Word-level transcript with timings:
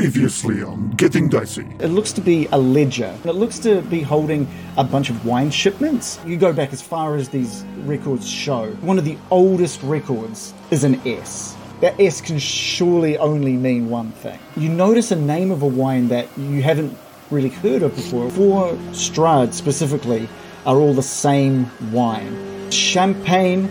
Previously 0.00 0.62
on 0.62 0.92
Getting 0.92 1.28
Dicey. 1.28 1.66
It 1.78 1.88
looks 1.88 2.10
to 2.12 2.22
be 2.22 2.46
a 2.52 2.58
ledger. 2.58 3.14
It 3.26 3.34
looks 3.34 3.58
to 3.58 3.82
be 3.82 4.00
holding 4.00 4.48
a 4.78 4.82
bunch 4.82 5.10
of 5.10 5.26
wine 5.26 5.50
shipments. 5.50 6.18
You 6.24 6.38
go 6.38 6.54
back 6.54 6.72
as 6.72 6.80
far 6.80 7.16
as 7.16 7.28
these 7.28 7.66
records 7.84 8.26
show. 8.26 8.70
One 8.80 8.96
of 8.96 9.04
the 9.04 9.18
oldest 9.30 9.82
records 9.82 10.54
is 10.70 10.84
an 10.84 11.06
S. 11.06 11.54
That 11.82 12.00
S 12.00 12.22
can 12.22 12.38
surely 12.38 13.18
only 13.18 13.52
mean 13.58 13.90
one 13.90 14.12
thing. 14.12 14.38
You 14.56 14.70
notice 14.70 15.10
a 15.10 15.16
name 15.16 15.50
of 15.50 15.60
a 15.60 15.66
wine 15.66 16.08
that 16.08 16.26
you 16.38 16.62
haven't 16.62 16.96
really 17.30 17.50
heard 17.50 17.82
of 17.82 17.94
before. 17.94 18.30
Four 18.30 18.72
Strahd 18.92 19.52
specifically 19.52 20.30
are 20.64 20.76
all 20.76 20.94
the 20.94 21.02
same 21.02 21.70
wine. 21.92 22.70
Champagne 22.70 23.68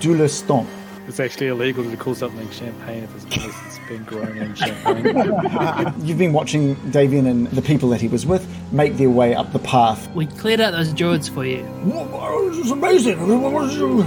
du. 0.00 0.28
It's 1.08 1.20
actually 1.20 1.46
illegal 1.46 1.90
to 1.90 1.96
call 1.96 2.14
something 2.14 2.50
champagne 2.50 3.04
if 3.04 3.14
it's, 3.16 3.24
unless 3.24 3.66
it's 3.66 3.88
been 3.88 4.04
grown 4.04 4.36
in 4.36 4.54
champagne. 4.54 5.94
You've 6.06 6.18
been 6.18 6.34
watching 6.34 6.76
Davian 6.92 7.26
and 7.26 7.46
the 7.46 7.62
people 7.62 7.88
that 7.88 8.00
he 8.02 8.08
was 8.08 8.26
with 8.26 8.46
make 8.72 8.98
their 8.98 9.08
way 9.08 9.34
up 9.34 9.54
the 9.54 9.58
path. 9.58 10.06
We 10.14 10.26
cleared 10.26 10.60
out 10.60 10.72
those 10.72 10.92
druids 10.92 11.26
for 11.26 11.46
you. 11.46 11.62
This 12.50 12.66
is 12.66 12.70
amazing. 12.72 13.40
What 13.42 13.52
was 13.54 13.74
you? 13.74 14.02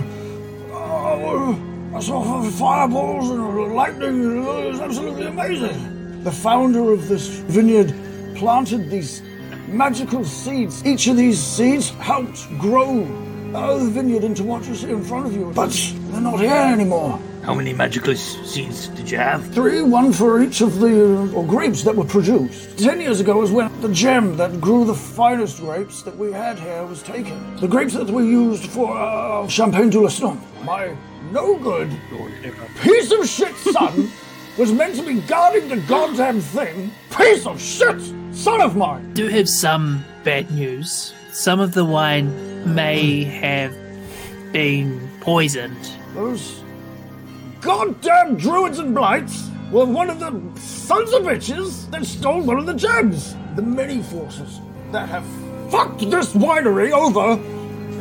Uh, 0.71 1.97
I 1.97 1.99
saw 2.01 2.43
fireballs 2.51 3.31
and 3.31 3.75
lightning. 3.75 4.37
It 4.37 4.69
was 4.69 4.79
absolutely 4.79 5.25
amazing. 5.25 6.23
The 6.23 6.31
founder 6.31 6.91
of 6.91 7.07
this 7.07 7.27
vineyard 7.27 7.95
planted 8.35 8.91
these 8.91 9.23
magical 9.67 10.23
seeds. 10.23 10.85
Each 10.85 11.07
of 11.07 11.17
these 11.17 11.39
seeds 11.41 11.89
helped 11.89 12.47
grow 12.59 13.05
uh, 13.55 13.77
the 13.77 13.89
vineyard 13.89 14.23
into 14.23 14.43
what 14.43 14.65
you 14.67 14.75
see 14.75 14.89
in 14.89 15.03
front 15.03 15.27
of 15.27 15.33
you. 15.33 15.51
But 15.53 15.71
they're 16.09 16.21
not 16.21 16.39
here 16.39 16.51
anymore. 16.51 17.19
How 17.43 17.55
many 17.55 17.73
magical 17.73 18.15
seeds 18.15 18.87
did 18.89 19.09
you 19.09 19.17
have? 19.17 19.45
Three, 19.53 19.81
one 19.81 20.13
for 20.13 20.41
each 20.43 20.61
of 20.61 20.79
the 20.79 21.17
uh, 21.17 21.31
or 21.33 21.43
grapes 21.43 21.81
that 21.83 21.95
were 21.95 22.05
produced. 22.05 22.77
Ten 22.77 23.01
years 23.01 23.19
ago 23.19 23.37
was 23.39 23.51
when 23.51 23.69
the 23.81 23.91
gem 23.91 24.37
that 24.37 24.61
grew 24.61 24.85
the 24.85 24.93
finest 24.93 25.57
grapes 25.59 26.03
that 26.03 26.15
we 26.15 26.31
had 26.31 26.59
here 26.59 26.85
was 26.85 27.01
taken. 27.01 27.55
The 27.55 27.67
grapes 27.67 27.93
that 27.95 28.07
we 28.07 28.23
used 28.27 28.65
for 28.65 28.95
uh, 28.95 29.47
Champagne 29.47 29.89
du 29.89 30.01
le 30.01 30.09
Stomp. 30.11 30.39
My 30.63 30.95
no 31.31 31.57
good 31.57 31.89
piece 32.81 33.11
of 33.11 33.27
shit 33.27 33.55
son 33.55 34.11
was 34.57 34.71
meant 34.71 34.95
to 34.97 35.03
be 35.03 35.21
guarding 35.21 35.67
the 35.67 35.77
goddamn 35.77 36.41
thing. 36.41 36.91
Piece 37.09 37.47
of 37.47 37.59
shit 37.59 37.99
son 38.33 38.61
of 38.61 38.75
mine. 38.75 39.13
Do 39.13 39.27
have 39.29 39.49
some 39.49 40.05
bad 40.23 40.51
news. 40.51 41.13
Some 41.31 41.59
of 41.59 41.73
the 41.73 41.85
wine 41.85 42.50
may 42.65 43.23
have 43.23 43.75
been 44.51 45.09
poisoned. 45.21 45.91
Those 46.13 46.63
goddamn 47.61 48.37
druids 48.37 48.79
and 48.79 48.93
blights 48.93 49.49
were 49.71 49.85
one 49.85 50.09
of 50.09 50.19
the 50.19 50.59
sons 50.59 51.13
of 51.13 51.23
bitches 51.23 51.89
that 51.91 52.05
stole 52.05 52.41
one 52.41 52.59
of 52.59 52.65
the 52.65 52.73
gems. 52.73 53.35
The 53.55 53.61
many 53.61 54.01
forces 54.01 54.59
that 54.91 55.07
have 55.09 55.25
fucked 55.71 55.99
this 56.09 56.33
winery 56.33 56.91
over 56.91 57.41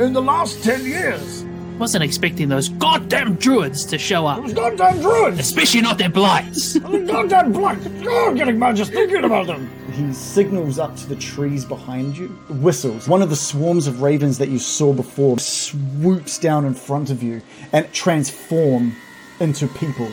in 0.02 0.12
the 0.12 0.22
last 0.22 0.62
ten 0.64 0.84
years. 0.84 1.44
Wasn't 1.80 2.04
expecting 2.04 2.50
those 2.50 2.68
goddamn 2.68 3.36
druids 3.36 3.86
to 3.86 3.96
show 3.96 4.26
up. 4.26 4.42
Those 4.42 4.52
goddamn 4.52 5.00
druids! 5.00 5.38
Especially 5.38 5.80
not 5.80 5.96
their 5.96 6.10
blights. 6.10 6.74
Those 6.78 7.08
goddamn 7.08 7.52
blights! 7.52 7.88
Oh, 8.02 8.28
I'm 8.28 8.34
getting 8.34 8.58
mad 8.58 8.76
just 8.76 8.92
thinking 8.92 9.24
about 9.24 9.46
them. 9.46 9.70
He 9.92 10.12
signals 10.12 10.78
up 10.78 10.94
to 10.96 11.08
the 11.08 11.16
trees 11.16 11.64
behind 11.64 12.18
you, 12.18 12.28
whistles. 12.50 13.08
One 13.08 13.22
of 13.22 13.30
the 13.30 13.36
swarms 13.36 13.86
of 13.86 14.02
ravens 14.02 14.36
that 14.36 14.50
you 14.50 14.58
saw 14.58 14.92
before 14.92 15.38
swoops 15.38 16.38
down 16.38 16.66
in 16.66 16.74
front 16.74 17.08
of 17.08 17.22
you 17.22 17.40
and 17.72 17.90
transform 17.94 18.94
into 19.40 19.66
people 19.68 20.10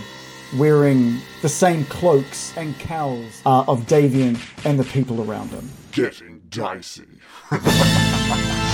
wearing 0.57 1.17
the 1.41 1.49
same 1.49 1.83
cloaks 1.85 2.55
and 2.55 2.79
cowls 2.79 3.41
uh, 3.45 3.65
of 3.67 3.81
Davian 3.87 4.39
and 4.65 4.79
the 4.79 4.85
people 4.85 5.29
around 5.29 5.49
him. 5.49 5.69
Getting 5.91 6.43
Dicey. 6.49 7.03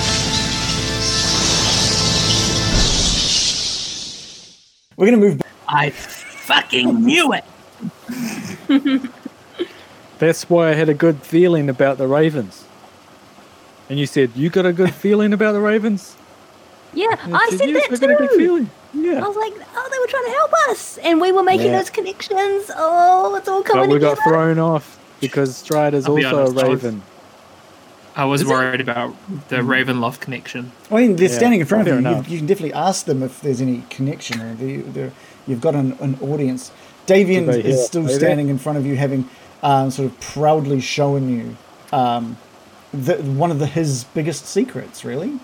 We're 4.98 5.08
going 5.08 5.20
to 5.20 5.26
move 5.28 5.38
back. 5.40 5.52
I 5.68 5.90
fucking 5.90 7.04
knew 7.04 7.34
it. 7.34 7.44
That's 10.20 10.50
why 10.50 10.70
I 10.70 10.74
had 10.74 10.90
a 10.90 10.94
good 10.94 11.22
feeling 11.22 11.70
about 11.70 11.98
the 11.98 12.08
Ravens. 12.08 12.66
And 13.90 14.00
you 14.00 14.06
said, 14.06 14.32
You 14.36 14.50
got 14.50 14.66
a 14.66 14.74
good 14.74 14.94
feeling 14.94 15.34
about 15.34 15.54
the 15.54 15.60
Ravens? 15.60 16.16
Yeah, 16.94 17.08
And 17.24 17.36
I 17.36 17.50
said 17.50 17.70
yes, 17.70 18.00
that 18.00 18.04
I 18.04 18.14
got 18.14 18.14
a 18.14 18.28
good 18.28 18.30
too. 18.32 18.38
feeling. 18.38 18.70
I 18.96 19.28
was 19.28 19.36
like, 19.36 19.54
oh, 19.76 19.90
they 19.92 19.98
were 20.00 20.06
trying 20.08 20.26
to 20.26 20.32
help 20.32 20.54
us, 20.70 21.00
and 21.00 21.20
we 21.20 21.32
were 21.32 21.42
making 21.42 21.72
Yeah. 21.72 21.80
those 21.80 21.90
connections. 21.90 22.70
Oh, 22.76 23.36
it's 23.36 23.48
all 23.48 23.64
coming 23.64 23.90
But 23.90 23.94
we 23.94 24.00
got 24.00 24.20
thrown 24.24 24.60
off 24.60 25.00
because 25.20 25.52
Strahd 25.64 25.94
is 25.94 26.06
I'll 26.06 26.16
be 26.16 26.24
also 26.24 26.42
honest, 26.54 26.58
I 26.64 26.68
a 26.68 26.70
was- 26.70 26.84
Raven. 26.84 27.02
I 28.16 28.26
was 28.26 28.46
worried 28.46 28.82
about 28.82 29.16
the 29.50 29.58
Ravenloft 29.58 30.20
connection. 30.20 30.72
I 30.92 30.96
mean, 30.98 31.16
they're 31.16 31.30
Yeah, 31.30 31.36
standing 31.36 31.62
in 31.62 31.66
front 31.66 31.86
fair 31.88 31.98
of 31.98 32.04
you. 32.04 32.10
you. 32.10 32.24
You 32.28 32.38
can 32.38 32.46
definitely 32.48 32.74
ask 32.74 33.06
them 33.06 33.24
if 33.24 33.42
there's 33.42 33.60
any 33.62 33.84
connection 33.90 34.40
or 34.42 34.54
the, 34.56 34.78
the, 34.82 35.12
you've 35.48 35.62
got 35.62 35.74
an, 35.76 35.94
an 36.00 36.18
audience. 36.22 36.72
Davian 37.08 37.46
Did 37.46 37.48
they 37.48 37.62
hear 37.64 37.72
is 37.72 37.80
us 37.80 37.88
still 37.88 38.06
say 38.08 38.14
that? 38.14 38.20
standing 38.20 38.50
in 38.50 38.58
front 38.60 38.78
of 38.78 38.86
you, 38.86 38.96
having 38.96 39.28
um, 39.64 39.90
sort 39.92 40.10
of 40.12 40.20
proudly 40.20 40.80
shown 40.80 41.28
you 41.30 41.58
um, 41.92 42.38
the, 42.94 43.16
one 43.18 43.50
of 43.52 43.60
the, 43.60 43.66
his 43.66 44.04
biggest 44.04 44.46
secrets, 44.46 45.04
really. 45.04 45.40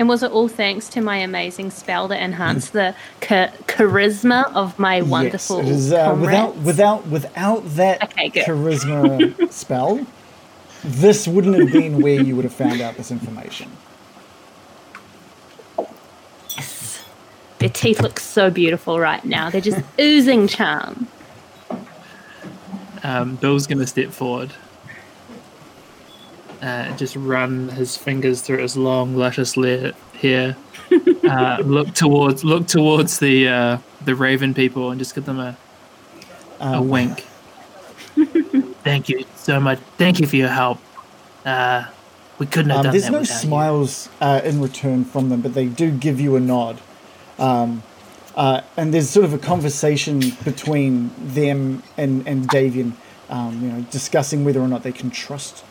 And 0.00 0.08
was 0.08 0.22
it 0.22 0.32
all 0.32 0.48
thanks 0.48 0.88
to 0.88 1.02
my 1.02 1.18
amazing 1.18 1.70
spell 1.70 2.08
that 2.08 2.22
enhanced 2.22 2.72
the 2.72 2.94
cha- 3.20 3.52
charisma 3.66 4.50
of 4.54 4.78
my 4.78 5.02
wonderful 5.02 5.58
yes, 5.58 5.66
it 5.66 5.72
is, 5.72 5.92
uh, 5.92 6.16
without 6.18 6.56
without 6.56 7.06
without 7.08 7.62
that 7.76 8.02
Okay, 8.04 8.30
charisma 8.30 9.52
spell, 9.52 10.06
this 10.82 11.28
wouldn't 11.28 11.58
have 11.58 11.70
been 11.70 12.00
where 12.00 12.18
you 12.18 12.34
would 12.34 12.46
have 12.46 12.54
found 12.54 12.80
out 12.80 12.96
this 12.96 13.10
information. 13.10 13.70
Their 17.58 17.68
teeth 17.68 18.00
look 18.00 18.18
so 18.18 18.50
beautiful 18.50 18.98
right 18.98 19.22
now. 19.22 19.50
They're 19.50 19.60
just 19.60 19.84
oozing 20.00 20.48
charm. 20.48 21.08
Um, 23.02 23.36
Bill's 23.36 23.66
going 23.66 23.80
to 23.80 23.86
step 23.86 24.12
forward, 24.12 24.54
uh, 26.62 26.96
just 26.96 27.16
run 27.16 27.68
his 27.70 27.96
fingers 27.96 28.42
through 28.42 28.58
his 28.58 28.76
long, 28.76 29.16
luscious 29.16 29.56
le- 29.56 29.92
hair, 30.20 30.56
uh, 31.28 31.58
look 31.64 31.94
towards 31.94 32.44
look 32.44 32.66
towards 32.66 33.18
the 33.18 33.48
uh, 33.48 33.78
the 34.04 34.14
Raven 34.14 34.54
people, 34.54 34.90
and 34.90 34.98
just 34.98 35.14
give 35.14 35.24
them 35.24 35.38
a 35.40 35.56
a 36.60 36.76
Um, 36.78 36.88
wink. 36.88 37.24
Thank 38.84 39.08
you 39.08 39.24
so 39.36 39.60
much. 39.60 39.78
Thank 39.98 40.20
you 40.20 40.26
for 40.26 40.36
your 40.36 40.48
help. 40.48 40.78
Uh, 41.44 41.84
we 42.38 42.46
couldn't 42.46 42.70
have 42.70 42.78
Um, 42.78 42.84
done 42.84 42.92
there's 42.92 43.04
that 43.04 43.12
no 43.12 43.18
without 43.20 43.34
you. 43.34 43.40
smiles 43.48 44.08
uh, 44.20 44.40
in 44.44 44.60
return 44.60 45.04
from 45.04 45.28
them, 45.28 45.40
but 45.40 45.54
they 45.54 45.66
do 45.66 45.90
give 45.90 46.20
you 46.20 46.36
a 46.36 46.40
nod. 46.40 46.80
Um, 47.38 47.82
uh, 48.36 48.60
and 48.76 48.92
there's 48.94 49.10
sort 49.10 49.24
of 49.24 49.34
a 49.34 49.38
conversation 49.38 50.20
between 50.44 51.10
them 51.18 51.82
and, 51.98 52.26
and 52.26 52.48
Davian, 52.48 52.92
um, 53.28 53.60
you 53.62 53.68
know, 53.68 53.80
discussing 53.90 54.44
whether 54.44 54.60
or 54.60 54.68
not 54.68 54.82
they 54.82 54.92
can 54.92 55.10
trust 55.10 55.64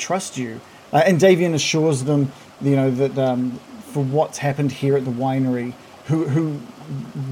trust 0.00 0.36
you. 0.36 0.60
Uh, 0.92 1.02
and 1.06 1.20
Davian 1.20 1.54
assures 1.54 2.04
them, 2.04 2.32
you 2.60 2.74
know, 2.74 2.90
that 2.90 3.16
um, 3.18 3.52
for 3.92 4.02
what's 4.02 4.38
happened 4.38 4.72
here 4.72 4.96
at 4.96 5.04
the 5.04 5.10
winery, 5.12 5.74
who, 6.06 6.24
who, 6.26 6.54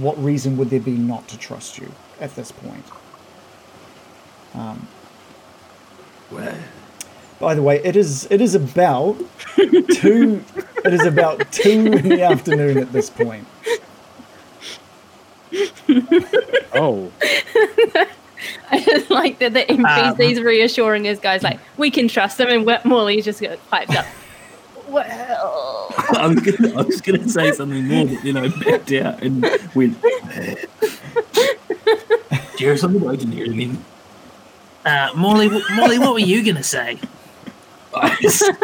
what 0.00 0.22
reason 0.22 0.56
would 0.56 0.70
there 0.70 0.80
be 0.80 0.92
not 0.92 1.26
to 1.28 1.38
trust 1.38 1.78
you 1.78 1.90
at 2.20 2.34
this 2.36 2.52
point? 2.52 2.84
Um, 4.54 4.86
Well, 6.30 6.56
By 7.40 7.54
the 7.54 7.62
way, 7.62 7.82
it 7.84 7.96
is 7.96 8.26
it 8.30 8.40
is 8.40 8.54
about 8.54 9.16
two. 9.56 10.44
It 10.84 10.94
is 10.94 11.04
about 11.06 11.50
two 11.52 11.92
in 11.92 12.08
the 12.08 12.22
afternoon 12.22 12.78
at 12.78 12.92
this 12.92 13.10
point. 13.10 13.46
Oh, 16.74 17.10
I 18.70 18.80
just 18.80 19.10
like 19.10 19.38
that 19.38 19.54
the 19.54 19.60
NPC's 19.60 20.40
reassuring 20.40 21.04
his 21.04 21.18
guys, 21.18 21.42
like, 21.42 21.58
we 21.76 21.90
can 21.90 22.08
trust 22.08 22.38
them, 22.38 22.48
and 22.48 22.64
Wet 22.64 22.84
Morley 22.84 23.22
just 23.22 23.40
got 23.40 23.58
piped 23.70 23.94
up. 23.94 24.06
Well, 24.88 25.04
I 26.16 26.28
was 26.28 26.40
gonna, 26.40 26.78
I 26.78 26.80
was 26.80 27.02
gonna 27.02 27.28
say 27.28 27.52
something 27.52 27.86
more, 27.86 28.06
but 28.06 28.22
then 28.22 28.38
I 28.38 28.48
backed 28.48 28.90
out 28.92 29.22
and 29.22 29.42
went. 29.74 30.00
Do 30.00 30.56
you 32.56 32.56
hear 32.56 32.74
something? 32.78 33.06
I 33.06 33.14
didn't 33.14 33.32
hear 33.32 33.44
anything. 33.44 33.84
Uh, 34.84 35.10
Morley, 35.14 35.48
Morley, 35.74 35.98
what 35.98 36.14
were 36.14 36.18
you 36.18 36.42
going 36.42 36.56
to 36.56 36.62
say? 36.62 36.98
I, 37.94 38.16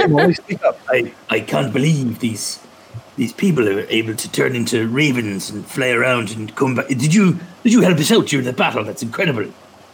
Molly, 0.09 0.35
speak 0.35 0.63
up. 0.65 0.79
I, 0.89 1.13
I 1.29 1.41
can't 1.41 1.73
believe 1.73 2.21
these 2.21 2.61
these 3.17 3.33
people 3.33 3.69
are 3.69 3.81
able 3.89 4.15
to 4.15 4.33
turn 4.33 4.57
into 4.57 4.89
ravens 4.89 5.51
and 5.51 5.65
fly 5.67 5.91
around 5.91 6.33
and 6.33 6.55
come 6.57 6.75
back. 6.75 6.89
Did 6.89 7.15
you 7.15 7.39
did 7.63 7.73
you 7.73 7.81
help 7.83 7.99
us 7.99 8.11
out 8.11 8.27
during 8.27 8.47
the 8.47 8.53
battle? 8.53 8.85
That's 8.85 9.03
incredible. 9.03 9.47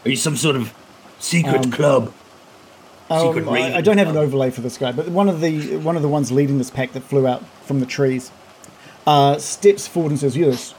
Are 0.05 0.11
you 0.11 0.17
some 0.17 0.37
sort 0.37 0.56
of 0.56 0.73
secret 1.19 1.64
Um, 1.67 1.70
club? 1.70 2.12
Secret 3.11 3.47
Um, 3.47 3.55
I, 3.55 3.76
I 3.76 3.81
don't 3.81 3.99
have 3.99 4.08
an 4.08 4.17
overlay 4.17 4.50
for 4.50 4.61
this 4.61 4.79
guy, 4.79 4.93
but 4.93 5.08
one 5.08 5.29
of 5.29 5.41
the 5.41 5.76
one 5.79 5.97
of 5.97 6.02
the 6.02 6.08
ones 6.08 6.31
leading 6.31 6.58
this 6.58 6.70
pack 6.70 6.93
that 6.93 7.02
flew 7.02 7.26
out 7.26 7.43
from 7.64 7.81
the 7.81 7.87
trees 7.87 8.31
uh, 9.06 9.37
steps 9.38 9.87
forward 9.88 10.11
and 10.11 10.19
says, 10.20 10.37
"Yes, 10.37 10.75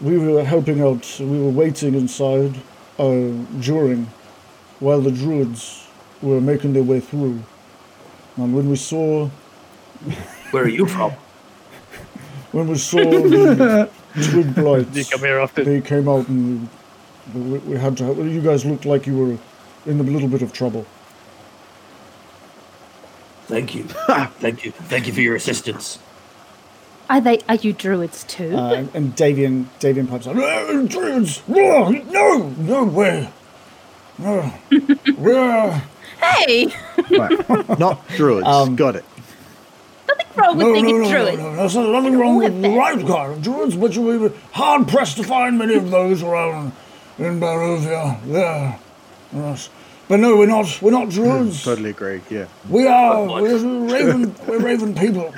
we 0.00 0.18
were 0.18 0.44
helping 0.44 0.80
out. 0.82 1.16
We 1.18 1.38
were 1.40 1.50
waiting 1.50 1.94
inside 1.94 2.56
uh, 2.98 3.28
during 3.60 4.08
while 4.80 5.00
the 5.00 5.10
druids 5.10 5.86
were 6.20 6.40
making 6.40 6.74
their 6.74 6.82
way 6.82 7.00
through. 7.00 7.42
And 8.36 8.54
when 8.54 8.68
we 8.68 8.76
saw 8.76 9.28
Where 10.50 10.64
are 10.64 10.68
you 10.68 10.86
from? 10.86 11.12
when 12.52 12.68
we 12.68 12.76
saw 12.76 12.98
the 12.98 13.88
twig 14.30 14.54
blights, 14.54 14.96
You 14.96 15.04
come 15.06 15.20
here 15.20 15.40
often. 15.40 15.64
they 15.64 15.80
came 15.80 16.08
out 16.08 16.28
and 16.28 16.68
we, 17.32 17.40
we, 17.40 17.58
we 17.58 17.76
had 17.78 17.96
to. 17.98 18.04
Help. 18.04 18.18
You 18.18 18.40
guys 18.40 18.64
looked 18.64 18.84
like 18.84 19.06
you 19.06 19.16
were 19.16 19.38
in 19.90 20.00
a 20.00 20.02
little 20.02 20.28
bit 20.28 20.42
of 20.42 20.52
trouble. 20.52 20.86
Thank 23.46 23.74
you. 23.74 23.84
Thank 24.40 24.64
you. 24.64 24.72
Thank 24.72 25.06
you 25.06 25.12
for 25.12 25.20
your 25.20 25.36
assistance. 25.36 25.98
Are 27.08 27.20
they? 27.20 27.38
Are 27.48 27.56
you 27.56 27.72
druids 27.72 28.24
too? 28.24 28.56
Uh, 28.56 28.72
and, 28.74 28.94
and 28.94 29.16
Davian, 29.16 29.66
Davian 29.78 30.08
pipes 30.08 30.26
up. 30.26 30.34
Druids! 30.88 31.42
No, 31.46 31.90
no, 31.90 32.48
no 32.48 32.84
way. 32.84 33.28
No, 34.18 34.54
we're 35.18 35.82
hey, 36.20 36.72
Right. 37.10 37.78
Not 37.78 38.06
druids. 38.08 38.46
Um, 38.46 38.76
Got 38.76 38.96
it. 38.96 39.04
nothing 40.08 40.36
wrong 40.36 40.56
with 40.56 40.66
no, 40.66 40.72
being 40.72 40.86
no, 40.86 40.96
a 40.96 40.98
no, 40.98 41.10
druid. 41.10 41.38
no, 41.38 41.50
no. 41.50 41.56
There's 41.56 41.76
nothing 41.76 42.18
wrong 42.18 42.36
with 42.36 42.62
the 42.62 42.70
right 42.70 43.06
kind 43.06 43.32
of 43.32 43.42
druids, 43.42 43.76
but 43.76 43.94
you'll 43.94 44.28
be 44.28 44.34
hard 44.52 44.88
pressed 44.88 45.16
to 45.18 45.24
find 45.24 45.58
many 45.58 45.74
of 45.74 45.90
those 45.90 46.22
around 46.22 46.72
in 47.18 47.40
Barovia. 47.40 48.20
There, 48.26 48.78
yes. 49.32 49.70
But 50.08 50.20
no, 50.20 50.36
we're 50.36 50.46
not. 50.46 50.80
We're 50.82 50.90
not 50.90 51.08
druids. 51.08 51.64
Totally 51.64 51.90
agree. 51.90 52.20
Yeah. 52.30 52.46
We 52.68 52.86
are. 52.86 53.26
We're 53.26 53.58
raven. 53.88 54.34
We're 54.46 54.60
raven 54.60 54.94
people. 54.94 55.32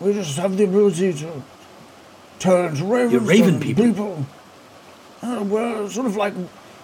We 0.00 0.12
just 0.14 0.36
have 0.38 0.56
the 0.56 0.64
ability 0.64 1.12
to 1.14 1.42
turn 2.38 2.70
into 2.70 2.84
ravens. 2.84 3.12
You're 3.12 3.20
raven 3.22 3.54
and 3.54 3.62
people? 3.62 4.26
Uh, 5.22 5.44
we're 5.46 5.88
sort 5.90 6.06
of 6.06 6.16
like 6.16 6.34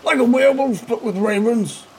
like 0.05 0.19
a 0.19 0.25
werewolf, 0.25 0.87
but 0.89 1.03
with 1.03 1.17
ravens. 1.17 1.85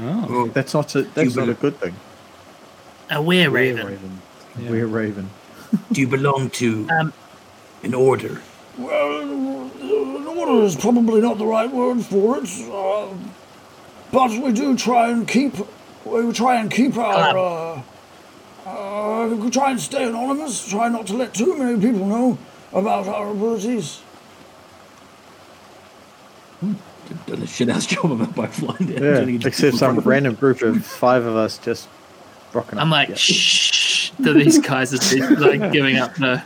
Oh, 0.00 0.48
That's 0.54 0.72
not 0.74 0.94
a, 0.94 1.02
that's 1.02 1.34
not 1.36 1.48
a 1.48 1.54
good 1.54 1.78
thing. 1.78 1.94
A 3.10 3.20
were 3.20 3.26
we're 3.26 3.50
raven. 3.50 3.86
Raven. 3.86 4.22
Yeah. 4.58 4.70
We're 4.70 4.86
Raven. 4.86 5.28
Do 5.92 6.00
you 6.00 6.06
belong 6.08 6.50
to 6.50 6.88
Um, 6.88 7.12
an 7.82 7.94
order? 7.94 8.40
Well, 8.76 9.20
an 9.20 10.26
order 10.26 10.64
is 10.64 10.74
probably 10.76 11.20
not 11.20 11.38
the 11.38 11.46
right 11.46 11.70
word 11.70 12.02
for 12.04 12.38
it, 12.38 12.48
uh, 12.72 13.08
but 14.10 14.30
we 14.42 14.52
do 14.52 14.76
try 14.76 15.10
and 15.10 15.26
keep. 15.28 15.54
We 16.04 16.32
try 16.32 16.56
and 16.60 16.70
keep 16.70 16.96
our. 16.96 17.38
Uh, 17.38 17.82
uh, 18.66 19.28
we 19.28 19.50
try 19.50 19.70
and 19.70 19.80
stay 19.80 20.04
anonymous. 20.08 20.68
Try 20.68 20.88
not 20.88 21.06
to 21.08 21.14
let 21.14 21.34
too 21.34 21.56
many 21.56 21.80
people 21.80 22.06
know 22.06 22.38
about 22.72 23.06
our 23.06 23.30
abilities. 23.30 24.00
Done 27.26 27.42
a 27.42 27.46
shit 27.46 27.68
ass 27.68 27.86
job 27.86 28.10
about 28.12 28.36
my 28.36 28.46
flying 28.46 28.86
there. 28.86 29.04
Yeah. 29.04 29.14
Trying 29.16 29.26
to 29.26 29.32
get 29.32 29.46
Except 29.46 29.76
some 29.76 29.90
in 29.90 29.96
me. 29.98 30.02
random 30.04 30.34
group 30.34 30.62
of 30.62 30.84
five 30.84 31.24
of 31.24 31.36
us 31.36 31.58
just 31.58 31.88
rocking 32.52 32.78
up. 32.78 32.82
I'm 32.84 32.90
like, 32.90 33.10
Yeah. 33.10 33.14
shh, 33.16 34.10
to 34.22 34.32
these 34.32 34.58
guys 34.58 34.92
as 34.92 35.10
they're 35.10 35.30
like 35.36 35.70
giving 35.72 35.96
up 35.96 36.14
the. 36.14 36.42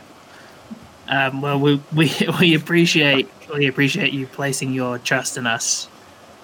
Um, 1.09 1.41
well, 1.41 1.59
we, 1.59 1.81
we 1.93 2.11
we 2.39 2.53
appreciate 2.53 3.27
we 3.53 3.67
appreciate 3.67 4.13
you 4.13 4.27
placing 4.27 4.73
your 4.73 4.99
trust 4.99 5.37
in 5.37 5.47
us. 5.47 5.89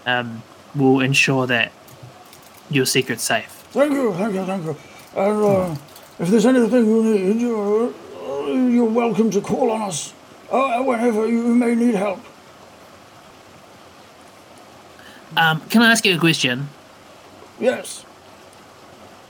Um, 0.06 0.44
we'll 0.76 1.00
ensure 1.00 1.48
that 1.48 1.72
your 2.70 2.86
secret's 2.86 3.24
safe. 3.24 3.48
Thank 3.72 3.94
you, 3.94 4.14
thank 4.14 4.34
you, 4.34 4.46
thank 4.46 4.66
you. 4.66 4.76
And 5.16 5.44
uh, 5.44 5.76
if 6.20 6.30
there's 6.30 6.46
anything 6.46 6.86
you 6.86 7.04
need, 7.04 7.42
you're, 7.42 7.94
you're 8.70 8.90
welcome 8.90 9.30
to 9.32 9.42
call 9.42 9.72
on 9.72 9.84
us 9.84 10.14
uh, 10.52 10.82
whenever 10.84 11.28
you 11.28 11.44
may 11.56 11.76
need 11.76 11.96
help. 11.96 12.20
Um, 15.38 15.62
can 15.70 15.82
I 15.82 15.92
ask 15.92 16.06
you 16.06 16.16
a 16.16 16.20
question? 16.20 16.70
Yes. 17.60 18.06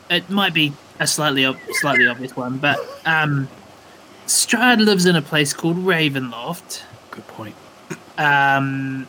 It 0.10 0.30
might 0.30 0.54
be 0.54 0.74
a 1.00 1.08
slightly 1.08 1.46
ob- 1.46 1.58
slightly 1.72 2.08
obvious 2.08 2.36
one, 2.36 2.58
but 2.58 2.80
um, 3.06 3.48
Strahd 4.28 4.84
lives 4.84 5.06
in 5.06 5.16
a 5.16 5.22
place 5.22 5.54
called 5.54 5.78
Ravenloft. 5.78 6.84
Good 7.12 7.28
point. 7.28 7.56
Um, 8.18 9.08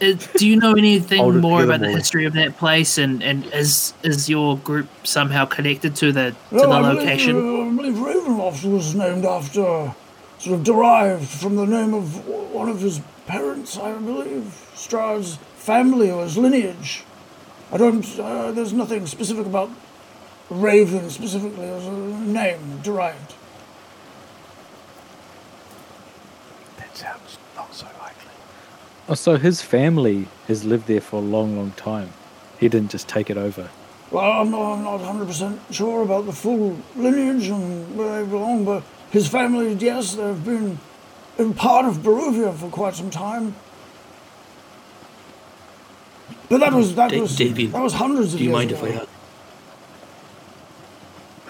uh, 0.00 0.12
do 0.36 0.46
you 0.48 0.56
know 0.56 0.72
anything 0.74 1.18
more 1.40 1.60
together, 1.60 1.64
about 1.64 1.80
the 1.80 1.86
Molly. 1.88 1.98
history 1.98 2.24
of 2.24 2.32
that 2.34 2.56
place, 2.56 2.96
and, 2.98 3.22
and 3.22 3.44
is 3.46 3.92
is 4.02 4.28
your 4.30 4.56
group 4.58 4.88
somehow 5.04 5.44
connected 5.44 5.96
to 5.96 6.12
the 6.12 6.34
to 6.50 6.56
No, 6.56 6.62
the 6.62 6.68
I 6.68 6.92
location? 6.92 7.34
Believe, 7.36 7.72
I 7.72 7.76
believe 7.76 7.94
Ravenloft 8.16 8.72
was 8.72 8.94
named 8.94 9.24
after, 9.24 9.94
sort 10.38 10.58
of 10.58 10.64
derived 10.64 11.28
from 11.28 11.56
the 11.56 11.66
name 11.66 11.92
of 11.92 12.26
one 12.26 12.68
of 12.68 12.80
his 12.80 13.00
parents, 13.26 13.76
I 13.76 13.92
believe. 13.94 14.44
Strahd's 14.74 15.36
family 15.56 16.10
or 16.10 16.22
his 16.22 16.38
lineage. 16.38 17.04
I 17.72 17.76
don't, 17.76 18.18
uh, 18.18 18.50
there's 18.52 18.72
nothing 18.72 19.06
specific 19.06 19.46
about 19.46 19.70
Raven 20.48 21.10
specifically 21.10 21.66
as 21.66 21.86
a 21.86 21.92
name 21.92 22.80
derived. 22.82 23.34
That 26.78 26.96
sounds 26.96 27.38
not 27.54 27.72
so 27.72 27.86
likely. 28.00 28.32
Oh, 29.10 29.14
so 29.14 29.36
his 29.36 29.60
family 29.60 30.28
has 30.46 30.64
lived 30.64 30.86
there 30.86 31.00
for 31.00 31.16
a 31.16 31.24
long, 31.24 31.56
long 31.56 31.72
time. 31.72 32.10
He 32.60 32.68
didn't 32.68 32.92
just 32.92 33.08
take 33.08 33.28
it 33.28 33.36
over. 33.36 33.68
Well, 34.12 34.30
I'm 34.30 34.52
not, 34.52 34.74
I'm 34.74 34.84
not 34.84 35.00
100% 35.00 35.58
sure 35.72 36.02
about 36.02 36.26
the 36.26 36.32
full 36.32 36.78
lineage 36.94 37.48
and 37.48 37.96
where 37.96 38.22
they 38.22 38.30
belong, 38.30 38.64
but 38.64 38.84
his 39.10 39.26
family, 39.26 39.72
yes, 39.74 40.14
they've 40.14 40.44
been, 40.44 40.78
been 41.36 41.54
part 41.54 41.86
of 41.86 41.98
Barovia 41.98 42.54
for 42.54 42.68
quite 42.68 42.94
some 42.94 43.10
time. 43.10 43.56
But 46.48 46.58
that 46.58 46.72
was 46.72 46.94
that 46.94 47.10
Da- 47.10 47.20
was 47.20 47.36
David, 47.36 47.72
that 47.72 47.82
was 47.82 47.94
hundreds 47.94 48.34
of 48.34 48.40
years. 48.40 48.40
Do 48.40 48.44
you 48.44 48.50
years 48.50 48.58
mind 48.58 48.70
ago. 48.70 48.86
if 48.86 48.92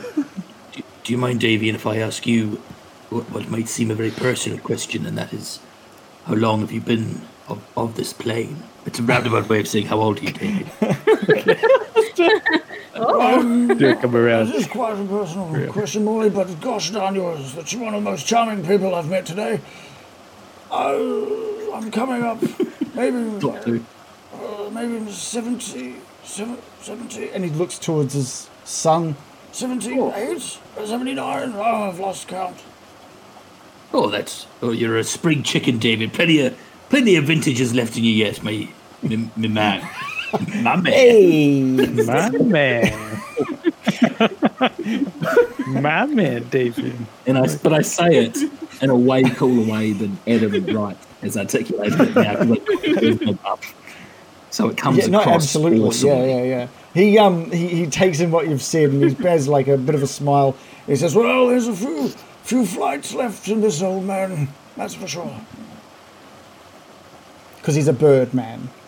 I 0.07 0.15
ask? 0.15 0.73
do, 0.73 0.83
do 1.05 1.13
you 1.13 1.19
mind, 1.19 1.41
Davian, 1.41 1.75
if 1.75 1.87
I 1.87 1.99
ask 1.99 2.27
you 2.27 2.63
what, 3.11 3.31
what 3.31 3.51
might 3.51 3.69
seem 3.69 3.91
a 3.91 3.95
very 3.95 4.11
personal 4.11 4.59
question, 4.59 5.05
and 5.05 5.19
that 5.19 5.35
is, 5.35 5.61
how 6.25 6.35
long 6.35 6.61
have 6.61 6.73
you 6.73 6.81
been 6.81 7.21
of, 7.51 7.63
of 7.77 7.97
this 7.97 8.13
plane? 8.13 8.63
It's 8.87 8.99
a 8.99 9.03
roundabout 9.03 9.49
way 9.49 9.61
of 9.61 9.69
saying 9.69 9.87
how 9.87 10.01
old 10.01 10.21
are 10.21 10.25
you, 10.25 10.33
David? 10.33 10.71
Um, 12.95 13.69
Do 13.79 13.95
come 13.97 14.15
around. 14.17 14.49
This 14.49 14.63
is 14.63 14.67
quite 14.67 14.93
a 14.99 15.05
personal 15.05 15.73
question, 15.73 16.05
Molly, 16.05 16.29
but 16.29 16.61
gosh 16.61 16.91
darn 16.91 17.15
yours, 17.15 17.55
that 17.55 17.73
you're 17.73 17.83
one 17.83 17.95
of 17.95 18.03
the 18.05 18.11
most 18.11 18.27
charming 18.27 18.67
people 18.67 18.95
I've 18.95 19.09
met 19.09 19.25
today. 19.25 19.61
Uh, 20.71 20.97
I'm 21.73 21.91
coming 21.91 22.23
up, 22.23 22.43
maybe, 22.95 23.17
Not 23.47 23.63
to. 23.63 23.85
uh, 24.35 24.71
maybe 24.71 25.11
70, 25.11 25.97
70, 26.25 27.31
And 27.31 27.45
he 27.45 27.51
looks 27.51 27.79
towards 27.79 28.15
his 28.15 28.51
son. 28.65 29.17
78, 29.53 30.59
79, 30.85 31.53
oh, 31.57 31.63
I've 31.63 31.99
lost 32.01 32.29
count. 32.29 32.59
Oh, 33.95 34.09
that's. 34.11 34.47
Oh, 34.63 34.73
you're 34.73 34.99
a 34.99 35.05
spring 35.05 35.43
chicken, 35.43 35.79
David. 35.79 36.13
Plenty 36.13 36.41
of, 36.47 36.59
plenty 36.91 37.17
of 37.17 37.25
vintages 37.25 37.75
left 37.75 37.97
in 37.97 38.05
you 38.05 38.13
yet, 38.13 38.43
my, 38.43 38.69
my, 39.03 39.17
my 39.37 39.49
man. 39.49 39.89
my 40.63 40.77
man. 40.77 40.85
Hey! 40.93 41.63
My 42.05 42.29
man. 42.31 43.17
My 45.67 46.07
man, 46.07 46.49
David. 46.51 46.95
And 47.27 47.39
I, 47.39 47.57
but 47.63 47.73
I 47.73 47.83
say 47.83 48.27
it 48.27 48.37
in 48.83 48.91
a 48.91 48.97
way 48.97 49.23
cooler 49.23 49.71
way 49.71 49.93
than 49.93 50.19
Adam 50.27 50.67
Wright 50.77 50.97
has 51.23 51.37
articulated 51.37 52.01
it 52.01 52.15
now. 52.15 52.37
I- 53.47 53.53
up. 53.53 53.63
So 54.51 54.69
it 54.69 54.77
comes 54.77 54.99
Yeah, 54.99 55.07
no, 55.07 55.21
across 55.21 55.45
absolutely. 55.45 55.81
awesomely. 55.81 56.29
Yeah, 56.31 56.37
yeah, 56.37 56.43
yeah. 56.43 56.69
He 56.93 57.19
um 57.19 57.51
he, 57.53 57.69
he 57.69 57.87
takes 57.87 58.19
in 58.19 58.33
what 58.33 58.49
you've 58.49 58.63
said 58.63 58.91
and 58.91 59.03
he 59.05 59.15
bears 59.15 59.47
like 59.47 59.69
a 59.69 59.77
bit 59.79 59.95
of 59.95 60.03
a 60.03 60.09
smile. 60.09 60.57
He 60.89 60.97
says, 60.97 61.15
well, 61.15 61.47
there's 61.49 61.69
a 61.69 61.75
few, 61.75 62.09
few 62.43 62.67
flights 62.67 63.15
left 63.15 63.47
in 63.49 63.61
this 63.61 63.81
old 63.81 64.05
man, 64.05 64.49
that's 64.77 64.95
for 64.95 65.07
sure. 65.07 65.41
Because 67.61 67.75
he's 67.75 67.89
a 67.89 67.93
bird 67.93 68.35
man. 68.35 68.69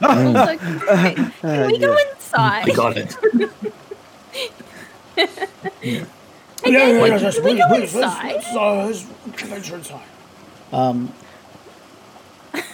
So, 0.00 0.08
okay, 0.08 1.14
Can 1.42 1.66
we 1.70 1.78
go 1.78 1.94
inside? 2.14 2.64
We 2.64 2.72
got 2.74 2.96
it. 2.96 3.14
Yeah, 5.82 6.04
yeah, 6.64 6.88
yeah, 7.06 7.16
yes, 7.16 7.34
Can 7.36 7.44
we 7.44 7.50
please, 7.52 7.58
go 7.58 7.68
please, 7.68 7.94
let's, 7.94 7.94
inside? 7.94 8.32
let's, 8.34 8.46
uh, 8.54 8.86
let's 8.86 9.02
venture 9.48 9.76
inside. 9.76 10.06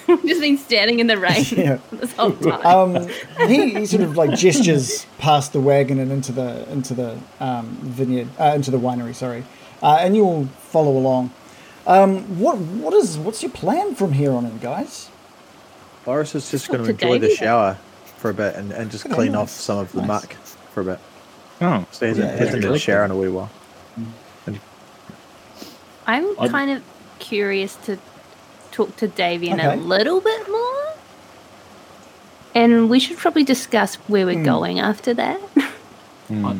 We've 0.09 0.23
just 0.25 0.41
been 0.41 0.59
standing 0.59 0.99
in 1.01 1.07
the 1.09 1.19
rain 1.19 1.45
Yeah. 1.51 1.79
this 1.93 2.13
whole 2.13 2.33
time. 2.33 2.65
Um, 2.67 3.09
he, 3.49 3.71
he 3.75 3.87
sort 3.87 4.03
of 4.03 4.17
like 4.17 4.37
gestures 4.39 5.07
past 5.19 5.53
the 5.53 5.61
wagon 5.61 5.99
and 5.99 6.11
into 6.13 6.33
the 6.33 6.69
into 6.71 6.95
the 6.95 7.19
um, 7.41 7.77
vineyard, 7.83 8.29
uh, 8.39 8.53
into 8.55 8.71
the 8.71 8.79
winery. 8.79 9.15
Sorry, 9.15 9.45
uh, 9.83 9.99
and 10.01 10.15
you'll 10.17 10.47
follow 10.71 10.93
along. 10.97 11.31
Um, 11.87 12.41
what 12.41 12.59
what 12.59 12.95
is 12.95 13.17
what's 13.19 13.43
your 13.43 13.53
plan 13.53 13.95
from 13.95 14.13
here 14.13 14.33
on 14.33 14.45
in, 14.47 14.59
guys? 14.59 15.09
Boris 16.05 16.35
is 16.35 16.51
just 16.51 16.69
going 16.69 16.81
to 16.85 16.87
to 16.87 16.91
enjoy 16.93 17.19
the 17.19 17.31
shower 17.35 17.79
for 18.19 18.31
a 18.31 18.35
bit 18.35 18.55
and, 18.57 18.73
and 18.73 18.91
just 18.91 19.07
Okay, 19.07 19.15
clean 19.15 19.33
nice. 19.33 19.43
off 19.43 19.51
some 19.51 19.79
of 19.79 19.93
the 19.93 19.99
Nice. 20.01 20.09
muck 20.09 20.33
for 20.73 20.81
a 20.81 20.85
bit. 20.85 20.99
Oh, 21.61 21.85
So 21.91 22.07
he 22.07 22.11
hasn't, 22.11 22.27
Yeah, 22.33 22.37
hasn't 22.37 22.63
yeah. 22.63 22.69
been 22.71 22.79
shower 22.79 23.05
in 23.05 23.11
a 23.11 23.17
wee 23.17 23.29
while. 23.29 23.51
I'm 26.07 26.27
I'd- 26.39 26.49
kind 26.51 26.71
of 26.71 26.83
curious 27.19 27.75
to 27.87 27.99
talk 28.71 28.95
to 28.97 29.09
Davian 29.09 29.55
Okay. 29.55 29.73
a 29.73 29.77
little 29.77 30.21
bit 30.21 30.49
more. 30.51 30.95
And 32.55 32.89
we 32.89 33.01
should 33.01 33.17
probably 33.17 33.43
discuss 33.45 33.97
where 34.07 34.25
we're 34.27 34.37
Hmm. 34.39 34.45
going 34.45 34.79
after 34.81 35.13
that. 35.15 35.41
I- 35.57 35.73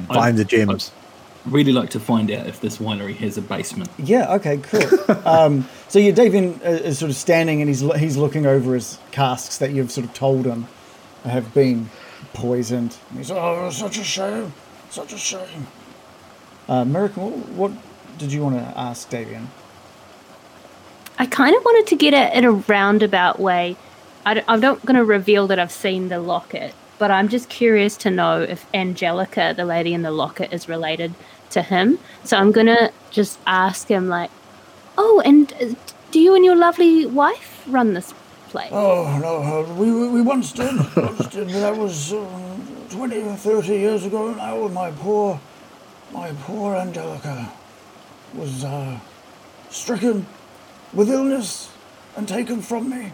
Find 0.09 0.37
the 0.37 0.43
I'd 0.43 0.49
gems. 0.49 0.91
Really 1.47 1.73
like 1.73 1.91
to 1.91 2.01
find 2.01 2.31
out 2.31 2.47
if 2.47 2.61
this 2.61 2.79
winery 2.79 3.15
has 3.17 3.37
a 3.39 3.43
basement. 3.43 3.91
Yeah. 3.99 4.35
Okay. 4.35 4.59
Cool. 4.59 5.17
um, 5.25 5.69
so 5.89 5.99
yeah, 5.99 6.13
Davian 6.13 6.61
uh, 6.65 6.71
is 6.71 6.99
sort 6.99 7.11
of 7.11 7.17
standing 7.17 7.61
and 7.61 7.69
he's 7.69 7.81
he's 7.97 8.17
looking 8.17 8.47
over 8.47 8.75
his 8.75 8.99
casks 9.11 9.59
that 9.59 9.73
you've 9.73 9.91
sort 9.91 10.07
of 10.07 10.15
told 10.15 10.45
him 10.45 10.67
have 11.25 11.53
been 11.55 11.91
poisoned. 12.33 12.97
He's, 13.17 13.31
oh, 13.31 13.71
such 13.71 13.99
a 13.99 14.05
shame. 14.05 14.53
Such 14.91 15.13
a 15.13 15.19
shame. 15.19 15.67
Uh, 16.69 16.75
American, 16.75 17.23
what, 17.23 17.71
what 17.71 18.19
did 18.19 18.33
you 18.33 18.43
want 18.43 18.57
to 18.57 18.79
ask 18.79 19.11
Davian? 19.11 19.47
I 21.19 21.27
kind 21.27 21.57
of 21.57 21.65
wanted 21.65 21.87
to 21.89 21.97
get 21.97 22.13
it 22.13 22.35
in 22.35 22.45
a 22.45 22.53
roundabout 22.53 23.41
way. 23.41 23.77
I 24.25 24.35
don't, 24.35 24.45
I'm 24.49 24.61
not 24.61 24.85
going 24.85 24.97
to 24.97 25.05
reveal 25.05 25.47
that 25.47 25.59
I've 25.59 25.73
seen 25.73 26.09
the 26.09 26.21
locket, 26.21 26.75
but 26.99 27.11
I'm 27.11 27.29
just 27.29 27.49
curious 27.49 27.97
to 27.99 28.11
know 28.11 28.43
if 28.43 28.67
Angelica, 28.75 29.55
the 29.57 29.65
lady 29.65 29.95
in 29.95 30.03
the 30.03 30.11
locket, 30.11 30.53
is 30.53 30.69
related 30.69 31.15
to 31.51 31.63
him. 31.63 31.99
So 32.25 32.37
I'm 32.37 32.53
going 32.53 32.67
to 32.67 32.93
just 33.11 33.39
ask 33.47 33.89
him, 33.89 34.09
like, 34.09 34.31
oh, 34.99 35.23
and 35.25 35.53
uh, 35.55 35.75
do 36.11 36.21
you 36.21 36.35
and 36.35 36.45
your 36.45 36.57
lovely 36.57 37.07
wife 37.07 37.65
run 37.67 37.95
this 37.95 38.15
place? 38.49 38.71
Oh, 38.73 39.19
no, 39.21 39.43
uh, 39.43 39.75
we, 39.75 39.91
we, 39.91 40.09
we 40.09 40.23
once 40.23 40.53
did. 40.53 40.75
once 40.97 41.27
did, 41.29 41.49
that 41.51 41.77
was 41.77 42.13
um, 42.13 42.63
20 42.91 43.23
or 43.23 43.37
30 43.37 43.69
years 43.69 44.05
ago 44.05 44.33
now. 44.35 44.69
My 44.69 44.91
poor, 44.91 45.41
my 46.13 46.33
poor 46.43 46.75
Angelica 46.77 47.53
was 48.35 48.65
uh, 48.65 48.99
stricken 49.71 50.27
with 50.93 51.11
illness 51.11 51.71
and 52.17 52.29
taken 52.29 52.63
from 52.63 52.91
me. 52.91 53.13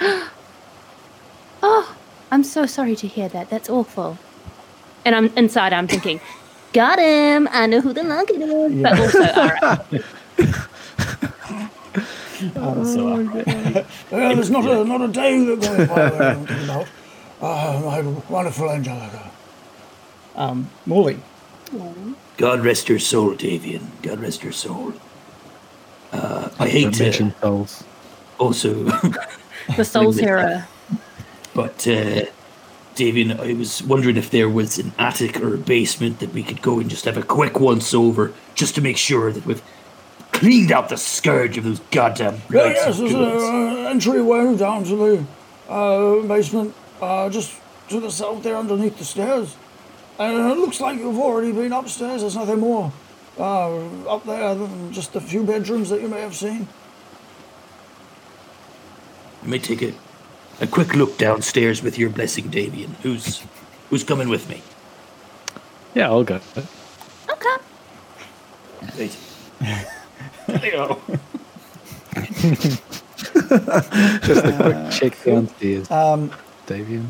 Oh, 1.66 1.96
I'm 2.30 2.44
so 2.44 2.66
sorry 2.66 2.94
to 2.96 3.06
hear 3.06 3.26
that. 3.30 3.48
That's 3.48 3.70
awful. 3.70 4.18
And 5.02 5.14
I'm 5.14 5.32
inside. 5.34 5.72
I'm 5.72 5.88
thinking, 5.88 6.20
got 6.74 6.98
him. 6.98 7.48
I 7.50 7.66
know 7.66 7.80
who 7.80 7.94
the 7.94 8.02
locket 8.02 8.36
is. 8.36 8.82
But 8.82 8.98
also, 12.58 13.08
all 13.08 13.20
right. 13.22 13.46
Uh, 13.46 13.84
there's 14.10 14.50
not 14.50 14.66
a, 14.66 14.84
not 14.84 15.00
a 15.00 15.08
day 15.08 15.42
that 15.44 15.60
goes 15.60 15.88
by 15.88 16.10
that 16.10 16.20
I 16.20 16.34
don't 16.34 16.46
think 16.46 16.64
about 16.64 16.86
uh, 17.40 17.80
my 17.84 18.00
wonderful 18.28 18.70
Angelica. 18.70 19.30
Um, 20.36 20.68
Morley. 20.84 21.18
God 22.36 22.60
rest 22.64 22.88
your 22.88 22.98
soul, 22.98 23.34
Davian. 23.34 23.86
God 24.02 24.20
rest 24.20 24.42
your 24.42 24.52
soul. 24.52 24.92
Uh, 26.12 26.48
I 26.58 26.68
hate 26.68 26.92
to 26.94 27.02
mention 27.04 27.34
souls. 27.40 27.84
also, 28.38 28.84
the 29.76 29.84
Soul's 29.84 30.18
Hero. 30.26 30.62
but 31.54 31.86
uh, 31.88 32.22
Davian, 32.94 33.38
I 33.38 33.54
was 33.54 33.82
wondering 33.82 34.16
if 34.16 34.30
there 34.30 34.48
was 34.48 34.78
an 34.78 34.92
attic 34.98 35.40
or 35.40 35.54
a 35.54 35.58
basement 35.58 36.20
that 36.20 36.32
we 36.32 36.42
could 36.42 36.62
go 36.62 36.78
and 36.78 36.88
just 36.88 37.04
have 37.04 37.16
a 37.16 37.22
quick 37.22 37.60
once 37.60 37.92
over, 37.92 38.32
just 38.54 38.74
to 38.76 38.80
make 38.80 38.96
sure 38.96 39.32
that 39.32 39.44
we've 39.44 39.62
cleaned 40.32 40.72
out 40.72 40.88
the 40.88 40.96
scourge 40.96 41.58
of 41.58 41.64
those 41.64 41.80
goddamn 41.90 42.40
Yeah, 42.50 42.66
yes, 42.66 42.98
there's 42.98 43.12
an 43.12 43.86
entryway 43.86 44.56
down 44.56 44.84
to 44.84 44.96
the 44.96 45.26
uh, 45.68 46.22
basement, 46.26 46.74
uh, 47.00 47.28
just 47.30 47.60
to 47.88 48.00
the 48.00 48.10
south 48.10 48.42
there 48.42 48.56
underneath 48.56 48.98
the 48.98 49.04
stairs. 49.04 49.56
And 50.18 50.52
it 50.52 50.58
looks 50.58 50.80
like 50.80 50.98
you've 50.98 51.18
already 51.18 51.52
been 51.52 51.72
upstairs. 51.72 52.20
There's 52.20 52.36
nothing 52.36 52.60
more 52.60 52.92
uh, 53.38 54.06
up 54.06 54.24
there 54.24 54.54
than 54.54 54.92
just 54.92 55.16
a 55.16 55.20
few 55.20 55.42
bedrooms 55.42 55.90
that 55.90 56.00
you 56.00 56.08
may 56.08 56.20
have 56.20 56.36
seen. 56.36 56.68
You 59.42 59.48
may 59.50 59.58
take 59.58 59.82
a, 59.82 59.92
a 60.60 60.66
quick 60.66 60.94
look 60.94 61.18
downstairs 61.18 61.82
with 61.82 61.98
your 61.98 62.10
blessing, 62.10 62.50
Davian. 62.50 62.94
Who's 63.02 63.42
who's 63.90 64.04
coming 64.04 64.28
with 64.28 64.48
me? 64.48 64.62
Yeah, 65.94 66.08
I'll 66.08 66.24
go. 66.24 66.40
Okay. 67.30 67.56
Wait. 68.98 69.16
there 70.46 70.64
you 70.64 70.72
go. 70.72 71.00
Just 74.22 74.44
a 74.44 74.56
quick 74.60 74.90
check 74.92 75.24
downstairs. 75.24 75.90
Um, 75.90 76.30
Davian. 76.66 77.06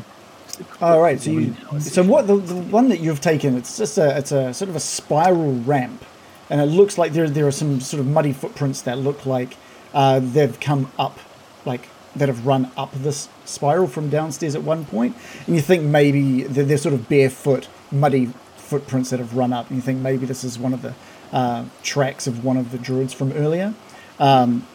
all 0.81 1.01
right. 1.01 1.19
So 1.19 1.31
you, 1.31 1.55
so 1.79 2.03
what 2.03 2.27
the, 2.27 2.37
the 2.37 2.55
one 2.55 2.89
that 2.89 2.99
you've 2.99 3.21
taken? 3.21 3.55
It's 3.57 3.77
just 3.77 3.97
a 3.97 4.17
it's 4.17 4.31
a 4.31 4.53
sort 4.53 4.69
of 4.69 4.75
a 4.75 4.79
spiral 4.79 5.53
ramp, 5.53 6.05
and 6.49 6.61
it 6.61 6.65
looks 6.65 6.97
like 6.97 7.13
there 7.13 7.29
there 7.29 7.47
are 7.47 7.51
some 7.51 7.79
sort 7.79 7.99
of 7.99 8.07
muddy 8.07 8.33
footprints 8.33 8.81
that 8.83 8.97
look 8.97 9.25
like 9.25 9.57
uh, 9.93 10.19
they've 10.19 10.59
come 10.59 10.91
up, 10.97 11.19
like 11.65 11.87
that 12.15 12.29
have 12.29 12.45
run 12.45 12.71
up 12.77 12.91
this 12.93 13.27
spiral 13.45 13.87
from 13.87 14.09
downstairs 14.09 14.55
at 14.55 14.63
one 14.63 14.85
point, 14.85 15.15
and 15.47 15.55
you 15.55 15.61
think 15.61 15.83
maybe 15.83 16.43
they're, 16.43 16.63
they're 16.65 16.77
sort 16.77 16.93
of 16.93 17.09
barefoot, 17.09 17.67
muddy 17.91 18.27
footprints 18.57 19.09
that 19.09 19.19
have 19.19 19.35
run 19.35 19.53
up, 19.53 19.67
and 19.69 19.75
you 19.77 19.81
think 19.81 19.99
maybe 19.99 20.25
this 20.25 20.43
is 20.43 20.57
one 20.57 20.73
of 20.73 20.81
the 20.81 20.93
uh, 21.31 21.65
tracks 21.83 22.27
of 22.27 22.43
one 22.43 22.57
of 22.57 22.71
the 22.71 22.77
druids 22.77 23.13
from 23.13 23.31
earlier. 23.33 23.73
Um, 24.19 24.65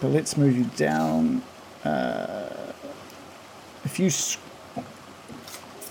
but 0.00 0.08
let's 0.08 0.36
move 0.36 0.56
you 0.56 0.64
down. 0.76 1.42
Uh, 1.84 2.72
if 3.84 3.98
you 3.98 4.10
sc- 4.10 4.38
I'm 4.76 4.84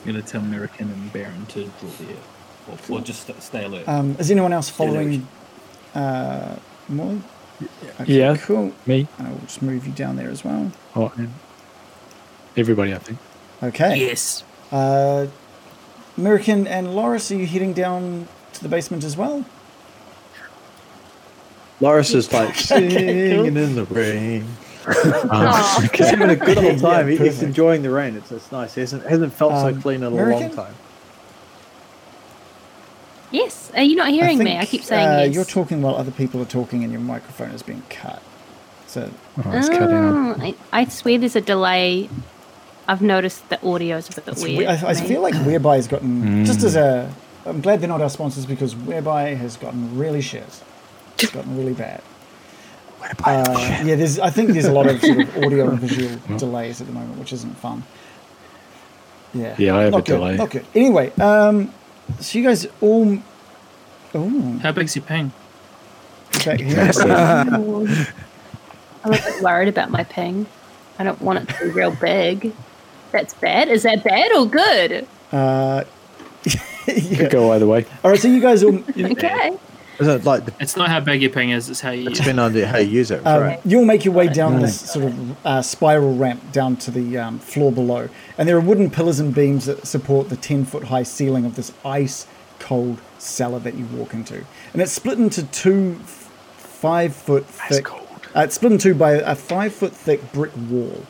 gonna 0.06 0.22
tell 0.22 0.42
American 0.42 0.92
and 0.92 1.12
Baron 1.12 1.46
to 1.48 1.64
draw 1.80 1.90
the 2.00 2.94
or, 2.94 2.98
or 2.98 3.02
just 3.02 3.30
stay 3.42 3.66
alert. 3.66 3.88
Um, 3.88 4.16
is 4.20 4.30
anyone 4.30 4.54
else 4.54 4.70
following 4.70 5.28
uh, 5.94 6.58
Molly? 6.88 7.22
Okay, 8.02 8.14
Yeah. 8.20 8.36
Cool. 8.38 8.74
Me. 8.86 9.08
And 9.18 9.28
I 9.28 9.32
will 9.32 9.40
just 9.40 9.62
move 9.62 9.86
you 9.88 9.94
down 9.94 10.16
there 10.18 10.30
as 10.30 10.44
well. 10.44 10.72
Oh, 10.96 11.12
and 11.16 11.32
everybody, 12.58 12.94
I 12.94 12.98
think. 12.98 13.20
Okay. 13.64 13.98
Yes. 14.00 14.44
Uh, 14.72 15.28
American 16.18 16.68
and 16.68 16.96
Loris, 16.96 17.32
are 17.32 17.36
you 17.36 17.46
heading 17.46 17.74
down 17.74 18.28
to 18.54 18.62
the 18.64 18.70
basement 18.70 19.04
as 19.04 19.16
well? 19.18 19.46
Loris 21.82 22.14
is 22.14 22.32
like 22.32 22.56
singing 22.56 23.36
cool. 23.36 23.46
in 23.58 23.76
the 23.76 23.86
rain. 23.90 24.46
Aw. 24.88 25.88
He's 25.94 26.08
having 26.10 26.30
a 26.30 26.36
good 26.36 26.58
old 26.58 26.80
time. 26.92 27.10
Yeah, 27.10 27.18
He's 27.18 27.42
enjoying 27.42 27.82
the 27.82 27.90
rain. 27.90 28.16
It's, 28.16 28.32
it's 28.32 28.52
nice. 28.52 28.76
He 28.76 28.82
hasn't, 28.82 29.04
hasn't 29.06 29.34
felt 29.34 29.54
so 29.54 29.68
Um, 29.70 29.82
clean 29.82 29.98
in 29.98 30.04
a 30.04 30.08
American? 30.08 30.56
long 30.56 30.68
time. 30.68 30.76
Yes. 33.36 33.72
Are 33.75 33.84
you 33.84 33.96
not 33.96 34.10
hearing 34.10 34.38
me? 34.39 34.58
I 34.58 34.65
keep 34.65 34.84
saying 34.84 35.08
uh, 35.08 35.22
yes. 35.24 35.36
You're 35.36 35.46
talking 35.46 35.82
while 35.82 35.96
other 35.96 36.12
people 36.12 36.42
are 36.42 36.46
talking 36.46 36.84
and 36.84 36.92
your 36.92 37.01
microphone 37.01 37.51
is 37.51 37.62
being 37.63 37.84
cut. 37.89 38.22
So, 38.88 39.10
Oh, 39.44 39.51
it's 39.51 39.68
cutting. 39.68 39.96
Oh, 39.96 40.36
I, 40.39 40.56
I 40.72 40.86
swear 40.86 41.18
there's 41.18 41.36
a 41.36 41.42
delay. 41.42 42.10
I've 42.88 43.01
noticed 43.01 43.50
the 43.50 43.60
audio's 43.65 44.08
a 44.10 44.13
bit 44.22 44.27
it's 44.30 44.44
weird. 44.44 44.58
we- 44.60 44.65
I, 44.68 44.89
I 44.92 44.94
feel 44.94 45.22
like 45.22 45.34
Whereby 45.46 45.75
has 45.75 45.88
gotten, 45.88 46.46
just 46.46 46.63
as 46.63 46.75
a, 46.75 47.13
I'm 47.46 47.60
glad 47.62 47.82
they're 47.82 47.89
not 47.89 48.01
our 48.01 48.10
sponsors 48.10 48.46
because 48.46 48.75
Whereby 48.75 49.34
has 49.36 49.58
gotten 49.58 49.98
really 49.98 50.22
shit. 50.22 50.63
It's 51.20 51.32
gotten 51.32 51.58
really 51.58 51.74
bad. 51.74 52.01
Uh, 53.24 53.82
yeah, 53.86 53.96
there's. 53.96 54.18
I 54.20 54.30
think 54.32 54.51
there's 54.51 54.65
a 54.65 54.72
lot 54.72 54.88
of 54.88 55.00
sort 55.01 55.20
of 55.20 55.38
audio 55.44 55.70
and 55.70 55.80
visual 55.80 56.38
delays 56.38 56.82
at 56.82 56.88
the 56.88 56.94
moment, 56.94 57.20
which 57.20 57.34
isn't 57.34 57.56
fun. 57.58 57.84
Yeah. 59.34 59.56
Yeah, 59.60 59.75
I 59.77 59.82
have 59.84 59.92
not 59.92 59.98
a 60.00 60.01
good, 60.04 60.18
delay. 60.18 60.38
Not 60.38 60.50
good. 60.50 60.65
Anyway, 60.74 61.12
um, 61.20 61.72
so 62.20 62.38
you 62.38 62.44
guys 62.46 62.68
all. 62.82 63.18
Oh, 64.14 64.60
How 64.64 64.72
big's 64.72 64.96
your 64.96 65.04
ping? 65.06 65.32
back. 66.46 66.60
I'm 69.06 69.14
a 69.14 69.18
bit 69.18 69.42
worried 69.42 69.68
about 69.68 69.92
my 69.92 70.04
ping. 70.04 70.48
I 70.98 71.04
don't 71.04 71.22
want 71.22 71.40
it 71.40 71.54
to 71.54 71.66
be 71.66 71.72
real 71.72 71.92
big. 71.92 72.54
That's 73.12 73.34
bad. 73.36 73.68
Is 73.70 73.84
that 73.84 74.04
bad 74.04 74.32
or 74.32 74.46
good? 74.48 75.08
Uh, 75.32 75.84
yeah. 76.44 76.54
Could 77.18 77.32
go 77.32 77.52
either 77.52 77.68
way. 77.68 77.86
All 78.04 78.12
right, 78.12 78.20
so 78.20 78.28
you 78.28 78.40
guys 78.42 78.64
all. 78.64 78.76
Okay. 78.98 79.58
Isn't 80.00 80.22
it 80.22 80.25
like 80.25 80.46
the, 80.46 80.54
It's 80.60 80.75
not 80.75 80.90
how 80.90 81.00
big 81.00 81.22
your 81.22 81.32
ping 81.32 81.52
is; 81.52 81.70
it's 81.70 81.82
how 81.82 81.92
you. 81.92 82.10
it's 82.10 82.20
been 82.22 82.40
on 82.40 82.54
how 82.54 82.78
you 82.78 82.90
use 82.90 83.12
it, 83.12 83.25
Um, 83.25 83.42
right? 83.42 83.60
You'll 83.66 83.86
make 83.86 84.04
your 84.06 84.14
way 84.14 84.28
down 84.28 84.62
this 84.62 84.92
sort 84.92 85.06
of 85.06 85.46
uh, 85.46 85.62
spiral 85.62 86.16
ramp 86.16 86.52
down 86.52 86.75
to 86.78 86.92
the 86.92 87.18
um, 87.18 87.40
floor 87.40 87.72
below, 87.72 88.10
and 88.38 88.48
there 88.48 88.58
are 88.58 88.62
wooden 88.62 88.90
pillars 88.92 89.20
and 89.20 89.34
beams 89.34 89.66
that 89.66 89.86
support 89.88 90.30
the 90.30 90.36
ten 90.38 90.66
foot 90.66 90.84
high 90.86 91.04
ceiling 91.04 91.46
of 91.46 91.56
this 91.56 91.72
ice 91.86 92.28
cold 92.60 93.00
cellar 93.20 93.60
that 93.60 93.75
you 93.75 93.86
walk 93.88 94.14
into, 94.14 94.44
and 94.74 94.82
it's 94.82 94.92
split 94.92 95.18
into 95.18 95.44
two 95.48 95.98
f- 96.02 96.32
five 96.58 97.16
foot 97.16 97.46
thick. 97.46 97.86
cold. 97.86 98.02
Uh, 98.36 98.42
it's 98.42 98.56
split 98.56 98.72
in 98.74 98.78
two 98.78 98.94
by 98.94 99.12
a 99.12 99.36
five 99.36 99.74
foot 99.74 99.94
thick 99.94 100.32
brick 100.34 100.52
wall, 100.70 101.06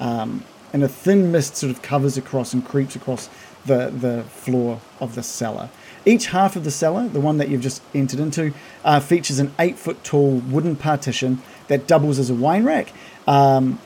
um, 0.00 0.42
and 0.72 0.82
a 0.82 0.88
thin 0.88 1.30
mist 1.30 1.56
sort 1.56 1.70
of 1.70 1.82
covers 1.82 2.16
across 2.16 2.54
and 2.54 2.64
creeps 2.64 2.96
across 2.96 3.28
the 3.66 3.90
the 3.90 4.22
floor 4.30 4.80
of 5.00 5.14
the 5.14 5.22
cellar. 5.22 5.68
Each 6.06 6.26
half 6.26 6.56
of 6.56 6.64
the 6.64 6.70
cellar, 6.70 7.08
the 7.08 7.20
one 7.20 7.38
that 7.38 7.48
you've 7.48 7.60
just 7.60 7.82
entered 7.94 8.20
into, 8.20 8.52
uh, 8.84 9.00
features 9.00 9.38
an 9.38 9.52
eight 9.58 9.78
foot 9.78 10.02
tall 10.02 10.36
wooden 10.36 10.76
partition 10.76 11.42
that 11.68 11.86
doubles 11.86 12.18
as 12.18 12.30
a 12.30 12.34
wine 12.34 12.64
rack. 12.64 12.92
Um, 13.26 13.78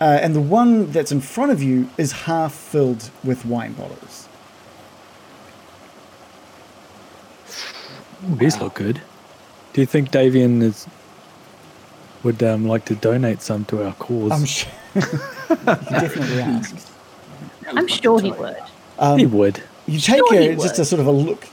uh, 0.00 0.18
and 0.22 0.34
the 0.34 0.40
one 0.40 0.90
that's 0.92 1.12
in 1.12 1.20
front 1.20 1.52
of 1.52 1.62
you 1.62 1.88
is 1.98 2.12
half 2.12 2.54
filled 2.54 3.10
with 3.22 3.44
wine 3.44 3.72
bottles. 3.72 4.28
Ooh, 8.30 8.36
these 8.36 8.58
look 8.60 8.74
good. 8.74 9.00
Do 9.72 9.80
you 9.80 9.86
think 9.86 10.10
Davian 10.10 10.62
is 10.62 10.86
would 12.22 12.42
um, 12.42 12.66
like 12.66 12.84
to 12.86 12.94
donate 12.94 13.40
some 13.40 13.64
to 13.66 13.84
our 13.84 13.94
cause? 13.94 14.32
I'm 14.32 14.44
sure. 14.44 14.70
definitely 14.94 16.40
ask. 16.40 16.92
I'm 17.66 17.86
sure 17.86 18.20
he 18.20 18.30
would. 18.32 18.56
he 19.16 19.26
would. 19.26 19.62
You 19.90 19.98
take 19.98 20.18
Sure 20.18 20.40
he 20.40 20.46
a, 20.46 20.56
just 20.56 20.78
a 20.78 20.84
sort 20.84 21.00
of 21.00 21.08
a 21.08 21.10
look. 21.10 21.48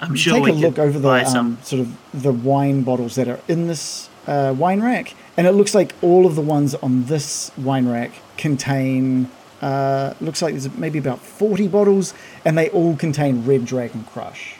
I'm 0.00 0.12
you 0.12 0.16
sure 0.16 0.34
take 0.34 0.44
we 0.44 0.50
a 0.50 0.54
look 0.54 0.78
over 0.78 0.96
the 0.96 1.08
buy 1.08 1.24
um, 1.24 1.32
some. 1.32 1.58
sort 1.62 1.80
of 1.80 1.96
the 2.22 2.30
wine 2.30 2.82
bottles 2.82 3.16
that 3.16 3.26
are 3.26 3.40
in 3.48 3.66
this 3.66 4.08
uh, 4.28 4.54
wine 4.56 4.80
rack, 4.80 5.14
and 5.36 5.44
it 5.44 5.52
looks 5.52 5.74
like 5.74 5.92
all 6.02 6.24
of 6.24 6.36
the 6.36 6.40
ones 6.40 6.76
on 6.76 7.06
this 7.06 7.50
wine 7.58 7.88
rack 7.88 8.12
contain. 8.36 9.28
Uh, 9.60 10.14
looks 10.20 10.40
like 10.40 10.52
there's 10.52 10.72
maybe 10.76 11.00
about 11.00 11.18
forty 11.18 11.66
bottles, 11.66 12.14
and 12.44 12.56
they 12.56 12.70
all 12.70 12.94
contain 12.94 13.44
Red 13.44 13.64
Dragon 13.64 14.04
Crush. 14.04 14.54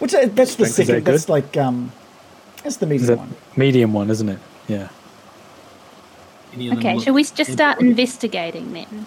Which 0.00 0.12
uh, 0.12 0.26
that's 0.26 0.56
the 0.56 0.66
Strength, 0.66 0.70
is 0.70 0.76
that 0.76 0.86
second. 0.86 1.04
That's 1.04 1.28
like 1.30 1.56
um, 1.56 1.92
that's 2.62 2.76
the 2.76 2.86
medium 2.86 3.06
that 3.06 3.18
one. 3.18 3.34
medium 3.56 3.92
one, 3.94 4.10
isn't 4.10 4.28
it? 4.28 4.38
Yeah. 4.66 4.88
Any 6.52 6.68
of 6.68 6.70
them 6.70 6.78
Okay, 6.78 6.94
look 6.96 7.04
shall 7.04 7.14
we 7.14 7.24
just 7.24 7.52
start 7.52 7.80
investigating 7.80 8.74
then? 8.74 9.06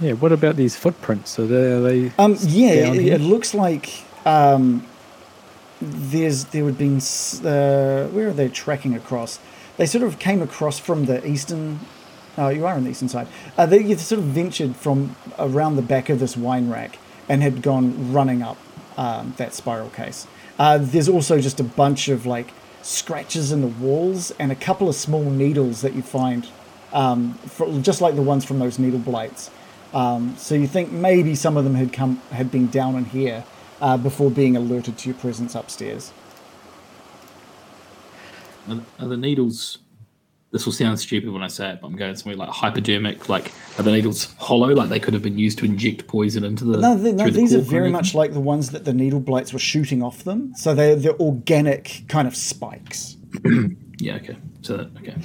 Yeah. 0.00 0.12
What 0.12 0.32
about 0.32 0.56
these 0.56 0.76
footprints? 0.76 1.38
Are 1.38 1.46
they? 1.46 1.72
Are 1.72 1.80
they 1.80 2.12
Um, 2.18 2.36
yeah, 2.40 2.92
it, 2.92 3.06
it 3.06 3.20
looks 3.20 3.54
like 3.54 4.04
um, 4.26 4.86
there's 5.80 6.44
there 6.46 6.64
would 6.64 6.78
been 6.78 6.98
uh, 6.98 8.08
where 8.08 8.28
are 8.28 8.32
they 8.32 8.48
tracking 8.48 8.94
across? 8.94 9.38
They 9.76 9.86
sort 9.86 10.04
of 10.04 10.18
came 10.18 10.42
across 10.42 10.78
from 10.78 11.06
the 11.06 11.26
eastern. 11.26 11.80
Oh, 12.36 12.48
you 12.48 12.66
are 12.66 12.74
on 12.74 12.84
the 12.84 12.90
eastern 12.90 13.08
side. 13.08 13.26
Uh, 13.56 13.66
they 13.66 13.94
sort 13.96 14.20
of 14.20 14.26
ventured 14.26 14.76
from 14.76 15.16
around 15.38 15.76
the 15.76 15.82
back 15.82 16.08
of 16.08 16.20
this 16.20 16.36
wine 16.36 16.70
rack 16.70 16.98
and 17.28 17.42
had 17.42 17.62
gone 17.62 18.12
running 18.12 18.42
up 18.42 18.56
um, 18.96 19.34
that 19.38 19.54
spiral 19.54 19.90
case. 19.90 20.26
Uh, 20.58 20.78
there's 20.78 21.08
also 21.08 21.40
just 21.40 21.60
a 21.60 21.64
bunch 21.64 22.08
of 22.08 22.26
like 22.26 22.52
scratches 22.82 23.52
in 23.52 23.60
the 23.60 23.66
walls 23.66 24.30
and 24.38 24.50
a 24.50 24.54
couple 24.54 24.88
of 24.88 24.94
small 24.94 25.30
needles 25.30 25.82
that 25.82 25.94
you 25.94 26.02
find, 26.02 26.48
um, 26.92 27.34
for, 27.34 27.80
just 27.80 28.00
like 28.00 28.16
the 28.16 28.22
ones 28.22 28.44
from 28.44 28.58
those 28.58 28.78
needle 28.78 28.98
blights. 28.98 29.50
Um, 29.92 30.36
so 30.36 30.54
you 30.54 30.66
think 30.66 30.92
maybe 30.92 31.34
some 31.34 31.56
of 31.56 31.64
them 31.64 31.74
had 31.74 31.92
come 31.92 32.20
had 32.30 32.50
been 32.50 32.68
down 32.68 32.96
in 32.96 33.06
here 33.06 33.44
uh, 33.80 33.96
before 33.96 34.30
being 34.30 34.56
alerted 34.56 34.98
to 34.98 35.08
your 35.08 35.18
presence 35.18 35.54
upstairs. 35.54 36.12
Are, 38.68 38.80
are 38.98 39.08
the 39.08 39.16
needles? 39.16 39.78
This 40.50 40.64
will 40.64 40.72
sound 40.72 40.98
stupid 40.98 41.30
when 41.30 41.42
I 41.42 41.48
say 41.48 41.72
it, 41.72 41.80
but 41.82 41.88
I'm 41.88 41.96
going 41.96 42.16
somewhere 42.16 42.36
like 42.36 42.48
hypodermic. 42.48 43.28
Like, 43.28 43.52
are 43.78 43.82
the 43.82 43.92
needles 43.92 44.34
hollow? 44.38 44.68
Like 44.68 44.88
they 44.88 45.00
could 45.00 45.12
have 45.12 45.22
been 45.22 45.38
used 45.38 45.58
to 45.58 45.66
inject 45.66 46.06
poison 46.06 46.44
into 46.44 46.64
the. 46.64 46.78
No, 46.78 46.96
they, 46.96 47.12
no 47.12 47.24
through 47.24 47.32
the 47.32 47.40
these 47.40 47.54
are 47.54 47.60
very 47.60 47.90
much 47.90 48.14
like 48.14 48.32
the 48.32 48.40
ones 48.40 48.70
that 48.70 48.84
the 48.84 48.94
needle 48.94 49.20
blights 49.20 49.52
were 49.52 49.58
shooting 49.58 50.02
off 50.02 50.24
them. 50.24 50.54
So 50.54 50.74
they're 50.74 50.96
they're 50.96 51.20
organic 51.20 52.04
kind 52.08 52.28
of 52.28 52.36
spikes. 52.36 53.16
Yeah. 54.00 54.14
Okay. 54.16 54.36
So 54.62 54.76
that, 54.76 54.96
okay. 54.98 55.16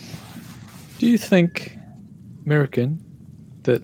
Do 0.98 1.08
you 1.08 1.18
think, 1.18 1.78
American, 2.46 3.04
that 3.64 3.84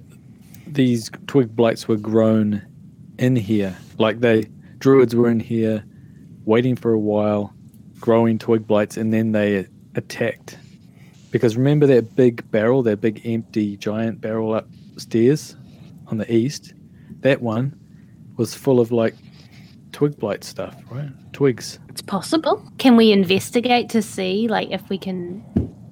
these 0.74 1.10
twig 1.28 1.56
blights 1.56 1.88
were 1.88 1.98
grown 1.98 2.62
in 3.18 3.36
here? 3.36 3.78
Like 3.98 4.20
they 4.20 4.50
druids 4.80 5.16
were 5.16 5.30
in 5.30 5.40
here, 5.40 5.84
waiting 6.46 6.76
for 6.76 6.92
a 6.92 7.00
while, 7.00 7.54
growing 8.00 8.40
twig 8.40 8.66
blights, 8.66 8.98
and 8.98 9.14
then 9.14 9.32
they 9.32 9.68
attacked. 9.96 10.58
Because 11.32 11.56
remember 11.58 11.86
that 11.88 12.16
big 12.16 12.50
barrel, 12.50 12.82
that 12.84 13.02
big 13.02 13.22
empty 13.26 13.78
giant 13.78 14.22
barrel 14.22 14.56
upstairs 14.56 15.56
on 16.08 16.18
the 16.18 16.34
east? 16.34 16.74
That 17.20 17.42
one 17.42 17.78
was 18.38 18.56
full 18.56 18.80
of 18.80 18.92
like 18.92 19.16
twig 19.92 20.18
blight 20.18 20.44
stuff, 20.44 20.76
right? 20.90 21.10
Twigs. 21.34 21.78
It's 21.90 22.02
possible. 22.02 22.64
Can 22.78 22.96
we 22.96 23.12
investigate 23.12 23.90
to 23.90 24.02
see, 24.02 24.48
like, 24.48 24.72
if 24.72 24.88
we 24.90 24.98
can 24.98 25.44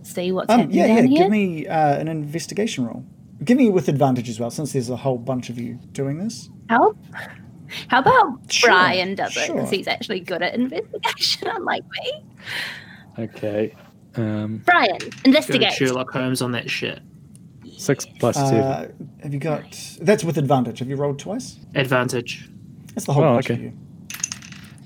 see 0.03 0.31
what's 0.31 0.49
Um, 0.49 0.61
happening 0.61 0.77
yeah, 0.77 0.85
yeah. 0.87 1.01
here? 1.01 1.17
Give 1.19 1.29
me 1.29 1.67
uh, 1.67 1.97
an 1.97 2.07
investigation 2.07 2.85
roll. 2.85 3.05
Give 3.43 3.57
me 3.57 3.69
with 3.69 3.87
advantage 3.87 4.29
as 4.29 4.39
well, 4.39 4.49
since 4.49 4.73
there's 4.73 4.89
a 4.89 4.95
whole 4.95 5.17
bunch 5.17 5.49
of 5.49 5.59
you 5.59 5.75
doing 5.91 6.17
this. 6.17 6.49
How? 6.69 6.95
How 7.89 7.99
about 7.99 8.51
Sure, 8.51 8.69
Brian 8.69 9.13
does 9.15 9.35
it 9.35 9.47
because 9.51 9.69
sure. 9.69 9.77
he's 9.77 9.87
actually 9.87 10.21
good 10.21 10.41
at 10.41 10.55
investigation, 10.55 11.47
unlike 11.53 11.83
me. 11.89 12.23
Okay. 13.19 13.75
Um, 14.15 14.63
Brian, 14.65 14.97
investigate. 15.25 15.73
Sherlock 15.73 16.09
Holmes 16.11 16.41
on 16.41 16.51
that 16.53 16.69
shit. 16.69 16.99
six 17.77 18.05
plus 18.19 18.35
seven. 18.35 18.59
Uh, 18.61 18.87
have 19.21 19.33
you 19.33 19.39
got? 19.39 19.63
That's 20.01 20.23
with 20.23 20.37
advantage. 20.37 20.79
Have 20.79 20.89
you 20.89 20.95
rolled 20.95 21.19
twice? 21.19 21.57
Advantage. 21.75 22.49
That's 22.95 23.05
the 23.05 23.13
whole 23.13 23.23
Oh, 23.23 23.33
bunch 23.35 23.49
of 23.51 23.57
okay. 23.57 23.63
you. 23.65 23.73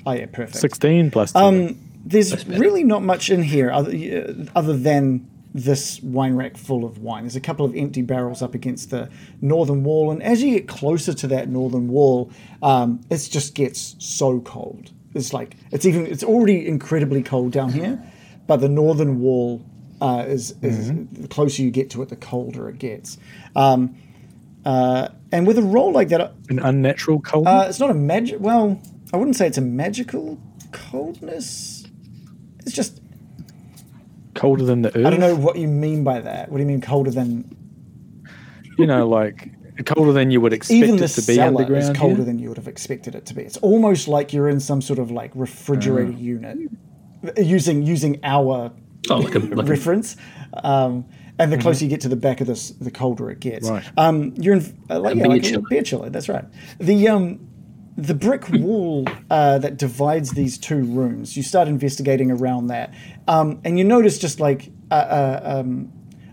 Oh 0.05 0.11
yeah, 0.11 0.25
perfect. 0.25 0.57
16 0.57 1.11
plus 1.11 1.31
seven. 1.31 1.67
Um, 1.69 1.79
there's 2.03 2.45
really 2.47 2.83
not 2.83 3.03
much 3.03 3.29
in 3.29 3.43
here 3.43 3.71
other, 3.71 3.91
uh, 3.91 4.33
other 4.55 4.75
than 4.75 5.29
this 5.53 6.01
wine 6.01 6.35
rack 6.35 6.55
full 6.57 6.85
of 6.85 6.99
wine. 6.99 7.23
There's 7.23 7.35
a 7.35 7.41
couple 7.41 7.65
of 7.65 7.75
empty 7.75 8.01
barrels 8.01 8.41
up 8.41 8.55
against 8.55 8.89
the 8.89 9.09
northern 9.41 9.83
wall, 9.83 10.11
and 10.11 10.21
as 10.23 10.41
you 10.41 10.51
get 10.51 10.67
closer 10.67 11.13
to 11.13 11.27
that 11.27 11.49
northern 11.49 11.87
wall, 11.89 12.31
um, 12.63 13.01
it 13.09 13.27
just 13.31 13.53
gets 13.55 13.95
so 13.99 14.39
cold. 14.41 14.91
It's 15.13 15.33
like 15.33 15.57
it's 15.71 15.85
even 15.85 16.05
it's 16.07 16.23
already 16.23 16.65
incredibly 16.67 17.21
cold 17.21 17.51
down 17.51 17.73
here, 17.73 18.01
but 18.47 18.57
the 18.57 18.69
northern 18.69 19.19
wall 19.19 19.61
uh, 19.99 20.23
is, 20.27 20.55
is 20.61 20.91
the 21.11 21.27
closer 21.27 21.61
you 21.61 21.69
get 21.69 21.89
to 21.91 22.01
it, 22.01 22.09
the 22.09 22.15
colder 22.15 22.69
it 22.69 22.79
gets. 22.79 23.17
Um, 23.55 23.95
uh, 24.65 25.09
and 25.33 25.45
with 25.45 25.57
a 25.57 25.61
roll 25.61 25.91
like 25.91 26.09
that, 26.09 26.33
An 26.49 26.59
unnatural 26.59 27.19
cold. 27.19 27.45
uh, 27.47 27.65
it's 27.67 27.79
not 27.79 27.89
a 27.89 27.93
magic. 27.93 28.39
Well, 28.39 28.81
I 29.13 29.17
wouldn't 29.17 29.35
say 29.35 29.47
it's 29.47 29.57
a 29.57 29.61
magical 29.61 30.39
coldness. 30.71 31.85
It's 32.59 32.73
just 32.73 33.00
colder 34.33 34.63
than 34.63 34.81
the 34.81 34.89
earth. 34.95 35.05
I 35.05 35.09
don't 35.09 35.19
know 35.19 35.35
what 35.35 35.57
you 35.57 35.67
mean 35.67 36.03
by 36.03 36.19
that. 36.21 36.49
What 36.49 36.57
do 36.57 36.63
you 36.63 36.67
mean 36.67 36.81
colder 36.81 37.11
than 37.11 37.55
You 38.77 38.87
know, 38.87 39.07
like 39.07 39.49
colder 39.85 40.13
than 40.13 40.31
you 40.31 40.39
would 40.41 40.53
expect 40.53 40.75
even 40.77 40.95
it 40.95 40.99
the 40.99 41.07
to 41.07 41.21
be 41.27 41.35
cellar 41.35 41.61
underground. 41.61 41.83
is 41.95 41.97
colder 41.97 42.15
here? 42.17 42.25
than 42.25 42.39
you 42.39 42.49
would 42.49 42.57
have 42.57 42.67
expected 42.67 43.15
it 43.15 43.25
to 43.27 43.33
be. 43.33 43.41
It's 43.43 43.57
almost 43.57 44.07
like 44.07 44.31
you're 44.33 44.49
in 44.49 44.59
some 44.59 44.81
sort 44.81 44.99
of 44.99 45.11
like 45.11 45.31
refrigerator 45.35 46.13
Ah. 46.15 46.19
unit 46.19 46.57
using 47.37 47.83
using 47.83 48.19
our 48.23 48.71
Oh, 49.09 49.17
like 49.17 49.33
a 49.35 49.39
like 49.39 49.67
a, 49.67 49.69
reference. 49.75 50.15
Um, 50.63 51.05
and 51.39 51.51
the 51.51 51.57
closer 51.57 51.83
you 51.83 51.89
get 51.89 52.01
to 52.01 52.09
the 52.09 52.15
back 52.15 52.39
of 52.39 52.45
this, 52.47 52.69
the 52.69 52.91
colder 52.91 53.31
it 53.31 53.39
gets. 53.39 53.67
Right. 53.67 53.83
Um, 53.97 54.33
you're 54.37 54.55
in 54.57 54.77
uh, 54.91 54.99
like, 54.99 55.15
A 55.15 55.17
yeah, 55.17 55.23
beer 55.23 55.31
like 55.31 55.43
a 55.43 55.49
chiller. 55.49 55.63
beer 55.69 55.81
chiller. 55.81 56.09
That's 56.11 56.29
right. 56.29 56.45
The 56.79 57.07
um, 57.07 57.47
the 57.97 58.13
brick 58.13 58.49
wall 58.49 59.05
uh, 59.29 59.57
that 59.59 59.77
divides 59.77 60.31
these 60.31 60.57
two 60.57 60.83
rooms. 60.83 61.35
You 61.35 61.43
start 61.43 61.67
investigating 61.67 62.31
around 62.31 62.67
that, 62.67 62.93
um, 63.27 63.59
and 63.63 63.77
you 63.77 63.83
notice 63.83 64.17
just 64.17 64.39
like 64.39 64.71
a, 64.89 64.95
a, 64.95 65.59
um, 65.59 65.91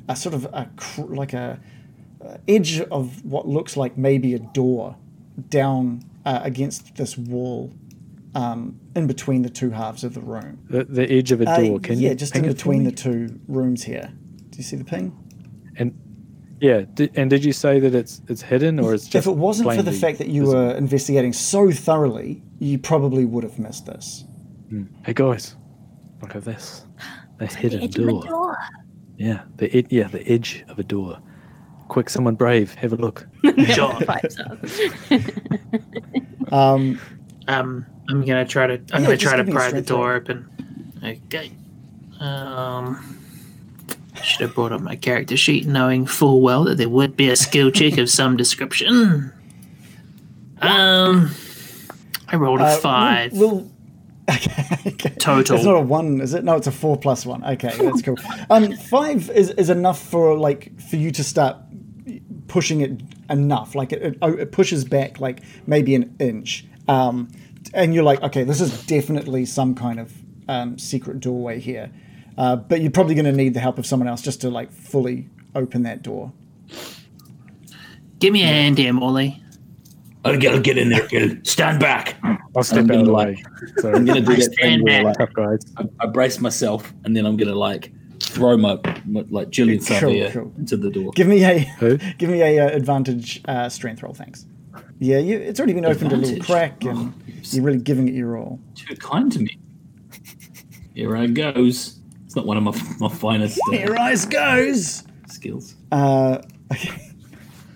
a 0.09 0.17
sort 0.17 0.35
of 0.35 0.45
a 0.47 0.71
cr- 0.77 1.03
like 1.15 1.33
a 1.33 1.61
uh, 2.25 2.37
edge 2.47 2.81
of 2.81 3.25
what 3.25 3.47
looks 3.49 3.77
like 3.77 3.97
maybe 3.99 4.35
a 4.35 4.39
door 4.39 4.97
down 5.49 6.03
uh, 6.25 6.41
against 6.43 6.97
this 6.97 7.17
wall. 7.17 7.73
Um, 8.35 8.79
in 8.95 9.07
between 9.07 9.43
the 9.43 9.49
two 9.49 9.71
halves 9.71 10.05
of 10.05 10.13
the 10.15 10.21
room. 10.21 10.59
the, 10.69 10.85
the 10.85 11.11
edge 11.11 11.33
of 11.33 11.41
a 11.41 11.49
Uh, 11.49 11.57
door. 11.61 11.81
Can 11.81 11.99
yeah, 11.99 12.11
you 12.11 12.15
just 12.15 12.37
in 12.37 12.43
between 12.47 12.85
the 12.85 12.93
two 12.93 13.41
rooms 13.49 13.85
here. 13.85 14.13
Do 14.51 14.59
you 14.59 14.63
see 14.63 14.77
the 14.77 14.85
ping? 14.85 15.17
And 16.61 16.99
yeah, 16.99 17.07
and 17.15 17.31
did 17.31 17.45
you 17.45 17.53
say 17.53 17.79
that 17.81 17.95
it's 17.95 18.21
it's 18.29 18.43
hidden 18.43 18.79
or 18.81 18.95
it's 18.95 19.05
just 19.05 19.15
If 19.15 19.27
it 19.27 19.37
wasn't 19.37 19.73
for 19.75 19.83
the 19.83 19.93
fact 19.93 20.19
that 20.19 20.29
you 20.29 20.43
visible? 20.43 20.65
were 20.67 20.75
investigating 20.75 21.33
so 21.33 21.71
thoroughly, 21.71 22.43
you 22.59 22.79
probably 22.79 23.25
would 23.25 23.45
have 23.45 23.59
missed 23.59 23.87
this. 23.87 24.25
Hey 25.05 25.15
guys, 25.15 25.57
look 26.21 26.35
at 26.37 26.45
this. 26.45 26.85
The 27.39 27.47
hidden 27.47 27.83
Edge 27.83 27.97
of 27.99 28.07
door. 28.09 28.25
a 28.25 28.29
door. 28.29 28.59
Yeah, 29.17 29.43
the 29.57 29.75
ed- 29.77 29.87
yeah 29.91 30.09
the 30.09 30.27
edge 30.29 30.65
of 30.69 30.79
a 30.79 30.83
door. 30.85 31.21
Quick, 31.89 32.11
someone 32.11 32.35
brave, 32.35 32.75
have 32.75 32.93
a 32.93 32.97
look. 32.97 33.27
Sure. 33.69 33.95
Pipes 34.07 34.39
up. 34.39 34.59
Um, 36.53 36.99
Um, 37.47 37.87
I'm 38.09 38.25
gonna 38.25 38.47
try 38.47 38.67
to. 38.67 38.75
I'm 38.93 39.03
Yeah, 39.03 39.09
gonna 39.09 39.17
try 39.19 39.37
to 39.37 39.45
give 39.45 39.47
me 39.49 39.53
a 39.53 39.57
pry 39.57 39.71
the 39.71 39.83
door 39.83 40.15
open. 40.15 40.49
Okay. 41.05 41.53
Um, 42.21 43.18
should 44.23 44.41
have 44.41 44.55
brought 44.55 44.73
up 44.73 44.81
my 44.81 44.97
character 44.97 45.37
sheet, 45.37 45.67
knowing 45.67 46.07
full 46.07 46.41
well 46.41 46.65
that 46.65 46.77
there 46.77 46.89
would 46.89 47.17
be 47.17 47.29
a 47.29 47.37
skill 47.37 47.71
check 47.71 47.99
of 47.99 48.11
some 48.11 48.37
description. 48.37 49.33
Um, 50.61 51.31
I 52.29 52.37
rolled 52.37 52.61
a 52.61 52.65
uh, 52.65 52.77
five. 52.77 53.33
We'll, 53.33 53.51
we'll- 53.51 53.71
okay, 54.31 54.77
okay. 54.87 55.11
Total. 55.19 55.57
It's 55.57 55.65
not 55.65 55.77
a 55.77 55.81
one, 55.81 56.21
is 56.21 56.35
it? 56.35 56.45
No, 56.45 56.57
it's 56.57 56.67
a 56.67 56.73
four 56.73 56.99
plus 56.99 57.25
one. 57.25 57.43
Okay, 57.45 57.75
that's 57.79 58.03
cool. 58.03 58.17
Um, 58.51 58.73
five 58.77 59.31
is, 59.31 59.51
is 59.51 59.71
enough 59.71 59.99
for 60.03 60.37
like 60.37 60.79
for 60.83 60.97
you 60.97 61.11
to 61.13 61.25
start 61.25 61.57
pushing 62.47 62.83
it 62.83 63.01
enough. 63.31 63.75
Like 63.75 63.93
it, 63.93 64.03
it, 64.03 64.19
it 64.23 64.53
pushes 64.53 64.85
back 64.85 65.19
like 65.19 65.41
maybe 65.67 65.95
an 65.95 66.15
inch. 66.19 66.67
Um, 66.89 67.29
and 67.73 67.95
you're 67.95 68.05
like, 68.05 68.23
okay, 68.23 68.45
this 68.45 68.61
is 68.61 68.85
definitely 68.87 69.47
some 69.47 69.75
kind 69.75 69.99
of 69.99 70.13
um, 70.47 70.79
secret 70.79 71.21
doorway 71.21 71.59
here. 71.59 71.91
Uh, 72.39 72.55
but 72.57 72.81
you're 72.81 72.91
probably 72.91 73.15
going 73.17 73.25
to 73.27 73.33
need 73.33 73.53
the 73.53 73.61
help 73.61 73.79
of 73.79 73.85
someone 73.85 74.09
else 74.09 74.23
just 74.23 74.41
to 74.41 74.49
like 74.49 74.73
fully 74.73 75.29
open 75.55 75.83
that 75.83 76.03
door. 76.03 76.33
Give 78.21 78.33
me 78.33 78.43
a 78.45 78.47
hand 78.47 78.79
here, 78.79 78.93
Morley. 78.93 79.43
I'll 80.25 80.37
get, 80.39 80.55
I'll 80.55 80.61
get 80.61 80.79
in 80.79 80.89
there, 80.89 81.09
Phil. 81.09 81.37
Stand 81.43 81.81
back. 81.81 82.17
I'll 82.57 82.63
step 82.63 82.85
I'm 82.85 82.91
out 82.91 82.97
of 83.01 83.07
the 83.07 83.13
gonna 83.13 83.13
way. 83.29 83.45
So, 83.79 83.93
I'm 83.93 84.05
gonna 84.05 84.21
do 84.21 84.37
that 84.37 84.37
thing 84.37 84.53
Stand 84.53 84.83
where 84.85 85.05
back. 85.05 85.19
like, 85.19 85.29
tough 85.29 85.35
guys. 85.35 85.61
I, 85.77 85.85
I 86.01 86.07
brace 86.07 86.41
myself, 86.41 86.93
and 87.05 87.17
then 87.17 87.27
I'm 87.27 87.37
gonna 87.37 87.55
like 87.55 87.93
throw 88.21 88.57
my, 88.57 88.79
my 89.07 89.25
like 89.31 89.51
Julian 89.51 89.79
Cool, 89.79 89.97
Savia 89.97 90.33
cool. 90.33 90.53
into 90.59 90.77
the 90.77 90.91
door. 90.91 91.13
Give 91.15 91.27
me 91.29 91.45
a 91.45 91.59
Who? 91.79 91.97
give 92.19 92.31
me 92.31 92.41
a 92.43 92.67
uh, 92.67 92.69
advantage 92.77 93.41
uh, 93.47 93.69
strength 93.69 94.03
roll, 94.03 94.13
thanks. 94.15 94.45
Yeah, 94.99 95.19
you, 95.19 95.39
it's 95.39 95.61
already 95.61 95.75
been 95.75 95.85
opened 95.87 96.13
a 96.13 96.17
little 96.17 96.45
crack, 96.45 96.85
and 96.85 97.15
Oh, 97.17 97.33
you're 97.51 97.65
really 97.65 97.79
giving 97.79 98.09
it 98.09 98.15
your 98.15 98.37
all. 98.37 98.59
too 98.75 98.95
kind 98.97 99.31
to 99.33 99.39
me. 99.41 99.59
Here 100.95 101.17
I 101.17 101.27
goes. 101.29 101.98
It's 102.39 102.47
not 102.47 102.47
one 102.47 102.57
of 102.57 102.63
my 103.01 103.09
my 103.09 103.13
finest 103.13 103.59
uh, 103.67 103.73
Here 103.73 103.97
eyes 103.97 104.25
goes. 104.25 105.03
skills. 105.27 105.75
Uh, 105.91 106.39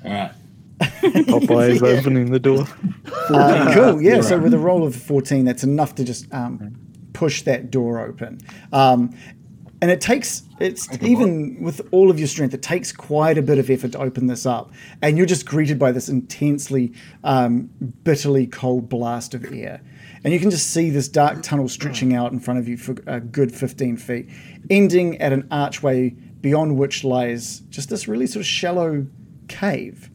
All 0.04 0.10
right. 0.10 0.32
Popeye 0.80 1.70
is 1.70 1.82
opening 1.82 2.30
the 2.30 2.38
door. 2.38 2.64
uh, 3.30 3.72
cool. 3.74 4.00
Yeah. 4.00 4.14
You're 4.14 4.22
So 4.22 4.36
right. 4.36 4.44
with 4.44 4.54
a 4.54 4.58
roll 4.58 4.86
of 4.86 4.94
fourteen, 4.94 5.44
that's 5.44 5.64
enough 5.64 5.96
to 5.96 6.04
just 6.04 6.32
um, 6.32 6.76
push 7.12 7.42
that 7.42 7.72
door 7.72 7.98
open. 8.00 8.38
Um, 8.72 9.16
and 9.80 9.90
it 9.90 10.00
takes 10.00 10.42
it's 10.60 10.86
even 11.02 11.60
with 11.60 11.80
all 11.90 12.08
of 12.08 12.20
your 12.20 12.28
strength, 12.28 12.54
it 12.54 12.62
takes 12.62 12.92
quite 12.92 13.36
a 13.38 13.42
bit 13.42 13.58
of 13.58 13.68
effort 13.68 13.90
to 13.92 13.98
open 13.98 14.28
this 14.28 14.46
up, 14.46 14.70
and 15.02 15.16
you're 15.18 15.26
just 15.26 15.44
greeted 15.44 15.76
by 15.76 15.90
this 15.90 16.08
intensely, 16.08 16.92
um, 17.24 17.68
bitterly 18.04 18.46
cold 18.46 18.88
blast 18.88 19.34
of 19.34 19.44
air, 19.52 19.80
and 20.24 20.32
you 20.32 20.38
can 20.38 20.50
just 20.50 20.70
see 20.70 20.90
this 20.90 21.08
dark 21.08 21.42
tunnel 21.42 21.68
stretching 21.68 22.14
out 22.14 22.32
in 22.32 22.38
front 22.40 22.60
of 22.60 22.68
you 22.68 22.76
for 22.76 22.94
a 23.06 23.20
good 23.20 23.52
15 23.52 23.96
feet, 23.96 24.28
ending 24.70 25.20
at 25.20 25.32
an 25.32 25.42
archway 25.50 26.10
beyond 26.40 26.76
which 26.76 27.04
lies 27.04 27.60
just 27.70 27.88
this 27.88 28.06
really 28.06 28.26
sort 28.26 28.40
of 28.40 28.46
shallow 28.46 29.06
cave. 29.48 30.10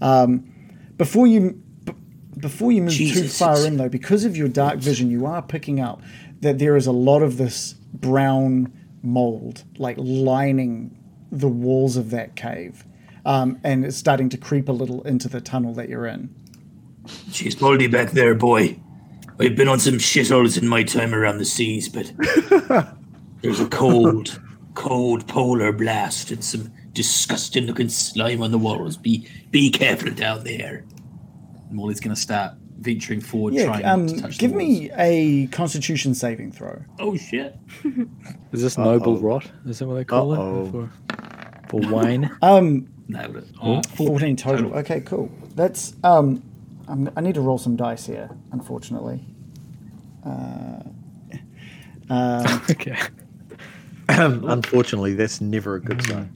Um, 0.00 0.50
before 0.96 1.26
you 1.26 1.62
b- 1.84 1.94
before 2.38 2.72
you 2.72 2.82
move 2.82 2.92
too 2.96 3.28
far 3.28 3.64
in 3.66 3.76
though, 3.76 3.88
because 3.88 4.24
of 4.24 4.36
your 4.36 4.48
dark 4.48 4.78
vision, 4.78 5.10
you 5.10 5.26
are 5.26 5.42
picking 5.42 5.80
up 5.80 6.02
that 6.40 6.58
there 6.58 6.76
is 6.76 6.86
a 6.86 6.92
lot 6.92 7.22
of 7.22 7.36
this 7.36 7.74
brown 7.94 8.72
mold 9.02 9.64
like 9.78 9.96
lining 9.98 10.98
the 11.30 11.48
walls 11.48 11.96
of 11.96 12.10
that 12.10 12.36
cave, 12.36 12.84
um, 13.24 13.58
and 13.64 13.84
it's 13.84 13.96
starting 13.96 14.28
to 14.30 14.36
creep 14.36 14.68
a 14.68 14.72
little 14.72 15.02
into 15.02 15.28
the 15.28 15.40
tunnel 15.40 15.72
that 15.74 15.88
you're 15.88 16.06
in. 16.06 16.34
She's 17.30 17.60
moldy 17.60 17.86
back 17.86 18.10
there, 18.10 18.34
boy. 18.34 18.78
I've 19.40 19.56
been 19.56 19.68
on 19.68 19.80
some 19.80 19.94
shitholes 19.94 20.60
in 20.60 20.68
my 20.68 20.82
time 20.82 21.14
around 21.14 21.38
the 21.38 21.44
seas, 21.44 21.88
but 21.88 22.12
there's 23.42 23.60
a 23.60 23.66
cold, 23.68 24.40
cold 24.74 25.26
polar 25.26 25.72
blast 25.72 26.30
and 26.30 26.44
some 26.44 26.72
disgusting 26.92 27.64
looking 27.66 27.88
slime 27.88 28.42
on 28.42 28.50
the 28.50 28.58
walls. 28.58 28.96
Be 28.96 29.28
be 29.50 29.70
careful 29.70 30.10
down 30.10 30.44
there. 30.44 30.84
Molly's 31.70 32.00
gonna 32.00 32.14
start 32.16 32.52
venturing 32.78 33.20
forward, 33.20 33.54
Yeah, 33.54 33.66
trying 33.66 33.84
um, 33.84 34.06
to 34.08 34.20
touch 34.20 34.38
give 34.38 34.50
the 34.52 34.56
walls. 34.58 34.68
me 34.68 34.90
a 34.96 35.46
Constitution 35.48 36.14
saving 36.14 36.52
throw. 36.52 36.82
Oh 36.98 37.16
shit! 37.16 37.56
Is 38.52 38.60
this 38.62 38.76
noble 38.76 39.14
Uh-oh. 39.14 39.20
rot? 39.20 39.50
Is 39.66 39.78
that 39.78 39.86
what 39.88 39.94
they 39.94 40.04
call 40.04 40.32
Uh-oh. 40.32 40.66
it? 40.66 40.70
For, 40.70 41.80
for 41.80 41.90
wine? 41.90 42.30
Um, 42.42 42.88
Nailed 43.08 43.36
it. 43.36 43.44
Oh, 43.60 43.82
14 43.96 44.36
total. 44.36 44.72
Okay, 44.74 45.00
cool. 45.00 45.30
That's 45.54 45.94
um, 46.04 46.42
I'm, 46.92 47.10
I 47.16 47.20
need 47.22 47.34
to 47.36 47.40
roll 47.40 47.56
some 47.58 47.74
dice 47.74 48.06
here, 48.06 48.28
unfortunately. 48.52 49.24
okay. 52.70 52.98
Unfortunately, 54.08 55.14
that's 55.14 55.40
never 55.40 55.76
a 55.76 55.80
good 55.80 56.02
sign. 56.04 56.32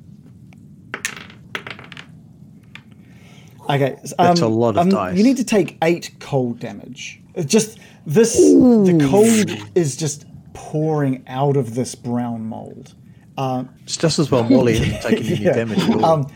Okay, 3.69 3.99
s- 4.03 4.15
That's 4.17 4.41
um, 4.41 4.53
a 4.53 4.55
lot 4.55 4.71
of 4.71 4.79
um, 4.79 4.89
dice. 4.89 5.19
You 5.19 5.25
need 5.25 5.37
to 5.37 5.45
take 5.45 5.77
eight 5.83 6.13
cold 6.21 6.59
damage. 6.61 7.21
It's 7.35 7.53
just 7.53 7.79
this. 8.07 8.35
The 8.37 9.07
cold 9.11 9.51
is 9.75 9.97
just 9.97 10.25
pouring 10.55 11.25
out 11.27 11.57
of 11.57 11.75
this 11.75 11.95
brown 11.95 12.47
mold. 12.47 12.95
Um, 13.37 13.69
It's 13.83 13.97
just 13.99 14.19
as 14.19 14.31
well 14.31 14.45
Molly 14.45 14.75
isn't 14.75 15.03
taking 15.03 15.27
any 15.33 15.37
yeah. 15.45 15.53
damage 15.53 15.81
at 15.81 15.91
all. 15.97 16.05
Um, 16.05 16.27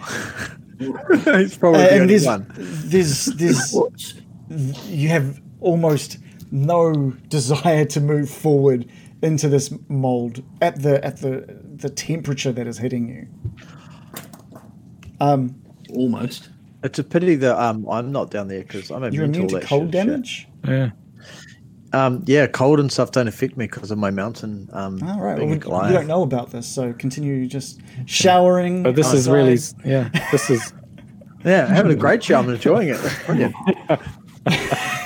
it's 1.10 1.56
probably 1.56 1.82
the 1.82 1.92
and 1.92 2.00
only 2.02 2.14
there's, 2.18 2.26
one. 2.26 2.46
there's, 2.56 3.26
there's, 3.26 4.20
you 4.88 5.08
have 5.08 5.40
almost 5.60 6.18
no 6.50 7.10
desire 7.28 7.84
to 7.84 8.00
move 8.00 8.30
forward 8.30 8.90
into 9.22 9.48
this 9.48 9.72
mold 9.88 10.42
at 10.62 10.82
the 10.82 11.04
at 11.04 11.18
the 11.18 11.60
the 11.76 11.90
temperature 11.90 12.52
that 12.52 12.66
is 12.66 12.78
hitting 12.78 13.08
you. 13.08 13.28
Um, 15.20 15.54
almost. 15.94 16.48
It's 16.82 16.98
a 16.98 17.04
pity 17.04 17.34
that 17.36 17.58
um, 17.62 17.86
I'm 17.90 18.10
not 18.10 18.30
down 18.30 18.48
there 18.48 18.62
because 18.62 18.90
I'm 18.90 19.02
You're 19.12 19.24
immune 19.24 19.34
immune 19.34 19.48
to 19.48 19.54
to 19.56 19.60
that 19.60 19.66
cold 19.66 19.82
shit- 19.84 20.06
damage. 20.06 20.48
Yeah. 20.66 20.90
Um, 21.92 22.22
yeah, 22.26 22.46
cold 22.46 22.78
and 22.78 22.90
stuff 22.90 23.10
don't 23.10 23.26
affect 23.28 23.56
me 23.56 23.66
because 23.66 23.90
of 23.90 23.98
my 23.98 24.10
mountain. 24.10 24.68
Um, 24.72 25.02
All 25.02 25.20
right. 25.20 25.36
being 25.36 25.48
Well, 25.48 25.56
a 25.56 25.58
we, 25.58 25.60
Goliath. 25.60 25.90
you 25.92 25.98
don't 25.98 26.06
know 26.06 26.22
about 26.22 26.50
this, 26.52 26.66
so 26.68 26.92
continue 26.92 27.46
just 27.46 27.80
showering. 28.06 28.82
But 28.84 28.94
this 28.94 29.12
is 29.12 29.28
really, 29.28 29.58
yeah, 29.84 30.08
this 30.32 30.50
is. 30.50 30.72
Yeah, 31.42 31.66
having 31.68 31.90
a 31.90 31.96
great 31.96 32.22
show. 32.22 32.38
I'm 32.38 32.50
enjoying 32.50 32.88
it. 32.90 33.00
It's 33.02 33.24
brilliant. 33.24 33.54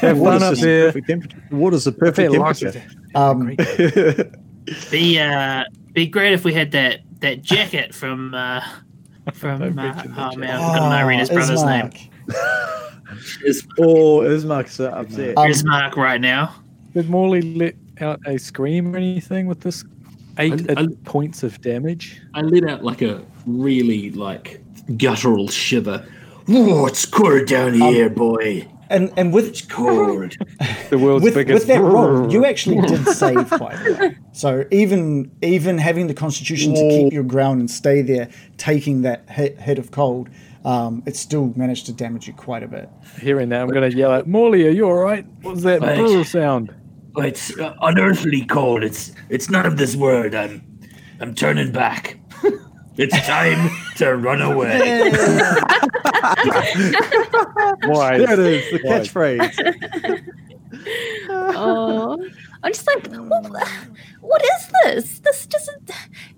Have 0.01 0.18
Water's 0.18 0.42
fun 0.42 0.53
up 0.53 0.59
there. 0.59 0.87
perfect 0.87 1.07
temperature. 1.07 1.42
Water's 1.53 1.85
the 1.85 1.92
perfect 1.92 2.33
temperature. 2.33 2.83
Um, 3.14 3.55
Be 4.90 5.20
uh, 5.20 5.62
be 5.92 6.09
great 6.09 6.33
if 6.33 6.44
we 6.44 6.53
had 6.53 6.73
that 6.73 7.03
that 7.20 7.42
jacket 7.42 7.94
from 7.94 8.35
uh, 8.35 8.62
from 9.33 9.62
uh, 9.62 9.66
oh 9.66 9.70
man, 9.70 9.88
I've 9.90 10.03
forgotten 10.03 10.40
my 10.40 11.03
Ireena's 11.03 11.29
brother's 11.31 11.62
name. 11.62 11.90
Ismark. 11.90 12.99
It's 13.44 13.62
Oh, 13.79 14.20
Ismark's 14.23 14.81
uh, 14.81 14.88
upset. 14.90 15.38
Um, 15.38 15.44
Here's 15.44 15.64
Mark 15.64 15.97
right 15.97 16.20
now. 16.20 16.53
Did 16.95 17.11
Morley 17.11 17.43
let 17.43 17.75
out 18.01 18.21
a 18.27 18.39
scream 18.39 18.95
or 18.95 18.97
anything 18.97 19.47
with 19.47 19.61
this 19.61 19.85
eight 20.39 20.71
I- 20.71 20.83
I- 20.83 20.87
points 21.05 21.43
of 21.43 21.61
damage? 21.61 22.21
I 22.35 22.41
let 22.43 22.65
out 22.69 22.85
like 22.85 23.03
a 23.03 23.23
really 23.47 24.11
like 24.13 24.61
guttural 24.97 25.49
shiver. 25.49 26.07
Oh, 26.49 26.87
it's 26.87 27.05
cold 27.07 27.47
down 27.47 27.75
here, 27.75 28.09
boy. 28.11 28.69
And 28.91 29.11
and 29.17 29.33
with 29.33 29.49
It's 29.49 29.63
cold. 29.63 30.37
The 30.91 30.99
world's 30.99 31.25
with, 31.25 31.35
biggest. 31.35 31.67
with 31.67 31.69
that 31.69 31.81
roll, 31.81 32.31
you 32.33 32.45
actually 32.45 32.81
did 32.87 33.05
save 33.09 33.49
quite 33.51 33.75
a 33.87 33.91
lot. 33.91 34.13
So 34.33 34.65
even 34.71 35.31
even 35.43 35.79
having 35.79 36.07
the 36.07 36.15
constitution 36.15 36.75
to 36.75 36.81
keep 36.89 37.13
your 37.13 37.25
ground 37.25 37.61
and 37.61 37.71
stay 37.71 38.03
there, 38.03 38.29
taking 38.59 39.03
that 39.03 39.29
hit, 39.31 39.59
hit 39.59 39.79
of 39.79 39.91
cold, 39.91 40.29
um, 40.65 41.03
it 41.07 41.17
still 41.17 41.53
managed 41.57 41.87
to 41.87 41.93
damage 41.93 42.29
you 42.29 42.35
quite 42.35 42.63
a 42.63 42.69
bit. 42.69 42.89
Hearing 43.21 43.49
that, 43.49 43.63
I'm 43.63 43.69
going 43.69 43.91
to 43.91 43.97
yell 43.97 44.13
out, 44.13 44.29
Morley, 44.29 44.67
are 44.67 44.71
you 44.71 44.85
all 44.85 44.95
right? 44.95 45.27
What 45.43 45.55
was 45.55 45.63
that 45.65 45.81
Right. 45.81 45.99
brr 45.99 46.23
sound? 46.25 46.73
But 47.14 47.27
it's 47.27 47.57
uh, 47.59 47.77
unearthly 47.81 48.44
cold. 48.44 48.83
It's 48.83 49.12
it's 49.29 49.48
none 49.48 49.66
of 49.66 49.77
this 49.77 49.94
world. 49.94 50.35
I'm 50.35 50.62
I'm 51.20 51.35
turning 51.35 51.70
back. 51.70 52.18
it's 52.96 53.18
time 53.27 53.70
to 53.96 54.16
run 54.16 54.42
away. 54.42 55.11
Why? 57.87 58.18
There 58.18 58.33
it 58.33 58.38
is, 58.40 58.70
the 58.72 58.81
Why? 58.83 58.98
catchphrase. 58.98 60.24
oh, 61.31 62.18
I'm 62.64 62.72
just 62.72 62.87
like, 62.87 63.07
what, 63.09 63.68
what 64.22 64.42
is 64.42 64.72
this? 64.83 65.18
This 65.20 65.46
doesn't. 65.46 65.90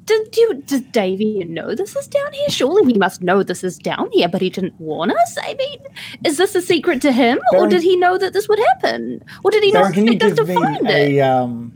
Did 0.04 0.36
you? 0.36 0.54
Does 0.62 0.80
Davy 0.82 1.44
know 1.44 1.74
this 1.74 1.94
is 1.94 2.08
down 2.08 2.32
here? 2.32 2.48
Surely 2.48 2.92
he 2.92 2.98
must 2.98 3.22
know 3.22 3.44
this 3.44 3.62
is 3.62 3.78
down 3.78 4.10
here, 4.12 4.28
but 4.28 4.40
he 4.40 4.50
didn't 4.50 4.74
warn 4.80 5.12
us. 5.12 5.38
I 5.40 5.54
mean, 5.54 5.78
is 6.24 6.36
this 6.36 6.56
a 6.56 6.60
secret 6.62 7.00
to 7.02 7.12
him, 7.12 7.38
or 7.52 7.68
did 7.68 7.82
he 7.82 7.96
know 7.96 8.18
that 8.18 8.32
this 8.32 8.48
would 8.48 8.58
happen, 8.58 9.22
or 9.44 9.52
did 9.52 9.62
he 9.62 9.70
Darren, 9.70 9.82
not 9.82 9.94
can 9.94 10.06
you 10.06 10.12
expect 10.14 10.40
us 10.40 10.46
to 10.48 10.54
me 10.54 10.54
find 10.54 10.88
it? 10.88 10.90
a 10.90 11.20
um, 11.20 11.72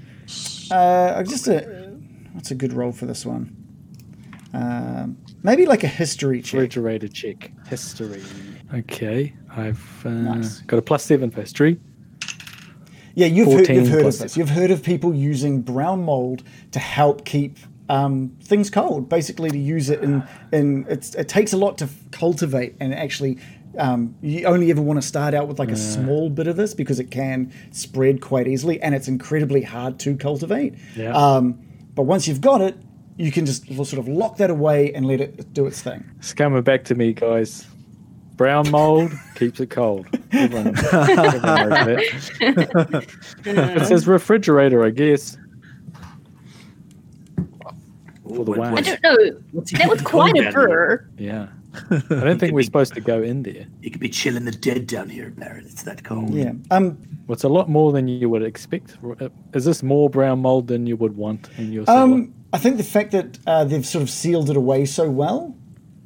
uh, 0.72 1.22
just 1.22 1.46
a 1.46 1.96
what's 2.32 2.50
a 2.50 2.56
good 2.56 2.72
roll 2.72 2.90
for 2.92 3.06
this 3.06 3.24
one? 3.24 3.56
Um, 4.52 5.16
maybe 5.44 5.64
like 5.64 5.84
a 5.84 5.88
history 5.88 6.42
check. 6.42 6.54
Refrigerator 6.54 7.06
check. 7.08 7.52
History. 7.68 8.22
Okay. 8.74 9.32
I've 9.56 10.02
uh, 10.04 10.10
Nice. 10.10 10.60
got 10.62 10.78
a 10.78 10.82
plus 10.82 11.04
seven 11.04 11.30
for 11.30 11.40
history. 11.40 11.78
Yeah, 13.20 13.26
you've 13.26 13.52
heard, 13.52 13.68
you've 13.68 13.88
heard 13.88 14.06
of 14.06 14.18
this. 14.18 14.34
You've 14.34 14.48
heard 14.48 14.70
of 14.70 14.82
people 14.82 15.14
using 15.14 15.60
brown 15.60 16.02
mold 16.04 16.42
to 16.72 16.78
help 16.78 17.26
keep 17.26 17.58
um, 17.90 18.34
things 18.42 18.70
cold. 18.70 19.10
Basically, 19.10 19.50
to 19.50 19.58
use 19.58 19.90
it 19.90 20.00
in 20.00 20.26
in 20.52 20.86
it's, 20.88 21.14
it 21.14 21.28
takes 21.28 21.52
a 21.52 21.58
lot 21.58 21.76
to 21.78 21.88
cultivate, 22.12 22.76
and 22.80 22.94
actually, 22.94 23.36
um, 23.76 24.14
you 24.22 24.46
only 24.46 24.70
ever 24.70 24.80
want 24.80 25.02
to 25.02 25.06
start 25.06 25.34
out 25.34 25.48
with 25.48 25.58
like 25.58 25.70
a 25.70 25.76
small 25.76 26.30
bit 26.30 26.46
of 26.46 26.56
this 26.56 26.72
because 26.72 26.98
it 26.98 27.10
can 27.10 27.52
spread 27.72 28.22
quite 28.22 28.48
easily, 28.48 28.80
and 28.80 28.94
it's 28.94 29.06
incredibly 29.06 29.60
hard 29.60 29.98
to 29.98 30.16
cultivate. 30.16 30.74
Yeah. 30.96 31.14
Um, 31.14 31.58
but 31.94 32.04
once 32.04 32.26
you've 32.26 32.40
got 32.40 32.62
it, 32.62 32.74
you 33.18 33.30
can 33.30 33.44
just 33.44 33.66
sort 33.66 33.98
of 33.98 34.08
lock 34.08 34.38
that 34.38 34.48
away 34.48 34.94
and 34.94 35.04
let 35.04 35.20
it 35.20 35.52
do 35.52 35.66
its 35.66 35.82
thing. 35.82 36.08
Scammer 36.20 36.64
back 36.64 36.84
to 36.84 36.94
me, 36.94 37.12
guys. 37.12 37.66
Brown 38.40 38.70
mold 38.70 39.12
keeps 39.34 39.60
it 39.60 39.68
cold. 39.68 40.06
Everyone, 40.32 40.68
everyone 40.94 41.68
knows 41.68 43.06
it 43.44 43.86
says 43.86 44.06
refrigerator, 44.08 44.82
I 44.82 44.88
guess. 44.88 45.36
For 48.26 48.42
the 48.46 48.52
What- 48.52 48.58
wine. 48.58 48.78
I 48.78 48.80
don't 48.80 49.02
know. 49.02 49.60
That 49.60 49.88
was 49.90 50.00
quite 50.00 50.38
a 50.38 50.42
down 50.44 50.52
here? 50.54 50.68
brr. 50.68 51.08
Yeah. 51.18 51.48
I 51.90 51.98
don't 52.24 52.38
think 52.40 52.54
we're 52.54 52.62
supposed 52.62 52.94
to 52.94 53.02
go 53.02 53.20
in 53.22 53.42
there. 53.42 53.66
You 53.82 53.90
could 53.90 54.00
be 54.00 54.08
chilling 54.08 54.46
the 54.46 54.52
dead 54.52 54.86
down 54.86 55.10
here, 55.10 55.34
Baron. 55.36 55.66
It's 55.66 55.82
that 55.82 56.02
cold. 56.02 56.30
Yeah. 56.32 56.52
Um. 56.70 56.96
Well, 57.26 57.34
it's 57.34 57.44
a 57.44 57.48
lot 57.50 57.68
more 57.68 57.92
than 57.92 58.08
you 58.08 58.30
would 58.30 58.42
expect. 58.42 58.96
Is 59.52 59.66
this 59.66 59.82
more 59.82 60.08
brown 60.08 60.40
mold 60.40 60.68
than 60.68 60.86
you 60.86 60.96
would 60.96 61.14
want 61.14 61.50
in 61.58 61.72
your 61.72 61.84
cellar? 61.84 62.00
Um. 62.14 62.34
I 62.54 62.58
think 62.58 62.78
the 62.78 62.84
fact 62.84 63.12
that 63.12 63.38
uh, 63.46 63.64
they've 63.64 63.84
sort 63.86 64.00
of 64.02 64.08
sealed 64.08 64.48
it 64.48 64.56
away 64.56 64.86
so 64.86 65.10
well 65.10 65.54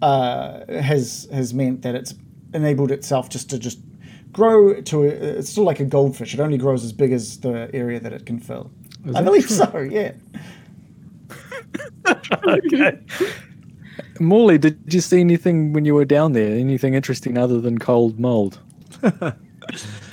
uh, 0.05 0.67
has 0.83 1.27
has 1.33 1.55
meant 1.55 1.81
that 1.81 1.95
it's 1.95 2.15
enabled 2.53 2.91
itself 2.91 3.31
just 3.31 3.49
to 3.49 3.59
just 3.59 3.79
grow 4.33 4.79
to 4.83 5.03
a, 5.03 5.07
it's 5.07 5.49
still 5.49 5.65
like 5.65 5.81
a 5.81 5.85
goldfish. 5.85 6.35
It 6.35 6.41
only 6.41 6.59
grows 6.59 6.85
as 6.85 6.93
big 6.93 7.11
as 7.11 7.41
the 7.41 7.71
area 7.73 7.99
that 8.01 8.13
it 8.13 8.27
can 8.27 8.39
fill. 8.39 8.71
I 9.15 9.23
believe 9.23 9.47
true? 9.47 9.57
so. 9.57 9.79
Yeah. 9.79 10.13
okay. 12.47 13.01
Morley, 14.21 14.59
did 14.59 14.79
you 14.93 15.01
see 15.01 15.21
anything 15.21 15.73
when 15.73 15.87
you 15.87 15.95
were 15.95 16.05
down 16.05 16.33
there? 16.33 16.53
Anything 16.53 16.93
interesting 16.93 17.39
other 17.39 17.59
than 17.59 17.79
cold 17.79 18.21
mold? 18.21 18.61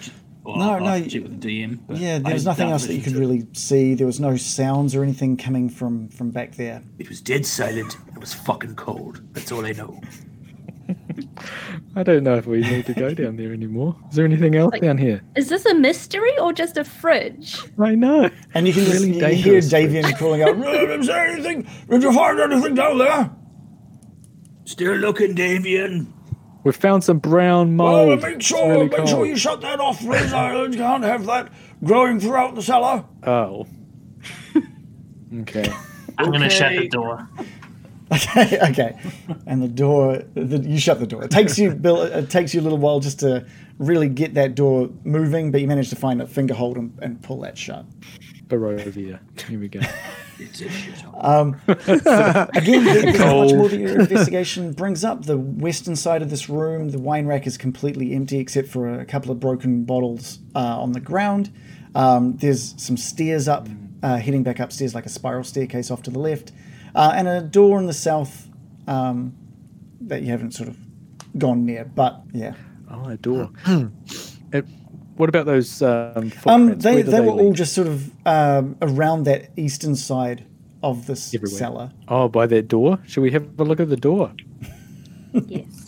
Well, 0.44 0.56
No, 0.58 0.72
I'll 0.72 0.80
no, 0.80 0.86
have 0.88 1.04
to 1.04 1.10
check 1.10 1.22
with 1.24 1.40
the 1.42 1.48
DM. 1.64 1.80
but 1.88 1.98
Yeah. 1.98 2.20
There 2.20 2.34
was 2.34 2.46
nothing 2.46 2.70
else 2.70 2.88
that 2.88 2.96
you 2.96 3.02
could 3.02 3.16
really 3.16 3.46
see. 3.54 3.94
There 3.94 4.08
was 4.08 4.20
no 4.20 4.36
sounds 4.38 4.96
or 4.96 5.04
anything 5.04 5.38
coming 5.38 5.70
from 5.70 6.10
from 6.10 6.32
back 6.32 6.56
there. 6.56 6.82
It 7.00 7.10
was 7.10 7.22
dead 7.22 7.46
silent. 7.46 7.98
It 8.16 8.20
was 8.20 8.34
fucking 8.34 8.76
cold. 8.76 9.22
That's 9.34 9.52
all 9.52 9.66
I 9.66 9.72
know. 9.74 10.02
I 11.96 12.04
don't 12.04 12.24
know 12.24 12.36
if 12.36 12.48
we 12.48 12.62
need 12.62 12.86
to 12.88 12.94
go 12.94 13.14
down 13.14 13.36
there 13.38 13.52
anymore. 13.54 13.96
Is 14.10 14.16
there 14.16 14.26
anything 14.26 14.56
else 14.56 14.78
down 14.80 14.98
here? 14.98 15.22
Is 15.36 15.50
this 15.50 15.66
a 15.66 15.74
mystery 15.76 16.38
or 16.40 16.54
just 16.54 16.78
a 16.78 16.84
fridge? 16.84 17.58
I 17.80 17.96
know. 17.96 18.30
And 18.54 18.66
you 18.68 18.74
can 18.74 18.86
just 18.86 19.02
Really 19.06 19.18
you 19.20 19.44
hear 19.44 19.60
Davian 19.60 20.18
calling 20.18 20.42
out, 20.42 20.56
Is 20.58 21.08
there 21.08 21.28
anything? 21.28 21.68
Did 21.90 22.04
you 22.04 22.14
find 22.14 22.40
anything 22.40 22.76
down 22.76 22.98
there? 22.98 23.30
Still 24.66 24.96
looking, 24.96 25.36
Davian. 25.36 26.08
We've 26.64 26.76
found 26.76 27.04
some 27.04 27.20
brown 27.20 27.80
oh, 27.80 27.84
Well, 27.84 28.06
mold. 28.08 28.22
make 28.22 28.36
It's 28.36 28.46
sure, 28.46 28.70
really 28.70 28.90
make 28.90 29.08
sure 29.08 29.26
you 29.26 29.36
shut 29.36 29.62
that 29.62 29.80
off, 29.80 30.00
please. 30.00 30.32
I 30.32 30.70
can't 30.70 31.04
have 31.04 31.26
that 31.26 31.52
growing 31.84 32.20
throughout 32.20 32.56
the 32.56 32.62
cellar. 32.62 33.06
Oh. 33.24 33.66
okay. 35.42 35.72
I'm 36.18 36.28
going 36.28 36.42
to 36.42 36.50
shut 36.50 36.74
the 36.74 36.88
door. 36.88 37.28
Okay, 38.14 38.60
okay. 38.70 39.00
And 39.48 39.64
the 39.64 39.70
door, 39.70 40.24
the, 40.34 40.60
you 40.60 40.78
shut 40.78 41.00
the 41.00 41.08
door. 41.08 41.24
It 41.24 41.32
takes 41.32 41.58
you, 41.58 41.72
Bill. 41.72 42.02
It 42.02 42.30
takes 42.30 42.54
you 42.54 42.60
a 42.60 42.64
little 42.64 42.78
while 42.78 43.00
just 43.00 43.22
to 43.22 43.46
really 43.78 44.10
get 44.10 44.34
that 44.34 44.54
door 44.54 44.90
moving, 45.04 45.52
but 45.52 45.62
you 45.62 45.68
manage 45.68 45.90
to 45.90 45.96
find 45.96 46.22
a 46.22 46.28
finger 46.28 46.54
hold 46.54 46.78
and, 46.78 47.00
and 47.02 47.22
pull 47.24 47.40
that 47.42 47.58
shut. 47.58 47.86
Barovia. 48.52 49.20
Here 49.48 49.60
we 49.60 49.68
go. 49.68 49.80
It's 50.40 50.60
a 50.60 50.70
shit. 50.70 50.96
Um, 51.20 51.62
so 51.68 51.74
again, 52.56 52.84
there- 52.84 53.02
there's 53.04 53.20
not 53.20 53.38
much 53.38 53.54
more 53.54 53.70
that 53.70 53.80
your 53.80 54.00
investigation 54.00 54.74
brings 54.74 55.04
up. 55.04 55.26
The 55.26 55.38
western 55.38 55.96
side 55.96 56.24
of 56.24 56.32
this 56.32 56.50
room, 56.50 56.90
the 56.90 56.98
wine 56.98 57.28
rack 57.28 57.46
is 57.46 57.58
completely 57.60 58.16
empty 58.16 58.40
except 58.40 58.68
for 58.68 58.92
a 59.00 59.06
couple 59.06 59.30
of 59.30 59.40
broken 59.40 59.84
bottles 59.84 60.40
uh, 60.56 60.82
on 60.82 60.94
the 60.94 61.00
ground. 61.00 61.52
Um, 61.94 62.38
there's 62.38 62.74
some 62.82 62.98
stairs 62.98 63.48
up, 63.48 63.70
uh, 64.02 64.18
heading 64.18 64.42
back 64.42 64.60
upstairs 64.60 64.96
like 64.96 65.06
a 65.06 65.10
spiral 65.10 65.44
staircase 65.44 65.92
off 65.92 66.02
to 66.04 66.10
the 66.10 66.18
left, 66.18 66.52
uh, 66.96 67.14
and 67.16 67.28
a 67.28 67.42
door 67.42 67.78
in 67.78 67.86
the 67.86 67.94
south 67.94 68.48
um, 68.88 69.36
that 70.00 70.24
you 70.24 70.32
haven't 70.32 70.56
sort 70.56 70.70
of 70.70 70.78
gone 71.38 71.68
near. 71.68 71.86
But 71.86 72.20
yeah, 72.34 72.56
Oh, 72.90 73.10
a 73.10 73.18
door. 73.18 73.52
It- 74.54 74.66
what 75.18 75.30
about 75.30 75.46
those 75.46 75.82
um, 75.82 76.14
um, 76.16 76.30
footprints? 76.30 76.84
they 76.84 77.02
they 77.02 77.22
were 77.22 77.32
all 77.32 77.54
just 77.54 77.74
sort 77.74 77.88
of 77.88 78.12
um, 78.26 78.76
around 78.82 79.24
that 79.26 79.50
eastern 79.58 79.96
side 79.96 80.46
of 80.84 81.06
this 81.08 81.34
Everywhere. 81.34 81.58
cellar. 81.58 81.92
Oh, 82.08 82.28
by 82.28 82.48
that 82.48 82.68
door? 82.68 83.00
Should 83.08 83.22
we 83.22 83.32
have 83.32 83.60
a 83.60 83.64
look 83.64 83.80
at 83.80 83.90
the 83.90 83.98
door? 83.98 84.34
Yes. 85.34 85.88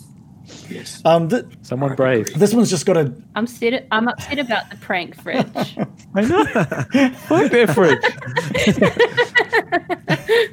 Yes. 0.69 1.01
Um, 1.05 1.29
th- 1.29 1.45
Someone 1.61 1.95
brave. 1.95 2.27
this 2.39 2.53
one's 2.53 2.69
just 2.69 2.85
got 2.85 2.95
a 2.97 3.13
I'm 3.35 3.43
upset. 3.45 3.87
I'm 3.91 4.07
upset 4.07 4.39
about 4.39 4.69
the 4.69 4.77
prank 4.77 5.15
fridge. 5.21 5.45
I 6.15 6.21
know. 6.21 6.43
Fuck 6.45 7.51
that 7.51 7.71
fridge. 7.73 7.99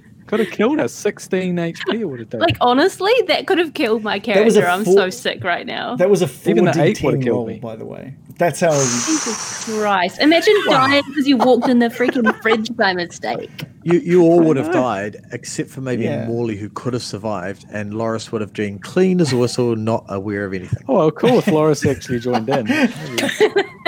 Could 0.31 0.41
have 0.41 0.51
killed 0.51 0.79
us. 0.79 0.93
16 0.95 1.57
HP 1.57 2.05
would 2.09 2.21
have 2.21 2.31
done. 2.31 2.41
like 2.41 2.57
honestly, 2.61 3.13
that 3.27 3.47
could 3.49 3.59
have 3.59 3.75
killed 3.75 4.03
my 4.05 4.17
was 4.19 4.23
a 4.57 4.61
character. 4.61 4.67
I'm 4.69 4.85
full- 4.85 4.95
so 4.95 5.11
sick 5.11 5.43
right 5.43 5.67
now. 5.67 5.97
That 5.97 6.09
was 6.09 6.23
a 6.23 6.29
four 6.29 6.51
Even 6.53 6.67
D 6.67 6.71
the 6.73 6.83
eight 6.85 7.03
would've 7.03 7.21
ten 7.21 7.33
roll, 7.33 7.47
me. 7.47 7.59
by 7.59 7.75
the 7.77 7.85
way. 7.85 8.15
That's 8.39 8.61
how. 8.61 8.71
Jesus 8.71 9.65
Christ! 9.67 10.19
Imagine 10.21 10.55
dying 10.67 11.03
because 11.09 11.27
you 11.29 11.37
walked 11.37 11.69
in 11.69 11.79
the 11.81 11.89
freaking 11.89 12.41
fridge 12.41 12.75
by 12.75 12.95
mistake. 12.95 13.51
You 13.83 13.99
you 13.99 14.23
all 14.23 14.41
would 14.43 14.57
have 14.57 14.73
died 14.73 15.17
except 15.33 15.69
for 15.69 15.81
maybe 15.83 16.05
Yeah. 16.05 16.27
Morley, 16.27 16.57
who 16.57 16.71
could 16.71 16.95
have 16.95 17.03
survived, 17.03 17.67
and 17.71 17.93
Loris 17.93 18.31
would 18.33 18.41
have 18.41 18.53
been 18.55 18.79
clean 18.79 19.21
as 19.21 19.33
a 19.33 19.37
whistle, 19.37 19.77
not 19.77 20.05
aware 20.09 20.45
of 20.47 20.55
anything. 20.55 20.85
oh, 20.89 21.11
cool. 21.11 21.39
If 21.41 21.49
Loris 21.49 21.85
actually 21.85 22.21
joined 22.21 22.49
in. 22.49 22.67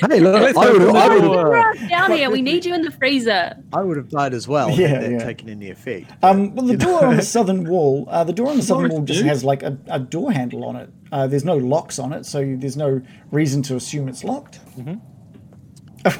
Hey, 0.08 0.20
look, 0.20 0.40
Let's 0.40 0.56
I 0.58 0.70
would 0.70 0.80
have, 0.80 0.94
I 0.94 1.08
would 1.18 1.78
have, 1.78 1.88
down 1.90 2.12
here. 2.12 2.30
We 2.30 2.42
need 2.42 2.64
you 2.64 2.74
in 2.74 2.82
the 2.82 2.90
freezer. 2.90 3.54
I 3.72 3.82
would 3.82 3.96
have 3.96 4.08
died 4.08 4.34
as 4.34 4.48
well. 4.48 4.70
Yeah, 4.70 4.88
had 4.88 5.02
that 5.02 5.10
yeah. 5.12 5.18
taken 5.24 5.48
any 5.48 5.70
effect. 5.70 6.10
Um, 6.22 6.54
well, 6.54 6.66
the 6.66 6.76
door 6.76 7.04
on 7.04 7.16
the 7.16 7.22
southern 7.36 7.68
wall, 7.68 8.06
uh, 8.10 8.24
the 8.24 8.32
door 8.32 8.48
on 8.50 8.56
the 8.56 8.62
southern 8.62 8.90
wall 8.90 9.02
just 9.02 9.22
has 9.24 9.44
like 9.44 9.62
a, 9.62 9.76
a 9.88 9.98
door 9.98 10.32
handle 10.32 10.64
on 10.64 10.76
it. 10.76 10.90
Uh, 11.12 11.26
there's 11.26 11.44
no 11.44 11.56
locks 11.56 11.98
on 11.98 12.12
it, 12.12 12.24
so 12.24 12.38
there's 12.58 12.76
no 12.76 13.02
reason 13.30 13.62
to 13.64 13.76
assume 13.76 14.08
it's 14.08 14.24
locked. 14.24 14.60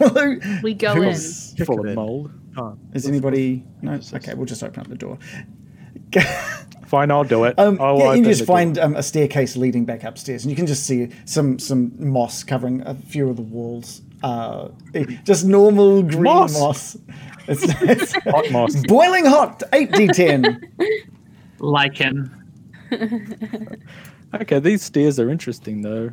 Although, 0.00 0.36
We 0.62 0.74
go 0.74 0.92
in. 0.92 1.04
is- 1.08 1.54
Full 1.64 1.80
of 1.80 1.86
in. 1.86 1.94
mold. 1.94 2.30
Oh, 2.56 2.76
Is 2.94 3.06
anybody? 3.06 3.64
No. 3.80 3.98
Okay, 4.14 4.34
we'll 4.34 4.44
just 4.46 4.62
open 4.62 4.80
up 4.80 4.88
the 4.88 4.96
door. 4.96 5.18
Fine, 6.86 7.10
I'll 7.12 7.22
do 7.24 7.44
it. 7.44 7.56
Um, 7.58 7.78
I'll 7.80 7.98
yeah, 7.98 8.04
you 8.04 8.10
open 8.10 8.24
just 8.24 8.44
find 8.44 8.76
um, 8.78 8.96
a 8.96 9.02
staircase 9.02 9.56
leading 9.56 9.84
back 9.84 10.02
upstairs, 10.02 10.42
and 10.44 10.50
you 10.50 10.56
can 10.56 10.66
just 10.66 10.84
see 10.86 11.08
some 11.24 11.58
some 11.58 11.92
moss 11.98 12.42
covering 12.42 12.82
a 12.84 12.94
few 12.96 13.28
of 13.28 13.36
the 13.36 13.42
walls. 13.42 14.02
Uh, 14.24 14.68
eh, 14.94 15.04
just 15.24 15.44
normal 15.46 16.02
green 16.02 16.24
Moss? 16.24 16.52
moss. 16.58 16.96
It's, 17.48 17.62
it's 17.82 18.12
hot 18.24 18.50
moss. 18.50 18.74
boiling 18.86 19.24
hot. 19.24 19.62
Eight 19.72 19.90
d10. 19.92 20.60
Lichen. 21.60 22.30
Okay, 24.32 24.60
these 24.60 24.82
stairs 24.82 25.18
are 25.18 25.28
interesting 25.28 25.82
though. 25.82 26.10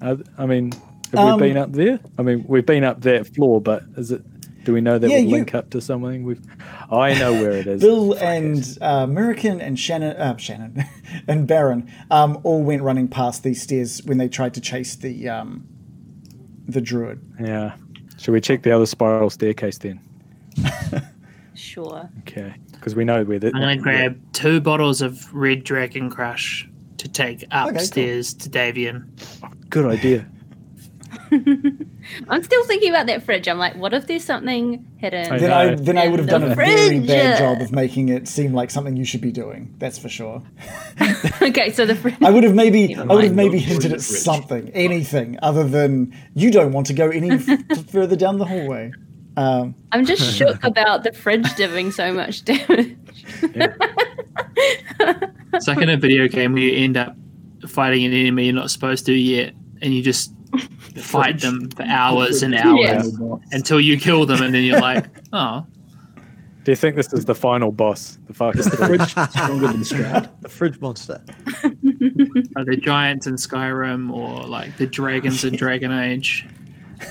Uh, 0.00 0.14
I 0.38 0.46
mean, 0.46 0.70
have 1.12 1.14
Um, 1.18 1.40
we 1.40 1.48
been 1.48 1.56
up 1.56 1.72
there? 1.72 1.98
I 2.16 2.22
mean, 2.22 2.44
we've 2.46 2.64
been 2.64 2.84
up 2.84 3.00
that 3.00 3.26
floor, 3.34 3.60
but 3.60 3.82
is 3.96 4.12
it? 4.12 4.22
Do 4.68 4.74
we 4.74 4.82
know 4.82 4.98
that 4.98 5.08
Yeah, 5.08 5.16
would 5.20 5.24
you- 5.24 5.30
link 5.30 5.54
up 5.54 5.70
to 5.70 5.80
something? 5.80 6.24
We've. 6.24 6.42
I 6.92 7.14
know 7.14 7.32
where 7.32 7.52
it 7.52 7.66
is. 7.66 7.80
Bill 7.86 8.12
and 8.18 8.76
uh, 8.82 9.00
American 9.08 9.62
and 9.62 9.80
Shannon, 9.80 10.14
uh, 10.14 10.36
Shannon 10.36 10.84
and 11.26 11.48
Baron 11.48 11.90
um, 12.10 12.38
all 12.42 12.62
went 12.62 12.82
running 12.82 13.08
past 13.08 13.42
these 13.44 13.62
stairs 13.62 14.02
when 14.04 14.18
they 14.18 14.28
tried 14.28 14.52
to 14.52 14.60
chase 14.60 14.94
the 14.94 15.26
um, 15.26 15.66
the 16.68 16.82
druid. 16.82 17.18
Yeah. 17.40 17.76
Should 18.18 18.32
we 18.32 18.42
check 18.42 18.62
the 18.62 18.70
other 18.72 18.84
spiral 18.84 19.30
staircase 19.30 19.78
then? 19.78 20.00
Sure. 21.54 22.08
Okay, 22.20 22.54
because 22.70 22.94
we 22.94 23.04
know 23.04 23.24
where 23.24 23.38
that. 23.38 23.52
I'm 23.54 23.62
going 23.62 23.78
to 23.78 23.82
grab 23.82 24.20
two 24.32 24.60
bottles 24.60 25.00
of 25.00 25.34
Red 25.34 25.64
Dragon 25.64 26.08
Crush 26.08 26.68
to 26.98 27.08
take 27.08 27.40
cool. 27.50 27.70
upstairs 27.70 28.32
to 28.34 28.50
Davian. 28.50 29.08
Good 29.70 29.86
idea. 29.86 30.28
I'm 32.28 32.42
still 32.42 32.64
thinking 32.64 32.90
about 32.90 33.06
that 33.06 33.22
fridge. 33.22 33.48
I'm 33.48 33.58
like, 33.58 33.76
what 33.76 33.92
if 33.94 34.06
there's 34.06 34.24
something 34.24 34.86
hidden? 34.98 35.32
I 35.32 35.38
Then. 35.38 35.52
I 35.52 35.74
then 35.74 35.98
I 35.98 36.08
would 36.08 36.20
have 36.20 36.28
done 36.28 36.42
a 36.44 36.54
very 36.54 37.00
bad 37.00 37.38
job 37.38 37.60
of 37.60 37.72
making 37.72 38.08
it 38.08 38.28
seem 38.28 38.54
like 38.54 38.70
something 38.70 38.96
you 38.96 39.04
should 39.04 39.20
be 39.20 39.32
doing. 39.32 39.74
That's 39.78 39.98
for 39.98 40.08
sure. 40.08 40.42
okay, 41.42 41.70
so 41.72 41.86
the 41.86 41.94
fridge. 41.94 42.16
I 42.22 42.30
would 42.30 42.44
have 42.44 42.54
maybe 42.54 42.96
I 42.96 43.04
would 43.04 43.24
have 43.24 43.34
maybe 43.34 43.58
hinted 43.58 43.92
at 43.92 44.00
fridge. 44.00 44.20
something, 44.20 44.70
anything 44.70 45.38
other 45.42 45.64
than 45.64 46.14
you 46.34 46.50
don't 46.50 46.72
want 46.72 46.86
to 46.88 46.94
go 46.94 47.08
any 47.08 47.30
f- 47.32 47.86
further 47.90 48.16
down 48.16 48.38
the 48.38 48.44
hallway. 48.44 48.92
Um, 49.36 49.74
I'm 49.92 50.04
just 50.04 50.22
shook 50.36 50.64
about 50.64 51.04
the 51.04 51.12
fridge 51.12 51.54
doing 51.54 51.92
so 51.92 52.12
much 52.12 52.44
damage. 52.44 52.96
It's 55.52 55.68
like 55.68 55.78
in 55.78 55.88
a 55.88 55.96
video 55.96 56.28
game 56.28 56.52
where 56.52 56.62
you 56.62 56.76
end 56.84 56.96
up 56.96 57.14
fighting 57.68 58.04
an 58.04 58.12
enemy 58.12 58.44
you're 58.44 58.54
not 58.54 58.70
supposed 58.70 59.06
to 59.06 59.12
yet, 59.12 59.54
and 59.80 59.94
you 59.94 60.02
just 60.02 60.32
fight 60.96 61.40
them 61.40 61.70
for 61.70 61.82
hours 61.84 62.42
and 62.42 62.54
hours 62.54 62.78
Yes. 62.78 63.18
until 63.52 63.80
you 63.80 63.98
kill 63.98 64.26
them, 64.26 64.42
and 64.42 64.54
then 64.54 64.64
you're 64.64 64.80
like, 64.80 65.06
oh, 65.32 65.66
Do 66.64 66.72
you 66.72 66.76
think 66.76 66.96
this 66.96 67.12
is 67.12 67.24
the 67.24 67.34
final 67.34 67.72
boss? 67.72 68.18
The 68.26 68.34
fastest 68.34 68.74
fridge? 68.74 69.10
Stronger 69.10 69.68
than 69.68 69.80
Strahd. 69.82 70.28
the 70.42 70.48
fridge 70.48 70.80
monster. 70.80 71.22
are 72.56 72.64
they 72.64 72.76
giants 72.76 73.26
in 73.26 73.34
Skyrim 73.36 74.12
or 74.12 74.42
like 74.44 74.76
the 74.76 74.86
dragons 74.86 75.44
in 75.44 75.56
Dragon 75.56 75.92
Age? 75.92 76.46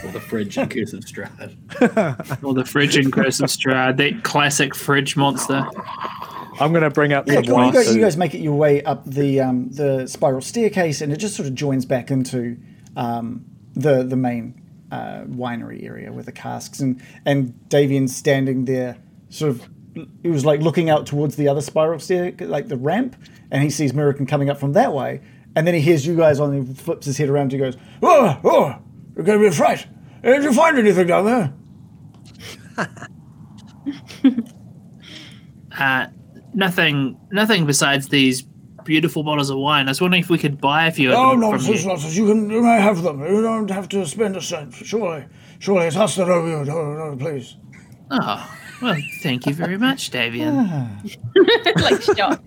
Or 0.04 0.12
the 0.12 0.20
fridge 0.20 0.58
and 0.58 0.70
Curse 0.70 0.94
of 0.94 1.06
Strahd. 1.06 2.44
Or 2.44 2.54
the 2.54 2.66
fridge 2.66 2.98
in 2.98 3.10
Curse 3.10 3.40
of 3.40 3.50
Strahd, 3.50 3.98
that 3.98 4.24
classic 4.24 4.76
fridge 4.76 5.16
monster. 5.16 5.66
I'm 6.60 6.72
going 6.72 6.84
to 6.84 6.90
bring 6.90 7.14
up 7.14 7.28
yeah, 7.28 7.36
some 7.36 7.46
cool. 7.46 7.66
you, 7.68 7.72
guys, 7.72 7.96
you 7.96 8.02
guys 8.02 8.18
make 8.18 8.34
it 8.34 8.40
your 8.40 8.56
way 8.56 8.84
up 8.84 9.06
the 9.06 9.40
um, 9.42 9.70
the 9.70 10.08
spiral 10.08 10.42
staircase, 10.42 11.02
and 11.02 11.14
it 11.14 11.18
just 11.18 11.36
sort 11.36 11.48
of 11.48 11.56
joins 11.56 11.86
back 11.86 12.12
into 12.12 12.58
um, 12.98 13.46
the 13.76 14.04
the 14.04 14.18
main 14.18 14.62
uh, 14.92 15.22
winery 15.28 15.86
area 15.86 16.12
with 16.12 16.26
the 16.26 16.34
casks, 16.34 16.82
and 16.82 17.02
and 17.26 17.54
Davian's 17.70 18.14
standing 18.14 18.66
there, 18.66 18.98
sort 19.30 19.52
of 19.52 19.70
he 20.22 20.30
was 20.30 20.44
like 20.46 20.60
looking 20.62 20.90
out 20.90 21.06
towards 21.06 21.38
the 21.38 21.48
other 21.48 21.62
spiral 21.62 22.00
stair, 22.00 22.34
like 22.40 22.68
the 22.68 22.78
ramp, 22.78 23.16
and 23.52 23.64
he 23.64 23.70
sees 23.70 23.94
Mirakin 23.94 24.28
coming 24.28 24.50
up 24.50 24.60
from 24.60 24.74
that 24.74 24.94
way, 24.94 25.22
and 25.56 25.66
then 25.66 25.74
he 25.74 25.82
hears 25.82 26.06
you 26.06 26.16
guys 26.16 26.40
on. 26.40 26.66
He 26.66 26.74
flips 26.74 27.06
his 27.06 27.18
head 27.18 27.30
around 27.30 27.44
and 27.44 27.52
he 27.54 27.58
goes, 27.58 27.78
Oh, 28.04 28.40
oh, 28.44 28.76
you're 29.16 29.26
to 29.26 29.40
be 29.40 29.48
a 29.48 29.52
fright. 29.52 29.88
Did 30.22 30.44
you 30.44 30.54
find 30.54 30.78
anything 30.78 31.08
down 31.08 31.26
there? 31.26 31.54
Uh, 35.80 36.08
nothing, 36.56 37.20
nothing 37.30 37.68
besides 37.68 38.08
these 38.08 38.44
beautiful 38.88 39.21
bottles 39.21 39.50
of 39.52 39.58
wine. 39.60 39.88
I 39.88 39.91
was 39.91 40.02
wondering 40.02 40.23
if 40.23 40.30
we 40.30 40.38
could 40.39 40.60
buy 40.60 40.88
a 40.88 40.91
few 40.91 41.12
of 41.12 41.17
Oh, 41.17 41.32
them 41.32 41.41
from 41.41 41.52
nonsense, 41.52 41.82
you. 41.84 41.88
nonsense. 41.89 42.15
You 42.15 42.26
can 42.28 42.50
you 42.50 42.62
may 42.63 42.80
have 42.82 43.04
them. 43.04 43.19
You 43.21 43.41
don't 43.41 43.69
have 43.69 43.88
to 43.89 44.06
spend 44.08 44.36
a 44.38 44.41
cent. 44.41 44.73
Surely, 44.73 45.26
surely 45.60 45.88
it's 45.88 45.97
us 45.97 46.15
that 46.15 46.30
owe 46.30 46.45
you. 46.47 46.63
No, 46.65 46.93
no, 46.93 47.15
please. 47.17 47.58
Oh, 48.10 48.50
well, 48.82 48.95
thank 49.21 49.45
you 49.45 49.54
very 49.54 49.78
much, 49.78 50.10
Davian. 50.12 50.56
Ah. 50.58 50.89
like 51.84 52.02
shot. 52.02 52.41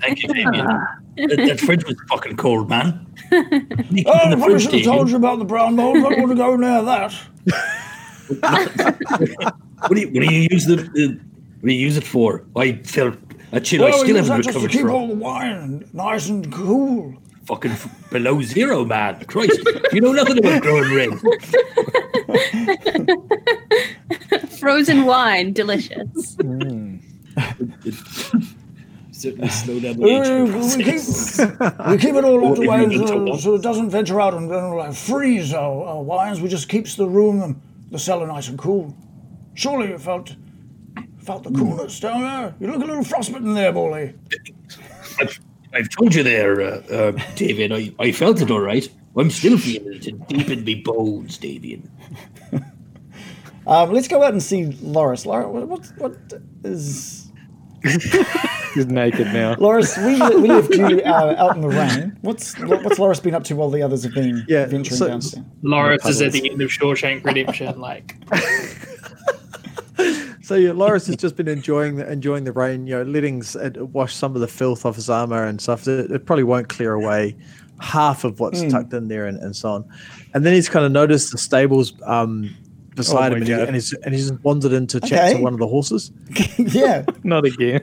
Thank 0.00 0.22
you, 0.22 0.28
Damien. 0.32 0.66
Ah. 0.68 0.96
that, 1.16 1.36
that 1.48 1.60
fridge 1.60 1.84
was 1.84 1.96
fucking 2.08 2.36
cold, 2.36 2.68
man. 2.68 3.06
Oh, 3.32 3.40
the 3.40 4.04
I 4.06 4.34
probably 4.34 4.38
fridge, 4.38 4.62
should 4.62 4.72
have 4.74 4.82
told 4.84 5.10
you 5.10 5.16
about 5.16 5.38
the 5.38 5.44
brown 5.44 5.76
mold. 5.76 5.96
I 5.98 6.00
Don't 6.00 6.18
want 6.20 6.30
to 6.30 6.34
go 6.36 6.56
near 6.56 6.82
that. 6.82 7.14
What 9.86 9.96
do 9.96 10.00
you 10.00 10.06
what 10.08 10.26
do 10.26 10.34
you 10.34 10.48
use 10.50 10.64
the, 10.64 10.76
the 10.76 11.20
what 11.60 11.68
do 11.68 11.74
you 11.74 11.80
use 11.80 11.98
it 11.98 12.04
for? 12.04 12.46
I 12.56 12.72
felt 12.84 13.16
a 13.54 13.60
chill 13.60 13.84
I 13.84 13.90
still 13.92 14.16
haven't 14.16 14.28
that 14.28 14.42
just 14.42 14.58
to 14.58 14.64
recovered 14.66 14.70
keep 14.70 14.86
all 14.86 15.08
the 15.08 15.14
wine 15.14 15.88
nice 15.92 16.28
and 16.28 16.52
cool. 16.52 17.14
Fucking 17.46 17.72
f- 17.72 18.10
below 18.10 18.40
zero, 18.42 18.84
man. 18.84 19.24
Christ, 19.26 19.60
you 19.92 20.00
know 20.00 20.12
nothing 20.12 20.38
about 20.38 20.62
growing 20.62 20.94
red. 20.94 21.10
Frozen 24.58 25.04
wine, 25.04 25.52
delicious. 25.52 26.36
Certainly 29.12 29.48
slow 29.48 29.80
down 29.80 29.96
the 29.96 30.06
age 30.06 30.26
Uh, 30.26 30.44
we, 30.76 30.84
keep, 30.84 31.88
we 31.88 31.98
keep 31.98 32.14
it 32.14 32.24
all 32.24 32.42
locked 32.42 32.58
away 32.58 32.82
even 32.84 33.06
so, 33.06 33.36
so 33.36 33.54
it 33.54 33.62
doesn't 33.62 33.90
venture 33.90 34.20
out 34.20 34.34
and, 34.34 34.50
and 34.50 34.76
like, 34.76 34.94
freeze 34.94 35.54
our, 35.54 35.84
our 35.84 36.02
wines. 36.02 36.40
We 36.40 36.48
just 36.48 36.68
keeps 36.68 36.96
the 36.96 37.06
room 37.06 37.42
and 37.42 37.60
the 37.90 37.98
cellar 37.98 38.26
nice 38.26 38.48
and 38.48 38.58
cool. 38.58 38.94
Surely 39.54 39.90
you 39.90 39.98
felt 39.98 40.34
felt 41.24 41.42
the 41.42 41.50
coolness 41.50 41.98
down 42.00 42.20
there. 42.20 42.54
You 42.60 42.66
look 42.68 42.82
a 42.82 42.86
little 42.86 43.04
frostbitten 43.04 43.54
there, 43.54 43.72
Bolly. 43.72 44.14
I've, 45.20 45.40
I've 45.72 45.88
told 45.88 46.14
you 46.14 46.22
there, 46.22 46.60
uh, 46.60 46.82
uh, 46.90 47.12
David. 47.34 47.72
I, 47.72 47.92
I 47.98 48.12
felt 48.12 48.40
it 48.40 48.50
all 48.50 48.60
right. 48.60 48.88
I'm 49.16 49.30
still 49.30 49.58
feeling 49.58 49.94
it 49.94 50.28
deep 50.28 50.48
in 50.48 50.64
me 50.64 50.76
bones, 50.76 51.38
Davian. 51.38 51.88
um, 53.66 53.92
let's 53.92 54.08
go 54.08 54.22
out 54.22 54.32
and 54.32 54.42
see 54.42 54.66
Loris. 54.82 55.24
Loris, 55.24 55.46
what, 55.48 55.68
what, 55.68 55.92
what 55.98 56.42
is 56.64 57.30
He's 58.74 58.86
naked 58.86 59.26
now. 59.28 59.54
Loris? 59.56 59.96
We, 59.98 60.14
we 60.14 60.48
left 60.48 60.74
you 60.74 61.00
uh, 61.04 61.34
out 61.38 61.54
in 61.54 61.60
the 61.62 61.68
rain. 61.68 62.16
What's 62.22 62.58
what, 62.58 62.82
what's 62.82 62.98
Loris 62.98 63.20
been 63.20 63.34
up 63.34 63.44
to 63.44 63.56
while 63.56 63.70
the 63.70 63.82
others 63.82 64.02
have 64.04 64.14
been 64.14 64.44
Yeah, 64.48 64.66
venturing 64.66 64.98
so- 64.98 65.06
downstairs? 65.08 65.44
Loris 65.62 66.04
is 66.06 66.22
at 66.22 66.32
the 66.32 66.50
end 66.50 66.60
of 66.62 66.70
Shawshank 66.70 67.24
Redemption, 67.24 67.78
like 67.80 68.16
So 70.44 70.56
yeah, 70.56 70.72
Loris 70.72 71.06
has 71.06 71.16
just 71.16 71.36
been 71.36 71.48
enjoying 71.48 71.96
the, 71.96 72.10
enjoying 72.12 72.44
the 72.44 72.52
rain. 72.52 72.86
You 72.86 72.96
know, 72.96 73.02
letting 73.04 73.40
s- 73.40 73.56
wash 73.78 74.14
some 74.14 74.34
of 74.34 74.42
the 74.42 74.46
filth 74.48 74.84
off 74.84 74.96
his 74.96 75.08
armor 75.08 75.42
and 75.46 75.58
stuff. 75.58 75.88
It, 75.88 76.10
it 76.10 76.26
probably 76.26 76.44
won't 76.44 76.68
clear 76.68 76.92
away 76.92 77.34
half 77.80 78.24
of 78.24 78.40
what's 78.40 78.62
tucked 78.70 78.92
in 78.92 79.08
there 79.08 79.24
and, 79.26 79.38
and 79.38 79.56
so 79.56 79.70
on. 79.70 79.88
And 80.34 80.44
then 80.44 80.52
he's 80.52 80.68
kind 80.68 80.84
of 80.84 80.92
noticed 80.92 81.32
the 81.32 81.38
stables 81.38 81.94
um, 82.04 82.54
beside 82.94 83.32
Oh 83.32 83.36
him, 83.36 83.42
and, 83.42 83.48
he, 83.48 83.54
and 83.54 83.74
he's 83.74 83.92
and 83.94 84.14
he's 84.14 84.32
wandered 84.42 84.72
in 84.72 84.86
to 84.88 85.00
chat 85.00 85.12
Okay. 85.30 85.34
to 85.38 85.42
one 85.42 85.54
of 85.54 85.58
the 85.60 85.66
horses. 85.66 86.12
yeah. 86.58 87.04
Not 87.22 87.46
again. 87.46 87.80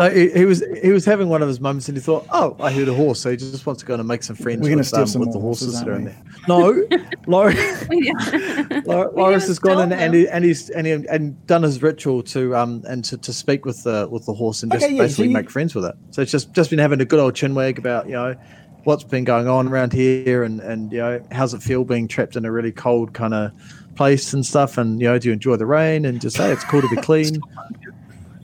So 0.00 0.10
he, 0.10 0.30
he 0.30 0.44
was 0.46 0.64
he 0.82 0.92
was 0.92 1.04
having 1.04 1.28
one 1.28 1.42
of 1.42 1.48
his 1.48 1.60
moments, 1.60 1.88
and 1.88 1.96
he 1.96 2.00
thought, 2.02 2.26
"Oh, 2.30 2.56
I 2.58 2.72
heard 2.72 2.88
a 2.88 2.94
horse." 2.94 3.20
So 3.20 3.30
he 3.30 3.36
just 3.36 3.66
wants 3.66 3.80
to 3.82 3.86
go 3.86 3.94
and 3.94 4.08
make 4.08 4.22
some 4.22 4.34
friends 4.34 4.62
We're 4.62 4.70
gonna 4.70 4.78
with, 4.78 4.86
steal 4.86 5.00
um, 5.00 5.06
some 5.06 5.20
with 5.20 5.26
more 5.28 5.34
the 5.34 5.40
horses, 5.40 5.78
horses, 5.78 5.80
that 5.84 5.88
are 5.90 5.96
in 5.96 6.08
aren't 6.08 6.88
there. 6.88 7.10
No, 7.12 7.16
Loris, 7.26 7.86
Lor- 8.86 9.12
Loris 9.14 9.46
has 9.46 9.58
gone 9.58 9.92
in 9.92 9.92
and, 9.92 10.14
he, 10.14 10.26
and 10.26 10.42
he's 10.42 10.70
and, 10.70 10.86
he, 10.86 10.92
and 10.94 11.46
done 11.46 11.62
his 11.62 11.82
ritual 11.82 12.22
to 12.22 12.56
um 12.56 12.82
and 12.88 13.04
to, 13.04 13.18
to 13.18 13.32
speak 13.32 13.66
with 13.66 13.82
the 13.82 14.08
with 14.10 14.24
the 14.24 14.32
horse 14.32 14.62
and 14.62 14.72
just 14.72 14.84
Okay, 14.84 14.94
yeah, 14.94 15.00
so 15.00 15.04
basically 15.04 15.26
you- 15.28 15.34
make 15.34 15.50
friends 15.50 15.74
with 15.74 15.84
it. 15.84 15.94
So 16.12 16.22
it's 16.22 16.32
just 16.32 16.52
just 16.54 16.70
been 16.70 16.78
having 16.78 17.02
a 17.02 17.04
good 17.04 17.20
old 17.20 17.34
chinwag 17.34 17.76
about 17.76 18.06
you 18.06 18.12
know 18.12 18.34
what's 18.84 19.04
been 19.04 19.24
going 19.24 19.48
on 19.48 19.68
around 19.68 19.92
here 19.92 20.44
and 20.44 20.60
and 20.60 20.90
you 20.92 20.98
know 20.98 21.22
how's 21.30 21.52
it 21.52 21.62
feel 21.62 21.84
being 21.84 22.08
trapped 22.08 22.36
in 22.36 22.46
a 22.46 22.50
really 22.50 22.72
cold 22.72 23.12
kind 23.12 23.34
of 23.34 23.52
place 23.96 24.32
and 24.32 24.46
stuff 24.46 24.78
and 24.78 24.98
you 25.02 25.06
know 25.06 25.18
do 25.18 25.28
you 25.28 25.32
enjoy 25.34 25.56
the 25.56 25.66
rain 25.66 26.06
and 26.06 26.22
just 26.22 26.36
say 26.36 26.50
it's 26.50 26.64
cool 26.64 26.80
to 26.80 26.88
be 26.88 26.96
clean. 27.02 27.38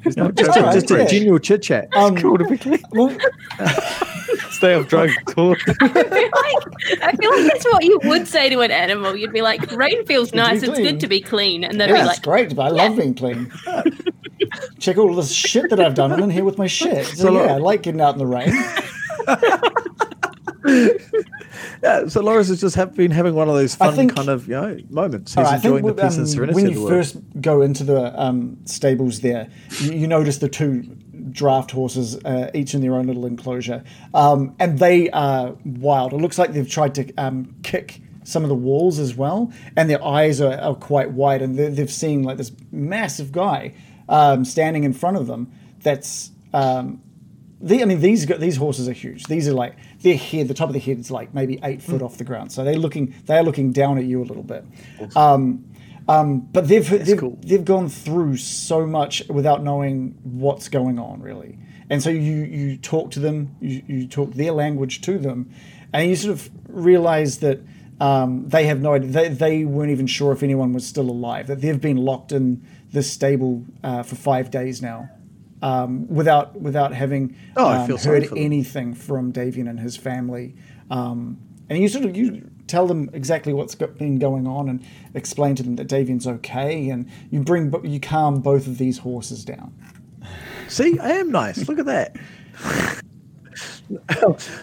You 0.06 0.12
know, 0.16 0.30
just, 0.32 0.56
Alright, 0.56 0.74
just 0.74 0.90
a 0.90 0.98
yeah. 0.98 1.06
general 1.06 1.38
chit 1.38 1.62
chat. 1.62 1.88
Um, 1.94 2.16
Cool 2.16 2.38
to 2.38 2.44
be 2.44 2.56
clean. 2.58 2.82
well, 2.92 3.16
Stay 4.50 4.74
off 4.74 4.88
drugs. 4.88 5.14
Cool. 5.26 5.54
I 5.80 5.92
feel 5.92 6.30
like 6.30 7.02
I 7.02 7.12
feel 7.16 7.30
like 7.30 7.52
that's 7.52 7.64
what 7.66 7.84
you 7.84 8.00
would 8.04 8.26
say 8.26 8.48
to 8.48 8.60
an 8.60 8.70
animal. 8.70 9.14
You'd 9.16 9.32
be 9.32 9.42
like, 9.42 9.70
"Rain 9.72 10.04
feels 10.06 10.32
nice. 10.32 10.62
It's 10.62 10.78
good 10.78 11.00
to 11.00 11.06
be 11.08 11.20
clean," 11.20 11.62
and 11.64 11.78
they'd 11.80 11.90
yeah, 11.90 12.02
be 12.02 12.06
like, 12.06 12.22
great, 12.22 12.54
but 12.56 12.62
I 12.62 12.68
love 12.68 12.96
being 12.96 13.14
clean. 13.14 13.52
Check 14.78 14.96
all 14.98 15.14
this 15.14 15.32
shit 15.32 15.68
that 15.70 15.80
I've 15.80 15.94
done 15.94 16.12
and 16.12 16.22
then 16.22 16.30
here 16.30 16.44
with 16.44 16.58
my 16.58 16.66
shit. 16.66 17.06
So, 17.06 17.14
So, 17.14 17.32
yeah, 17.32 17.40
look- 17.40 17.50
I 17.50 17.56
like 17.56 17.82
getting 17.82 18.00
out 18.00 18.14
in 18.14 18.18
the 18.18 18.26
rain. 18.26 18.52
Yeah, 21.82 22.06
so 22.08 22.20
Loris 22.20 22.48
has 22.48 22.60
just 22.60 22.76
have 22.76 22.94
been 22.94 23.10
having 23.10 23.34
one 23.34 23.48
of 23.48 23.54
those 23.54 23.74
fun 23.74 23.94
think- 23.94 24.14
kind 24.14 24.28
of 24.28 24.46
you 24.48 24.54
know 24.54 24.78
moments. 24.90 25.34
He's 25.34 25.44
right, 25.44 25.56
enjoying 25.56 25.84
the 25.84 25.94
peace 25.94 26.16
and 26.16 26.20
um, 26.22 26.26
serenity 26.26 26.54
when 26.54 26.66
of 26.66 26.72
you 26.72 26.88
first 26.88 27.16
go 27.40 27.62
into 27.62 27.84
the 27.84 28.20
um, 28.20 28.58
stables 28.64 29.20
there, 29.20 29.48
you, 29.80 29.92
you 29.92 30.06
notice 30.06 30.38
the 30.38 30.48
two 30.48 30.82
draft 31.30 31.70
horses, 31.70 32.16
uh, 32.24 32.50
each 32.54 32.74
in 32.74 32.80
their 32.80 32.94
own 32.94 33.06
little 33.06 33.26
enclosure, 33.26 33.84
um, 34.14 34.54
and 34.58 34.78
they 34.78 35.10
are 35.10 35.56
wild. 35.64 36.12
It 36.12 36.16
looks 36.16 36.38
like 36.38 36.52
they've 36.52 36.68
tried 36.68 36.94
to 36.96 37.12
um, 37.16 37.54
kick 37.62 38.00
some 38.24 38.42
of 38.42 38.48
the 38.48 38.54
walls 38.54 38.98
as 38.98 39.14
well, 39.14 39.52
and 39.76 39.88
their 39.88 40.02
eyes 40.04 40.40
are, 40.40 40.58
are 40.58 40.74
quite 40.74 41.12
wide, 41.12 41.42
and 41.42 41.56
they've 41.56 41.92
seen 41.92 42.22
like 42.22 42.36
this 42.38 42.52
massive 42.72 43.32
guy 43.32 43.72
um, 44.08 44.44
standing 44.44 44.84
in 44.84 44.92
front 44.92 45.16
of 45.16 45.26
them. 45.26 45.52
That's 45.82 46.30
um, 46.52 47.00
the, 47.60 47.82
I 47.82 47.86
mean, 47.86 48.00
these 48.00 48.26
these 48.26 48.56
horses 48.56 48.88
are 48.88 48.92
huge. 48.92 49.24
These 49.24 49.48
are 49.48 49.54
like 49.54 49.76
their 50.00 50.16
head, 50.16 50.48
the 50.48 50.54
top 50.54 50.68
of 50.68 50.74
their 50.74 50.82
head 50.82 50.98
is 50.98 51.10
like 51.10 51.32
maybe 51.32 51.58
eight 51.62 51.80
foot 51.80 52.02
off 52.02 52.18
the 52.18 52.24
ground. 52.24 52.52
So 52.52 52.64
they're 52.64 52.74
looking, 52.76 53.14
they 53.26 53.38
are 53.38 53.42
looking 53.42 53.72
down 53.72 53.96
at 53.96 54.04
you 54.04 54.22
a 54.22 54.24
little 54.24 54.42
bit. 54.42 54.64
Um, 55.16 55.64
um, 56.08 56.40
but 56.40 56.68
they've 56.68 56.88
they've, 56.88 57.18
cool. 57.18 57.38
they've 57.42 57.64
gone 57.64 57.88
through 57.88 58.36
so 58.36 58.86
much 58.86 59.26
without 59.28 59.62
knowing 59.62 60.18
what's 60.22 60.68
going 60.68 60.98
on 60.98 61.20
really. 61.22 61.58
And 61.88 62.02
so 62.02 62.10
you 62.10 62.44
you 62.44 62.76
talk 62.76 63.10
to 63.12 63.20
them, 63.20 63.56
you, 63.60 63.82
you 63.86 64.06
talk 64.06 64.32
their 64.34 64.52
language 64.52 65.00
to 65.02 65.18
them, 65.18 65.50
and 65.92 66.10
you 66.10 66.16
sort 66.16 66.32
of 66.34 66.50
realize 66.68 67.38
that 67.38 67.60
um, 68.00 68.48
they 68.48 68.66
have 68.66 68.82
no 68.82 68.94
idea. 68.94 69.10
They, 69.10 69.28
they 69.28 69.64
weren't 69.64 69.90
even 69.90 70.06
sure 70.06 70.32
if 70.32 70.42
anyone 70.42 70.74
was 70.74 70.86
still 70.86 71.08
alive. 71.08 71.46
That 71.46 71.62
they've 71.62 71.80
been 71.80 71.96
locked 71.96 72.32
in 72.32 72.64
this 72.92 73.10
stable 73.10 73.64
uh, 73.82 74.02
for 74.02 74.14
five 74.14 74.50
days 74.50 74.82
now 74.82 75.10
um, 75.62 76.06
without 76.08 76.60
without 76.60 76.92
having 76.92 77.36
Oh, 77.56 77.66
I 77.66 77.78
um, 77.78 77.86
feel 77.86 77.98
heard 77.98 78.28
anything 78.36 78.94
from 78.94 79.32
Davian 79.32 79.68
and 79.68 79.80
his 79.80 79.96
family. 79.96 80.54
Um, 80.90 81.38
and 81.68 81.80
you 81.80 81.88
sort 81.88 82.04
of 82.04 82.16
you 82.16 82.48
tell 82.66 82.86
them 82.86 83.10
exactly 83.12 83.52
what's 83.52 83.74
been 83.74 84.18
going 84.18 84.46
on 84.46 84.68
and 84.68 84.84
explain 85.14 85.54
to 85.56 85.62
them 85.62 85.76
that 85.76 85.88
Davian's 85.88 86.26
okay, 86.26 86.90
and 86.90 87.08
you 87.30 87.40
bring 87.40 87.72
you 87.84 88.00
calm 88.00 88.40
both 88.40 88.66
of 88.66 88.78
these 88.78 88.98
horses 88.98 89.44
down. 89.44 89.74
See, 90.68 90.98
I 90.98 91.12
am 91.12 91.30
nice. 91.30 91.68
Look 91.68 91.78
at 91.78 91.86
that. 91.86 92.16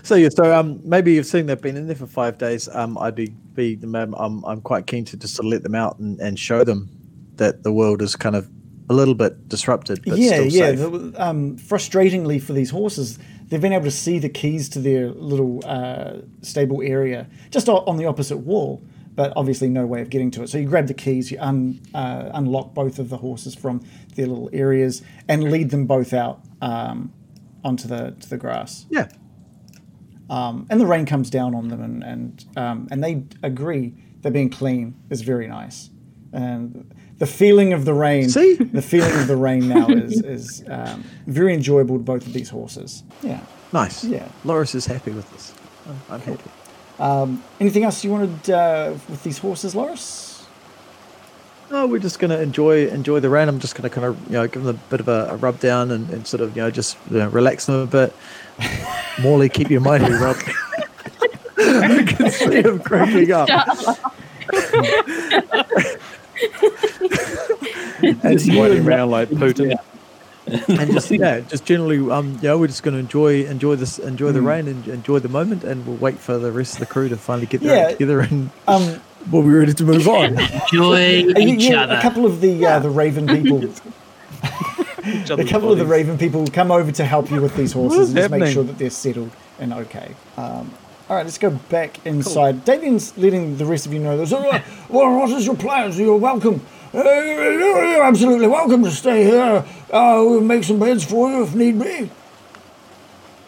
so 0.03 0.15
yeah, 0.15 0.29
so 0.29 0.53
um, 0.53 0.81
maybe 0.83 1.13
you've 1.13 1.25
seen 1.25 1.45
they've 1.45 1.61
been 1.61 1.77
in 1.77 1.87
there 1.87 1.95
for 1.95 2.07
five 2.07 2.37
days. 2.37 2.67
Um, 2.73 2.97
I'd 2.97 3.15
be 3.15 3.29
be 3.53 3.79
um, 3.83 4.15
I'm 4.17 4.43
I'm 4.43 4.61
quite 4.61 4.87
keen 4.87 5.05
to 5.05 5.17
just 5.17 5.35
to 5.37 5.43
let 5.43 5.63
them 5.63 5.75
out 5.75 5.99
and, 5.99 6.19
and 6.19 6.37
show 6.37 6.63
them 6.63 6.89
that 7.35 7.63
the 7.63 7.71
world 7.71 8.01
is 8.01 8.15
kind 8.15 8.35
of 8.35 8.49
a 8.89 8.93
little 8.93 9.15
bit 9.15 9.47
disrupted, 9.47 10.03
but 10.05 10.17
yeah, 10.17 10.47
still 10.47 10.47
yeah. 10.47 11.17
um, 11.17 11.57
frustratingly 11.57 12.41
for 12.41 12.53
these 12.53 12.69
horses, 12.69 13.17
they've 13.47 13.61
been 13.61 13.73
able 13.73 13.85
to 13.85 13.91
see 13.91 14.19
the 14.19 14.29
keys 14.29 14.69
to 14.69 14.79
their 14.79 15.09
little 15.09 15.61
uh, 15.65 16.17
stable 16.41 16.81
area 16.81 17.27
just 17.49 17.69
on 17.69 17.97
the 17.97 18.05
opposite 18.05 18.37
wall, 18.37 18.83
but 19.15 19.31
obviously 19.35 19.69
no 19.69 19.85
way 19.85 20.01
of 20.01 20.09
getting 20.09 20.31
to 20.31 20.43
it. 20.43 20.49
So 20.49 20.57
you 20.57 20.67
grab 20.67 20.87
the 20.87 20.93
keys, 20.93 21.31
you 21.31 21.37
un, 21.39 21.81
uh, 21.93 22.31
unlock 22.33 22.73
both 22.73 22.99
of 22.99 23.09
the 23.09 23.17
horses 23.17 23.55
from 23.55 23.85
their 24.15 24.27
little 24.27 24.49
areas, 24.51 25.01
and 25.27 25.49
lead 25.51 25.69
them 25.69 25.85
both 25.85 26.13
out 26.13 26.41
um, 26.61 27.13
onto 27.63 27.87
the 27.87 28.15
to 28.19 28.29
the 28.29 28.37
grass. 28.37 28.85
yeah. 28.89 29.07
Um, 30.29 30.65
and 30.69 30.79
the 30.79 30.85
rain 30.85 31.05
comes 31.05 31.29
down 31.29 31.53
on 31.53 31.67
them, 31.67 31.81
and 31.81 32.03
and 32.03 32.45
um, 32.57 32.87
and 32.91 33.03
they 33.03 33.23
agree 33.43 33.93
that 34.21 34.31
being 34.31 34.49
clean 34.49 34.95
is 35.09 35.21
very 35.21 35.47
nice. 35.47 35.89
And 36.31 36.93
the 37.23 37.31
feeling 37.31 37.71
of 37.71 37.85
the 37.85 37.93
rain, 37.93 38.27
See? 38.29 38.55
the 38.55 38.81
feeling 38.81 39.13
of 39.13 39.27
the 39.27 39.37
rain 39.37 39.69
now 39.69 39.87
is 39.87 40.21
is 40.23 40.63
um, 40.67 41.05
very 41.25 41.53
enjoyable 41.53 41.97
to 41.97 42.03
both 42.03 42.27
of 42.27 42.33
these 42.33 42.49
horses. 42.49 43.01
Yeah. 43.21 43.39
Nice. 43.71 44.03
Yeah. 44.03 44.27
Loris 44.43 44.75
is 44.75 44.85
happy 44.85 45.11
with 45.11 45.31
this. 45.31 45.53
I'm, 45.87 46.01
I'm 46.09 46.19
happy. 46.19 46.49
Anything 47.61 47.85
else 47.85 48.03
you 48.03 48.11
wanted 48.11 48.49
uh, 48.49 48.93
with 49.07 49.23
these 49.23 49.37
horses, 49.37 49.73
Loris? 49.73 50.45
No, 51.71 51.87
we're 51.87 51.99
just 51.99 52.19
going 52.19 52.31
to 52.31 52.41
enjoy 52.41 52.87
enjoy 52.89 53.21
the 53.21 53.29
rain. 53.29 53.47
I'm 53.47 53.59
just 53.61 53.73
going 53.73 53.89
to 53.89 53.89
kind 53.89 54.05
of 54.05 54.21
you 54.27 54.33
know 54.33 54.45
give 54.45 54.63
them 54.63 54.75
a 54.75 54.79
bit 54.89 54.99
of 54.99 55.07
a, 55.07 55.29
a 55.31 55.37
rub 55.37 55.61
down 55.61 55.91
and, 55.91 56.09
and 56.09 56.27
sort 56.27 56.41
of 56.41 56.57
you 56.57 56.61
know 56.61 56.71
just 56.71 56.97
you 57.09 57.19
know, 57.19 57.29
relax 57.29 57.67
them 57.67 57.75
a 57.75 57.87
bit. 57.87 58.13
Morley, 59.21 59.47
keep 59.47 59.69
your 59.69 59.79
mighty 59.79 60.11
rub. 60.11 60.35
I 61.57 62.03
can 62.03 62.29
see 62.29 62.61
him 62.61 62.79
cracking 62.79 63.31
up. 63.31 63.47
and 68.03 68.21
Just 68.21 68.47
riding 68.49 68.85
around 68.87 69.09
like 69.11 69.29
Putin. 69.29 69.75
and 70.45 70.91
just 70.91 71.09
yeah, 71.11 71.39
just 71.41 71.63
generally, 71.65 71.99
um, 72.11 72.37
yeah, 72.41 72.53
we're 72.55 72.67
just 72.67 72.83
going 72.83 72.93
to 72.93 72.99
enjoy 72.99 73.45
enjoy 73.45 73.75
this, 73.77 73.97
enjoy 73.99 74.31
the 74.33 74.41
rain, 74.41 74.67
and 74.67 74.85
enjoy 74.87 75.19
the 75.19 75.29
moment, 75.29 75.63
and 75.63 75.85
we'll 75.87 75.95
wait 75.97 76.17
for 76.19 76.37
the 76.37 76.51
rest 76.51 76.73
of 76.73 76.79
the 76.81 76.85
crew 76.85 77.07
to 77.09 77.15
finally 77.17 77.45
get 77.47 77.61
their 77.61 77.75
Yeah. 77.85 77.91
together, 77.91 78.19
and 78.19 78.49
Um, 78.67 79.01
we'll 79.31 79.43
be 79.43 79.49
ready 79.49 79.73
to 79.73 79.83
move 79.85 80.07
on. 80.07 80.37
Enjoy 80.39 81.09
you- 81.19 81.33
each 81.37 81.63
you- 81.63 81.77
other. 81.77 81.95
A 81.95 82.01
couple 82.01 82.25
of 82.25 82.41
the 82.41 82.65
uh, 82.65 82.79
the 82.79 82.89
Raven 82.89 83.25
people. 83.27 83.63
a 85.31 85.45
couple 85.45 85.71
of 85.71 85.77
the 85.77 85.85
Raven 85.85 86.17
people 86.17 86.45
come 86.47 86.71
over 86.71 86.91
to 86.91 87.05
help 87.05 87.31
you 87.31 87.41
with 87.41 87.55
these 87.55 87.71
horses 87.73 88.09
and 88.09 88.17
just 88.17 88.31
make 88.31 88.53
sure 88.53 88.63
that 88.63 88.77
they're 88.77 88.89
settled 88.89 89.31
and 89.59 89.71
okay. 89.73 90.13
Um, 90.37 90.71
all 91.09 91.17
right, 91.17 91.25
let's 91.25 91.37
go 91.37 91.49
back 91.49 92.05
inside. 92.05 92.63
Davian's 92.65 93.17
letting 93.17 93.57
the 93.57 93.65
rest 93.65 93.85
of 93.85 93.93
you 93.93 93.99
know 93.99 94.17
this. 94.17 94.31
Well, 94.89 95.19
what 95.19 95.29
is 95.31 95.45
your 95.45 95.55
plans? 95.55 95.99
You're 95.99 96.17
welcome. 96.17 96.61
You're 96.93 98.03
absolutely 98.03 98.47
welcome 98.47 98.83
to 98.83 98.91
stay 98.91 99.23
here. 99.23 99.65
Uh, 99.91 100.23
we'll 100.25 100.41
make 100.41 100.63
some 100.63 100.79
beds 100.79 101.03
for 101.03 101.29
you 101.29 101.43
if 101.43 101.55
need 101.55 101.79
be. 101.79 102.09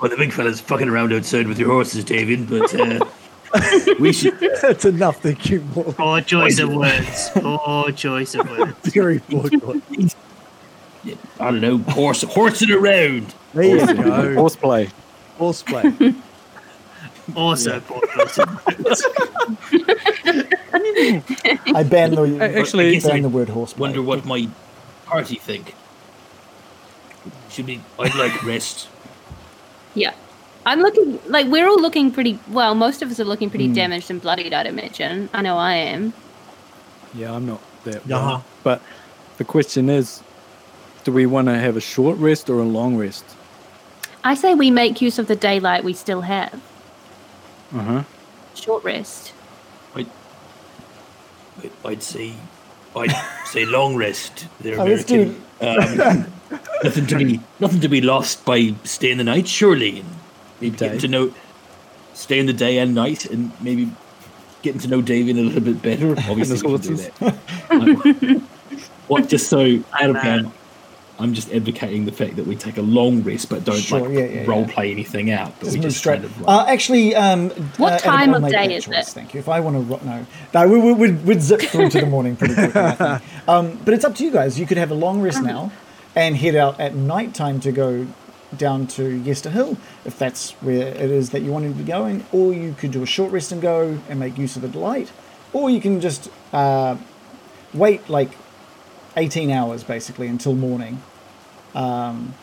Well, 0.02 0.10
the 0.10 0.18
big 0.18 0.34
fella's 0.34 0.60
fucking 0.60 0.90
around 0.90 1.14
outside 1.14 1.48
with 1.48 1.60
your 1.60 1.70
horses, 1.70 2.04
David, 2.04 2.50
but 2.50 2.74
uh, 2.74 3.06
we 4.00 4.12
should. 4.12 4.40
That's 4.62 4.86
enough. 4.86 5.22
Thank 5.22 5.50
you, 5.50 5.62
Morley. 5.76 5.94
Poor 5.94 6.22
choice 6.22 6.60
of 6.60 6.74
words. 6.74 7.30
Poor 7.36 7.92
choice 7.92 8.36
of 8.36 8.50
words. 8.50 8.74
Very 8.94 9.20
poor 9.20 9.50
choice. 9.50 10.16
I 11.40 11.52
don't 11.52 11.62
know, 11.62 11.78
horse, 11.78 12.24
horsing 12.24 12.72
around. 12.72 13.34
There 13.54 13.64
you 13.64 13.86
go. 14.04 14.34
Horseplay. 14.36 14.90
Horseplay. 15.38 16.16
Also 17.36 17.80
poor 17.80 18.02
choice 18.14 18.38
of. 18.38 18.50
I 21.76 21.84
ban 21.84 22.12
the 22.12 22.38
uh, 22.40 22.60
actually- 22.60 23.00
ban 23.00 23.12
I 23.12 23.22
the 23.22 23.30
word 23.30 23.50
horse. 23.50 23.78
Wonder 23.78 24.02
what 24.02 24.26
my 24.26 24.48
party 25.06 25.36
think. 25.36 25.74
Should 27.50 27.66
be. 27.66 27.82
I'd 27.98 28.16
like 28.16 28.44
rest. 28.44 28.90
Yeah. 29.96 30.14
I'm 30.66 30.82
looking 30.82 31.20
like 31.28 31.48
we're 31.48 31.68
all 31.68 31.80
looking 31.80 32.12
pretty 32.12 32.40
well. 32.50 32.76
Most 32.76 33.02
of 33.02 33.10
us 33.10 33.20
are 33.20 33.26
looking 33.26 33.50
pretty 33.50 33.68
hmm. 33.68 33.74
damaged 33.74 34.12
and 34.12 34.22
bloodied. 34.22 34.54
I'd 34.54 34.68
imagine. 34.68 35.30
I 35.34 35.42
know 35.42 35.58
I 35.58 35.76
am. 35.76 36.14
Yeah, 37.14 37.34
I'm 37.34 37.46
not 37.46 37.62
that. 37.86 38.06
Yeah. 38.06 38.18
bad. 38.38 38.44
But 38.64 38.82
the 39.38 39.46
question 39.46 39.90
is, 39.90 40.22
do 41.04 41.12
we 41.12 41.26
want 41.26 41.48
to 41.48 41.58
have 41.58 41.78
a 41.78 41.82
short 41.82 42.18
rest 42.18 42.50
or 42.50 42.60
a 42.60 42.64
long 42.64 42.98
rest? 42.98 43.24
I 44.24 44.34
say 44.34 44.56
we 44.56 44.72
make 44.72 45.02
use 45.02 45.20
of 45.20 45.28
the 45.28 45.36
daylight 45.36 45.84
we 45.84 45.94
still 45.94 46.22
have. 46.22 46.60
Uh 47.74 47.80
huh. 47.80 48.04
Short 48.54 48.84
rest. 48.84 49.34
I'd, 49.96 51.72
I'd 51.84 52.04
say. 52.04 52.34
I'd 52.96 53.14
say 53.46 53.66
long 53.66 53.96
rest. 53.96 54.48
There, 54.62 54.76
Oh, 54.80 54.86
let's 54.86 55.10
American. 55.10 55.42
Um, 55.62 56.32
nothing 56.84 57.08
to 57.08 57.18
be 57.18 57.40
nothing 57.60 57.82
to 57.82 57.90
be 57.90 58.02
lost 58.02 58.46
by 58.46 58.74
staying 58.84 59.18
the 59.18 59.24
night, 59.24 59.48
surely. 59.48 60.00
And 60.00 60.10
maybe 60.62 60.78
getting 60.78 61.00
to 61.00 61.08
know, 61.08 61.34
staying 62.14 62.46
the 62.46 62.54
day 62.54 62.78
and 62.80 62.94
night, 62.96 63.26
and 63.26 63.52
maybe 63.62 63.92
getting 64.62 64.80
to 64.82 64.88
know 64.88 65.02
David 65.02 65.38
a 65.38 65.42
little 65.42 65.62
bit 65.62 65.82
better. 65.82 66.12
Obviously, 66.30 66.72
we 66.72 66.80
can 66.80 66.96
do 66.96 66.96
that. 66.96 68.42
what? 69.08 69.28
Just 69.28 69.48
so 69.48 69.84
out 70.00 70.10
of 70.10 70.18
plan, 70.18 70.52
I'm 71.18 71.34
just 71.34 71.52
advocating 71.52 72.06
the 72.06 72.12
fact 72.12 72.36
that 72.36 72.46
we 72.46 72.56
take 72.56 72.78
a 72.78 72.82
long 72.82 73.24
rest, 73.24 73.50
but 73.50 73.64
don't 73.64 73.78
Sure, 73.78 74.02
like 74.02 74.12
yeah, 74.18 74.26
yeah, 74.26 74.46
role 74.46 74.66
yeah. 74.68 74.74
play 74.74 74.92
anything 74.92 75.32
out. 75.32 75.54
But 75.60 75.66
Just 75.68 75.72
we 75.72 75.78
move 75.78 75.84
just 75.86 75.98
straight. 76.00 76.14
kind 76.22 76.26
of 76.26 76.42
like, 76.42 76.50
Uh, 76.50 76.66
actually, 76.70 77.16
um, 77.16 77.50
What 77.78 77.94
uh, 77.94 77.98
time 78.00 78.34
I'll 78.36 78.44
of 78.44 78.52
day 78.52 78.76
is 78.76 78.84
choice, 78.86 79.10
it? 79.10 79.14
Thank 79.14 79.34
you. 79.34 79.40
If 79.40 79.48
I 79.48 79.60
want 79.62 79.76
to, 79.78 79.82
ro- 79.82 80.02
no, 80.04 80.26
no, 80.54 80.68
we, 80.68 80.78
we, 80.80 80.94
we'd, 80.94 81.26
we'd 81.26 81.42
zip 81.42 81.62
through 81.62 81.90
to 81.90 82.00
the 82.02 82.06
morning 82.16 82.36
pretty 82.36 82.54
quickly. 82.56 82.82
I 82.82 82.92
think. 83.20 83.48
Um, 83.50 83.80
but 83.86 83.94
it's 83.94 84.04
up 84.04 84.16
to 84.16 84.24
you 84.26 84.32
guys. 84.32 84.60
You 84.60 84.66
could 84.66 84.78
have 84.78 84.92
a 84.92 84.96
long 84.96 85.22
rest 85.22 85.38
Uh-huh. 85.38 85.48
now, 85.48 85.72
and 86.16 86.36
head 86.38 86.56
out 86.56 86.80
at 86.80 86.96
night 86.96 87.34
time 87.34 87.60
to 87.62 87.72
go 87.72 88.08
down 88.58 88.88
to 88.88 89.10
Yester 89.10 89.50
Hill, 89.50 89.78
if 90.06 90.18
that's 90.20 90.52
where 90.62 90.88
it 90.88 91.12
is 91.12 91.30
that 91.32 91.42
you 91.42 91.52
wanted 91.52 91.70
to 91.70 91.76
be 91.76 91.84
going, 91.84 92.26
or 92.32 92.54
you 92.54 92.74
could 92.78 92.92
do 92.92 93.04
a 93.04 93.06
short 93.06 93.32
rest 93.32 93.52
and 93.52 93.62
go 93.62 94.00
and 94.10 94.20
make 94.20 94.38
use 94.38 94.56
of 94.56 94.62
the 94.70 94.78
light, 94.80 95.12
or 95.54 95.70
you 95.70 95.80
can 95.82 96.00
just 96.02 96.30
uh, 96.54 96.96
wait 97.74 98.10
like 98.10 98.32
18 99.18 99.52
hours 99.52 99.84
basically 99.84 100.28
until 100.28 100.54
morning, 100.54 101.02
um, 101.74 102.34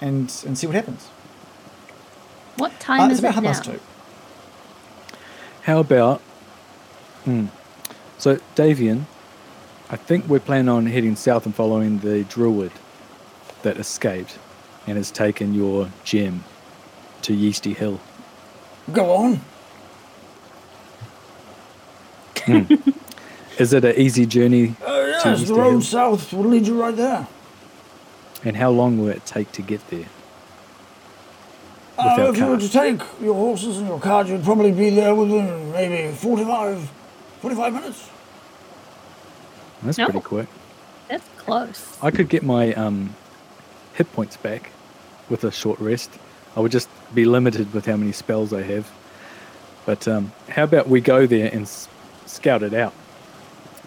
and 0.00 0.32
and 0.46 0.58
see 0.58 0.66
what 0.66 0.76
happens. 0.76 1.08
What 2.56 2.72
Uh, 2.72 2.78
time 2.78 3.10
it's 3.10 3.14
is 3.14 3.18
about 3.20 3.30
it 3.30 3.34
half 3.34 3.44
now? 3.44 3.50
past 3.52 3.64
two. 3.64 3.80
How 5.62 5.80
about? 5.80 6.20
Hmm. 7.24 7.46
So, 8.18 8.36
Davian, 8.56 9.04
I 9.90 9.96
think 9.96 10.26
we're 10.28 10.40
planning 10.40 10.68
on 10.68 10.86
heading 10.86 11.16
south 11.16 11.46
and 11.46 11.54
following 11.54 11.98
the 12.00 12.24
druid 12.24 12.72
that 13.62 13.76
escaped 13.78 14.38
and 14.86 14.96
has 14.96 15.10
taken 15.10 15.54
your 15.54 15.90
gem 16.04 16.44
to 17.22 17.34
Yeasty 17.34 17.74
Hill. 17.74 18.00
Go 18.92 19.12
on. 19.12 19.40
Is 23.62 23.72
it 23.72 23.84
an 23.84 23.94
easy 23.96 24.26
journey? 24.26 24.74
Uh, 24.84 24.90
yes, 25.06 25.26
East 25.40 25.46
the 25.48 25.54
Hill. 25.54 25.64
road 25.64 25.84
south 25.84 26.32
will 26.32 26.46
lead 26.46 26.66
you 26.66 26.80
right 26.82 26.96
there. 26.96 27.28
And 28.44 28.56
how 28.56 28.70
long 28.70 28.98
will 28.98 29.06
it 29.08 29.24
take 29.24 29.52
to 29.52 29.62
get 29.62 29.88
there? 29.88 30.06
Uh, 31.96 32.14
Without 32.16 32.30
if 32.34 32.38
you 32.38 32.46
were 32.46 32.58
to 32.58 32.68
take 32.68 33.00
your 33.20 33.34
horses 33.34 33.78
and 33.78 33.86
your 33.86 34.00
cart, 34.00 34.26
you'd 34.26 34.42
probably 34.42 34.72
be 34.72 34.90
there 34.90 35.14
within 35.14 35.70
maybe 35.70 36.12
45, 36.12 36.90
45 37.40 37.72
minutes. 37.72 38.10
That's 39.84 39.98
No. 39.98 40.06
pretty 40.06 40.20
quick. 40.20 40.48
That's 41.08 41.28
close. 41.36 41.98
I 42.02 42.10
could 42.10 42.28
get 42.28 42.42
my 42.42 42.72
um, 42.74 43.14
hit 43.94 44.12
points 44.12 44.36
back 44.36 44.72
with 45.28 45.44
a 45.44 45.52
short 45.52 45.78
rest. 45.78 46.10
I 46.56 46.60
would 46.60 46.72
just 46.72 46.88
be 47.14 47.24
limited 47.26 47.72
with 47.72 47.86
how 47.86 47.96
many 47.96 48.10
spells 48.10 48.52
I 48.52 48.62
have. 48.62 48.90
But 49.86 50.08
um, 50.08 50.32
how 50.48 50.64
about 50.64 50.88
we 50.88 51.00
go 51.00 51.26
there 51.26 51.48
and 51.52 51.62
s- 51.62 51.88
scout 52.26 52.64
it 52.64 52.74
out? 52.74 52.92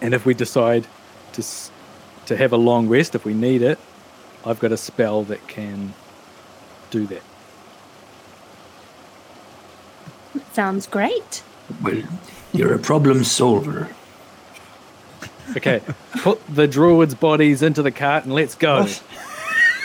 And 0.00 0.14
if 0.14 0.26
we 0.26 0.34
decide 0.34 0.86
to 1.32 1.44
to 2.26 2.36
have 2.36 2.52
a 2.52 2.56
long 2.56 2.88
rest, 2.88 3.14
if 3.14 3.24
we 3.24 3.34
need 3.34 3.62
it, 3.62 3.78
I've 4.44 4.58
got 4.58 4.72
a 4.72 4.76
spell 4.76 5.22
that 5.24 5.46
can 5.48 5.94
do 6.90 7.06
that. 7.06 7.22
Sounds 10.52 10.86
great. 10.86 11.42
well, 11.82 12.02
you're 12.52 12.74
a 12.74 12.78
problem 12.78 13.24
solver. 13.24 13.88
Okay, 15.56 15.80
put 16.18 16.40
the 16.52 16.66
druids' 16.66 17.14
bodies 17.14 17.62
into 17.62 17.82
the 17.82 17.92
cart 17.92 18.24
and 18.24 18.34
let's 18.34 18.54
go. 18.54 18.86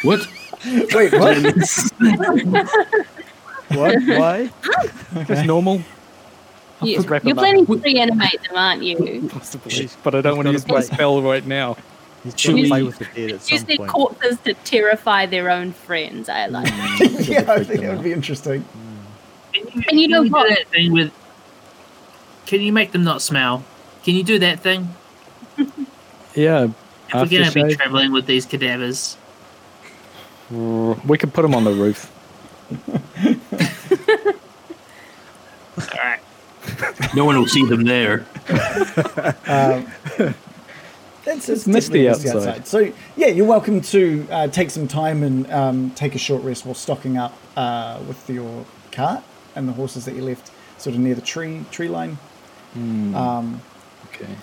What? 0.03 0.27
Wait, 0.65 1.13
what? 1.13 1.37
What? 3.69 3.95
Why? 4.05 4.49
That's 5.13 5.47
normal, 5.47 5.81
You, 6.83 6.95
just 6.95 7.09
wrap 7.09 7.23
you're 7.23 7.35
them 7.35 7.43
planning 7.43 7.65
to 7.65 7.75
reanimate 7.77 8.41
them, 8.43 8.55
aren't 8.55 8.83
you? 8.83 9.29
possibly, 9.31 9.89
but 10.03 10.15
I 10.15 10.21
don't 10.21 10.35
want 10.35 10.47
to 10.47 10.51
use 10.53 10.67
my 10.67 10.81
spell 10.81 11.21
right 11.21 11.45
now. 11.45 11.77
He's 12.23 12.33
Should 12.39 12.55
to 12.55 12.61
we- 12.61 12.67
play 12.67 12.83
with 12.83 12.97
the 12.99 13.05
dead 13.05 13.31
at 13.31 13.51
Use 13.51 13.59
some 13.59 13.67
their 13.67 13.77
point. 13.77 13.91
corpses 13.91 14.37
to 14.45 14.53
terrify 14.53 15.25
their 15.25 15.49
own 15.49 15.71
friends. 15.73 16.29
I 16.29 16.45
like. 16.47 16.67
it. 16.67 16.71
Mm. 16.73 17.27
yeah, 17.29 17.51
I 17.51 17.63
think 17.63 17.81
that 17.81 17.95
would 17.95 18.03
be 18.03 18.13
interesting. 18.13 18.61
Mm. 18.61 19.53
Can 19.53 19.67
you, 19.67 19.83
And 19.89 19.99
you 19.99 20.07
know 20.07 20.23
can 20.23 20.31
what? 20.31 20.47
do 20.49 20.55
that 20.55 20.67
thing 20.69 20.93
with? 20.93 21.11
Can 22.45 22.61
you 22.61 22.71
make 22.73 22.91
them 22.91 23.03
not 23.03 23.21
smell? 23.21 23.63
Can 24.03 24.15
you 24.15 24.23
do 24.23 24.39
that 24.39 24.59
thing? 24.59 24.89
Yeah, 26.35 26.67
If 27.09 27.13
we're 27.13 27.25
going 27.25 27.51
to 27.51 27.63
be 27.67 27.75
traveling 27.75 28.11
with 28.11 28.25
these 28.25 28.45
cadavers, 28.45 29.17
mm, 30.51 31.03
we 31.05 31.17
could 31.17 31.33
put 31.33 31.41
them 31.43 31.53
on 31.53 31.63
the 31.65 31.73
roof. 31.73 32.09
all 32.87 33.01
right. 36.03 36.19
No 37.15 37.25
one 37.25 37.37
will 37.37 37.47
see 37.47 37.65
them 37.65 37.83
there. 37.83 38.25
It's, 41.23 41.47
It's 41.49 41.67
misty 41.67 42.03
definitely 42.03 42.31
outside. 42.39 42.67
So 42.67 42.91
yeah, 43.15 43.27
you're 43.27 43.45
welcome 43.45 43.79
to 43.81 44.27
uh, 44.31 44.47
take 44.47 44.71
some 44.71 44.87
time 44.87 45.21
and 45.21 45.49
um, 45.51 45.91
take 45.91 46.15
a 46.15 46.17
short 46.17 46.41
rest 46.43 46.65
while 46.65 46.73
stocking 46.73 47.15
up 47.17 47.37
uh, 47.55 47.99
with 48.07 48.27
your 48.27 48.65
cart 48.91 49.23
and 49.55 49.67
the 49.67 49.73
horses 49.73 50.05
that 50.05 50.15
you 50.15 50.23
left 50.23 50.49
sort 50.79 50.95
of 50.95 51.01
near 51.01 51.13
the 51.13 51.21
tree 51.21 51.63
tree 51.71 51.89
line. 51.89 52.17
Um, 52.75 53.61
Okay. 54.13 54.35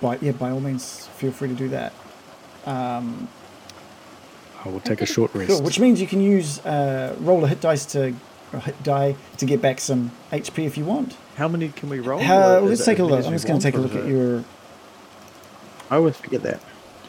but 0.00 0.22
yeah, 0.22 0.32
by 0.32 0.50
all 0.50 0.60
means, 0.60 1.06
feel 1.16 1.32
free 1.32 1.48
to 1.48 1.54
do 1.54 1.68
that. 1.70 1.92
I 2.66 3.00
will 4.64 4.80
take 4.80 5.00
a 5.00 5.06
short 5.06 5.34
rest. 5.34 5.50
Cool, 5.50 5.62
which 5.62 5.80
means 5.80 6.00
you 6.00 6.06
can 6.06 6.20
use 6.20 6.58
uh, 6.66 7.16
roll 7.20 7.42
a 7.44 7.48
hit 7.48 7.60
dice 7.60 7.86
to 7.86 8.08
or 8.08 8.10
hit 8.10 8.14
die 8.82 9.16
to 9.38 9.46
get 9.46 9.60
back 9.62 9.80
some 9.80 10.10
HP 10.32 10.64
if 10.66 10.76
you 10.78 10.84
want. 10.84 11.16
How 11.36 11.48
many 11.48 11.68
can 11.68 11.88
we 11.88 12.00
roll? 12.00 12.20
Uh, 12.20 12.60
let's 12.60 12.80
it 12.80 12.84
take 12.84 12.98
a 12.98 13.04
look. 13.04 13.24
I'm 13.24 13.32
just 13.32 13.46
going 13.46 13.58
to 13.58 13.62
take 13.62 13.74
a 13.74 13.80
look 13.80 13.94
at 13.94 14.06
your. 14.06 14.44
I 15.90 15.96
always 15.96 16.16
forget 16.16 16.42
that. 16.42 16.60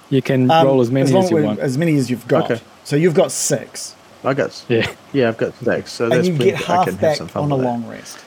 You 0.09 0.21
can 0.21 0.49
Um, 0.49 0.65
roll 0.67 0.81
as 0.81 0.89
many 0.91 1.11
long 1.11 1.23
as 1.25 1.31
you 1.31 1.37
want. 1.43 1.59
As 1.59 1.77
many 1.77 1.95
as 1.97 2.09
you've 2.09 2.27
got. 2.27 2.51
Okay. 2.51 2.61
So 2.83 2.95
you've 2.95 3.13
got 3.15 3.31
six, 3.31 3.95
I 4.23 4.33
got 4.33 4.63
Yeah. 4.69 4.87
yeah, 5.13 5.27
I've 5.29 5.37
got 5.37 5.53
six. 5.55 5.91
So 5.91 6.05
and 6.05 6.13
that's 6.13 6.27
you 6.27 6.35
plenty. 6.35 6.51
get 6.51 6.69
I 6.69 6.75
half 6.75 6.85
can 6.85 6.93
have 6.93 7.01
back 7.01 7.17
some 7.17 7.27
fun 7.27 7.43
on 7.43 7.51
a 7.51 7.55
with 7.55 7.63
that. 7.63 7.69
long 7.69 7.87
rest. 7.87 8.19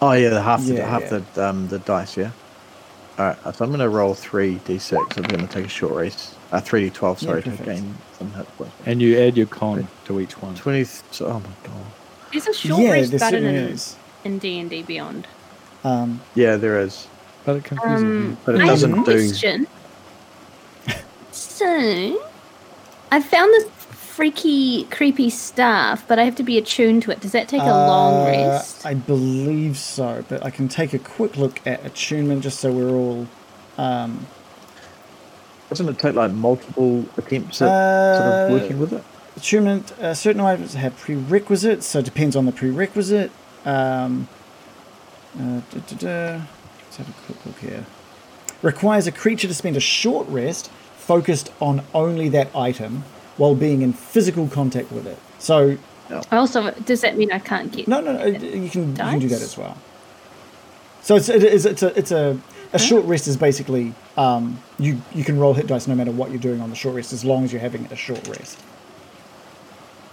Oh 0.00 0.12
yeah, 0.12 0.28
the 0.28 0.40
half 0.42 0.64
the 0.64 0.74
Yeah, 0.74 0.88
half 0.88 1.02
yeah. 1.10 1.20
the 1.34 1.48
um 1.48 1.68
the 1.68 1.78
dice, 1.80 2.16
yeah. 2.16 2.30
All 3.18 3.24
right, 3.26 3.54
so 3.54 3.64
I'm 3.64 3.70
gonna 3.70 3.88
roll 3.88 4.14
three 4.14 4.56
d6. 4.64 5.16
I'm 5.16 5.24
gonna 5.24 5.46
take 5.48 5.64
a 5.66 5.68
short 5.68 5.92
rest. 5.94 6.34
Uh, 6.52 6.60
three 6.60 6.88
d12. 6.88 7.18
Sorry, 7.18 7.42
to 7.42 7.50
gain 7.50 7.94
some 8.16 8.30
hit 8.32 8.46
points. 8.56 8.74
And 8.86 9.02
you 9.02 9.18
add 9.18 9.36
your 9.36 9.46
con 9.46 9.88
to 10.04 10.20
each 10.20 10.40
one. 10.40 10.54
Twenty. 10.54 10.84
So, 10.84 11.26
oh 11.26 11.40
my 11.40 11.68
god. 11.68 11.86
Is 12.32 12.46
a 12.46 12.54
short 12.54 12.80
yeah, 12.82 12.92
rest 12.92 13.10
there 13.10 13.18
button 13.20 13.40
certainly 13.42 13.58
in 13.58 13.68
is. 13.70 13.96
in 14.24 14.38
D 14.38 14.60
and 14.60 14.70
D 14.70 14.82
Beyond? 14.82 15.26
Um, 15.84 16.20
Yeah, 16.34 16.56
there 16.56 16.78
is. 16.80 17.08
But 17.44 17.56
it 17.56 17.64
confuses 17.64 18.02
Um, 18.02 18.30
me. 18.30 18.36
But 18.44 18.54
it 18.56 18.60
I 18.60 18.66
have 18.66 18.68
a 18.68 18.72
doesn't 18.72 18.92
do- 19.04 19.28
question. 19.28 19.66
so, 21.32 22.22
I 23.10 23.20
found 23.22 23.52
this 23.54 23.68
freaky, 24.18 24.82
creepy 24.86 25.30
staff, 25.30 26.04
but 26.08 26.18
I 26.18 26.24
have 26.24 26.34
to 26.34 26.42
be 26.42 26.58
attuned 26.58 27.04
to 27.04 27.12
it. 27.12 27.20
Does 27.20 27.30
that 27.30 27.46
take 27.46 27.62
a 27.62 27.66
long 27.66 28.14
uh, 28.14 28.24
rest? 28.24 28.84
I 28.84 28.94
believe 28.94 29.78
so, 29.78 30.24
but 30.28 30.44
I 30.44 30.50
can 30.50 30.66
take 30.66 30.92
a 30.92 30.98
quick 30.98 31.36
look 31.36 31.64
at 31.64 31.86
attunement 31.86 32.42
just 32.42 32.58
so 32.58 32.72
we're 32.72 32.90
all. 32.90 33.28
Um, 33.78 34.26
Doesn't 35.68 35.88
it 35.88 36.00
take 36.00 36.16
like 36.16 36.32
multiple 36.32 37.06
attempts 37.16 37.62
at 37.62 37.68
sort 38.18 38.26
Uh, 38.34 38.46
of 38.46 38.60
working 38.60 38.80
with 38.80 38.92
it? 38.92 39.04
attunement, 39.36 39.92
uh, 40.00 40.14
certain 40.14 40.40
items 40.40 40.74
have 40.74 40.98
prerequisites, 40.98 41.86
so 41.86 42.00
it 42.00 42.04
depends 42.04 42.34
on 42.34 42.44
the 42.44 42.50
prerequisite. 42.50 43.30
Um, 43.64 44.26
uh, 45.38 45.60
da, 45.70 45.78
da, 45.86 45.96
da. 45.96 46.42
Let's 46.82 46.96
have 46.96 47.08
a 47.08 47.12
quick 47.24 47.46
look 47.46 47.58
here. 47.60 47.86
Requires 48.62 49.06
a 49.06 49.12
creature 49.12 49.46
to 49.46 49.54
spend 49.54 49.76
a 49.76 49.80
short 49.98 50.26
rest 50.26 50.72
focused 50.96 51.52
on 51.60 51.82
only 51.94 52.28
that 52.30 52.50
item 52.56 53.04
while 53.38 53.54
being 53.54 53.82
in 53.82 53.92
physical 53.92 54.48
contact 54.48 54.92
with 54.92 55.06
it. 55.06 55.18
So, 55.38 55.78
also, 56.30 56.70
does 56.70 57.00
that 57.00 57.16
mean 57.16 57.32
I 57.32 57.38
can't 57.38 57.72
get? 57.72 57.88
no, 57.88 58.00
no, 58.00 58.12
no 58.12 58.26
you 58.26 58.68
can 58.68 58.90
you 58.90 58.96
can 58.96 59.18
do 59.18 59.28
that 59.28 59.42
as 59.42 59.56
well. 59.56 59.76
So 61.02 61.16
it's 61.16 61.28
it 61.28 61.42
is 61.42 61.64
it's 61.64 61.82
a 61.82 61.98
it's 61.98 62.10
a 62.10 62.38
a 62.72 62.78
short 62.78 63.04
rest 63.06 63.26
is 63.28 63.36
basically 63.36 63.94
um, 64.16 64.58
you 64.78 65.00
you 65.14 65.24
can 65.24 65.38
roll 65.38 65.54
hit 65.54 65.66
dice 65.66 65.86
no 65.86 65.94
matter 65.94 66.10
what 66.10 66.30
you're 66.30 66.40
doing 66.40 66.60
on 66.60 66.70
the 66.70 66.76
short 66.76 66.94
rest 66.96 67.12
as 67.12 67.24
long 67.24 67.44
as 67.44 67.52
you're 67.52 67.62
having 67.62 67.86
a 67.86 67.96
short 67.96 68.26
rest. 68.28 68.58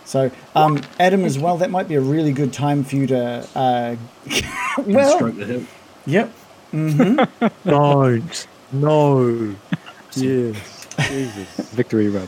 So 0.06 0.32
um, 0.54 0.82
Adam 1.00 1.26
as 1.26 1.40
well, 1.40 1.58
that 1.58 1.72
might 1.72 1.88
be 1.88 1.96
a 1.96 2.02
really 2.02 2.32
good 2.32 2.54
time 2.54 2.84
for 2.84 2.96
you 2.96 3.08
to 3.08 3.48
uh, 3.56 3.96
well, 4.86 5.16
Stroke 5.16 5.36
the 5.36 5.46
hip. 5.46 5.64
yep. 6.06 6.32
Mm-hmm. 6.72 7.70
Don't. 7.70 8.48
No. 8.72 9.56
yes. 10.16 10.88
Jesus. 10.98 11.70
Victory 11.70 12.10
rub. 12.10 12.28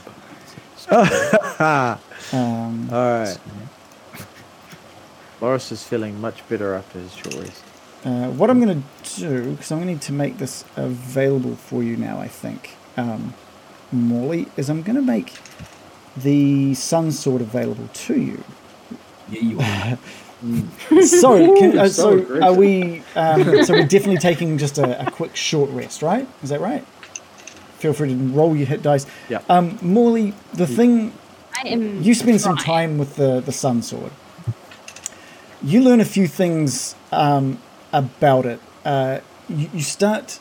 Um, 2.34 2.90
All 2.92 3.20
right. 3.20 3.38
Loris 5.40 5.72
is 5.72 5.84
feeling 5.84 6.20
much 6.20 6.48
better 6.50 6.74
after 6.74 7.00
his 7.00 7.14
short 7.16 7.36
rest. 7.36 7.64
Uh, 8.04 8.28
what 8.32 8.50
I'm 8.50 8.60
going 8.60 8.84
to 9.04 9.20
do, 9.20 9.52
because 9.52 9.72
I'm 9.72 9.78
going 9.80 9.88
to 9.88 9.94
need 9.94 10.02
to 10.04 10.14
make 10.14 10.38
this 10.38 10.66
available 10.76 11.56
for 11.56 11.84
you 11.84 11.96
now, 11.98 12.20
I 12.20 12.28
think, 12.28 12.76
um, 12.96 13.34
Morley, 13.92 14.48
is 14.58 14.70
I'm 14.70 14.82
going 14.82 14.96
to 14.96 15.02
make 15.02 15.34
the 16.16 16.74
Sun 16.74 17.12
Sword 17.12 17.42
available 17.42 17.88
to 17.94 18.20
you. 18.20 18.44
Yeah, 19.30 19.42
you 19.42 19.60
are. 19.60 19.98
So, 21.04 21.56
can, 21.58 21.80
uh, 21.80 21.88
So 21.90 22.24
so 22.24 22.42
are 22.44 22.54
we? 22.54 23.02
Um, 23.16 23.64
so 23.66 23.74
we're 23.74 23.88
definitely 23.88 24.18
taking 24.18 24.60
just 24.60 24.78
a, 24.78 25.08
a 25.08 25.10
quick 25.10 25.36
short 25.36 25.68
rest, 25.72 26.04
right? 26.04 26.28
Is 26.44 26.50
that 26.50 26.62
right? 26.62 26.86
Feel 27.78 27.94
free 27.94 28.10
to 28.10 28.16
roll 28.16 28.56
your 28.56 28.66
hit 28.66 28.82
dice. 28.82 29.06
Yeah. 29.30 29.42
Um, 29.50 29.78
Morley, 29.82 30.34
the 30.54 30.68
thing 30.68 31.14
I 31.54 31.68
am. 31.70 32.02
you 32.02 32.14
spend 32.14 32.42
some 32.42 32.58
time 32.58 32.98
with 32.98 33.16
the 33.16 33.40
the 33.40 33.52
sun 33.52 33.82
sword. 33.82 34.12
You 35.64 35.82
learn 35.82 36.00
a 36.00 36.06
few 36.06 36.28
things 36.28 36.96
um, 37.12 37.60
about 37.92 38.46
it. 38.46 38.60
Uh, 38.86 39.20
you, 39.50 39.70
you 39.74 39.82
start 39.82 40.40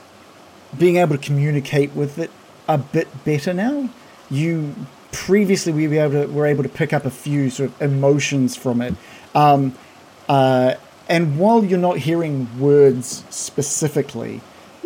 being 0.78 0.96
able 0.96 1.16
to 1.16 1.22
communicate 1.22 1.94
with 1.94 2.18
it 2.18 2.30
a 2.68 2.78
bit 2.78 3.08
better 3.24 3.54
now. 3.54 3.88
You 4.30 4.74
previously 5.12 5.72
we 5.72 5.88
were 5.88 5.94
able 5.94 6.26
to 6.26 6.32
were 6.32 6.46
able 6.46 6.62
to 6.62 6.68
pick 6.68 6.92
up 6.92 7.04
a 7.04 7.10
few 7.10 7.50
sort 7.50 7.70
of 7.70 7.82
emotions 7.82 8.56
from 8.56 8.82
it. 8.82 8.94
Um, 9.34 9.74
uh, 10.28 10.74
and 11.08 11.38
while 11.38 11.64
you're 11.64 11.78
not 11.78 11.98
hearing 11.98 12.48
words 12.58 13.24
specifically, 13.30 14.40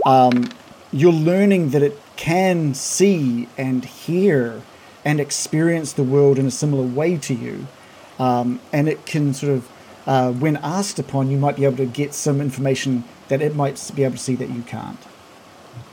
um, 0.04 0.50
you're 0.92 1.12
learning 1.12 1.70
that 1.70 1.82
it 1.82 1.98
can 2.20 2.74
see 2.74 3.48
and 3.56 3.82
hear 3.82 4.60
and 5.06 5.18
experience 5.18 5.94
the 5.94 6.02
world 6.02 6.38
in 6.38 6.46
a 6.46 6.50
similar 6.50 6.82
way 6.82 7.16
to 7.16 7.32
you. 7.32 7.66
Um, 8.18 8.60
and 8.74 8.90
it 8.90 9.06
can 9.06 9.32
sort 9.32 9.52
of, 9.54 9.68
uh, 10.06 10.30
when 10.30 10.58
asked 10.58 10.98
upon, 10.98 11.30
you 11.30 11.38
might 11.38 11.56
be 11.56 11.64
able 11.64 11.78
to 11.78 11.86
get 11.86 12.12
some 12.12 12.42
information 12.42 13.04
that 13.28 13.40
it 13.40 13.56
might 13.56 13.90
be 13.96 14.04
able 14.04 14.16
to 14.16 14.22
see 14.22 14.34
that 14.34 14.50
you 14.50 14.60
can't. 14.60 14.98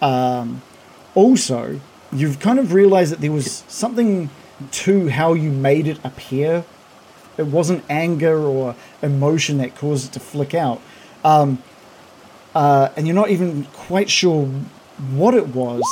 Um, 0.01 0.61
also, 1.15 1.79
you've 2.11 2.39
kind 2.41 2.59
of 2.59 2.73
realized 2.73 3.13
that 3.13 3.21
there 3.21 3.31
was 3.31 3.63
something 3.69 4.29
to 4.71 5.07
how 5.07 5.31
you 5.31 5.49
made 5.49 5.87
it 5.87 5.97
appear. 6.03 6.65
It 7.37 7.47
wasn't 7.47 7.85
anger 7.89 8.37
or 8.37 8.75
emotion 9.01 9.59
that 9.59 9.77
caused 9.77 10.09
it 10.09 10.11
to 10.11 10.19
flick 10.19 10.53
out. 10.53 10.81
Um, 11.23 11.63
uh, 12.53 12.89
and 12.97 13.07
you're 13.07 13.15
not 13.15 13.29
even 13.29 13.63
quite 13.71 14.09
sure 14.09 14.51
what 15.11 15.33
it 15.33 15.47
was. 15.49 15.83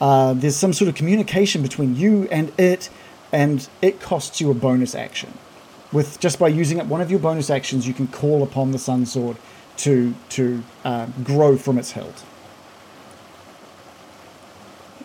Uh, 0.00 0.34
there's 0.34 0.56
some 0.56 0.72
sort 0.72 0.88
of 0.88 0.94
communication 0.94 1.62
between 1.62 1.96
you 1.96 2.28
and 2.30 2.52
it, 2.58 2.90
and 3.32 3.68
it 3.80 4.00
costs 4.00 4.40
you 4.40 4.50
a 4.50 4.54
bonus 4.54 4.94
action. 4.94 5.32
With 5.92 6.18
just 6.20 6.38
by 6.38 6.48
using 6.48 6.80
up 6.80 6.86
one 6.86 7.00
of 7.00 7.10
your 7.10 7.20
bonus 7.20 7.50
actions, 7.50 7.86
you 7.86 7.94
can 7.94 8.08
call 8.08 8.42
upon 8.42 8.72
the 8.72 8.78
Sun 8.78 9.06
Sword 9.06 9.36
to 9.78 10.14
to 10.30 10.62
uh, 10.84 11.06
grow 11.22 11.56
from 11.56 11.78
its 11.78 11.92
hilt. 11.92 12.24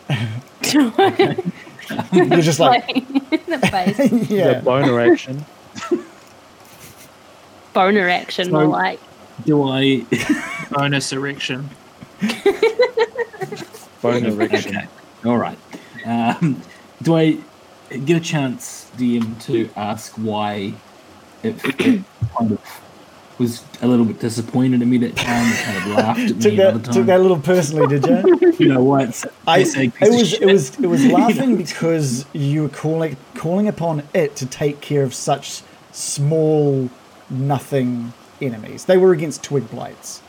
You're 2.11 2.41
just 2.41 2.59
like, 2.59 2.85
the 3.29 3.59
face. 3.71 4.11
yeah. 4.29 4.59
The 4.59 4.61
boner 4.63 4.99
action. 4.99 5.45
boner 7.73 8.09
action, 8.09 8.51
more 8.51 8.67
like. 8.67 8.99
Do 9.45 9.67
I? 9.67 10.05
Bonus 10.71 11.11
erection. 11.13 11.69
Boner 14.01 14.29
erection. 14.29 14.77
Okay. 14.77 14.87
All 15.25 15.37
right. 15.37 15.57
Um, 16.05 16.61
do 17.01 17.15
I 17.15 17.37
get 17.89 18.17
a 18.17 18.19
chance, 18.19 18.89
DM, 18.97 19.41
to 19.45 19.69
ask 19.75 20.13
why 20.13 20.73
it, 21.43 21.63
it 21.63 21.77
kind 22.37 22.51
of 22.51 22.81
was 23.37 23.63
a 23.81 23.87
little 23.87 24.05
bit 24.05 24.19
disappointed 24.19 24.81
in 24.81 24.89
me 24.89 24.97
that 24.99 25.15
time? 25.15 25.53
Kind 25.55 25.77
of 25.77 25.87
laughed 25.87 26.19
at 26.19 26.27
Took 26.41 26.53
me 26.53 26.59
another 26.59 26.77
that 26.77 26.85
time. 26.85 26.93
took 26.93 27.05
that 27.07 27.19
a 27.19 27.23
little 27.23 27.39
personally, 27.39 27.87
did 27.87 28.05
you? 28.05 28.39
You 28.59 28.67
know 28.67 28.83
what? 28.83 29.25
I, 29.47 29.59
it 29.59 29.93
was 30.01 30.33
it 30.33 30.45
was 30.45 30.77
it 30.81 30.87
was 30.87 31.05
laughing 31.05 31.55
because 31.55 32.25
you 32.33 32.63
were 32.63 32.69
calling 32.69 33.15
calling 33.35 33.69
upon 33.69 34.03
it 34.13 34.35
to 34.35 34.45
take 34.45 34.81
care 34.81 35.03
of 35.03 35.13
such 35.13 35.61
small 35.93 36.89
nothing 37.29 38.11
enemies. 38.41 38.83
They 38.83 38.97
were 38.97 39.13
against 39.13 39.43
twig 39.43 39.71
blights. 39.71 40.21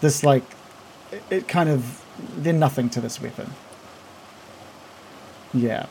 This 0.00 0.24
like 0.24 0.42
it, 1.12 1.22
it 1.28 1.48
kind 1.48 1.68
of 1.68 2.02
they're 2.36 2.52
nothing 2.52 2.90
to 2.90 3.00
this 3.00 3.20
weapon. 3.20 3.52
Yeah. 5.52 5.86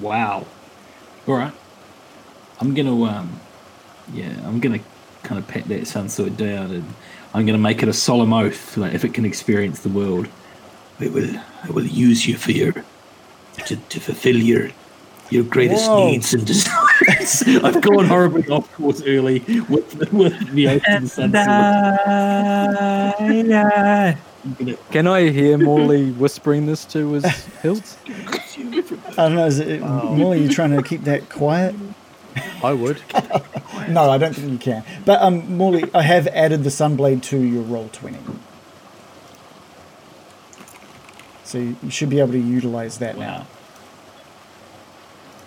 Wow. 0.00 0.46
All 1.26 1.34
right. 1.34 1.52
I'm 2.60 2.74
gonna 2.74 3.02
um, 3.04 3.40
yeah, 4.12 4.34
I'm 4.44 4.60
gonna 4.60 4.80
kind 5.22 5.38
of 5.38 5.46
pat 5.46 5.64
that 5.68 5.86
sun 5.86 6.08
sword 6.08 6.36
down, 6.36 6.70
and 6.70 6.94
I'm 7.34 7.46
gonna 7.46 7.58
make 7.58 7.82
it 7.82 7.88
a 7.88 7.92
solemn 7.92 8.32
oath. 8.32 8.76
Like 8.76 8.94
if 8.94 9.04
it 9.04 9.12
can 9.14 9.24
experience 9.24 9.80
the 9.80 9.88
world, 9.88 10.28
it 11.00 11.12
will. 11.12 11.36
I 11.64 11.70
will 11.70 11.84
use 11.84 12.26
you 12.26 12.36
for 12.36 12.52
your 12.52 12.72
to, 12.72 13.76
to 13.76 14.00
fulfill 14.00 14.36
your 14.36 14.70
your 15.30 15.44
greatest 15.44 15.88
Whoa. 15.88 16.10
needs 16.10 16.32
and 16.34 16.46
desires. 16.46 17.42
I've 17.64 17.82
gone 17.82 18.06
horribly 18.06 18.48
off 18.48 18.72
course 18.74 19.02
early 19.02 19.40
with 19.68 19.90
the, 19.98 20.08
with 20.16 20.52
the 20.52 20.68
oath 20.68 20.82
to 21.16 21.28
the 23.18 24.16
sun 24.54 24.56
sword. 24.56 24.66
I'm 24.66 24.66
gonna 24.66 24.76
Can 24.90 25.06
I 25.06 25.30
hear 25.30 25.58
Morley 25.58 26.10
whispering 26.12 26.66
this 26.66 26.84
to 26.86 27.12
his 27.12 27.24
hilt? 27.62 27.96
I 28.06 29.28
don't 29.28 29.34
know. 29.36 29.46
Is 29.46 29.60
it 29.60 29.80
Molly? 29.80 30.42
You 30.42 30.48
trying 30.48 30.76
to 30.76 30.82
keep 30.82 31.04
that 31.04 31.28
quiet? 31.28 31.74
I 32.62 32.72
would. 32.72 33.02
No, 33.88 34.10
I 34.10 34.18
don't 34.18 34.34
think 34.34 34.52
you 34.52 34.58
can. 34.58 34.84
But 35.04 35.22
um, 35.22 35.56
Morley, 35.56 35.90
I 35.94 36.02
have 36.02 36.26
added 36.28 36.64
the 36.64 36.70
Sunblade 36.70 37.22
to 37.24 37.38
your 37.38 37.62
roll 37.62 37.88
twenty, 37.92 38.18
so 41.44 41.58
you 41.58 41.90
should 41.90 42.10
be 42.10 42.18
able 42.20 42.32
to 42.32 42.38
utilize 42.38 42.98
that 42.98 43.16
now. 43.18 43.46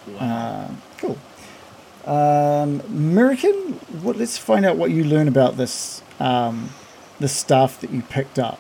wow. 0.08 0.20
Uh, 0.20 0.72
cool. 0.98 1.18
Um, 2.06 2.82
American, 2.88 3.54
what, 4.02 4.18
let's 4.18 4.38
find 4.38 4.66
out 4.66 4.78
what 4.78 4.92
you 4.92 5.04
learn 5.04 5.28
about 5.28 5.58
this 5.58 6.02
um, 6.20 6.70
the 7.20 7.28
staff 7.28 7.80
that 7.82 7.92
you 7.92 8.02
picked 8.02 8.40
up 8.40 8.60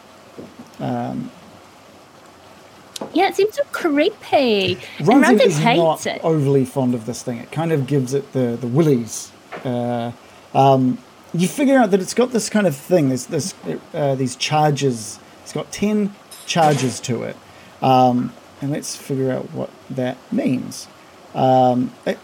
Yeah, 3.13 3.29
it 3.29 3.35
seems 3.35 3.55
so 3.55 3.63
creepy. 3.71 4.77
and 4.97 5.07
Runton 5.07 5.39
is 5.41 5.57
hates 5.57 5.77
not 5.77 6.05
it. 6.05 6.21
overly 6.23 6.65
fond 6.65 6.93
of 6.93 7.05
this 7.05 7.23
thing. 7.23 7.37
It 7.37 7.51
kind 7.51 7.71
of 7.71 7.87
gives 7.87 8.13
it 8.13 8.33
the 8.33 8.57
the 8.59 8.67
willies. 8.67 9.31
Uh, 9.63 10.11
um, 10.53 10.97
you 11.33 11.47
figure 11.47 11.77
out 11.77 11.91
that 11.91 12.01
it's 12.01 12.13
got 12.13 12.31
this 12.31 12.49
kind 12.49 12.67
of 12.67 12.75
thing. 12.75 13.07
There's 13.09 13.27
this 13.27 13.53
uh, 13.93 14.15
these 14.15 14.35
charges. 14.35 15.19
It's 15.43 15.53
got 15.53 15.71
ten 15.71 16.13
charges 16.45 16.99
to 17.01 17.23
it, 17.23 17.37
um, 17.81 18.33
and 18.61 18.71
let's 18.71 18.95
figure 18.95 19.31
out 19.31 19.45
what 19.53 19.69
that 19.89 20.17
means. 20.31 20.87
Um, 21.33 21.93
it- 22.05 22.19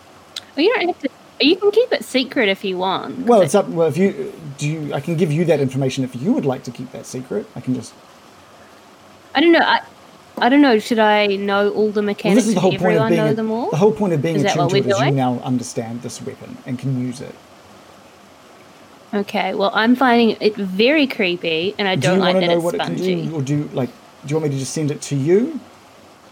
Well, 0.56 0.66
you 0.66 0.74
don't 0.76 0.88
have 0.88 1.00
to. 1.00 1.10
You 1.40 1.56
can 1.58 1.72
keep 1.72 1.92
it 1.92 2.04
secret 2.06 2.48
if 2.50 2.64
you 2.64 2.78
want. 2.78 3.20
well, 3.26 3.42
it- 3.42 3.46
it's 3.46 3.56
up. 3.56 3.68
Well, 3.70 3.88
if 3.88 3.98
you 3.98 4.34
do, 4.58 4.68
you, 4.68 4.94
I 4.94 5.00
can 5.00 5.16
give 5.16 5.32
you 5.32 5.46
that 5.46 5.60
information 5.62 6.04
if 6.04 6.16
you 6.16 6.34
would 6.34 6.46
like 6.46 6.64
to 6.64 6.72
keep 6.72 6.92
that 6.92 7.06
secret. 7.06 7.46
I 7.56 7.62
can 7.62 7.74
just. 7.76 7.94
I 9.36 9.42
don't 9.42 9.52
know. 9.52 9.60
I, 9.60 9.82
I 10.38 10.50
don't 10.50 10.62
know. 10.62 10.80
Should 10.80 11.00
I 11.00 11.28
know 11.28 11.70
all 11.72 11.90
the 11.92 12.00
Well, 12.02 12.06
mechanics? 12.06 12.42
this 12.42 12.48
is 12.48 12.54
the 12.56 12.60
whole 12.62 12.72
point 12.72 12.82
of 12.84 12.86
everyone 12.88 13.10
being. 13.12 13.22
know 13.24 13.32
a- 13.32 13.34
them 13.36 13.52
all? 13.52 13.70
The 13.70 13.78
whole 13.78 13.92
point 13.92 14.14
of 14.14 14.22
being 14.22 14.38
Is 14.38 14.44
attuned 14.46 14.70
to 14.72 14.78
it 14.78 14.86
is 14.88 15.00
you 15.00 15.12
now 15.12 15.40
understand 15.44 16.02
this 16.02 16.22
weapon 16.22 16.58
and 16.66 16.80
can 16.80 17.00
use 17.00 17.22
it. 17.22 17.36
Okay. 19.14 19.54
Well, 19.56 19.72
I'm 19.74 19.96
finding 19.96 20.36
it 20.42 20.56
very 20.56 21.08
creepy, 21.08 21.74
and 21.78 21.88
I 21.88 21.96
do 21.96 22.02
don't 22.02 22.18
you 22.18 22.22
like 22.22 22.36
that 22.36 22.48
know 22.48 22.56
it's 22.56 22.64
what 22.64 22.76
it 22.76 22.82
can 22.82 22.96
do, 22.96 23.36
or 23.36 23.42
do 23.42 23.70
like? 23.74 23.90
Do 24.26 24.30
you 24.34 24.36
want 24.36 24.46
me 24.50 24.56
to 24.56 24.60
just 24.60 24.74
send 24.74 24.92
it 24.92 25.02
to 25.04 25.16
you? 25.16 25.60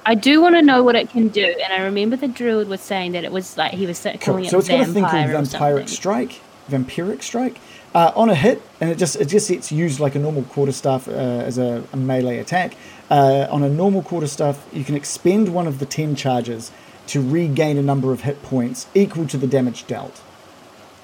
I 0.05 0.15
do 0.15 0.41
want 0.41 0.55
to 0.55 0.61
know 0.61 0.83
what 0.83 0.95
it 0.95 1.09
can 1.09 1.29
do, 1.29 1.45
and 1.63 1.71
I 1.71 1.83
remember 1.85 2.17
the 2.17 2.27
druid 2.27 2.67
was 2.67 2.81
saying 2.81 3.13
that 3.13 3.23
it 3.23 3.31
was 3.31 3.57
like 3.57 3.71
he 3.73 3.85
was 3.87 3.97
sa- 3.99 4.11
Cool. 4.11 4.19
calling 4.19 4.45
So 4.49 4.57
it 4.57 4.59
it's 4.61 4.67
got 4.69 4.79
a 4.81 4.85
thing 4.85 4.93
vampire 5.03 5.31
called 5.31 5.45
vampiric 5.45 5.87
strike. 5.89 6.41
Vampiric 6.69 7.21
strike. 7.23 7.57
Uh, 7.95 8.11
on 8.15 8.29
a 8.29 8.35
hit, 8.35 8.61
and 8.81 8.89
it 8.89 8.97
just 8.97 9.15
it 9.15 9.25
just 9.27 9.49
it's 9.51 9.71
used 9.71 9.99
like 10.01 10.15
a 10.15 10.19
normal 10.19 10.43
quarterstaff 10.43 11.07
uh, 11.07 11.11
as 11.11 11.57
a, 11.57 11.83
a 11.93 11.97
melee 11.97 12.39
attack. 12.39 12.75
Uh, 13.09 13.47
on 13.49 13.63
a 13.63 13.69
normal 13.69 14.01
quarterstaff, 14.01 14.65
you 14.71 14.83
can 14.83 14.95
expend 14.95 15.53
one 15.53 15.67
of 15.67 15.79
the 15.79 15.85
ten 15.85 16.15
charges 16.15 16.71
to 17.07 17.21
regain 17.21 17.77
a 17.77 17.81
number 17.81 18.11
of 18.11 18.21
hit 18.21 18.41
points 18.43 18.87
equal 18.93 19.27
to 19.27 19.37
the 19.37 19.47
damage 19.47 19.85
dealt. 19.87 20.21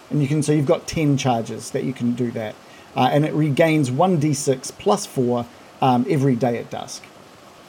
And 0.10 0.22
you 0.22 0.28
can 0.28 0.42
so 0.42 0.52
you've 0.52 0.66
got 0.66 0.88
ten 0.88 1.18
charges 1.18 1.72
that 1.72 1.84
you 1.84 1.94
can 1.94 2.14
do 2.14 2.32
that, 2.32 2.56
uh, 2.96 3.10
and 3.12 3.26
it 3.26 3.34
regains 3.34 3.92
one 3.92 4.20
d6 4.20 4.72
plus 4.78 5.06
four 5.06 5.46
um, 5.82 6.06
every 6.10 6.36
day 6.36 6.58
at 6.58 6.70
dusk. 6.70 7.04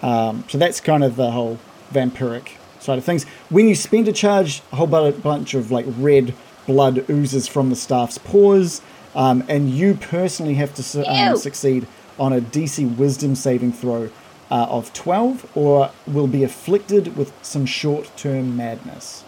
Um, 0.02 0.44
so 0.48 0.58
that's 0.58 0.80
kind 0.80 1.04
of 1.04 1.16
the 1.16 1.30
whole 1.32 1.58
vampiric 1.92 2.52
side 2.78 2.98
of 2.98 3.04
things. 3.04 3.24
When 3.50 3.68
you 3.68 3.74
spend 3.74 4.08
a 4.08 4.12
charge, 4.12 4.62
a 4.72 4.76
whole 4.76 4.86
bunch 4.86 5.54
of 5.54 5.70
like 5.70 5.86
red 5.98 6.34
blood 6.66 7.08
oozes 7.10 7.46
from 7.46 7.70
the 7.70 7.76
staff's 7.76 8.18
pores, 8.18 8.80
um, 9.14 9.42
and 9.48 9.70
you 9.70 9.94
personally 9.94 10.54
have 10.54 10.74
to 10.74 10.82
um, 11.10 11.36
succeed 11.36 11.86
on 12.18 12.32
a 12.32 12.40
DC 12.40 12.96
Wisdom 12.96 13.34
saving 13.34 13.72
throw 13.72 14.10
uh, 14.50 14.66
of 14.68 14.92
12, 14.92 15.50
or 15.56 15.90
will 16.06 16.26
be 16.26 16.42
afflicted 16.44 17.16
with 17.16 17.32
some 17.42 17.64
short-term 17.66 18.56
madness. 18.56 19.24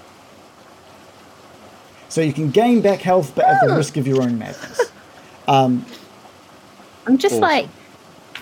So 2.09 2.21
you 2.21 2.33
can 2.33 2.51
gain 2.51 2.81
back 2.83 3.01
health, 3.01 3.33
but 3.35 3.45
at 3.47 3.61
the 3.63 3.73
Oh. 3.73 3.77
risk 3.77 3.97
of 3.97 4.07
your 4.07 4.21
own 4.23 4.39
madness. 4.39 4.81
I'm 7.07 7.19
just 7.19 7.41
like 7.41 7.69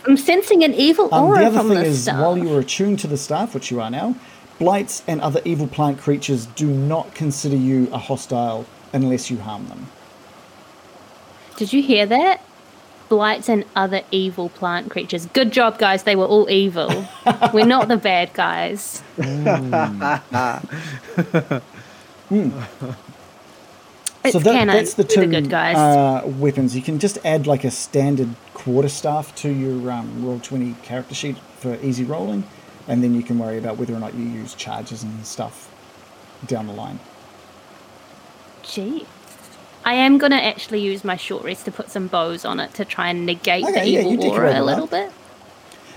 I'm 0.07 0.17
sensing 0.17 0.65
an 0.65 0.73
evil 0.75 1.09
Um, 1.13 1.25
aura 1.25 1.41
the 1.51 1.59
other 1.61 1.75
thing 1.75 1.85
is, 1.85 2.03
stuff. 2.05 2.19
while 2.19 2.39
you 2.39 2.55
are 2.57 2.61
attuned 2.61 2.99
to 3.01 3.07
the 3.07 3.17
staff, 3.19 3.55
which 3.55 3.71
you 3.71 3.81
are 3.81 3.91
now, 3.91 4.15
blights 4.59 5.03
and 5.07 5.21
other 5.21 5.41
evil 5.45 5.67
plant 5.67 5.99
creatures 6.01 6.47
do 6.47 6.67
not 6.67 7.15
consider 7.15 7.57
you 7.57 7.89
a 7.93 7.99
hostile 7.99 8.65
unless 8.95 9.31
you 9.31 9.39
harm 9.39 9.69
them. 9.69 9.89
Did 11.61 11.75
you 11.75 11.83
hear 11.83 12.07
that? 12.07 12.41
Blights 13.11 13.51
and 13.51 13.67
other 13.77 14.01
evil 14.11 14.49
plant 14.49 14.91
creatures. 14.91 15.27
Good 15.27 15.53
job, 15.53 15.79
guys. 15.79 16.05
They 16.05 16.17
were 16.17 16.25
all 16.25 16.49
evil. 16.49 17.07
We're 17.53 17.67
not 17.67 17.89
the 17.89 17.99
bad 17.99 18.33
guys. 18.33 19.03
It's 24.23 24.35
so 24.35 24.39
that, 24.39 24.53
canon. 24.53 24.75
that's 24.75 24.95
the 24.95 25.05
two 25.05 25.21
the 25.21 25.27
good 25.27 25.51
guys. 25.51 25.77
Uh, 25.77 26.27
weapons. 26.27 26.77
You 26.77 26.83
can 26.83 26.99
just 26.99 27.19
add 27.25 27.47
like 27.47 27.65
a 27.65 27.71
standard 27.71 28.35
quarterstaff 28.53 29.35
to 29.37 29.51
your 29.51 29.91
um, 29.91 30.25
roll 30.25 30.39
twenty 30.41 30.75
character 30.83 31.15
sheet 31.15 31.39
for 31.59 31.79
easy 31.83 32.05
rolling, 32.05 32.45
and 32.87 33.03
then 33.03 33.15
you 33.15 33.23
can 33.23 33.39
worry 33.39 33.57
about 33.57 33.79
whether 33.79 33.95
or 33.95 33.99
not 33.99 34.15
you 34.15 34.25
use 34.25 34.55
charges 34.55 35.03
and 35.03 35.27
stuff 35.27 35.71
down 36.47 36.67
the 36.67 36.75
line. 36.75 37.01
Gee. 38.63 39.07
I 39.85 39.95
am 39.95 40.19
going 40.19 40.33
to 40.33 40.43
actually 40.43 40.81
use 40.81 41.05
my 41.05 41.17
short 41.17 41.43
rest 41.45 41.65
to 41.65 41.73
put 41.73 41.91
some 41.91 42.07
bows 42.07 42.45
on 42.45 42.61
it 42.61 42.75
to 42.75 42.85
try 42.85 43.09
and 43.09 43.25
negate 43.27 43.65
Okay, 43.65 43.81
the 43.85 43.89
yeah, 43.91 44.01
you 44.01 44.11
evil 44.13 44.25
decorate 44.31 44.53
aura 44.57 44.61
a 44.61 44.65
little 44.65 44.87
bit. 44.87 45.11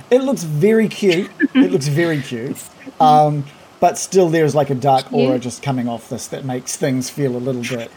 It 0.09 0.19
looks 0.23 0.43
very 0.43 0.87
cute. 0.87 1.29
it 1.53 1.71
looks 1.71 1.87
very 1.87 2.21
cute. 2.21 2.57
Um, 2.99 3.45
but 3.79 3.97
still, 3.97 4.29
there's 4.29 4.53
like 4.55 4.69
a 4.69 4.75
dark 4.75 5.11
aura 5.11 5.39
just 5.39 5.63
coming 5.63 5.87
off 5.87 6.09
this 6.09 6.27
that 6.27 6.45
makes 6.45 6.75
things 6.77 7.09
feel 7.09 7.35
a 7.35 7.39
little 7.39 7.61
bit, 7.63 7.91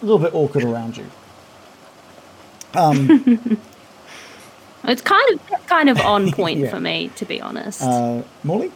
a 0.00 0.04
little 0.04 0.18
bit 0.18 0.34
awkward 0.34 0.64
around 0.64 0.96
you. 0.96 1.06
It's 4.84 5.02
kind 5.02 5.40
of 5.40 5.66
kind 5.66 5.90
of 5.90 6.00
on 6.00 6.32
point 6.40 6.60
Yeah. 6.60 6.70
for 6.70 6.80
me, 6.80 7.10
to 7.16 7.24
be 7.26 7.40
honest. 7.40 7.82
Uh, 7.82 8.22
Morley? 8.42 8.72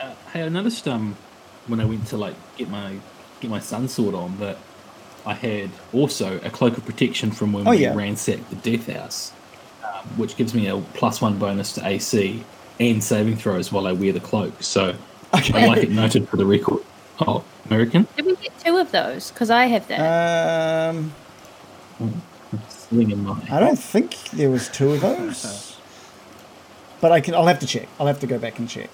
Uh, 0.00 0.12
hey, 0.32 0.42
I 0.44 0.48
noticed 0.48 0.88
um 0.88 1.16
when 1.66 1.80
I 1.80 1.84
went 1.84 2.06
to 2.08 2.16
like 2.16 2.34
get 2.56 2.68
my 2.68 2.96
get 3.40 3.50
my 3.50 3.60
sun 3.60 3.88
sword 3.88 4.14
on 4.14 4.38
that 4.40 4.56
I 5.26 5.34
had 5.34 5.70
also 5.92 6.38
a 6.44 6.50
cloak 6.50 6.76
of 6.76 6.84
protection 6.84 7.30
from 7.30 7.52
when 7.52 7.66
Oh, 7.66 7.70
we 7.70 7.78
yeah. 7.78 7.94
ransacked 7.94 8.50
the 8.50 8.56
death 8.76 8.92
house, 8.92 9.32
um, 9.82 9.90
which 10.16 10.36
gives 10.36 10.54
me 10.54 10.66
a 10.66 10.76
plus 10.94 11.20
one 11.20 11.38
bonus 11.38 11.72
to 11.74 11.86
AC 11.86 12.42
and 12.78 13.02
saving 13.02 13.36
throws 13.36 13.72
while 13.72 13.86
I 13.86 13.92
wear 13.92 14.12
the 14.12 14.20
cloak. 14.20 14.62
So 14.62 14.94
I'd 15.32 15.50
like 15.68 15.82
it 15.82 15.90
noted 15.90 16.28
for 16.28 16.36
the 16.36 16.46
record. 16.46 16.80
Oh, 17.20 17.44
American 17.66 18.06
Did 18.16 18.26
we 18.26 18.36
get 18.36 18.58
two 18.58 18.76
of 18.76 18.90
those? 18.92 19.30
Because 19.30 19.48
I 19.50 19.66
have 19.66 19.86
that. 19.88 20.90
Um, 20.90 21.12
sling 22.68 23.10
in 23.10 23.24
my. 23.24 23.40
I 23.50 23.60
don't 23.60 23.78
think 23.78 24.16
there 24.30 24.50
was 24.50 24.68
two 24.68 24.92
of 24.92 25.00
those. 25.00 25.78
But 27.00 27.12
I 27.12 27.20
can. 27.20 27.34
I'll 27.34 27.46
have 27.46 27.60
to 27.60 27.66
check. 27.66 27.88
I'll 28.00 28.06
have 28.06 28.20
to 28.20 28.26
go 28.26 28.38
back 28.38 28.58
and 28.58 28.68
check 28.68 28.90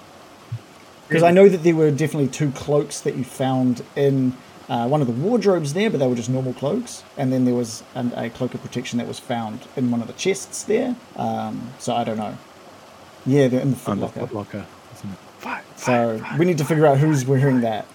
because 1.11 1.23
I 1.23 1.31
know 1.31 1.49
that 1.49 1.63
there 1.63 1.75
were 1.75 1.91
definitely 1.91 2.29
two 2.29 2.51
cloaks 2.51 3.01
that 3.01 3.15
you 3.15 3.25
found 3.25 3.83
in 3.97 4.31
uh, 4.71 4.87
one 4.87 5.01
of 5.01 5.07
the 5.07 5.13
wardrobes 5.13 5.73
there, 5.73 5.89
but 5.91 5.99
they 5.99 6.07
were 6.07 6.15
just 6.15 6.29
normal 6.29 6.53
cloaks. 6.53 7.03
And 7.17 7.31
then 7.31 7.43
there 7.45 7.53
was 7.55 7.83
an, 7.93 8.13
a 8.15 8.29
cloak 8.29 8.53
of 8.53 8.61
protection 8.61 8.97
that 8.99 9.07
was 9.07 9.19
found 9.19 9.59
in 9.75 9.91
one 9.91 10.01
of 10.01 10.07
the 10.07 10.13
chests 10.13 10.63
there. 10.63 10.95
Um, 11.17 11.71
so 11.77 11.93
I 11.93 12.03
don't 12.05 12.17
know. 12.17 12.37
Yeah, 13.25 13.49
they're 13.49 13.59
in 13.61 13.71
the 13.71 13.75
foot 13.77 13.91
On 13.91 13.99
the 13.99 14.05
locker. 14.05 14.19
foot 14.21 14.33
locker, 14.33 14.65
isn't 14.95 15.09
it? 15.11 15.17
So 15.75 16.23
we 16.39 16.45
need 16.45 16.57
to 16.59 16.65
figure 16.65 16.85
out 16.85 16.97
who's 16.99 17.25
wearing 17.25 17.61
that. 17.61 17.85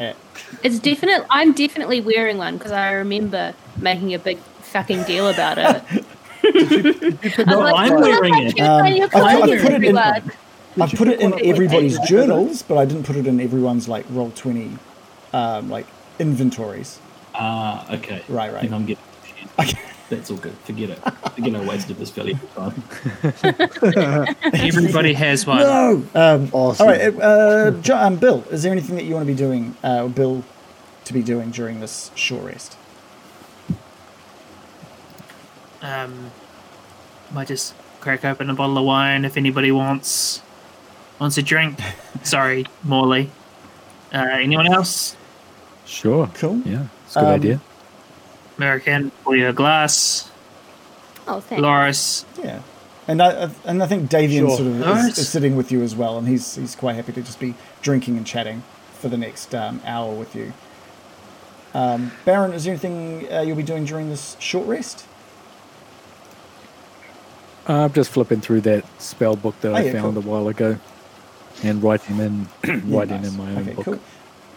At. 0.00 0.16
It's 0.62 0.78
definite. 0.78 1.24
I'm 1.30 1.52
definitely 1.52 2.00
wearing 2.00 2.36
one 2.38 2.56
because 2.58 2.72
I 2.72 2.92
remember 2.92 3.54
making 3.76 4.12
a 4.14 4.18
big 4.18 4.38
fucking 4.62 5.04
deal 5.04 5.28
about 5.28 5.58
it. 5.58 6.04
No, 6.44 6.50
like, 7.60 7.74
I'm 7.74 7.90
"Look 7.90 8.10
how 8.12 8.20
wearing 8.20 8.34
it. 8.46 8.54
cute 8.56 8.66
are 8.68 8.88
your 8.88 9.04
Um, 9.06 9.10
I- 9.14 9.26
I 9.26 9.40
clothes, 9.40 9.60
put 9.62 9.72
it 9.72 9.84
in- 9.84 9.98
I 9.98 10.20
put 10.20 10.28
it 10.28 10.30
in 10.78 10.96
put 10.96 11.08
it 11.08 11.20
in 11.20 11.46
everybody's 11.46 11.98
journals, 12.08 12.62
but 12.62 12.78
I 12.78 12.84
didn't 12.84 13.04
put 13.04 13.16
it 13.16 13.26
in 13.26 13.40
everyone's 13.40 13.88
like 13.88 14.06
roll 14.10 14.30
twenty, 14.34 14.78
um, 15.32 15.68
like 15.68 15.86
inventories. 16.18 16.98
Ah, 17.34 17.84
okay. 17.94 18.22
Right, 18.28 18.52
right. 18.52 18.56
I 18.56 18.60
think 18.62 18.72
I'm 18.72 18.86
getting. 18.86 19.02
Okay. 19.58 19.78
That's 20.10 20.30
all 20.30 20.38
good. 20.38 20.54
Forget 20.64 20.88
it. 20.90 20.96
Forget 21.34 21.54
I 21.54 21.64
wasted 21.66 21.98
this 21.98 22.08
valuable 22.10 22.48
time. 22.56 22.82
Everybody 24.54 25.12
has 25.12 25.46
one. 25.46 25.58
No. 25.58 26.02
Um, 26.14 26.48
Awesome. 26.52 26.86
All 26.86 26.92
right, 26.92 27.14
uh, 27.20 27.70
Jo- 27.82 27.98
um, 27.98 28.16
Bill. 28.16 28.42
Is 28.50 28.62
there 28.62 28.72
anything 28.72 28.96
that 28.96 29.04
you 29.04 29.12
want 29.14 29.26
to 29.26 29.32
be 29.32 29.36
doing, 29.36 29.76
uh, 29.84 30.06
Bill, 30.08 30.42
to 31.04 31.12
be 31.12 31.22
doing 31.22 31.50
during 31.50 31.80
this 31.80 32.10
short 32.14 32.44
rest? 32.44 32.78
Um, 35.82 36.30
might 37.30 37.48
just 37.48 37.74
crack 38.00 38.24
open 38.24 38.48
a 38.48 38.54
bottle 38.54 38.78
of 38.78 38.84
wine 38.84 39.24
if 39.26 39.36
anybody 39.36 39.70
wants 39.70 40.40
wants 41.18 41.36
a 41.36 41.42
drink. 41.42 41.78
Sorry, 42.22 42.64
Morley. 42.82 43.30
Uh, 44.12 44.26
anyone 44.40 44.72
else? 44.72 45.16
Sure. 45.88 46.28
Cool. 46.34 46.60
Yeah, 46.64 46.84
it's 47.06 47.16
a 47.16 47.20
good 47.20 47.26
Um, 47.28 47.34
idea. 47.34 47.60
American, 48.58 49.10
pour 49.24 49.34
you 49.36 49.48
a 49.48 49.52
glass. 49.52 50.30
Oh, 51.26 51.40
thanks. 51.40 51.62
Loris, 51.62 52.24
Yeah. 52.42 52.60
And 53.06 53.22
I 53.22 53.44
I- 53.46 53.50
and 53.64 53.82
I 53.82 53.86
think 53.86 54.10
Davian 54.10 54.40
Sure. 54.48 54.56
sort 54.58 54.68
of 54.68 54.82
Alright. 54.82 55.12
is, 55.12 55.18
is 55.18 55.28
sitting 55.30 55.56
with 55.56 55.72
you 55.72 55.82
as 55.82 55.96
well, 55.96 56.18
and 56.18 56.28
he's 56.28 56.56
he's 56.56 56.74
quite 56.76 56.96
happy 56.96 57.12
to 57.12 57.22
just 57.22 57.40
be 57.40 57.54
drinking 57.80 58.18
and 58.18 58.26
chatting 58.26 58.62
for 59.00 59.08
the 59.08 59.16
next 59.16 59.54
um, 59.54 59.80
hour 59.86 60.12
with 60.12 60.36
you. 60.36 60.52
Um, 61.72 62.12
Baron, 62.26 62.52
is 62.52 62.64
there 62.64 62.72
anything 62.72 63.26
uh, 63.32 63.40
you'll 63.40 63.56
be 63.56 63.62
doing 63.62 63.84
during 63.86 64.10
this 64.10 64.36
short 64.40 64.66
rest? 64.66 65.06
Uh, 67.68 67.84
I'm 67.84 67.92
just 67.92 68.10
flipping 68.10 68.40
through 68.40 68.62
that 68.62 68.84
spell 69.00 69.36
book 69.36 69.58
that 69.60 69.72
Oh, 69.72 69.76
I 69.76 69.82
yeah, 69.84 69.92
found 69.92 70.14
cool. 70.16 70.24
a 70.24 70.26
while 70.26 70.48
ago, 70.48 70.78
and 71.62 71.82
writing 71.82 72.18
in 72.18 72.48
Yeah, 72.64 72.80
writing 72.84 73.22
nice. 73.22 73.30
in 73.30 73.36
my 73.38 73.50
own 73.54 73.58
okay, 73.68 73.72
book. 73.74 73.84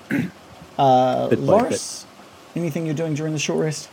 Cool. 0.10 0.22
Uh, 0.78 1.28
Bit 1.30 1.40
Loris, 1.40 2.06
anything 2.56 2.86
you're 2.86 2.96
doing 2.96 3.14
during 3.14 3.34
the 3.34 3.40
short 3.40 3.60
rest? 3.60 3.90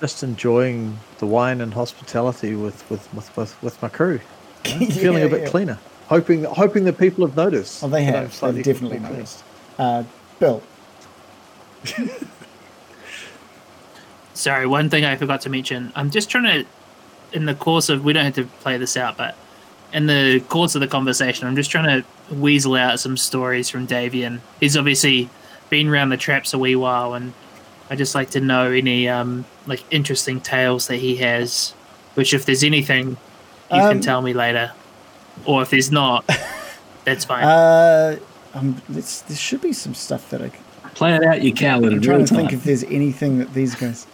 just 0.00 0.22
enjoying 0.22 0.98
the 1.18 1.26
wine 1.26 1.60
and 1.60 1.74
hospitality 1.74 2.54
with 2.54 2.88
with 2.90 3.12
with 3.14 3.36
with, 3.36 3.62
with 3.62 3.82
my 3.82 3.88
crew. 3.88 4.20
you 4.64 4.80
know, 4.80 4.86
feeling 4.86 5.24
a 5.24 5.28
bit 5.28 5.42
yeah. 5.42 5.48
cleaner. 5.48 5.78
Hoping 6.06 6.44
hoping 6.44 6.84
that 6.84 6.98
people 6.98 7.26
have 7.26 7.36
noticed. 7.36 7.82
Oh, 7.82 7.88
they 7.88 8.04
have. 8.04 8.38
They've 8.40 8.62
definitely 8.62 8.98
more 8.98 9.08
clean. 9.08 9.18
noticed. 9.18 9.44
Uh, 9.78 10.04
Bill. 10.38 10.62
Sorry, 14.34 14.66
one 14.66 14.88
thing 14.88 15.04
I 15.04 15.16
forgot 15.16 15.40
to 15.42 15.50
mention. 15.50 15.92
I'm 15.96 16.10
just 16.10 16.30
trying 16.30 16.44
to, 16.44 16.64
in 17.36 17.46
the 17.46 17.54
course 17.56 17.88
of, 17.88 18.04
we 18.04 18.12
don't 18.12 18.24
have 18.24 18.36
to 18.36 18.44
play 18.44 18.78
this 18.78 18.96
out, 18.96 19.16
but 19.16 19.36
in 19.92 20.06
the 20.06 20.40
course 20.48 20.74
of 20.74 20.80
the 20.80 20.86
conversation, 20.88 21.46
I'm 21.48 21.56
just 21.56 21.70
trying 21.70 22.02
to 22.02 22.34
weasel 22.34 22.74
out 22.74 23.00
some 23.00 23.16
stories 23.16 23.68
from 23.70 23.86
Davian. 23.86 24.40
He's 24.60 24.76
obviously 24.76 25.28
been 25.70 25.88
around 25.88 26.10
the 26.10 26.16
traps 26.16 26.52
a 26.54 26.58
wee 26.58 26.76
while, 26.76 27.14
and 27.14 27.32
I 27.90 27.96
just 27.96 28.14
like 28.14 28.30
to 28.30 28.40
know 28.40 28.70
any 28.70 29.08
um 29.08 29.44
like 29.66 29.82
interesting 29.90 30.40
tales 30.40 30.86
that 30.88 30.96
he 30.96 31.16
has. 31.16 31.72
Which, 32.14 32.34
if 32.34 32.44
there's 32.46 32.64
anything, 32.64 33.10
you 33.10 33.16
Um, 33.80 33.92
can 33.92 34.00
tell 34.00 34.20
me 34.22 34.32
later, 34.32 34.72
or 35.44 35.62
if 35.62 35.70
there's 35.70 35.92
not, 35.92 36.24
that's 37.04 37.24
fine. 37.24 37.44
Uh, 37.44 38.16
um, 38.54 38.82
this, 38.88 39.20
there 39.22 39.36
should 39.36 39.60
be 39.60 39.72
some 39.72 39.94
stuff 39.94 40.28
that 40.30 40.42
I. 40.42 40.48
c- 40.48 40.54
Play 40.94 41.14
it 41.14 41.22
out, 41.22 41.42
you 41.42 41.52
coward. 41.54 41.92
I'm 41.92 42.00
trying 42.00 42.18
real 42.18 42.26
to 42.26 42.34
think 42.34 42.52
if 42.52 42.64
there's 42.64 42.82
anything 42.84 43.38
that 43.38 43.54
these 43.54 43.76
guys. 43.76 44.06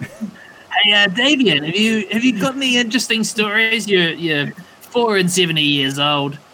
Hey, 0.82 0.92
uh, 0.92 1.06
Davian, 1.08 1.64
have 1.64 1.74
you 1.76 2.06
have 2.12 2.22
you 2.22 2.38
got 2.38 2.56
any 2.56 2.76
interesting 2.76 3.24
stories? 3.24 3.88
You're 3.88 4.10
you're 4.10 4.52
four 4.94 5.16
and 5.18 5.30
seventy 5.30 5.62
years 5.62 5.98
old. 5.98 6.38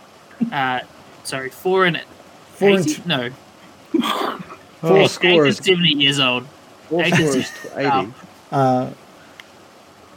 Uh, 0.51 0.81
sorry, 1.23 1.51
four 1.51 1.85
and 1.85 2.01
Four 2.55 2.71
and 2.77 2.89
t- 2.89 3.03
no, 3.05 3.29
Four 4.81 4.97
eight, 4.97 5.03
eight 5.05 5.11
scores. 5.11 5.59
and 5.59 5.65
seventy 5.67 5.91
years 5.91 6.19
old. 6.19 6.47
Four 6.89 7.03
eight 7.05 7.13
scores. 7.15 7.35
and- 7.37 7.45
tw- 7.45 7.77
Eighty. 7.77 8.13
Oh, 8.53 8.57
Uh, 8.57 8.91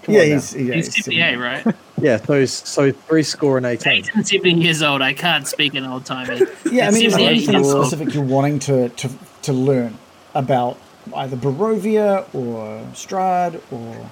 yeah, 0.07 0.23
he's, 0.23 0.55
yeah, 0.55 0.73
he's 0.75 0.85
he's 0.85 0.95
fifty 0.95 1.21
eight, 1.21 1.35
right? 1.35 1.65
Yeah, 2.01 2.17
so 2.17 2.43
so 2.45 2.91
three 2.91 3.23
score 3.23 3.57
and 3.57 3.65
eighteen. 3.65 3.91
Eight 3.93 4.11
and 4.15 4.25
seventy 4.27 4.53
years 4.61 4.81
old. 4.81 5.01
I 5.01 5.13
can't 5.13 5.45
speak 5.47 5.73
an 5.75 5.85
old 5.85 6.05
timer. 6.05 6.37
Yeah, 6.71 6.87
I 6.87 6.91
mean, 6.91 7.05
is 7.05 7.15
there 7.15 7.29
anything 7.29 7.63
specific 7.65 8.13
you're 8.13 8.23
wanting 8.23 8.59
to, 8.59 8.89
to, 8.89 9.09
to 9.43 9.53
learn 9.53 9.97
about 10.33 10.77
either 11.15 11.35
Barovia 11.37 12.25
or 12.33 12.79
Strahd 12.93 13.61
or. 13.71 14.09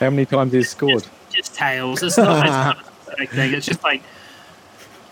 How 0.00 0.10
many 0.10 0.26
times 0.26 0.52
he's 0.52 0.70
scored? 0.70 1.06
just 1.30 1.54
tales. 1.54 2.02
It's 2.02 2.18
not, 2.18 2.46
it's 2.46 2.50
not 2.52 2.91
thing. 3.30 3.54
It's 3.54 3.66
just 3.66 3.82
like 3.82 4.02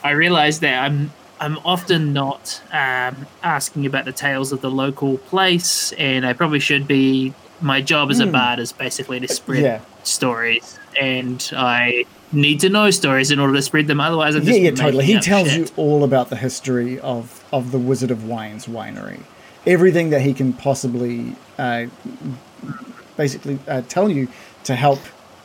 I 0.03 0.11
realize 0.11 0.61
that 0.61 0.83
I'm 0.85 1.13
I'm 1.41 1.59
often 1.65 2.13
not 2.13 2.61
um, 2.73 3.27
asking 3.43 3.87
about 3.87 4.05
the 4.05 4.13
tales 4.13 4.53
of 4.53 4.61
the 4.61 4.71
local 4.71 5.19
place, 5.19 5.93
and 5.93 6.27
I 6.27 6.33
probably 6.33 6.61
should 6.61 6.87
be. 6.87 7.35
My 7.63 7.83
job 7.83 8.11
as 8.11 8.21
a 8.21 8.27
bard 8.27 8.59
is 8.59 8.73
basically 8.73 9.21
to 9.21 9.29
spread. 9.29 9.63
Yeah. 9.63 9.81
stories, 10.03 10.79
and 10.99 11.47
I 11.55 12.07
need 12.33 12.61
to 12.61 12.71
know 12.71 12.91
stories 12.91 13.31
in 13.31 13.39
order 13.39 13.53
to 13.53 13.61
spread 13.61 13.87
them. 13.87 14.01
Otherwise, 14.01 14.35
I'm 14.35 14.45
Yeah, 14.45 14.49
just 14.53 14.61
yeah, 14.63 14.71
totally. 14.71 15.05
He 15.05 15.21
tells 15.21 15.51
shit. 15.51 15.59
you 15.69 15.75
all 15.77 16.03
about 16.03 16.31
the 16.31 16.37
history 16.37 16.99
of, 17.01 17.45
of 17.53 17.71
the 17.71 17.79
Wizard 17.79 18.11
of 18.11 18.25
Wines 18.25 18.65
winery. 18.67 19.21
Everything 19.67 20.09
that 20.09 20.23
he 20.23 20.33
can 20.33 20.55
possibly 20.55 21.37
uh, 21.59 21.85
basically 23.19 23.59
uh, 23.69 23.83
tell 23.89 24.09
you 24.09 24.29
to 24.65 24.75
help 24.75 25.01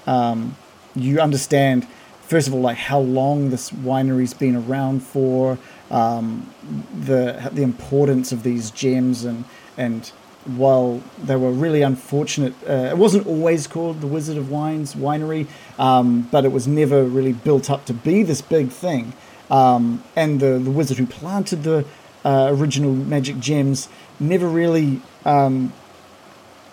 um, 0.08 0.56
you 0.96 1.20
understand, 1.20 1.86
first 2.28 2.48
of 2.48 2.54
all, 2.54 2.62
like 2.62 2.78
how 2.78 3.00
long 3.00 3.50
this 3.50 3.72
winery's 3.72 4.34
been 4.34 4.56
around 4.56 5.02
for, 5.02 5.58
um, 5.92 6.50
the 7.00 7.50
the 7.54 7.62
importance 7.62 8.32
of 8.32 8.44
these 8.44 8.72
gems, 8.72 9.24
and 9.24 9.46
and 9.78 10.12
while 10.46 11.02
they 11.24 11.36
were 11.36 11.52
really 11.52 11.82
unfortunate, 11.82 12.54
uh, 12.68 12.90
it 12.92 12.98
wasn't 12.98 13.26
always 13.26 13.68
called 13.68 14.02
the 14.02 14.08
Wizard 14.08 14.38
of 14.38 14.50
Wines 14.52 14.96
Winery, 14.96 15.48
um, 15.80 16.28
but 16.32 16.46
it 16.46 16.52
was 16.52 16.68
never 16.68 17.04
really 17.04 17.34
built 17.34 17.70
up 17.70 17.86
to 17.86 17.94
be 17.94 18.24
this 18.24 18.42
big 18.42 18.70
thing. 18.70 19.14
Um, 19.50 20.04
and 20.16 20.40
the 20.40 20.60
the 20.60 20.72
wizard 20.72 20.98
who 20.98 21.06
planted 21.06 21.64
the 21.64 21.86
uh, 22.24 22.50
original 22.52 22.92
magic 22.92 23.40
gems 23.40 23.88
never 24.20 24.48
really 24.48 25.02
um, 25.24 25.72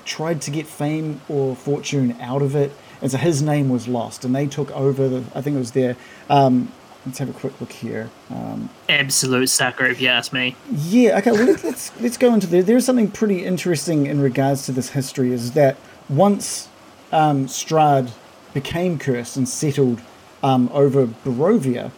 tried 0.04 0.40
to 0.42 0.50
get 0.50 0.66
fame 0.66 1.20
or 1.28 1.54
fortune 1.54 2.16
out 2.20 2.42
of 2.42 2.54
it, 2.56 2.72
and 3.02 3.10
so 3.10 3.18
his 3.18 3.42
name 3.42 3.68
was 3.68 3.88
lost. 3.88 4.24
And 4.24 4.34
they 4.34 4.46
took 4.46 4.70
over. 4.70 5.08
The, 5.08 5.24
I 5.34 5.42
think 5.42 5.56
it 5.56 5.58
was 5.58 5.72
their. 5.72 5.96
Um, 6.30 6.72
let's 7.04 7.18
have 7.18 7.28
a 7.28 7.32
quick 7.32 7.60
look 7.60 7.72
here. 7.72 8.08
Um, 8.30 8.70
absolute 8.88 9.48
sucker, 9.48 9.84
if 9.84 10.00
you 10.00 10.08
ask 10.08 10.32
me. 10.32 10.56
yeah. 10.70 11.18
Okay. 11.18 11.32
Well, 11.32 11.44
let's 11.44 11.64
let's, 11.64 12.00
let's 12.00 12.16
go 12.16 12.32
into 12.32 12.46
there. 12.46 12.62
There's 12.62 12.86
something 12.86 13.10
pretty 13.10 13.44
interesting 13.44 14.06
in 14.06 14.20
regards 14.20 14.64
to 14.66 14.72
this 14.72 14.90
history. 14.90 15.32
Is 15.32 15.52
that 15.52 15.76
once 16.08 16.68
um, 17.10 17.46
Strahd 17.46 18.12
became 18.54 18.98
cursed 18.98 19.36
and 19.36 19.48
settled 19.48 20.00
um, 20.42 20.70
over 20.72 21.06
Barovia, 21.06 21.90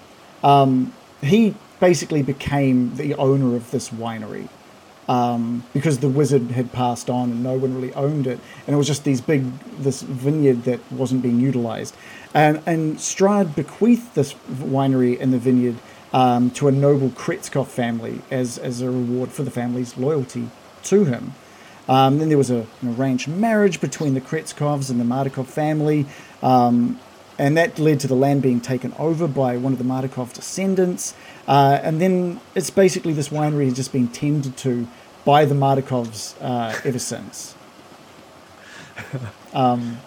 um, 0.43 0.93
he 1.21 1.55
basically 1.81 2.23
became 2.23 2.97
the 2.97 3.15
owner 3.17 3.57
of 3.57 3.71
this 3.71 3.91
winery 3.91 4.49
um, 5.09 5.65
because 5.73 5.99
the 5.99 6.09
wizard 6.09 6.51
had 6.51 6.73
passed 6.73 7.11
on 7.11 7.31
and 7.31 7.43
no 7.43 7.57
one 7.59 7.75
really 7.75 7.93
owned 7.95 8.27
it, 8.27 8.39
and 8.67 8.75
it 8.75 8.77
was 8.77 8.87
just 8.87 9.05
these 9.05 9.21
big 9.21 9.59
this 9.79 10.03
vineyard 10.03 10.65
that 10.65 10.81
wasn't 10.91 11.23
being 11.23 11.41
utilized, 11.41 11.95
and 12.33 12.63
and 12.67 12.97
Strahd 12.97 13.55
bequeathed 13.55 14.15
this 14.15 14.35
winery 14.49 15.21
and 15.21 15.33
the 15.33 15.39
vineyard 15.39 15.77
um, 16.13 16.51
to 16.51 16.69
a 16.69 16.73
noble 16.73 17.11
Krezkov 17.11 17.67
family 17.67 18.23
as 18.31 18.59
as 18.59 18.81
a 18.81 18.91
reward 18.91 19.31
for 19.31 19.43
the 19.43 19.51
family's 19.51 19.97
loyalty 19.97 20.49
to 20.85 21.05
him. 21.05 21.35
Um, 21.89 22.19
then 22.19 22.29
there 22.29 22.39
was 22.39 22.51
a, 22.51 22.67
an 22.81 22.97
arranged 22.99 23.29
marriage 23.29 23.81
between 23.81 24.15
the 24.15 24.21
Krezkovs 24.21 24.91
and 24.91 24.99
the 24.99 25.05
Martikov 25.05 25.47
family, 25.47 26.07
um, 26.43 26.99
and 27.39 27.57
that 27.57 27.79
led 27.79 28.01
to 28.01 28.07
the 28.07 28.15
land 28.15 28.43
being 28.43 28.61
taken 28.61 28.95
over 28.99 29.29
by 29.29 29.57
one 29.59 29.73
of 29.73 29.79
the 29.79 29.85
Martikov 29.85 30.33
descendants. 30.33 31.15
Uh, 31.47 31.79
and 31.83 32.01
then 32.01 32.41
it's 32.55 32.71
basically 32.71 33.13
this 33.13 33.29
winery 33.29 33.65
has 33.65 33.75
just 33.75 33.93
been 33.93 34.09
tended 34.09 34.57
to 34.57 34.89
by 35.25 35.45
the 35.45 35.55
Martikovs 35.55 36.35
uh, 36.41 36.79
ever 36.85 36.99
since. 36.99 37.55
Um, 39.55 39.99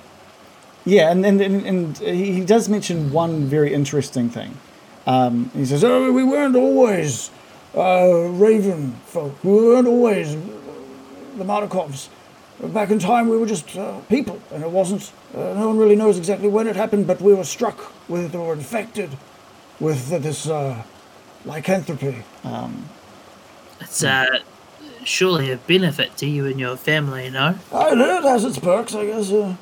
yeah, 0.83 1.09
and, 1.09 1.25
and, 1.25 1.39
and, 1.39 1.65
and 1.65 1.97
he 1.99 2.33
he 2.33 2.43
does 2.43 2.67
mention 2.67 3.13
one 3.13 3.45
very 3.45 3.73
interesting 3.73 4.29
thing. 4.29 4.57
Um, 5.05 5.49
he 5.53 5.65
says, 5.65 5.85
Oh, 5.85 6.11
we 6.11 6.23
weren't 6.23 6.55
always 6.55 7.31
uh, 7.73 8.27
Raven 8.29 8.93
folk. 9.05 9.41
We 9.43 9.53
weren't 9.53 9.87
always 9.87 10.35
the 10.35 11.45
Martikovs. 11.45 12.09
Back 12.59 12.89
in 12.89 12.99
time, 12.99 13.29
we 13.29 13.37
were 13.37 13.45
just 13.45 13.77
uh, 13.77 13.99
people, 14.09 14.41
and 14.51 14.63
it 14.63 14.69
wasn't. 14.69 15.11
Uh, 15.33 15.53
no 15.53 15.67
one 15.67 15.77
really 15.77 15.95
knows 15.95 16.17
exactly 16.17 16.49
when 16.49 16.67
it 16.67 16.75
happened, 16.75 17.05
but 17.07 17.21
we 17.21 17.33
were 17.33 17.43
struck 17.43 17.93
with 18.09 18.35
or 18.35 18.53
infected 18.53 19.11
with 19.79 20.09
this 20.09 20.47
lycanthropy. 21.45 22.23
It's 23.79 24.03
uh, 24.03 24.39
surely 25.03 25.51
a 25.51 25.57
benefit 25.57 26.17
to 26.17 26.25
you 26.27 26.45
and 26.45 26.59
your 26.59 26.75
family, 26.77 27.29
no? 27.29 27.55
I 27.73 27.93
know 27.95 28.17
it 28.17 28.23
has 28.23 28.43
its 28.45 28.59
perks, 28.59 28.93
I 28.95 29.05
guess. 29.05 29.31
Uh, 29.31 29.55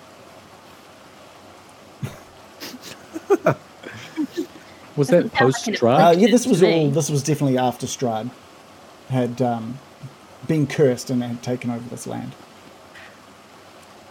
Was 4.96 5.10
that 5.10 5.34
post 5.34 5.68
like 5.68 5.76
an 5.76 5.82
Strahd? 5.88 6.08
uh, 6.16 6.18
yeah, 6.18 6.28
this 6.32 6.48
was 6.48 6.64
all. 6.64 6.90
This 6.90 7.10
was 7.10 7.22
definitely 7.22 7.58
after 7.58 7.86
Strahd 7.86 8.30
had 9.10 9.42
um, 9.42 9.78
been 10.48 10.68
cursed 10.68 11.10
and 11.10 11.22
had 11.22 11.44
taken 11.44 11.70
over 11.70 11.88
this 11.90 12.08
land. 12.08 12.34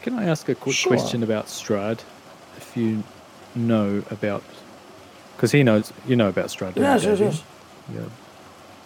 Can 0.02 0.18
I 0.18 0.26
ask 0.26 0.46
a 0.50 0.54
quick 0.54 0.74
Sure. 0.76 0.92
question 0.92 1.22
about 1.22 1.46
Strahd? 1.46 2.00
If 2.58 2.76
you 2.76 3.02
know 3.54 4.02
about, 4.10 4.42
because 5.36 5.52
he 5.52 5.62
knows, 5.62 5.90
you 6.06 6.16
know 6.16 6.28
about 6.28 6.46
Strahd. 6.48 6.74
don't 6.74 6.84
yes, 6.84 7.04
yes, 7.18 7.42
Davey? 7.88 8.00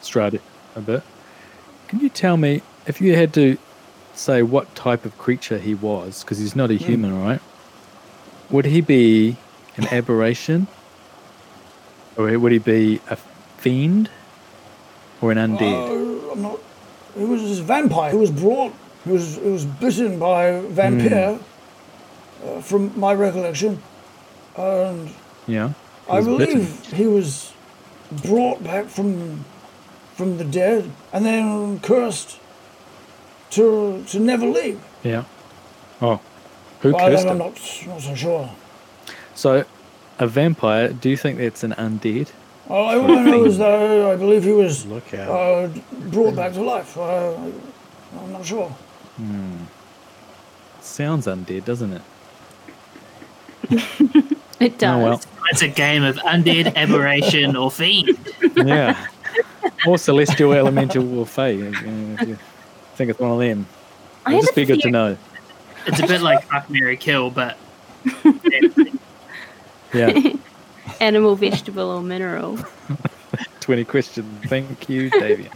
yes. 0.03 0.15
Yeah. 0.15 0.39
A 0.77 0.81
bit. 0.81 1.03
Can 1.89 2.01
you 2.01 2.09
tell 2.09 2.37
me 2.37 2.63
if 2.87 3.01
you 3.01 3.17
had 3.17 3.33
to 3.35 3.57
say 4.15 4.43
what 4.43 4.75
type 4.75 5.05
of 5.05 5.17
creature 5.19 5.59
he 5.59 5.75
was? 5.75 6.23
Because 6.23 6.39
he's 6.39 6.55
not 6.55 6.71
a 6.71 6.75
human, 6.75 7.23
right? 7.23 7.41
Would 8.51 8.67
he 8.67 8.81
be 8.81 9.37
an 9.77 9.87
aberration, 9.89 10.67
or 12.17 12.39
would 12.39 12.53
he 12.53 12.59
be 12.59 13.01
a 13.09 13.17
fiend, 13.57 14.11
or 15.21 15.33
an 15.33 15.39
undead? 15.39 16.29
Uh, 16.29 16.33
I'm 16.33 16.43
not. 16.43 16.61
He 17.17 17.25
was 17.25 17.59
a 17.59 17.63
vampire. 17.63 18.11
He 18.13 18.17
was 18.17 18.31
brought. 18.31 18.73
He 19.05 19.13
was. 19.13 19.37
He 19.37 19.49
was 19.49 19.65
bitten 19.65 20.19
by 20.19 20.45
a 20.45 20.63
vampire. 20.63 21.39
Uh, 22.45 22.61
from 22.61 22.93
my 22.99 23.13
recollection, 23.13 23.83
and 24.57 25.11
yeah. 25.49 25.73
I 26.09 26.21
believe 26.21 26.83
bitten. 26.83 26.97
he 26.97 27.07
was 27.09 27.53
brought 28.11 28.63
back 28.63 28.87
from 28.87 29.45
from 30.15 30.39
the 30.39 30.45
dead 30.45 30.91
and 31.13 31.25
then 31.25 31.81
cursed 31.81 32.39
to 33.51 34.05
to 34.09 34.19
never 34.19 34.47
leave. 34.47 34.81
Yeah. 35.03 35.25
Oh, 36.01 36.21
who 36.81 36.95
I, 36.97 37.11
cursed 37.11 37.27
I'm 37.27 37.39
not 37.39 37.61
not 37.87 38.01
so 38.03 38.15
sure. 38.15 38.51
So, 39.35 39.65
a 40.19 40.27
vampire. 40.27 40.89
Do 40.93 41.09
you 41.09 41.17
think 41.17 41.39
that's 41.39 41.63
an 41.63 41.73
undead? 41.73 42.33
All 42.69 42.87
I, 42.87 42.97
all 42.97 43.19
I 43.19 43.23
know 43.23 43.45
is 43.45 43.57
that 43.59 44.07
I 44.13 44.17
believe 44.17 44.45
he 44.45 44.53
was 44.53 44.85
Look 44.85 45.15
out. 45.15 45.29
uh, 45.31 45.69
brought 46.11 46.37
back 46.37 46.53
to 46.53 46.63
life. 46.63 46.99
Uh, 46.99 47.35
I'm 48.21 48.33
not 48.33 48.45
sure. 48.45 48.75
sounds 50.81 51.27
undead, 51.27 51.65
doesn't 51.65 51.93
it? 51.93 52.03
It 54.61 54.79
does. 54.79 54.95
Oh, 55.01 55.03
well. 55.05 55.21
It's 55.51 55.63
a 55.63 55.69
game 55.69 56.03
of 56.05 56.17
undead, 56.17 56.75
aberration, 56.77 57.57
or 57.57 57.71
fiend. 57.71 58.19
Yeah. 58.57 59.07
or 59.87 59.97
celestial, 59.99 60.53
elemental, 60.53 61.19
or 61.19 61.27
fey. 61.27 61.55
you 61.57 61.71
know, 61.71 62.17
if 62.21 62.29
you 62.29 62.39
think 62.97 63.11
it's 63.11 63.19
one 63.21 63.31
of 63.33 63.39
them. 63.39 63.67
I 64.27 64.33
It'll 64.33 64.43
just 64.43 64.55
be 64.55 64.65
good 64.65 64.81
to 64.81 64.91
know. 64.91 65.17
It's 65.87 66.01
a 66.01 66.07
bit 66.07 66.21
like 66.21 66.43
Fuck 66.45 66.69
Mary 66.69 66.97
Kill, 66.97 67.31
but 67.31 67.57
Yeah. 69.95 70.33
Animal, 71.01 71.37
vegetable, 71.37 71.91
or 71.91 72.03
mineral. 72.03 72.59
20 73.61 73.85
questions. 73.85 74.45
Thank 74.47 74.89
you, 74.89 75.11
Davian. 75.11 75.53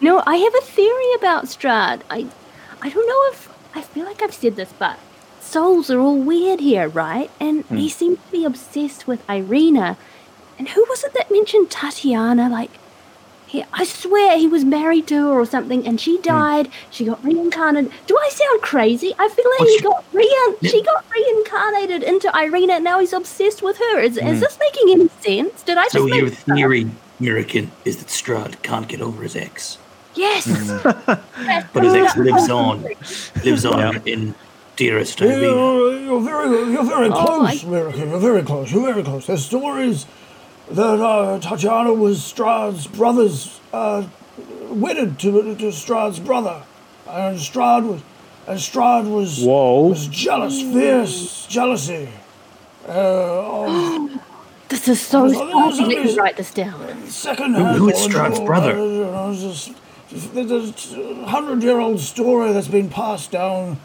No, 0.00 0.22
I 0.26 0.36
have 0.36 0.54
a 0.54 0.60
theory 0.62 1.14
about 1.16 1.44
Strahd. 1.46 2.02
I, 2.10 2.26
I 2.82 2.90
don't 2.90 3.08
know 3.08 3.30
if 3.32 3.48
I 3.74 3.82
feel 3.82 4.04
like 4.04 4.22
I've 4.22 4.34
said 4.34 4.56
this, 4.56 4.72
but 4.78 4.98
souls 5.46 5.90
are 5.90 6.00
all 6.00 6.18
weird 6.18 6.60
here, 6.60 6.88
right? 6.88 7.30
And 7.40 7.64
he 7.66 7.88
hmm. 7.88 7.88
seems 7.88 8.18
to 8.18 8.32
be 8.32 8.44
obsessed 8.44 9.06
with 9.06 9.26
Ireena. 9.26 9.96
And 10.58 10.68
who 10.68 10.84
was 10.88 11.04
it 11.04 11.14
that 11.14 11.30
mentioned 11.30 11.70
Tatiana? 11.70 12.48
Like, 12.48 12.70
he, 13.46 13.64
I 13.72 13.84
swear 13.84 14.36
he 14.36 14.48
was 14.48 14.64
married 14.64 15.06
to 15.08 15.14
her 15.14 15.40
or 15.40 15.46
something, 15.46 15.86
and 15.86 16.00
she 16.00 16.16
hmm. 16.16 16.22
died. 16.22 16.68
She 16.90 17.04
got 17.04 17.24
reincarnated. 17.24 17.92
Do 18.06 18.18
I 18.18 18.28
sound 18.30 18.62
crazy? 18.62 19.14
I 19.18 19.28
feel 19.28 19.44
like 19.50 19.60
oh, 19.60 19.66
he 19.66 19.80
got 19.80 20.04
rein, 20.12 20.70
she 20.70 20.82
got 20.82 21.04
reincarnated 21.10 22.02
into 22.02 22.28
Ireena, 22.28 22.76
and 22.76 22.84
now 22.84 22.98
he's 22.98 23.12
obsessed 23.12 23.62
with 23.62 23.78
her. 23.78 24.00
Is, 24.00 24.16
is 24.16 24.22
hmm. 24.22 24.40
this 24.40 24.58
making 24.58 24.90
any 24.92 25.08
sense? 25.20 25.62
Did 25.62 25.78
I 25.78 25.84
just 25.84 25.94
So 25.94 26.06
your 26.06 26.28
theory, 26.28 26.90
American, 27.20 27.70
is 27.84 27.98
that 27.98 28.08
Strahd 28.08 28.62
can't 28.62 28.88
get 28.88 29.00
over 29.00 29.22
his 29.22 29.36
ex, 29.36 29.78
Yes. 30.14 30.46
Yes, 30.46 31.66
but 31.72 31.84
his 31.84 31.92
ex 31.92 32.16
lives 32.16 32.48
on, 32.48 32.84
lives 33.44 33.66
on 33.66 33.96
in 34.06 34.34
dearest 34.76 35.18
Ireena. 35.18 35.40
You're, 35.42 35.98
you're 36.00 36.20
very, 36.20 36.72
you're 36.72 36.84
very 36.84 37.08
Oh, 37.08 37.24
close, 37.24 37.64
I- 37.64 37.66
American. 37.66 38.10
You're 38.10 38.20
very 38.20 38.42
close. 38.42 38.70
You're 38.72 38.84
very 38.86 39.02
close. 39.02 39.26
There's 39.26 39.44
stories 39.44 40.06
that 40.70 41.00
uh, 41.00 41.38
Tatiana 41.40 41.92
was 41.92 42.18
Strahd's 42.20 42.86
brother's, 42.86 43.60
uh, 43.72 44.06
wedded 44.68 45.18
to, 45.20 45.30
to 45.56 45.66
Strahd's 45.66 46.20
brother, 46.20 46.62
and 47.08 47.38
Strahd 47.38 47.88
was, 47.88 48.02
and 48.46 48.58
Strahd 48.58 49.10
was 49.10 49.42
Whoa. 49.44 49.88
was 49.88 50.06
jealous, 50.08 50.60
fierce 50.60 51.46
jealousy. 51.46 52.08
Uh, 52.88 52.92
of 52.92 54.20
This 54.68 54.88
is 54.88 55.00
so 55.00 55.28
There's 55.28 55.36
others, 55.40 55.76
spicy. 55.76 55.94
Let 55.96 56.04
me 56.06 56.16
write 56.18 56.36
this 56.36 56.52
down. 56.52 57.06
second 57.06 57.54
Who- 57.54 57.64
who 57.64 57.88
is 57.90 57.96
Strahd's 58.06 58.40
brother? 58.40 58.74
There's 60.10 60.92
a 60.94 61.26
hundred 61.26 61.62
year 61.62 61.78
old 61.78 62.00
story 62.00 62.52
that's 62.52 62.68
been 62.68 62.88
passed 62.90 63.30
down. 63.30 63.78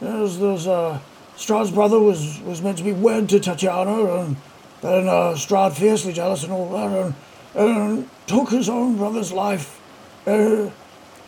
There's, 0.00 0.38
there's 0.38 0.66
uh, 0.66 1.00
Strahd's 1.36 1.70
brother 1.70 1.98
was, 1.98 2.40
was 2.42 2.62
meant 2.62 2.78
to 2.78 2.84
be 2.84 2.92
wed 2.92 3.28
to 3.30 3.40
Tatiana, 3.40 4.04
and 4.20 4.36
then 4.80 5.08
uh, 5.08 5.34
Strahd, 5.34 5.74
fiercely 5.74 6.12
jealous 6.12 6.44
and 6.44 6.52
all 6.52 6.70
that, 6.70 6.90
and, 6.90 7.14
and 7.54 8.10
took 8.26 8.50
his 8.50 8.68
own 8.68 8.96
brother's 8.96 9.32
life 9.32 9.80
uh, 10.26 10.70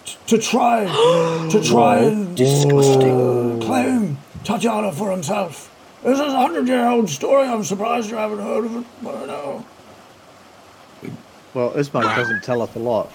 t- 0.05 0.16
to 0.27 0.39
try 0.39 0.85
to 1.51 1.62
try 1.62 1.99
and 1.99 2.41
uh, 2.41 3.64
claim 3.64 4.18
Tatiana 4.45 4.93
for 4.93 5.11
himself. 5.11 5.66
This 6.03 6.18
is 6.18 6.33
a 6.33 6.37
hundred 6.37 6.66
year 6.66 6.87
old 6.87 7.11
story. 7.11 7.47
I'm 7.47 7.64
surprised 7.64 8.11
you 8.11 8.16
haven't 8.16 8.39
heard 8.39 8.64
of 8.64 8.77
it 8.77 9.03
by 9.03 9.27
now. 9.27 9.64
Well, 11.53 11.73
Ismark 11.73 12.16
doesn't 12.16 12.43
tell 12.43 12.62
us 12.62 12.75
a 12.77 12.79
lot. 12.79 13.11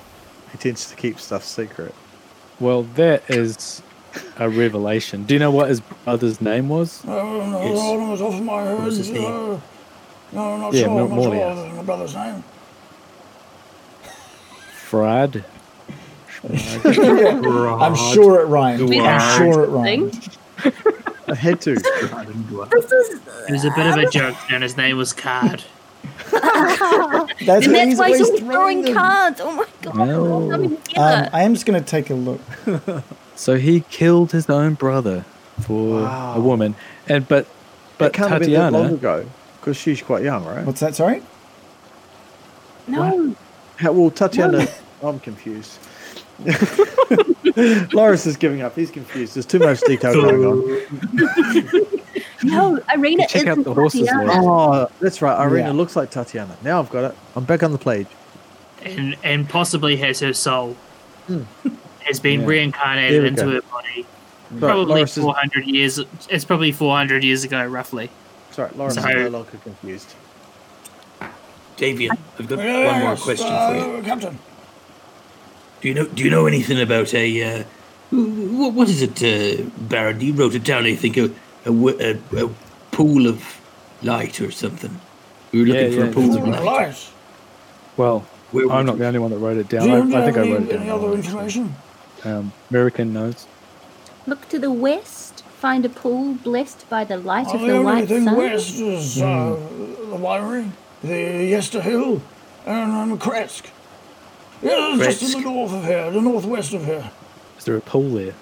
He 0.51 0.57
tends 0.57 0.89
to 0.89 0.95
keep 0.95 1.19
stuff 1.19 1.43
secret. 1.43 1.95
Well, 2.59 2.83
that 2.95 3.29
is 3.29 3.81
a 4.37 4.49
revelation. 4.49 5.23
Do 5.23 5.33
you 5.33 5.39
know 5.39 5.51
what 5.51 5.69
his 5.69 5.79
brother's 5.81 6.39
name 6.41 6.69
was? 6.69 7.03
I 7.05 7.15
don't 7.15 7.51
know, 7.51 7.61
Yes. 7.63 7.77
all 7.79 8.01
off 8.01 8.17
the 8.19 8.25
top 8.25 8.33
of 8.35 8.43
my 8.43 8.61
head. 8.63 8.83
was 8.83 8.97
his 8.97 9.09
name? 9.11 9.25
uh, 9.25 9.59
no, 10.31 10.53
I'm 10.53 10.59
not 10.61 10.73
Yeah, 10.73 10.83
sure. 10.83 10.99
Not 11.01 11.09
Morley 11.11 11.37
sure 11.37 11.47
asked. 11.49 11.75
my 11.75 11.83
brother's 11.83 12.15
name. 12.15 12.43
Fried. 14.73 15.43
I'm 16.43 17.95
sure 17.95 18.41
it 18.41 18.45
rhymed. 18.45 18.93
I'm 18.93 19.37
sure 19.37 19.63
it 19.63 19.83
Thing. 19.83 20.03
rhymed. 20.03 20.37
I 21.27 21.33
had 21.35 21.59
to. 21.61 21.71
It 21.73 23.51
was 23.51 23.65
a 23.65 23.71
bit 23.71 23.87
of 23.87 23.95
a 23.97 24.09
joke, 24.11 24.35
and 24.51 24.61
his 24.61 24.77
name 24.77 24.97
was 24.97 25.11
Card. 25.11 25.63
That's 26.31 27.65
And 27.65 27.75
that's 27.75 27.85
he's 27.87 27.97
why 27.97 28.09
he's 28.09 28.21
always 28.21 28.21
always 28.29 28.39
throwing 28.41 28.81
them. 28.83 28.93
cards. 28.93 29.41
Oh 29.43 29.51
my 29.53 29.65
god. 29.81 29.95
No. 29.95 30.51
Um. 30.53 30.77
I 30.95 31.41
am 31.43 31.53
just 31.55 31.65
going 31.65 31.81
to 31.83 31.87
take 31.89 32.09
a 32.11 32.13
look. 32.13 32.41
So 33.35 33.57
he 33.57 33.81
killed 33.81 34.31
his 34.31 34.49
own 34.49 34.73
brother 34.75 35.25
for 35.61 36.01
Wow. 36.03 36.35
a 36.35 36.39
woman, 36.39 36.75
and 37.07 37.27
but 37.27 37.47
but 37.97 38.07
It 38.07 38.13
can't 38.13 38.29
have 38.31 38.41
been 38.41 38.51
that 38.53 38.71
long 38.73 38.83
Tatiana. 38.97 39.17
ago 39.19 39.25
because 39.59 39.77
she's 39.77 40.01
quite 40.01 40.23
young, 40.23 40.45
right? 40.45 40.65
What's 40.65 40.79
that? 40.81 40.95
Sorry. 40.95 41.21
no. 42.87 43.35
How, 43.77 43.91
well, 43.91 44.09
Tatiana, 44.09 44.67
I'm 45.03 45.19
confused. 45.19 45.79
Loris 47.93 48.25
is 48.25 48.37
giving 48.37 48.61
up. 48.61 48.75
He's 48.75 48.91
confused. 48.91 49.35
There's 49.35 49.45
too 49.45 49.59
much 49.59 49.81
detail 49.81 50.13
going 50.21 50.45
on. 50.45 50.59
No. 52.43 52.77
Ireena 52.89 53.27
Check 53.27 53.47
out 53.47 53.57
isn't 53.57 53.63
the 53.63 53.73
horses 53.73 54.07
Tatiana. 54.07 54.31
Oh, 54.35 54.87
that's 54.99 55.21
right. 55.21 55.37
Ireena 55.37 55.57
Yeah. 55.67 55.71
looks 55.71 55.95
like 55.95 56.09
Tatiana. 56.11 56.55
Now 56.63 56.79
I've 56.79 56.89
got 56.89 57.05
it. 57.11 57.17
I'm 57.35 57.43
back 57.45 57.63
on 57.63 57.71
the 57.71 57.77
page. 57.77 58.07
and 58.83 59.15
and 59.23 59.49
possibly 59.49 59.97
has 59.97 60.19
her 60.19 60.33
soul 60.33 60.75
hmm. 61.27 61.41
Has 62.05 62.19
been 62.19 62.41
Yeah. 62.41 62.47
Reincarnated 62.47 63.23
into 63.25 63.43
go. 63.43 63.51
her 63.51 63.61
body. 63.61 64.05
Right, 64.51 64.59
Probably 64.59 64.85
Loris 64.95 65.17
is, 65.17 65.23
400 65.23 65.65
years. 65.65 65.99
It's 66.29 66.45
probably 66.45 66.71
400 66.71 67.23
years 67.23 67.43
ago, 67.43 67.65
roughly. 67.65 68.09
sorry, 68.51 68.69
Loris 68.75 68.95
is 68.97 69.03
Sorry. 69.03 69.23
no 69.23 69.29
longer 69.29 69.57
confused. 69.63 70.13
Davian, 71.77 72.17
I've 72.39 72.47
got 72.47 72.59
Yes, 72.59 72.91
one 72.93 73.01
more 73.01 73.15
question 73.17 73.47
uh, 73.49 73.69
for 73.69 73.97
you. 73.97 74.03
Captain. 74.03 74.39
Do 75.81 75.87
you 75.89 75.93
know 75.93 76.05
Do 76.05 76.23
you 76.23 76.29
know 76.29 76.45
anything 76.45 76.79
about 76.79 77.13
a 77.13 77.43
uh, 77.43 77.63
what, 78.11 78.73
what 78.73 78.89
is 78.89 79.01
it, 79.01 79.21
uh, 79.21 79.63
Baron? 79.77 80.21
You 80.21 80.33
wrote 80.33 80.55
it 80.55 80.63
down. 80.63 80.85
I 80.85 80.95
think 80.95 81.17
a 81.17 81.25
a, 81.65 81.71
w- 81.71 81.97
a, 81.99 82.45
a 82.45 82.49
pool 82.91 83.27
of 83.27 83.59
light 84.01 84.39
or 84.39 84.51
something. 84.51 85.01
We 85.51 85.59
were 85.61 85.65
looking 85.65 85.91
Yeah, 85.91 85.97
for 85.97 86.03
yeah, 86.05 86.09
a 86.11 86.13
pool 86.13 86.37
of 86.37 86.47
light. 86.47 86.63
light. 86.63 87.09
Well, 87.97 88.19
Where 88.51 88.71
I'm 88.71 88.85
not 88.85 88.93
you- 88.93 88.99
the 88.99 89.07
only 89.07 89.19
one 89.19 89.31
that 89.31 89.37
wrote 89.39 89.57
it 89.57 89.67
Do 89.67 89.79
down. 89.79 89.87
you, 89.89 89.95
I, 89.95 90.01
do 90.01 90.07
you 90.09 90.15
I 90.17 90.21
think 90.25 90.37
I 90.37 90.39
wrote 90.41 90.47
any, 90.61 90.65
it 90.65 90.71
down. 90.71 90.81
any 90.81 90.89
other 90.91 91.07
wrong. 91.07 91.15
information? 91.17 91.75
Um, 92.25 92.51
American 92.69 93.13
knows. 93.13 93.45
Look 94.27 94.49
to 94.49 94.59
the 94.59 94.71
west. 94.71 95.43
Find 95.59 95.85
a 95.85 95.89
pool 95.89 96.33
blessed 96.35 96.89
by 96.89 97.03
the 97.03 97.17
light 97.17 97.47
of 97.53 97.61
the 97.61 97.67
the 97.67 97.73
only 97.73 97.85
white 97.85 98.07
thing 98.07 98.25
sun. 98.25 98.35
west 98.37 98.79
is 98.79 99.21
uh, 99.21 99.55
the 100.09 100.17
winery, 100.17 100.69
the 101.01 101.45
Yester 101.45 101.81
Hill, 101.81 102.21
and, 102.65 102.91
and 103.11 103.19
Krezk. 103.21 103.69
Yeah, 104.61 104.95
it's 104.99 105.19
just 105.19 105.35
in 105.35 105.43
the 105.43 105.49
north 105.49 105.71
of 105.73 105.83
here, 105.85 106.11
the 106.11 106.21
northwest 106.21 106.73
of 106.73 106.85
here. 106.85 107.09
Is 107.57 107.65
there 107.65 107.77
a 107.77 107.81
pool 107.81 108.09
there? 108.09 108.33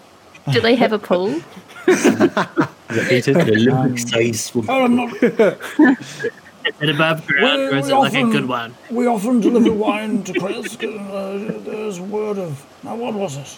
Do 0.52 0.60
they 0.62 0.76
have 0.76 0.92
a 0.92 1.00
pool? 1.00 1.42
Is 1.88 2.06
it 2.06 3.10
heated? 3.10 3.38
An 3.38 3.70
Olympic 3.70 4.00
size 4.00 4.44
swim. 4.46 4.66
Oh, 4.70 4.84
I'm 4.86 4.96
not. 4.96 5.14
Is 5.24 6.80
it 6.80 6.90
above 6.90 7.26
ground, 7.28 7.44
We- 7.60 7.68
or 7.68 7.76
is 7.78 7.86
we 7.88 7.92
it 7.92 7.96
like 7.96 8.14
a 8.14 8.18
often- 8.18 8.32
good 8.32 8.48
one? 8.48 8.76
We 8.90 9.08
often 9.08 9.40
deliver 9.42 9.72
wine 9.74 10.24
to 10.24 10.34
Krezk, 10.34 10.82
and 10.84 11.52
uh, 11.52 11.60
there's 11.60 12.00
word 12.00 12.38
of. 12.38 12.66
Now, 12.84 12.96
what 12.96 13.14
was 13.14 13.38
it? 13.38 13.58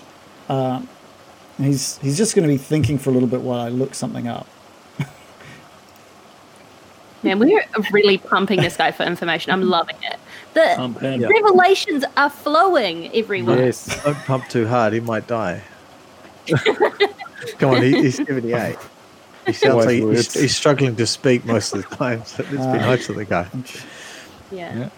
Uh, 0.50 0.82
he's 1.58 1.98
he's 2.00 2.18
just 2.18 2.36
going 2.36 2.48
to 2.48 2.54
be 2.54 2.58
thinking 2.58 2.98
for 2.98 3.10
a 3.10 3.14
little 3.14 3.30
bit 3.30 3.42
while 3.42 3.60
I 3.60 3.70
look 3.70 3.96
something 3.96 4.28
up. 4.28 4.48
Man, 7.24 7.40
we're 7.40 7.64
really 7.92 8.20
pumping 8.20 8.62
this 8.62 8.78
guy 8.78 8.92
for 8.92 9.04
information. 9.04 9.52
I'm 9.52 9.64
loving 9.64 9.96
it. 10.04 10.20
The 10.54 11.32
revelations 11.44 12.06
are 12.16 12.30
flowing 12.30 13.14
everywhere. 13.16 13.66
yes. 13.66 14.04
Don't 14.04 14.16
pump 14.20 14.48
too 14.48 14.68
hard. 14.68 14.94
He 14.94 15.00
might 15.00 15.26
die. 15.28 15.64
Come 17.58 17.76
on, 17.76 17.82
he, 17.82 18.02
he's 18.04 18.18
78. 18.18 18.78
He 19.46 19.54
sounds 19.54 19.76
Wise 19.76 19.86
like 19.86 19.96
he's, 19.96 20.04
words. 20.04 20.34
he's 20.34 20.56
struggling 20.56 20.96
to 20.96 21.06
speak 21.06 21.46
most 21.46 21.74
of 21.74 21.88
the 21.88 21.96
time. 21.96 22.24
So 22.26 22.44
let's 22.44 22.56
be 22.56 22.58
uh, 22.58 22.76
nice 22.78 23.06
to 23.08 23.14
the 23.14 23.26
guy. 23.26 23.48
Yeah. 24.52 24.78
Yeah. 24.78 24.90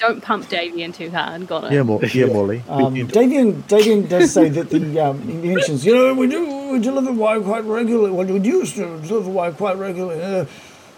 Don't 0.00 0.22
pump 0.22 0.48
Davian 0.48 0.94
too 0.94 1.10
hard. 1.10 1.46
Got 1.46 1.64
it. 1.64 1.72
Yeah, 1.72 1.82
Mor- 1.82 2.02
yeah, 2.04 2.26
Morley. 2.26 2.62
Um, 2.68 2.94
Davian 2.94 3.62
Davian 3.64 4.08
does 4.08 4.32
say 4.32 4.48
that 4.48 4.70
the 4.70 4.98
um, 4.98 5.20
he 5.22 5.54
mentions 5.54 5.84
You 5.84 5.94
know, 5.94 6.14
we 6.14 6.26
do 6.26 6.70
we 6.72 6.78
deliver 6.80 7.12
wine 7.12 7.44
quite 7.44 7.64
regularly. 7.64 8.10
Well, 8.10 8.26
we 8.26 8.40
used 8.40 8.76
to 8.76 8.98
deliver 9.00 9.28
wine 9.30 9.54
quite 9.54 9.76
regularly. 9.76 10.22
Uh, 10.22 10.46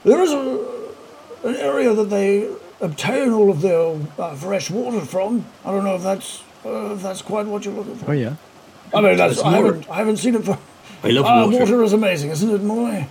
there 0.04 0.20
is 0.22 0.30
a, 0.32 0.66
an 1.44 1.56
area 1.56 1.92
that 1.94 2.10
they 2.10 2.48
obtain 2.80 3.32
all 3.32 3.50
of 3.50 3.60
their 3.60 3.96
uh, 4.18 4.34
fresh 4.36 4.70
water 4.70 5.00
from. 5.00 5.46
I 5.64 5.72
don't 5.72 5.84
know 5.84 5.96
if 5.96 6.02
that's 6.02 6.42
uh, 6.64 6.94
if 6.94 7.02
that's 7.02 7.22
quite 7.22 7.46
what 7.46 7.64
you're 7.64 7.74
looking 7.74 7.96
for. 7.96 8.10
Oh 8.10 8.14
yeah. 8.14 8.36
I 8.94 9.00
mean, 9.00 9.16
that's, 9.16 9.36
That's 9.36 9.46
I 9.46 9.52
haven't 9.56 9.90
I 9.90 9.96
haven't 9.96 10.18
seen 10.18 10.34
it 10.36 10.44
for. 10.44 10.58
I 11.02 11.08
love 11.10 11.26
Ah, 11.26 11.44
water. 11.46 11.58
water 11.58 11.82
is 11.82 11.92
amazing, 11.92 12.30
isn't 12.30 12.50
it, 12.50 12.62
Molly? 12.62 13.06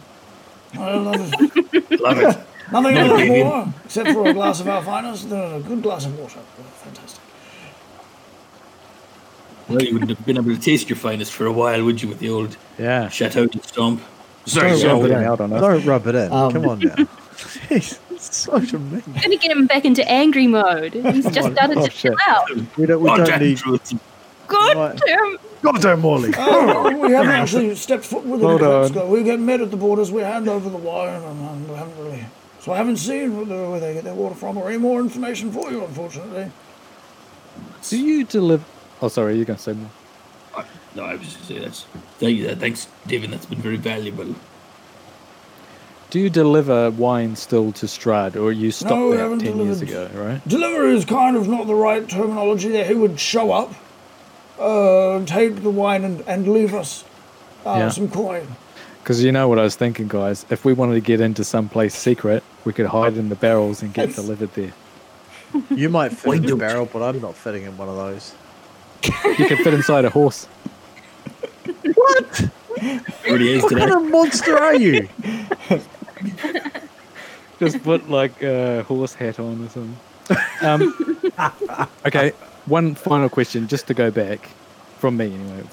I 0.75 0.93
love 0.95 1.15
it. 1.19 1.99
Love 1.99 2.17
it. 2.19 2.37
Nothing 2.71 2.95
No, 2.95 3.01
I 3.01 3.07
love 3.07 3.19
Davian. 3.19 3.43
more, 3.45 3.73
except 3.85 4.09
for 4.11 4.27
a 4.29 4.33
glass 4.33 4.59
of 4.61 4.67
our 4.69 4.81
finest. 4.83 5.29
No, 5.29 5.55
a 5.55 5.59
good 5.59 5.81
glass 5.83 6.05
of 6.05 6.17
water. 6.17 6.39
Oh, 6.39 6.63
fantastic. 6.83 7.21
Well, 9.67 9.81
you 9.81 9.93
wouldn't 9.93 10.09
have 10.11 10.25
been 10.25 10.37
able 10.37 10.53
to 10.55 10.59
taste 10.61 10.89
your 10.89 10.97
finest 10.97 11.31
for 11.31 11.45
a 11.45 11.51
while, 11.51 11.83
would 11.83 12.01
you, 12.01 12.09
with 12.09 12.19
the 12.19 12.29
old 12.29 12.57
Yeah. 12.77 13.09
Chateau 13.09 13.45
de 13.47 13.61
Stomp? 13.63 14.01
Sorry, 14.45 14.69
Don't 14.69 14.79
sorry. 14.79 14.93
rub 15.01 15.05
it 15.05 15.11
in. 15.17 15.23
out 15.23 15.39
on 15.41 15.53
us. 15.53 15.61
Don't 15.61 15.85
rub 15.85 16.07
it 16.07 16.15
in. 16.15 16.31
Um, 16.31 16.51
Come 16.51 16.65
on 16.67 16.79
now. 16.79 16.95
Jeez, 17.35 17.99
it's 18.11 18.35
such 18.35 18.73
a 18.73 18.79
mean. 18.79 19.03
gonna 19.21 19.37
get 19.37 19.51
him 19.51 19.67
back 19.67 19.85
into 19.85 20.07
angry 20.09 20.47
mode. 20.47 20.93
He's 20.93 21.25
just 21.25 21.47
on. 21.47 21.53
started 21.55 21.77
Oh, 21.77 21.85
to 21.85 21.89
chill 21.91 22.15
shit. 22.17 22.27
out. 22.27 22.49
We 22.77 22.85
don't. 22.85 23.01
We 23.01 23.09
Oh, 23.09 23.17
don't 23.17 23.25
damn 23.27 23.39
need. 23.39 23.57
truth. 23.57 23.93
God 24.47 24.77
Right. 24.77 24.99
damn. 25.05 25.37
Goddamn 25.61 25.99
Morley. 26.01 26.33
Oh, 26.37 26.97
we 26.97 27.11
haven't 27.13 27.31
actually 27.41 27.75
stepped 27.75 28.03
foot 28.03 28.25
within 28.25 28.47
Hold 28.47 28.61
the 28.61 28.71
on. 28.85 28.91
Go. 28.91 29.05
We 29.07 29.23
get 29.23 29.39
met 29.39 29.61
at 29.61 29.69
the 29.71 29.77
borders. 29.77 30.11
We 30.11 30.21
hand 30.23 30.47
over 30.49 30.69
the 30.69 30.77
wine, 30.77 31.13
and, 31.13 31.25
and 31.49 31.69
we 31.69 31.75
haven't 31.75 31.97
really. 32.03 32.25
So 32.61 32.71
I 32.71 32.77
haven't 32.77 32.97
seen 32.97 33.49
where 33.49 33.79
they, 33.79 33.95
get 33.95 34.03
their 34.03 34.13
water 34.13 34.35
from, 34.35 34.55
or 34.55 34.69
any 34.69 34.77
more 34.77 34.99
information 34.99 35.51
for 35.51 35.71
you, 35.71 35.83
unfortunately. 35.83 36.51
Do 37.89 37.97
you 37.97 38.23
deliver? 38.23 38.63
Oh, 39.01 39.07
sorry, 39.07 39.35
you're 39.35 39.45
gonna 39.45 39.57
say 39.57 39.73
more. 39.73 39.89
No, 40.93 41.03
I 41.05 41.15
was 41.15 41.21
just 41.33 41.47
saying 41.47 41.61
that's. 41.61 41.85
Thank 42.19 42.37
you. 42.37 42.53
Thanks, 42.55 42.87
David. 43.07 43.31
That's 43.31 43.47
been 43.47 43.61
very 43.61 43.77
valuable. 43.77 44.35
Do 46.11 46.19
you 46.19 46.29
deliver 46.29 46.91
wine 46.91 47.35
still 47.35 47.71
to 47.71 47.85
Strahd, 47.87 48.35
or 48.35 48.51
you 48.51 48.69
stopped 48.71 48.91
No, 48.93 49.07
we 49.07 49.15
that 49.15 49.23
haven't 49.23 49.39
ten 49.39 49.57
years 49.57 49.81
ago? 49.81 50.09
Right? 50.13 50.45
Delivery 50.47 50.95
is 50.95 51.05
kind 51.05 51.37
of 51.37 51.47
not 51.47 51.65
the 51.65 51.73
right 51.73 52.07
terminology 52.07 52.69
there. 52.69 52.85
He 52.85 52.93
would 52.93 53.19
show 53.19 53.53
up, 53.53 53.73
uh, 54.59 55.25
take 55.25 55.63
the 55.63 55.69
wine, 55.71 56.03
and, 56.03 56.21
and 56.27 56.47
leave 56.47 56.73
us 56.75 57.05
uh, 57.65 57.75
Yeah. 57.77 57.89
some 57.89 58.09
coin. 58.09 58.45
Because 59.01 59.23
you 59.23 59.31
know 59.31 59.47
what 59.47 59.57
I 59.57 59.63
was 59.63 59.75
thinking, 59.75 60.09
guys. 60.09 60.45
If 60.49 60.63
we 60.65 60.73
wanted 60.73 60.93
to 60.95 61.01
get 61.01 61.21
into 61.21 61.43
some 61.43 61.69
place 61.69 61.95
secret, 61.95 62.43
we 62.65 62.73
could 62.73 62.85
hide 62.87 63.17
in 63.17 63.29
the 63.29 63.35
barrels 63.35 63.81
and 63.81 63.93
get 63.93 64.13
delivered 64.15 64.53
there. 64.53 64.73
You 65.69 65.89
might 65.89 66.13
fit 66.13 66.35
in 66.35 66.45
the 66.45 66.55
barrel, 66.55 66.85
but 66.91 67.01
I'm 67.01 67.19
not 67.21 67.35
fitting 67.35 67.63
in 67.63 67.75
one 67.77 67.89
of 67.89 67.95
those. 67.95 68.33
You 69.37 69.47
could 69.47 69.57
fit 69.59 69.73
inside 69.73 70.05
a 70.05 70.09
horse. 70.09 70.47
Already 73.27 73.51
is 73.53 73.63
What 73.63 73.69
today. 73.69 73.81
kind 73.87 73.91
of 73.93 74.09
monster 74.11 74.57
are 74.57 74.75
you? 74.75 75.07
Just 77.59 77.83
put 77.83 78.09
like 78.09 78.41
a 78.41 78.83
horse 78.83 79.13
hat 79.13 79.39
on 79.39 79.63
or 79.65 79.69
something. 79.69 79.97
Um, 80.61 81.31
okay, 82.05 82.31
one 82.65 82.95
final 82.95 83.29
question, 83.29 83.67
just 83.67 83.87
to 83.87 83.93
go 83.93 84.09
back 84.09 84.49
from 84.99 85.17
me 85.17 85.33
anyway. 85.33 85.63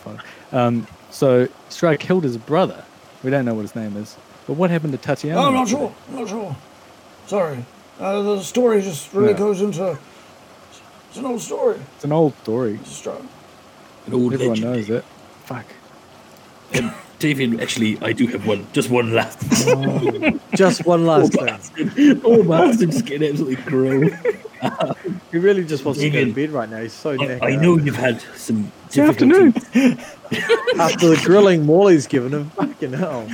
Um, 0.52 0.86
so 1.10 1.46
Strahd 1.70 1.98
killed 2.00 2.24
his 2.24 2.36
brother. 2.36 2.84
We 3.22 3.30
don't 3.30 3.44
know 3.44 3.54
what 3.54 3.62
his 3.62 3.74
name 3.76 3.96
is, 3.96 4.16
but 4.46 4.54
what 4.54 4.70
happened 4.70 4.92
to 4.92 4.98
Tatyana? 4.98 5.36
Oh, 5.36 5.46
I'm 5.48 5.54
not 5.54 5.68
sure. 5.68 5.94
I'm 6.08 6.14
not 6.16 6.28
sure. 6.28 6.56
Sorry. 7.28 7.64
Uh, 8.00 8.22
the 8.22 8.42
story 8.42 8.80
just 8.80 9.12
really 9.12 9.32
Yeah. 9.32 9.38
goes 9.38 9.60
into. 9.60 9.98
It's 11.10 11.18
an 11.18 11.26
old 11.26 11.42
story. 11.42 11.76
It's 11.96 12.04
an 12.04 12.12
old 12.12 12.34
story. 12.38 12.78
It's 12.80 12.96
strong. 12.96 13.28
An 14.06 14.14
old 14.14 14.32
Everyone 14.32 14.54
legend. 14.60 14.72
knows 14.74 14.90
it. 14.90 15.04
Fuck. 15.44 15.66
Um, 16.74 16.92
David, 17.18 17.60
actually, 17.60 17.98
I 18.00 18.12
do 18.12 18.26
have 18.28 18.46
one. 18.46 18.66
Just 18.72 18.88
one 18.88 19.12
last. 19.12 19.40
Just 20.54 20.86
one 20.86 21.04
last 21.04 21.36
oh, 21.38 21.44
thing. 21.44 21.46
bastard. 21.46 22.20
Oh, 22.24 22.42
bastard, 22.42 22.92
just 22.92 23.04
getting 23.04 23.28
absolutely 23.28 23.56
grown. 23.56 24.18
He 25.30 25.38
really 25.38 25.64
just 25.64 25.84
wants 25.84 26.00
to 26.00 26.08
go 26.08 26.18
to 26.20 26.24
David, 26.26 26.34
bed 26.34 26.50
right 26.50 26.68
now. 26.70 26.80
He's 26.80 26.92
so 26.94 27.10
I, 27.10 27.16
knackered. 27.16 27.42
I 27.42 27.56
know 27.56 27.76
you've 27.76 27.96
had 27.96 28.20
some 28.36 28.72
Good 28.92 29.10
afternoon. 29.10 29.50
difficulties. 29.52 30.16
After 30.78 31.08
the 31.10 31.20
grilling 31.24 31.66
Morley's 31.66 32.06
given 32.06 32.32
him, 32.32 32.50
fucking 32.50 32.92
hell. 32.94 33.28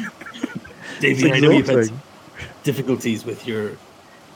David, 1.01 1.33
I 1.33 1.41
know 1.41 1.51
you've 1.51 1.69
had 1.69 1.85
some 1.87 2.03
difficulties 2.65 3.25
with 3.25 3.47
your 3.47 3.73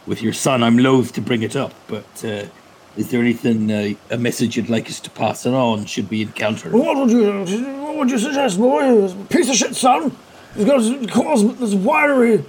with 0.07 0.23
your 0.23 0.33
son. 0.33 0.63
I'm 0.63 0.79
loath 0.79 1.13
to 1.15 1.21
bring 1.21 1.43
it 1.43 1.57
up, 1.57 1.75
but 1.89 2.25
uh, 2.25 2.45
is 2.97 3.11
there 3.11 3.21
anything, 3.21 3.71
uh, 3.71 3.95
a 4.11 4.19
message 4.19 4.57
you'd 4.57 4.69
like 4.69 4.89
us 4.89 5.01
to 5.01 5.11
pass 5.11 5.47
it 5.47 5.55
on 5.55 5.85
should 5.85 6.11
we 6.11 6.23
encounter? 6.23 6.71
What 6.71 6.97
would 6.97 7.11
you 7.11 7.45
What 7.83 7.97
would 7.97 8.11
you 8.11 8.19
suggest, 8.19 8.59
boy? 8.59 9.13
Piece 9.29 9.49
of 9.49 9.57
shit 9.57 9.77
son. 9.77 10.17
He's 10.55 10.65
got 10.65 10.81
to 10.81 11.07
cause 11.07 11.57
this 11.59 11.75
winery. 11.75 12.43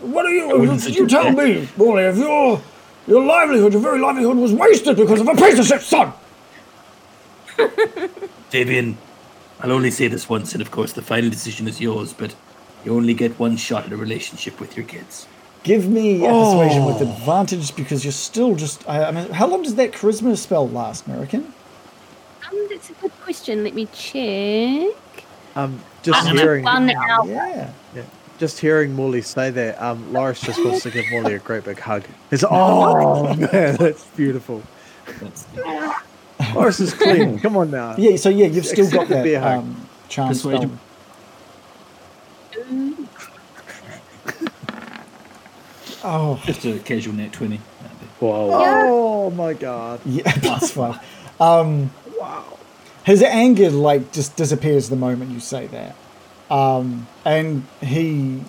what 0.00 0.26
are 0.26 0.30
you? 0.30 0.72
You 0.88 1.06
tell 1.06 1.30
me, 1.32 1.68
boy, 1.76 2.08
if 2.08 2.16
your 2.16 2.60
your 3.06 3.24
livelihood, 3.24 3.72
your 3.72 3.82
very 3.82 4.00
livelihood, 4.00 4.36
was 4.36 4.52
wasted 4.52 4.96
because 4.96 5.20
of 5.20 5.28
a 5.28 5.34
piece 5.34 5.58
of 5.58 5.66
shit 5.66 5.82
son. 5.82 6.12
Fabian, 8.50 8.96
I'll 9.60 9.72
only 9.72 9.90
say 9.90 10.08
this 10.08 10.28
once, 10.28 10.52
and 10.52 10.62
of 10.62 10.70
course 10.70 10.92
the 10.92 11.02
final 11.02 11.30
decision 11.30 11.68
is 11.68 11.80
yours, 11.80 12.12
but 12.12 12.34
you 12.84 12.94
only 12.96 13.14
get 13.14 13.38
one 13.38 13.56
shot 13.56 13.86
at 13.86 13.92
a 13.92 13.96
relationship 13.96 14.60
with 14.60 14.76
your 14.76 14.86
kids. 14.86 15.26
Give 15.64 15.88
me 15.88 16.24
a 16.24 16.28
persuasion 16.28 16.84
with 16.84 16.96
Oh. 17.02 17.10
advantage 17.12 17.74
because 17.74 18.04
you're 18.04 18.12
still 18.12 18.54
just. 18.54 18.88
I, 18.88 19.04
I 19.06 19.10
mean, 19.10 19.28
how 19.30 19.46
long 19.46 19.62
does 19.62 19.74
that 19.74 19.92
charisma 19.92 20.36
spell 20.38 20.68
last, 20.68 21.06
American? 21.06 21.52
Um, 22.50 22.66
that's 22.70 22.90
a 22.90 22.92
good 22.94 23.12
question. 23.22 23.64
Let 23.64 23.74
me 23.74 23.86
check. 23.92 24.94
Um, 25.56 25.80
just 26.02 26.26
I'm 26.26 26.36
hearing, 26.36 26.64
One 26.64 26.90
hour. 26.90 27.26
Yeah. 27.26 27.70
yeah. 27.94 28.02
just 28.38 28.60
hearing 28.60 28.94
Morley 28.94 29.20
say 29.20 29.50
that, 29.50 29.82
um, 29.82 30.12
Loris 30.12 30.40
just 30.40 30.64
wants 30.64 30.84
to 30.84 30.90
give 30.90 31.04
Morley 31.10 31.34
a 31.34 31.38
great 31.40 31.64
big 31.64 31.80
hug. 31.80 32.04
It's 32.30 32.44
oh 32.50 33.34
man, 33.34 33.76
that's 33.76 34.04
beautiful. 34.16 34.62
That's, 35.20 35.46
Loris 36.54 36.78
is 36.80 36.94
clean. 36.94 37.40
Come 37.40 37.56
on 37.56 37.70
now. 37.72 37.96
Yeah. 37.98 38.16
So 38.16 38.28
yeah, 38.28 38.46
you've 38.46 38.64
still 38.66 38.88
got 38.90 39.08
the 39.08 39.14
that 39.16 39.24
beer 39.24 39.40
hug. 39.40 39.58
um, 39.58 39.88
charm 40.08 40.28
Persuasion. 40.28 40.68
spell. 40.68 40.78
Oh, 46.04 46.40
just 46.44 46.64
a 46.64 46.78
casual 46.78 47.14
net 47.14 47.32
20. 47.32 47.60
Wow. 48.20 48.48
Oh 48.52 49.30
my 49.30 49.52
god. 49.52 50.00
yeah, 50.06 50.32
plus 50.40 50.70
five. 50.70 50.96
Um, 51.40 51.90
wow. 52.18 52.58
His 53.04 53.22
anger 53.22 53.70
like 53.70 54.12
just 54.12 54.36
disappears 54.36 54.88
the 54.90 54.96
moment 54.96 55.30
you 55.30 55.40
say 55.40 55.66
that, 55.68 55.96
um, 56.50 57.06
and 57.24 57.64
he 57.80 58.42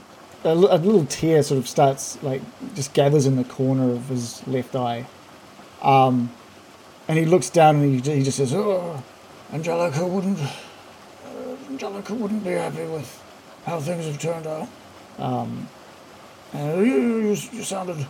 a, 0.44 0.50
a 0.50 0.78
little 0.78 1.06
tear 1.06 1.42
sort 1.44 1.58
of 1.60 1.68
starts 1.68 2.22
like 2.24 2.42
just 2.76 2.94
gathers 2.94 3.26
in 3.26 3.36
the 3.36 3.44
corner 3.44 3.92
of 3.92 4.10
his 4.10 4.46
left 4.48 4.76
eye, 4.76 5.06
um, 5.82 6.32
and 7.08 7.18
he 7.18 7.26
looks 7.26 7.50
down 7.50 7.78
and 7.78 8.06
he, 8.06 8.16
he 8.18 8.24
just 8.24 8.38
says, 8.38 8.54
Oh, 8.54 9.04
Angelica 9.54 10.06
wouldn't. 10.06 10.40
Uh, 10.40 11.56
Angelica 11.70 12.14
wouldn't 12.14 12.44
be 12.44 12.52
happy 12.52 12.86
with 12.86 13.24
how 13.66 13.80
things 13.80 14.06
have 14.06 14.20
turned 14.20 14.48
out. 14.48 14.68
um, 15.18 15.68
Uh, 16.54 16.78
you, 16.82 17.20
you, 17.28 17.36
you 17.54 17.64
sounded 17.64 18.06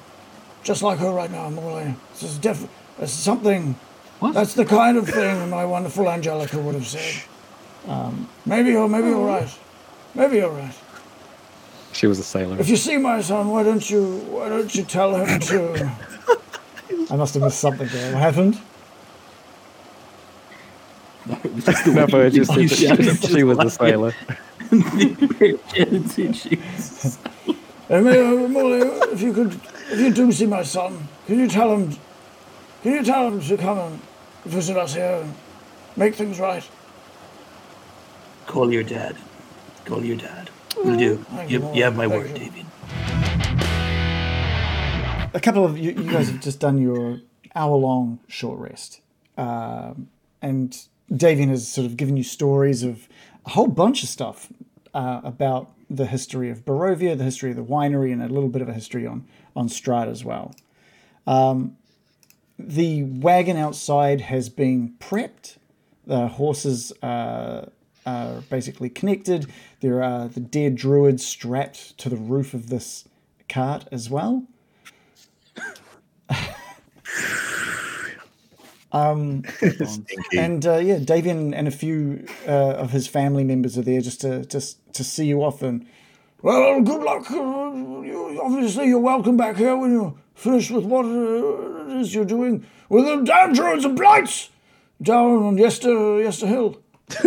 just 0.63 0.81
like 0.81 0.97
her 0.99 1.11
right 1.11 1.29
now, 1.31 1.49
Morley. 1.49 1.93
This 2.13 2.23
is 2.23 2.37
def- 2.37 2.67
this 2.97 3.11
is 3.11 3.19
something. 3.19 3.75
What? 4.19 4.33
That's 4.33 4.53
the 4.53 4.65
kind 4.65 4.97
of 4.97 5.07
thing 5.09 5.49
my 5.49 5.65
wonderful 5.65 6.07
Angelica 6.09 6.57
would 6.57 6.75
have 6.75 6.87
said. 6.87 7.23
Um, 7.87 8.29
maybe 8.45 8.69
you're 8.71 8.87
maybe 8.87 9.07
you're 9.09 9.25
right. 9.25 9.49
Maybe 10.15 10.37
you're 10.37 10.51
right. 10.51 10.75
She 11.91 12.07
was 12.07 12.19
a 12.19 12.23
sailor. 12.23 12.57
If 12.59 12.69
you 12.69 12.77
see 12.77 12.97
my 12.97 13.21
son, 13.21 13.49
why 13.49 13.63
don't 13.63 13.89
you 13.89 14.19
why 14.31 14.47
don't 14.49 14.73
you 14.73 14.83
tell 14.83 15.15
him 15.15 15.39
to? 15.39 15.91
I 17.11 17.15
must 17.15 17.33
have 17.33 17.43
missed 17.43 17.59
something 17.59 17.87
there. 17.89 18.13
What 18.13 18.21
happened? 18.21 18.55
No, 21.25 21.37
it 21.43 21.53
was 21.55 21.65
just 21.65 21.85
the 21.85 21.91
No, 21.91 22.05
way 22.05 22.11
but 22.11 22.33
you- 22.33 22.45
just 22.45 22.55
you 22.55 22.67
she, 22.67 23.27
she 23.27 23.43
was 23.43 23.57
a 23.59 23.69
sailor. 23.69 24.13
Jesus. 26.13 27.17
May- 27.89 28.47
Morley, 28.47 28.81
if 29.11 29.21
you 29.21 29.33
could, 29.33 29.59
if 29.91 29.99
you 29.99 30.13
do 30.13 30.31
see 30.31 30.45
my 30.45 30.63
son, 30.63 31.07
can 31.25 31.39
you 31.39 31.47
tell 31.47 31.75
him? 31.75 31.95
Can 32.83 32.93
you 32.93 33.03
tell 33.03 33.27
him 33.27 33.41
to 33.41 33.57
come 33.57 33.77
and 33.79 33.99
visit 34.45 34.77
us 34.77 34.93
here 34.93 35.21
and 35.23 35.33
make 35.97 36.15
things 36.15 36.39
right? 36.39 36.63
Call 38.45 38.71
your 38.71 38.83
dad. 38.83 39.15
Call 39.85 40.03
your 40.05 40.17
dad. 40.17 40.49
Will 40.77 40.95
do. 40.97 41.03
You, 41.03 41.25
you, 41.47 41.73
you 41.73 41.83
have 41.83 41.95
my 41.95 42.07
Thank 42.07 42.23
word, 42.23 42.31
you. 42.31 42.37
David. 42.37 42.65
a 45.33 45.39
couple 45.41 45.65
of 45.65 45.77
you, 45.77 45.91
you 45.91 46.11
guys 46.11 46.29
have 46.29 46.39
just 46.41 46.59
done 46.59 46.77
your 46.77 47.19
hour 47.55 47.75
long 47.75 48.19
short 48.27 48.59
rest, 48.59 49.01
um, 49.37 50.07
and 50.41 50.77
Davian 51.11 51.49
has 51.49 51.67
sort 51.67 51.85
of 51.85 51.97
given 51.97 52.15
you 52.17 52.23
stories 52.23 52.83
of 52.83 53.08
a 53.49 53.53
whole 53.53 53.67
bunch 53.67 54.03
of 54.03 54.09
stuff 54.09 54.53
uh, 54.93 55.21
about 55.23 55.71
the 55.89 56.05
history 56.05 56.51
of 56.51 56.65
Barovia, 56.65 57.17
the 57.17 57.23
history 57.23 57.49
of 57.49 57.55
the 57.55 57.63
winery, 57.63 58.13
and 58.13 58.21
a 58.21 58.27
little 58.27 58.47
bit 58.47 58.61
of 58.61 58.69
a 58.69 58.73
history 58.73 59.07
on 59.07 59.25
on 59.55 59.67
Strahd 59.67 60.07
as 60.07 60.23
well. 60.23 60.53
Um, 61.25 61.75
the 62.59 63.01
wagon 63.03 63.57
outside 63.57 64.21
has 64.21 64.49
been 64.49 64.93
prepped. 64.99 65.57
The 66.05 66.27
horses 66.27 66.93
uh, 67.01 67.69
are 68.05 68.41
basically 68.51 68.89
connected. 68.89 69.47
There 69.79 70.03
are 70.03 70.27
the 70.27 70.41
dead 70.41 70.75
druids 70.75 71.25
strapped 71.25 71.97
to 71.97 72.09
the 72.09 72.17
roof 72.17 72.53
of 72.53 72.69
this 72.69 73.05
cart 73.47 73.87
as 73.91 74.11
well. 74.11 74.45
Um, 78.91 79.43
and 80.35 80.65
uh, 80.65 80.77
yeah, 80.77 80.97
Davian 80.97 81.53
and 81.53 81.67
a 81.67 81.71
few 81.71 82.25
uh, 82.47 82.51
of 82.51 82.91
his 82.91 83.07
family 83.07 83.43
members 83.43 83.77
are 83.77 83.83
there 83.83 84.01
just 84.01 84.21
to 84.21 84.45
just 84.45 84.77
to 84.93 85.03
see 85.03 85.25
you 85.25 85.43
off. 85.43 85.61
And 85.61 85.85
Well, 86.41 86.81
good 86.81 87.01
luck. 87.03 87.29
Uh, 87.29 87.35
you, 87.35 88.39
obviously, 88.43 88.87
you're 88.87 88.99
welcome 88.99 89.37
back 89.37 89.57
here 89.57 89.75
when 89.75 89.91
you're 89.91 90.15
finished 90.33 90.71
with 90.71 90.85
what 90.85 91.05
uh, 91.05 91.91
it 91.91 92.01
is 92.01 92.15
you're 92.15 92.25
doing 92.25 92.65
with 92.89 93.05
the 93.05 93.23
damn 93.23 93.53
druids 93.53 93.85
and 93.85 93.95
blights. 93.95 94.49
down 95.01 95.43
on 95.43 95.57
Yester, 95.57 96.21
Yester 96.21 96.47
Hill. 96.47 96.81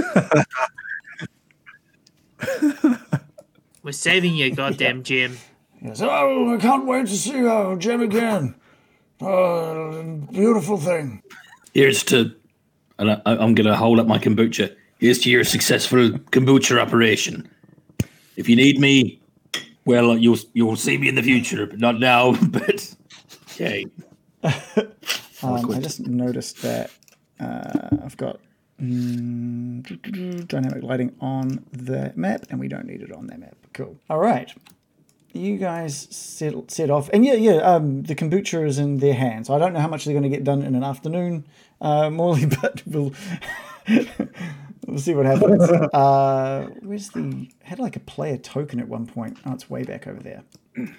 We're 3.82 3.92
saving 3.92 4.34
you, 4.36 4.54
goddamn 4.54 5.02
Jim. 5.02 5.38
Yes, 5.80 6.00
oh, 6.02 6.54
I 6.54 6.58
can't 6.58 6.86
wait 6.86 7.06
to 7.08 7.16
see 7.16 7.44
uh, 7.44 7.74
Jim 7.76 8.00
again. 8.00 8.54
Uh, 9.20 10.02
beautiful 10.30 10.76
thing. 10.76 11.22
Here's 11.72 12.02
to, 12.04 12.34
and 12.98 13.12
I, 13.12 13.20
I'm 13.24 13.54
going 13.54 13.66
to 13.66 13.76
hold 13.76 13.98
up 13.98 14.06
my 14.06 14.18
kombucha. 14.18 14.74
Here's 14.98 15.18
to 15.20 15.30
your 15.30 15.44
successful 15.44 16.10
kombucha 16.10 16.78
operation. 16.78 17.48
If 18.36 18.48
you 18.48 18.56
need 18.56 18.78
me, 18.78 19.20
well, 19.84 20.16
you'll 20.16 20.38
you'll 20.54 20.76
see 20.76 20.96
me 20.96 21.08
in 21.08 21.16
the 21.16 21.22
future, 21.22 21.66
but 21.66 21.78
not 21.78 21.98
now. 21.98 22.36
But 22.50 22.94
okay, 23.54 23.86
Um, 25.42 25.70
I 25.72 25.80
just 25.80 26.06
noticed 26.06 26.62
that 26.62 26.90
uh, 27.40 27.88
I've 28.04 28.16
got 28.16 28.38
mm, 28.80 30.46
dynamic 30.46 30.82
lighting 30.84 31.16
on 31.20 31.64
the 31.72 32.12
map, 32.14 32.46
and 32.50 32.60
we 32.60 32.68
don't 32.68 32.86
need 32.86 33.02
it 33.02 33.12
on 33.12 33.26
that 33.26 33.40
map. 33.40 33.56
Cool. 33.72 33.98
All 34.08 34.20
right. 34.20 34.52
You 35.34 35.56
guys 35.56 36.08
set, 36.10 36.70
set 36.70 36.90
off, 36.90 37.08
and 37.12 37.24
yeah, 37.24 37.34
yeah. 37.34 37.56
Um, 37.56 38.02
the 38.02 38.14
kombucha 38.14 38.66
is 38.66 38.78
in 38.78 38.98
their 38.98 39.14
hands. 39.14 39.48
I 39.48 39.58
don't 39.58 39.72
know 39.72 39.80
how 39.80 39.88
much 39.88 40.04
they're 40.04 40.12
going 40.12 40.24
to 40.24 40.28
get 40.28 40.44
done 40.44 40.62
in 40.62 40.74
an 40.74 40.84
afternoon, 40.84 41.46
uh, 41.80 42.10
Morley, 42.10 42.46
but 42.46 42.82
we'll 42.86 43.14
we'll 44.86 44.98
see 44.98 45.14
what 45.14 45.26
happens. 45.26 45.70
Uh, 45.92 46.66
where's 46.80 47.08
the 47.10 47.48
had 47.62 47.78
like 47.78 47.96
a 47.96 48.00
player 48.00 48.36
token 48.36 48.78
at 48.78 48.88
one 48.88 49.06
point? 49.06 49.38
Oh, 49.46 49.52
it's 49.52 49.70
way 49.70 49.84
back 49.84 50.06
over 50.06 50.20
there. 50.20 50.42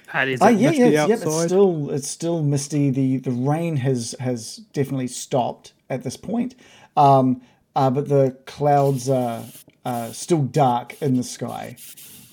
Paddy's 0.07 0.39
Oh 0.41 0.47
yeah, 0.47 0.71
yeah, 0.71 0.79
misty 0.79 0.83
it's, 0.83 1.09
yep, 1.09 1.19
it's 1.21 1.43
still 1.43 1.91
it's 1.91 2.07
still 2.09 2.43
misty. 2.43 2.89
The 2.89 3.17
the 3.17 3.31
rain 3.31 3.77
has 3.77 4.15
has 4.19 4.57
definitely 4.73 5.07
stopped 5.07 5.73
at 5.89 6.03
this 6.03 6.17
point, 6.17 6.55
um, 6.97 7.41
uh, 7.75 7.89
but 7.89 8.07
the 8.07 8.37
clouds 8.45 9.09
are 9.09 9.43
uh, 9.85 10.11
still 10.11 10.43
dark 10.43 10.99
in 11.01 11.17
the 11.17 11.23
sky. 11.23 11.77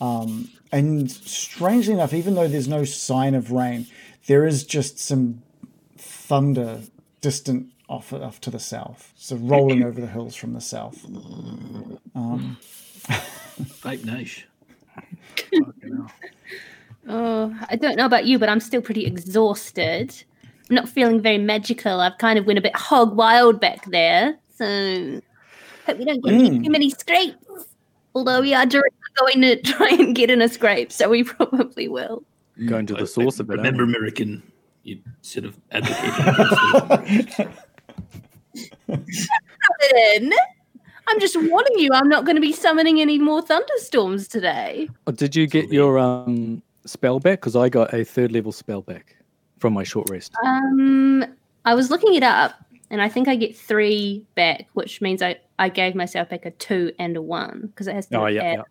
Um, 0.00 0.50
and 0.72 1.10
strangely 1.10 1.94
enough, 1.94 2.12
even 2.12 2.34
though 2.34 2.48
there's 2.48 2.68
no 2.68 2.84
sign 2.84 3.34
of 3.34 3.50
rain, 3.50 3.86
there 4.26 4.46
is 4.46 4.64
just 4.64 4.98
some 4.98 5.42
thunder 5.98 6.80
distant 7.20 7.66
off 7.88 8.12
off 8.12 8.40
to 8.40 8.50
the 8.50 8.60
south, 8.60 9.12
so 9.16 9.36
rolling 9.36 9.82
over 9.82 10.00
the 10.00 10.06
hills 10.06 10.36
from 10.36 10.52
the 10.52 10.60
south. 10.60 11.04
Um, 12.14 12.56
Quite 13.82 14.04
nice. 14.04 14.44
Oh, 17.08 17.56
I 17.68 17.76
don't 17.76 17.96
know 17.96 18.04
about 18.06 18.26
you, 18.26 18.38
but 18.38 18.48
I'm 18.48 18.60
still 18.60 18.82
pretty 18.82 19.06
exhausted. 19.06 20.14
I'm 20.68 20.76
not 20.76 20.88
feeling 20.88 21.20
very 21.20 21.38
magical. 21.38 22.00
I've 22.00 22.18
kind 22.18 22.38
of 22.38 22.46
went 22.46 22.58
a 22.58 22.62
bit 22.62 22.76
hog 22.76 23.16
wild 23.16 23.60
back 23.60 23.86
there. 23.86 24.38
So 24.56 25.20
hope 25.86 25.98
we 25.98 26.04
don't 26.04 26.22
get 26.22 26.34
Mm. 26.34 26.64
too 26.64 26.70
many 26.70 26.90
scrapes. 26.90 27.36
Although 28.14 28.40
we 28.42 28.54
are 28.54 28.66
direct- 28.66 28.94
going 29.18 29.40
to 29.42 29.60
try 29.62 29.88
and 29.88 30.14
get 30.14 30.30
in 30.30 30.42
a 30.42 30.48
scrape, 30.48 30.92
so 30.92 31.08
we 31.08 31.24
probably 31.24 31.88
will. 31.88 32.22
Going 32.66 32.86
to 32.86 32.94
the 32.94 33.06
source 33.06 33.40
of 33.40 33.48
it. 33.50 33.54
Remember, 33.54 33.82
aren't 33.82 33.96
American, 33.96 34.42
you 34.82 35.00
sort 35.22 35.46
of 35.46 35.56
advocated. 35.70 37.48
against 39.90 40.34
I'm 41.10 41.18
just 41.18 41.36
warning 41.36 41.72
you, 41.76 41.90
I'm 41.92 42.08
not 42.08 42.24
going 42.24 42.36
to 42.36 42.40
be 42.40 42.52
summoning 42.52 43.00
any 43.00 43.18
more 43.18 43.42
thunderstorms 43.42 44.28
today. 44.28 44.88
Oh, 45.08 45.12
did 45.12 45.34
you 45.34 45.48
get 45.48 45.72
your 45.72 45.98
um 45.98 46.62
spell 46.86 47.18
back? 47.18 47.40
Because 47.40 47.56
I 47.56 47.68
got 47.68 47.92
a 47.92 48.04
third 48.04 48.30
level 48.30 48.52
spell 48.52 48.82
back 48.82 49.16
from 49.58 49.72
my 49.72 49.82
short 49.82 50.08
rest. 50.08 50.32
Um, 50.44 51.24
I 51.64 51.74
was 51.74 51.90
looking 51.90 52.14
it 52.14 52.22
up, 52.22 52.54
and 52.90 53.02
I 53.02 53.08
think 53.08 53.26
I 53.26 53.34
get 53.34 53.56
three 53.56 54.24
back, 54.36 54.66
which 54.74 55.00
means 55.00 55.20
I, 55.20 55.38
I 55.58 55.68
gave 55.68 55.94
myself 55.94 56.28
back 56.28 56.46
a 56.46 56.52
two 56.52 56.92
and 56.98 57.16
a 57.16 57.22
one 57.22 57.68
because 57.68 57.88
it 57.88 57.94
has 57.94 58.06
to 58.06 58.20
Oh 58.20 58.26
yeah, 58.26 58.42
add 58.42 58.52
yeah. 58.54 58.60
up. 58.60 58.66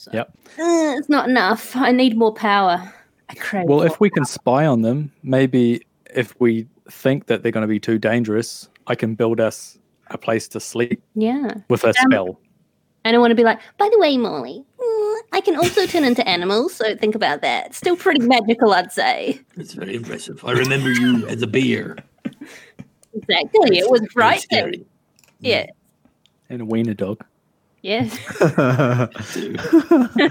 So, 0.00 0.10
Yep. 0.14 0.30
uh, 0.58 0.94
it's 0.96 1.10
not 1.10 1.28
enough. 1.28 1.76
I 1.76 1.92
need 1.92 2.16
more 2.16 2.32
power. 2.32 2.90
I 3.28 3.34
crave. 3.34 3.68
Well, 3.68 3.80
more 3.80 3.86
if 3.86 4.00
we 4.00 4.08
can 4.08 4.24
spy 4.24 4.64
on 4.64 4.80
them, 4.80 5.12
maybe 5.22 5.84
if 6.14 6.34
we 6.40 6.66
think 6.90 7.26
that 7.26 7.42
they're 7.42 7.52
going 7.52 7.68
to 7.68 7.68
be 7.68 7.78
too 7.78 7.98
dangerous, 7.98 8.70
I 8.86 8.94
can 8.94 9.14
build 9.14 9.40
us 9.40 9.78
a 10.06 10.16
place 10.16 10.48
to 10.48 10.58
sleep 10.58 11.02
yeah. 11.14 11.52
with 11.68 11.84
a 11.84 11.88
Um, 11.88 11.94
spell. 12.10 12.40
And 13.04 13.14
I 13.14 13.18
want 13.18 13.30
to 13.32 13.34
be 13.34 13.44
like, 13.44 13.60
by 13.76 13.90
the 13.92 13.98
way, 13.98 14.16
Molly, 14.16 14.64
mm, 14.80 15.16
I 15.34 15.42
can 15.42 15.54
also 15.54 15.84
turn 15.84 16.04
into 16.04 16.26
animals, 16.26 16.72
so 16.72 16.96
think 16.96 17.14
about 17.14 17.42
that. 17.42 17.74
Still 17.74 17.94
pretty 17.96 18.20
magical, 18.20 18.72
I'd 18.72 18.92
say. 18.92 19.38
It's 19.58 19.74
very 19.74 19.96
impressive. 19.96 20.42
I 20.46 20.52
remember 20.52 20.90
you 20.90 21.28
as 21.28 21.42
a 21.42 21.46
bear. 21.46 21.98
Exactly. 23.12 23.76
It 23.78 23.90
was 23.90 24.00
Very 24.00 24.10
frightening. 24.14 24.86
Yeah. 25.40 25.66
And 26.48 26.62
a 26.62 26.64
wiener 26.64 26.94
dog. 26.94 27.22
Yes. 27.82 28.16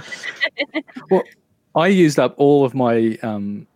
Well, 1.10 1.24
I 1.76 1.88
used 1.88 2.20
up 2.20 2.36
all 2.38 2.66
of 2.66 2.74
my 2.76 3.18
um 3.24 3.68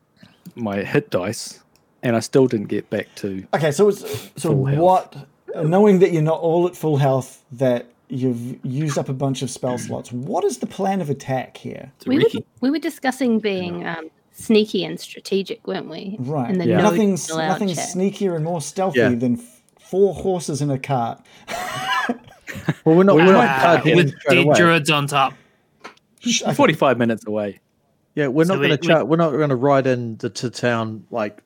my 0.55 0.83
hit 0.83 1.09
dice, 1.09 1.63
and 2.03 2.15
I 2.15 2.19
still 2.19 2.47
didn't 2.47 2.67
get 2.67 2.89
back 2.89 3.07
to. 3.15 3.45
Okay, 3.53 3.71
so 3.71 3.89
it's 3.89 4.31
so 4.35 4.51
what? 4.51 5.15
Knowing 5.55 5.99
that 5.99 6.11
you're 6.11 6.21
not 6.21 6.39
all 6.39 6.67
at 6.67 6.75
full 6.75 6.97
health, 6.97 7.43
that 7.53 7.85
you've 8.09 8.63
used 8.65 8.97
up 8.97 9.09
a 9.09 9.13
bunch 9.13 9.41
of 9.41 9.49
spell 9.49 9.77
slots. 9.77 10.11
What 10.11 10.43
is 10.43 10.57
the 10.59 10.67
plan 10.67 11.01
of 11.01 11.09
attack 11.09 11.57
here? 11.57 11.91
We 12.05 12.17
were, 12.19 12.29
we 12.61 12.69
were 12.71 12.79
discussing 12.79 13.39
being 13.39 13.85
um, 13.87 14.09
sneaky 14.31 14.83
and 14.83 14.99
strategic, 14.99 15.65
weren't 15.67 15.89
we? 15.89 16.15
Right. 16.19 16.49
In 16.49 16.57
the 16.59 16.67
Yeah. 16.67 16.77
no 16.77 16.83
Nothing's 16.83 17.29
nothing's 17.29 17.75
chat. 17.75 17.89
sneakier 17.89 18.35
and 18.35 18.43
more 18.45 18.61
stealthy 18.61 18.99
Yeah. 18.99 19.09
than 19.09 19.39
f- 19.39 19.61
four 19.79 20.13
horses 20.15 20.61
in 20.61 20.69
a 20.71 20.79
cart. 20.79 21.21
Well, 22.85 22.95
we're 22.95 23.03
not. 23.03 23.15
We're 23.15 23.31
not 23.31 23.85
with 23.85 24.17
straight 24.19 24.45
the 24.47 24.53
druids 24.55 24.89
on 24.89 25.07
top. 25.07 25.33
Okay. 26.25 26.53
Forty-five 26.53 26.97
minutes 26.97 27.25
away. 27.27 27.59
Yeah, 28.15 28.27
we're 28.27 28.45
So 28.45 28.53
not 28.53 28.61
we- 28.61 28.67
going 28.67 28.79
to 28.79 28.87
we- 28.87 28.93
chat. 28.93 29.07
We're 29.07 29.17
not 29.17 29.31
going 29.31 29.49
to 29.49 29.55
ride 29.55 29.87
into 29.87 30.29
to 30.29 30.49
town 30.49 31.05
like 31.11 31.41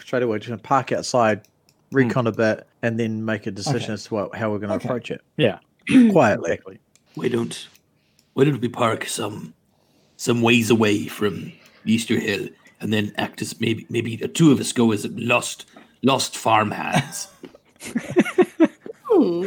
straight 0.00 0.22
away. 0.22 0.38
Just 0.38 0.48
going 0.48 0.58
to 0.58 0.62
park 0.62 0.90
outside, 0.92 1.42
hmm. 1.90 1.96
recon 1.96 2.26
a 2.26 2.32
bit, 2.32 2.66
and 2.82 2.98
then 2.98 3.24
make 3.24 3.46
a 3.46 3.50
decision 3.50 3.82
Okay. 3.84 3.92
as 3.92 4.04
to 4.04 4.14
what, 4.14 4.34
how 4.34 4.50
we're 4.50 4.58
going 4.58 4.70
to 4.70 4.76
Okay. 4.76 4.88
approach 4.88 5.10
it 5.10 5.20
Yeah. 5.36 5.58
quietly. 6.12 6.58
Why 7.14 7.28
don't 7.28 7.68
why 8.34 8.44
don't 8.44 8.60
we 8.60 8.68
park 8.68 9.06
some 9.06 9.54
some 10.16 10.40
ways 10.42 10.70
away 10.70 11.06
from 11.06 11.52
Yester 11.84 12.18
Hill 12.18 12.48
and 12.80 12.92
then 12.92 13.12
act 13.18 13.42
as 13.42 13.60
maybe 13.60 13.86
maybe 13.90 14.16
the 14.16 14.28
two 14.28 14.50
of 14.50 14.58
us 14.60 14.72
go 14.72 14.90
as 14.92 15.06
lost 15.10 15.66
lost 16.02 16.36
farmhands. 16.36 17.28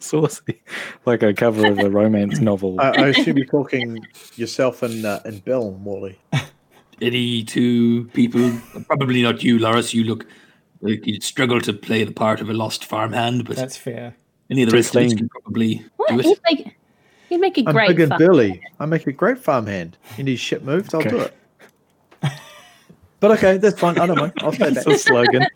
Ooh. 0.00 0.04
Saucy, 0.26 0.62
like 1.06 1.22
a 1.22 1.32
cover 1.34 1.66
of 1.66 1.78
a 1.78 1.90
romance 1.90 2.38
novel. 2.40 2.80
I, 2.80 2.88
I 2.90 3.08
assume 3.08 3.36
you're 3.36 3.46
talking 3.46 4.06
yourself 4.36 4.82
and 4.82 5.04
uh, 5.04 5.20
and 5.24 5.44
Bill 5.44 5.72
Morley. 5.72 6.18
Any 7.02 7.44
two 7.44 8.04
people, 8.12 8.52
probably 8.86 9.22
not 9.22 9.42
you, 9.42 9.58
Loris. 9.58 9.94
You 9.94 10.04
look 10.04 10.26
like 10.82 11.06
you'd 11.06 11.22
struggle 11.22 11.60
to 11.62 11.72
play 11.72 12.04
the 12.04 12.12
part 12.12 12.40
of 12.42 12.50
a 12.50 12.52
lost 12.52 12.84
farmhand, 12.84 13.46
but 13.46 13.56
That's 13.56 13.76
fair. 13.76 14.14
any 14.50 14.62
of 14.64 14.70
the 14.70 14.76
rest 14.76 14.94
of 14.94 15.04
us 15.04 15.14
can 15.14 15.28
probably 15.30 15.76
do 15.76 15.84
What? 15.96 16.10
it. 16.10 16.26
He'd 16.26 16.38
make, 16.44 16.76
he'd 17.30 17.38
make 17.38 17.56
a 17.58 17.62
I'm 17.66 17.72
great 17.72 17.88
big 17.88 18.00
and 18.00 18.10
fun- 18.10 18.18
Billy. 18.18 18.60
I 18.78 18.84
make 18.86 19.06
a 19.06 19.12
great 19.12 19.38
farmhand. 19.38 19.96
You 20.18 20.24
need 20.24 20.36
shit 20.36 20.62
moved, 20.62 20.94
I'll 20.94 21.00
do 21.00 21.20
it. 21.20 21.34
But 23.20 23.30
okay, 23.32 23.56
that's 23.58 23.78
fine. 23.80 23.98
I 23.98 24.06
don't 24.06 24.18
mind. 24.18 24.32
I'll 24.40 24.52
stay 24.52 24.68
back. 24.72 24.76
It's 24.78 24.86
a 24.86 24.98
slogan. 24.98 25.46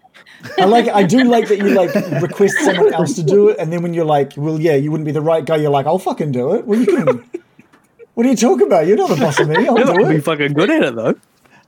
I 0.59 0.65
like. 0.67 0.89
I 0.89 1.03
do 1.05 1.25
like 1.25 1.49
that 1.49 1.59
you 1.59 1.71
like 1.71 1.95
request 2.23 2.57
someone 2.61 2.93
else 2.93 3.15
to 3.15 3.23
do 3.23 3.49
it, 3.49 3.59
and 3.59 3.73
then 3.73 3.83
when 3.83 3.95
you're 3.95 4.05
like, 4.05 4.33
"Well, 4.37 4.61
yeah, 4.61 4.75
you 4.75 4.91
wouldn't 4.91 5.07
be 5.07 5.13
the 5.13 5.21
right 5.21 5.45
guy," 5.45 5.57
you're 5.57 5.71
like, 5.71 5.87
"I'll 5.87 5.99
fucking 5.99 6.33
do 6.33 6.55
it." 6.55 6.67
Well, 6.67 6.79
you 6.81 6.87
can. 6.87 7.25
What 8.15 8.27
are 8.27 8.29
you 8.29 8.37
talking 8.37 8.67
about? 8.67 8.87
You're 8.87 8.97
not 8.97 9.09
the 9.11 9.17
boss 9.17 9.41
of 9.41 9.49
me. 9.49 9.57
I'll 9.57 9.65
You're 9.79 9.87
not 9.87 9.97
do 9.97 10.03
gonna 10.03 10.15
be 10.15 10.21
fucking 10.21 10.53
good 10.53 10.71
at 10.71 10.83
it 10.83 10.95
though. 10.95 11.15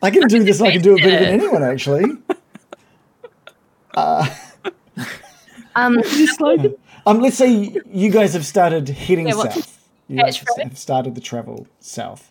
I 0.03 0.11
can 0.11 0.29
do 0.29 0.45
this. 0.45 0.61
I 0.61 0.73
can 0.73 0.83
do 0.83 0.97
it 0.97 1.03
better 1.03 1.25
than 1.25 1.41
anyone, 1.41 1.63
actually. 1.63 2.05
Um, 5.75 6.03
Um, 7.07 7.21
let's 7.21 7.37
say 7.37 7.77
you 7.87 8.11
guys 8.11 8.33
have 8.35 8.45
started 8.45 8.89
heading 8.89 9.29
Yeah, 9.29 9.35
south. 9.35 9.89
You 10.09 10.17
guys 10.19 10.43
have 10.59 10.77
started 10.77 11.15
the 11.15 11.21
travel 11.21 11.67
south. 11.81 12.31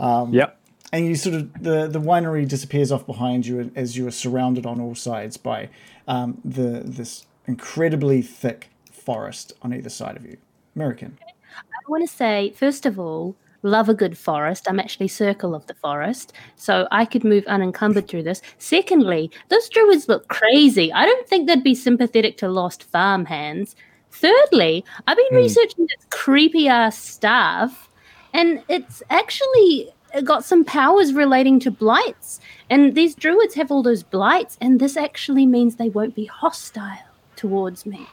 Yep. 0.00 0.58
And 0.94 1.06
you 1.06 1.16
sort 1.16 1.34
of 1.34 1.52
the 1.60 1.88
the 1.88 2.00
winery 2.00 2.46
disappears 2.46 2.92
off 2.92 3.04
behind 3.04 3.46
you 3.46 3.70
as 3.74 3.96
you 3.96 4.06
are 4.06 4.12
surrounded 4.12 4.64
on 4.64 4.80
all 4.80 4.94
sides 4.94 5.36
by 5.36 5.68
um, 6.06 6.40
the 6.44 6.82
this 6.84 7.26
incredibly 7.46 8.22
thick 8.22 8.70
forest 8.92 9.52
on 9.62 9.74
either 9.74 9.90
side 9.90 10.16
of 10.16 10.24
you. 10.24 10.36
American. 10.76 11.18
I 11.56 11.90
want 11.90 12.08
to 12.08 12.16
say, 12.16 12.52
first 12.56 12.86
of 12.86 12.98
all, 12.98 13.34
love 13.62 13.88
a 13.88 13.94
good 13.94 14.16
forest. 14.16 14.66
I'm 14.68 14.78
actually 14.78 15.08
circle 15.08 15.54
of 15.54 15.66
the 15.66 15.74
forest, 15.74 16.32
so 16.54 16.86
I 16.92 17.04
could 17.04 17.24
move 17.24 17.44
unencumbered 17.46 18.06
through 18.06 18.22
this. 18.22 18.40
Secondly, 18.58 19.32
those 19.48 19.68
druids 19.68 20.08
look 20.08 20.28
crazy. 20.28 20.92
I 20.92 21.06
don't 21.06 21.28
think 21.28 21.48
they'd 21.48 21.64
be 21.64 21.74
sympathetic 21.74 22.36
to 22.38 22.48
lost 22.48 22.84
farmhands. 22.84 23.74
Thirdly, 24.12 24.84
I've 25.08 25.16
been 25.16 25.38
researching 25.38 25.86
this 25.86 26.06
creepy 26.10 26.68
ass 26.68 26.96
staff, 26.96 27.88
and 28.32 28.62
it's 28.68 29.02
actually 29.10 29.92
got 30.22 30.44
some 30.44 30.64
powers 30.64 31.12
relating 31.12 31.58
to 31.60 31.70
blights. 31.70 32.40
And 32.70 32.94
these 32.94 33.14
druids 33.14 33.54
have 33.54 33.70
all 33.70 33.82
those 33.82 34.02
blights, 34.02 34.56
and 34.60 34.80
this 34.80 34.96
actually 34.96 35.46
means 35.46 35.76
they 35.76 35.88
won't 35.90 36.14
be 36.14 36.26
hostile. 36.26 36.98
towards 37.36 37.84
me. 37.84 38.06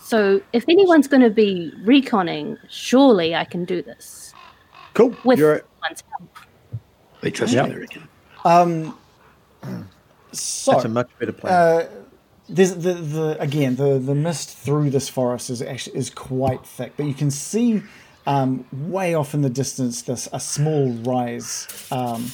So 0.00 0.40
if 0.52 0.64
anyone's 0.68 1.06
going 1.06 1.22
to 1.22 1.30
be 1.30 1.72
reconning, 1.84 2.58
surely 2.68 3.36
I 3.36 3.44
can 3.44 3.64
do 3.64 3.80
this 3.82 4.34
Cool. 4.94 5.14
with 5.24 5.38
You're 5.38 5.62
one's 5.80 6.02
help. 6.10 6.36
I 7.22 7.30
trust 7.30 7.54
Yeah. 7.54 7.66
you, 7.66 7.70
American. 7.72 8.08
Um, 8.44 8.98
so 10.32 10.72
that's 10.72 10.84
a 10.84 10.88
much 10.88 11.08
better 11.20 11.32
plan. 11.32 11.52
uh, 11.52 11.88
there's 12.48 12.74
the, 12.74 12.94
the 12.94 13.36
again 13.40 13.76
the 13.76 13.98
the 14.00 14.14
mist 14.14 14.56
through 14.56 14.90
this 14.90 15.08
forest 15.08 15.48
is 15.50 15.62
actually 15.62 15.96
is 15.96 16.10
quite 16.10 16.66
thick, 16.66 16.94
but 16.96 17.06
you 17.06 17.14
can 17.14 17.30
see 17.30 17.82
um, 18.26 18.64
way 18.72 19.14
off 19.14 19.34
in 19.34 19.42
the 19.42 19.50
distance 19.50 20.02
this 20.02 20.28
a 20.32 20.40
small 20.40 20.92
rise 20.92 21.66
um, 21.90 22.26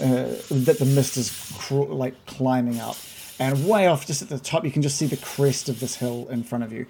uh, 0.00 0.34
that 0.50 0.76
the 0.78 0.84
mist 0.94 1.16
is 1.16 1.52
cr- 1.58 1.74
like 1.84 2.14
climbing 2.26 2.80
up, 2.80 2.96
and 3.38 3.66
way 3.68 3.86
off 3.86 4.06
just 4.06 4.22
at 4.22 4.28
the 4.28 4.38
top 4.38 4.64
you 4.64 4.70
can 4.70 4.82
just 4.82 4.96
see 4.96 5.06
the 5.06 5.16
crest 5.18 5.68
of 5.68 5.80
this 5.80 5.96
hill 5.96 6.26
in 6.30 6.42
front 6.42 6.64
of 6.64 6.72
you. 6.72 6.86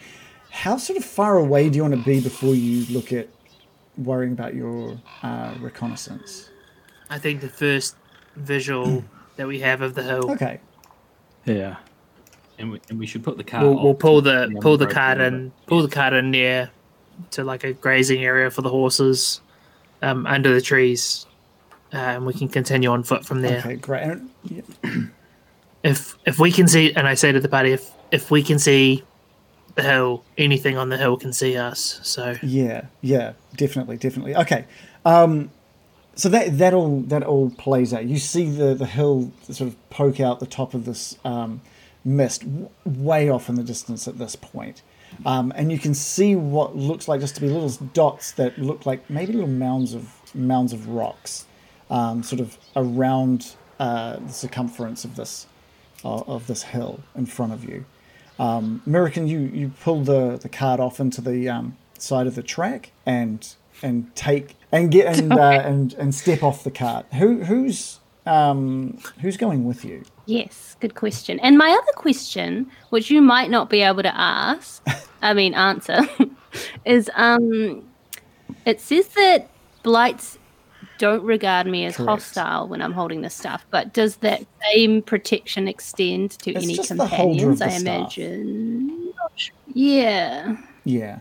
How 0.50 0.76
sort 0.78 0.96
of 0.96 1.04
far 1.04 1.36
away 1.36 1.68
do 1.68 1.76
you 1.76 1.82
want 1.82 1.94
to 1.94 2.02
be 2.02 2.20
before 2.20 2.54
you 2.54 2.86
look 2.92 3.12
at 3.12 3.28
worrying 3.98 4.32
about 4.32 4.54
your 4.54 4.98
uh, 5.22 5.54
reconnaissance? 5.60 6.48
I 7.10 7.18
think 7.18 7.40
the 7.42 7.48
first 7.50 7.96
visual 8.36 9.04
that 9.36 9.46
we 9.46 9.60
have 9.60 9.82
of 9.82 9.94
the 9.94 10.02
hill, 10.02 10.30
Okay. 10.30 10.60
Yeah. 11.44 11.76
And 12.58 12.72
we, 12.72 12.80
and 12.90 12.98
we 12.98 13.06
should 13.06 13.22
put 13.22 13.36
the 13.36 13.44
car. 13.44 13.62
we'll, 13.62 13.80
we'll 13.82 13.94
pull 13.94 14.20
the 14.20 14.48
the 14.52 14.60
pull 14.60 14.76
the 14.76 14.86
road 14.86 14.94
cart 14.94 15.20
in, 15.20 15.48
bit. 15.50 15.66
pull 15.66 15.82
the 15.82 15.88
cart 15.88 16.12
in 16.12 16.30
near 16.32 16.70
to 17.32 17.44
like 17.44 17.64
a 17.64 17.72
grazing 17.72 18.24
area 18.24 18.50
for 18.50 18.62
the 18.62 18.70
horses, 18.70 19.40
um, 20.02 20.26
under 20.26 20.52
the 20.54 20.60
trees, 20.60 21.26
uh, 21.92 21.96
and 21.96 22.26
we 22.26 22.32
can 22.34 22.48
continue 22.48 22.90
on 22.90 23.02
foot 23.02 23.24
from 23.24 23.42
there. 23.42 23.58
Okay, 23.58 23.76
great. 23.76 24.18
Yeah, 24.44 24.62
If 25.82 26.16
if 26.26 26.38
we 26.38 26.50
can 26.50 26.66
see, 26.68 26.92
and 26.94 27.06
I 27.06 27.14
say 27.14 27.30
to 27.32 27.40
the 27.40 27.48
party, 27.48 27.72
if 27.72 27.90
if 28.10 28.30
we 28.30 28.42
can 28.42 28.58
see 28.58 29.04
the 29.74 29.82
hill, 29.82 30.24
anything 30.36 30.76
on 30.76 30.88
the 30.88 30.96
hill 30.96 31.16
can 31.16 31.32
see 31.32 31.56
us. 31.56 32.00
So 32.02 32.36
Yeah, 32.42 32.86
yeah, 33.00 33.34
definitely, 33.56 33.96
definitely. 33.96 34.34
Okay, 34.36 34.64
um, 35.04 35.50
so 36.16 36.28
that 36.30 36.58
that 36.58 36.74
all 36.74 37.00
that 37.02 37.22
all 37.22 37.50
plays 37.50 37.94
out. 37.94 38.06
You 38.06 38.18
see 38.18 38.50
the 38.50 38.74
the 38.74 38.86
hill 38.86 39.30
sort 39.42 39.68
of 39.68 39.90
poke 39.90 40.18
out 40.18 40.40
the 40.40 40.46
top 40.46 40.74
of 40.74 40.84
this 40.84 41.16
um, 41.24 41.60
mist, 42.04 42.42
w- 42.42 42.70
way 42.84 43.28
off 43.30 43.48
in 43.48 43.54
the 43.54 43.62
distance 43.62 44.08
at 44.08 44.18
this 44.18 44.34
point, 44.34 44.82
um, 45.26 45.52
and 45.56 45.72
you 45.72 45.78
can 45.78 45.94
see 45.94 46.36
what 46.36 46.76
looks 46.76 47.08
like 47.08 47.20
just 47.20 47.34
to 47.36 47.40
be 47.40 47.48
little 47.48 47.70
dots 47.92 48.32
that 48.32 48.58
look 48.58 48.86
like 48.86 49.08
maybe 49.10 49.32
little 49.32 49.48
mounds 49.48 49.94
of 49.94 50.14
mounds 50.34 50.72
of 50.72 50.88
rocks, 50.88 51.46
um, 51.90 52.22
sort 52.22 52.40
of 52.40 52.58
around 52.76 53.54
uh, 53.78 54.16
the 54.18 54.32
circumference 54.32 55.04
of 55.04 55.16
this 55.16 55.46
uh, 56.04 56.22
of 56.26 56.46
this 56.46 56.62
hill 56.62 57.00
in 57.14 57.26
front 57.26 57.52
of 57.52 57.64
you. 57.64 57.84
Um, 58.38 58.82
American, 58.86 59.26
you 59.26 59.40
you 59.40 59.72
pull 59.80 60.02
the 60.02 60.38
the 60.38 60.48
cart 60.48 60.80
off 60.80 61.00
into 61.00 61.20
the 61.20 61.48
um, 61.48 61.76
side 61.98 62.26
of 62.26 62.34
the 62.34 62.42
track 62.42 62.92
and 63.04 63.54
and 63.82 64.14
take 64.14 64.56
and 64.70 64.90
get 64.90 65.18
and 65.18 65.32
uh, 65.38 65.62
and 65.64 65.94
and 65.94 66.14
step 66.14 66.42
off 66.42 66.64
the 66.64 66.70
cart. 66.70 67.06
Who 67.14 67.44
who's 67.44 67.97
um, 68.28 68.98
who's 69.20 69.36
going 69.36 69.64
with 69.64 69.84
you? 69.84 70.04
Yes, 70.26 70.76
good 70.80 70.94
question. 70.94 71.40
And 71.40 71.56
my 71.56 71.70
other 71.70 71.92
question, 71.96 72.70
which 72.90 73.10
you 73.10 73.20
might 73.22 73.50
not 73.50 73.70
be 73.70 73.80
able 73.80 74.02
to 74.02 74.14
ask, 74.14 74.86
I 75.22 75.34
mean 75.34 75.54
answer, 75.54 76.00
is 76.84 77.10
um, 77.14 77.82
it 78.66 78.80
says 78.80 79.08
that 79.08 79.48
blights 79.82 80.38
don't 80.98 81.22
regard 81.22 81.66
me 81.66 81.86
as 81.86 81.96
Correct. 81.96 82.08
hostile 82.10 82.68
when 82.68 82.82
I'm 82.82 82.92
holding 82.92 83.20
the 83.22 83.30
stuff, 83.30 83.64
but 83.70 83.92
does 83.92 84.16
that 84.16 84.44
same 84.72 85.00
protection 85.02 85.68
extend 85.68 86.32
to 86.40 86.50
It's 86.52 86.64
any 86.64 86.74
just 86.74 86.88
the 86.96 87.02
of 87.04 87.08
companions? 87.08 87.60
the 87.60 87.64
I 87.66 87.68
staff. 87.68 87.80
imagine. 87.80 89.12
Yeah. 89.72 90.56
Yeah. 90.84 91.20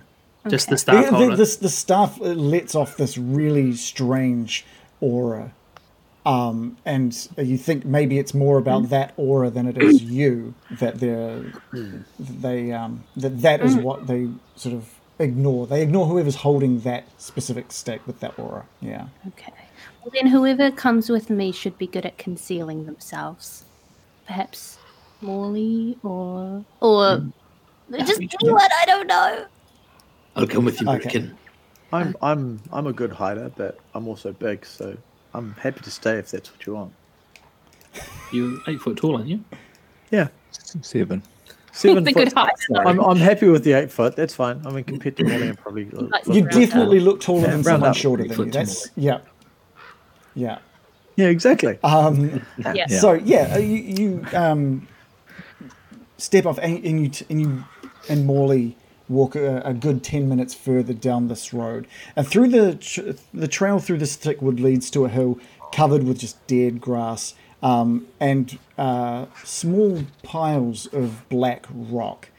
just 0.49 0.67
Okay. 0.67 0.73
the 0.73 0.77
staff 0.77 1.05
the, 1.05 1.11
holder. 1.11 1.35
the, 1.35 1.57
the 1.61 1.69
staff 1.69 2.19
uh, 2.19 2.25
lets 2.25 2.73
off 2.75 2.97
this 2.97 3.17
really 3.17 3.75
strange 3.75 4.65
aura. 4.99 5.53
Um, 6.27 6.75
and 6.83 7.15
you 7.37 7.57
think 7.57 7.85
maybe 7.85 8.19
it's 8.19 8.33
more 8.33 8.57
about 8.57 8.89
that 8.89 9.13
aura 9.15 9.49
than 9.49 9.65
it 9.65 9.77
is 9.77 10.03
you 10.03 10.53
that 10.71 10.99
they're 10.99 11.41
they 12.19 12.73
um, 12.73 13.05
that 13.15 13.41
that 13.43 13.61
is 13.61 13.77
what 13.77 14.07
they 14.07 14.27
sort 14.57 14.75
of 14.75 14.93
ignore. 15.19 15.67
They 15.67 15.81
ignore 15.81 16.05
whoever's 16.05 16.35
holding 16.35 16.81
that 16.81 17.05
specific 17.17 17.71
stick 17.71 18.05
with 18.05 18.19
that 18.19 18.37
aura. 18.37 18.65
Yeah. 18.81 19.07
Okay. 19.29 19.53
Well, 20.03 20.11
then 20.13 20.27
whoever 20.27 20.69
comes 20.69 21.09
with 21.09 21.29
me 21.29 21.53
should 21.53 21.77
be 21.77 21.87
good 21.87 22.05
at 22.05 22.17
concealing 22.17 22.87
themselves. 22.87 23.63
Perhaps 24.25 24.79
Morley 25.21 25.97
or 26.03 26.65
or 26.81 27.31
just 27.99 28.19
anyone. 28.19 28.69
I 28.81 28.85
don't 28.85 29.07
know. 29.07 29.45
I'll 30.35 30.45
come 30.45 30.65
with 30.65 30.81
you, 30.81 30.89
Okay. 30.89 30.97
American. 30.97 31.37
I'm 31.93 32.17
I'm 32.21 32.59
I'm 32.73 32.85
a 32.85 32.91
good 32.91 33.13
hider, 33.13 33.49
but 33.55 33.79
I'm 33.95 34.09
also 34.09 34.33
big, 34.33 34.65
so 34.65 34.97
I'm 35.33 35.53
happy 35.53 35.81
to 35.81 35.91
stay 35.91 36.17
if 36.17 36.31
that's 36.31 36.51
what 36.51 36.65
you 36.65 36.73
want. 36.75 36.93
You're 38.31 38.57
eight 38.67 38.79
foot 38.81 38.97
tall, 38.97 39.15
aren't 39.15 39.27
you? 39.27 39.43
Yeah, 40.11 40.27
Seven. 40.51 41.23
seven 41.73 42.03
The 42.03 42.11
foot. 42.11 42.33
I'm 42.85 42.99
I'm 42.99 43.17
happy 43.17 43.47
with 43.49 43.63
the 43.63 43.73
eight 43.73 43.91
foot. 43.91 44.15
That's 44.15 44.33
fine. 44.35 44.61
I 44.65 44.71
mean, 44.71 44.83
compared 44.83 45.17
to 45.17 45.23
Molly, 45.23 45.49
I'm 45.49 45.55
probably. 45.55 45.83
a 45.83 45.95
little- 46.01 46.35
You 46.35 46.41
Round 46.43 46.51
definitely 46.51 46.99
look 46.99 47.21
taller 47.21 47.41
Yeah, 47.41 47.51
than 47.51 47.63
someone 47.63 47.89
up. 47.91 47.95
shorter 47.95 48.23
than 48.23 48.35
foot 48.35 48.45
you. 48.47 48.51
That's 48.53 48.89
yeah. 48.95 49.19
Yeah. 50.35 50.59
Yeah, 51.15 51.27
exactly. 51.27 51.79
Um, 51.83 52.41
Yeah. 52.73 52.87
So 52.87 53.13
yeah, 53.13 53.53
uh, 53.55 53.57
you, 53.57 53.75
you 53.75 54.25
um, 54.33 54.87
step 56.17 56.45
off 56.45 56.59
and, 56.59 56.83
and 56.85 57.01
you 57.01 57.09
t- 57.09 57.25
and 57.29 57.41
you 57.41 57.63
and 58.09 58.25
Morley 58.25 58.77
walk 59.09 59.35
a, 59.35 59.61
a 59.61 59.73
good 59.73 60.03
ten 60.03 60.27
minutes 60.27 60.53
further 60.53 60.93
down 60.93 61.27
this 61.27 61.53
road, 61.53 61.87
and 62.15 62.27
through 62.27 62.49
the 62.49 62.75
tr- 62.75 63.11
the 63.33 63.47
trail 63.47 63.79
through 63.79 63.97
this 63.97 64.15
thick 64.15 64.41
wood 64.41 64.59
leads 64.59 64.89
to 64.91 65.05
a 65.05 65.09
hill 65.09 65.39
covered 65.71 66.03
with 66.03 66.19
just 66.19 66.45
dead 66.47 66.79
grass 66.79 67.35
um, 67.61 68.07
and 68.19 68.57
uh, 68.77 69.25
small 69.43 70.03
piles 70.23 70.85
of 70.87 71.27
black 71.29 71.65
rock. 71.71 72.29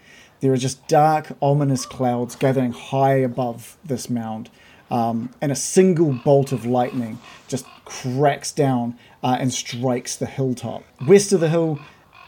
There 0.40 0.52
are 0.52 0.56
just 0.56 0.86
dark, 0.86 1.32
ominous 1.42 1.84
clouds 1.84 2.36
gathering 2.36 2.72
high 2.72 3.16
above 3.16 3.76
this 3.84 4.08
mound, 4.08 4.50
um, 4.90 5.30
and 5.40 5.50
a 5.50 5.56
single 5.56 6.12
bolt 6.12 6.52
of 6.52 6.64
lightning 6.64 7.18
just 7.48 7.66
cracks 7.84 8.52
down 8.52 8.96
uh, 9.22 9.36
and 9.40 9.52
strikes 9.52 10.14
the 10.16 10.26
hilltop. 10.26 10.84
West 11.06 11.32
of 11.32 11.40
the 11.40 11.48
hill, 11.48 11.80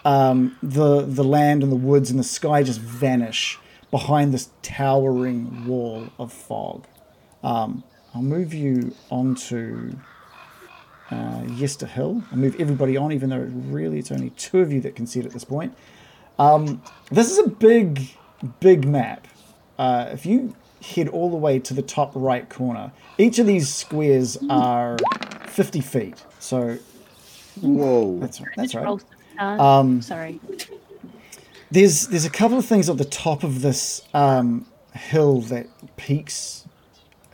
um, 0.05 0.57
the 0.63 1.03
the 1.03 1.23
land 1.25 1.63
and 1.63 1.71
the 1.71 1.77
woods 1.77 2.11
and 2.11 2.19
the 2.19 2.25
sky 2.25 2.63
just 2.63 2.81
vanish 2.81 3.59
behind 3.91 4.33
this 4.33 4.51
towering 4.63 5.67
wall 5.67 6.09
of 6.19 6.33
fog. 6.33 6.87
Um, 7.43 7.83
I'll 8.15 8.23
move 8.23 8.55
you 8.55 8.95
onto 9.11 9.97
uh, 11.11 11.43
Yester 11.49 11.87
Hill. 11.87 12.23
I'll 12.31 12.39
move 12.39 12.57
everybody 12.61 12.97
on, 12.97 13.13
even 13.13 13.31
though 13.31 13.39
really 13.39 13.99
it's 13.99 14.13
only 14.13 14.31
two 14.31 14.61
of 14.61 14.73
you 14.73 14.81
that 14.83 14.97
can 14.97 15.07
see 15.07 15.21
it 15.21 15.27
at 15.27 15.33
this 15.33 15.45
point. 15.45 15.75
Um, 16.39 16.83
this 17.11 17.31
is 17.31 17.39
a 17.39 17.49
big, 17.49 18.09
big 18.61 18.87
map. 18.87 19.27
Uh, 19.79 20.09
if 20.13 20.25
you 20.25 20.55
head 20.83 21.09
all 21.09 21.31
the 21.31 21.37
way 21.37 21.59
to 21.59 21.75
the 21.75 21.83
top 21.83 22.13
right 22.15 22.49
corner, 22.49 22.93
each 23.19 23.39
of 23.39 23.47
these 23.47 23.73
squares 23.73 24.39
are 24.49 24.97
50 25.47 25.81
feet. 25.81 26.25
So 26.39 26.79
Whoa. 27.61 28.19
that's 28.21 28.41
right. 28.41 28.51
That's 28.57 28.75
right. 28.75 29.01
Um, 29.39 30.03
Sorry. 30.03 30.41
There's 31.73 32.09
there's 32.09 32.25
a 32.25 32.31
couple 32.31 32.59
of 32.59 32.67
things 32.67 32.89
at 32.89 32.99
the 32.99 33.05
top 33.05 33.45
of 33.45 33.63
this 33.63 34.03
um, 34.13 34.67
hill 34.93 35.41
that 35.43 35.69
piques 35.97 36.67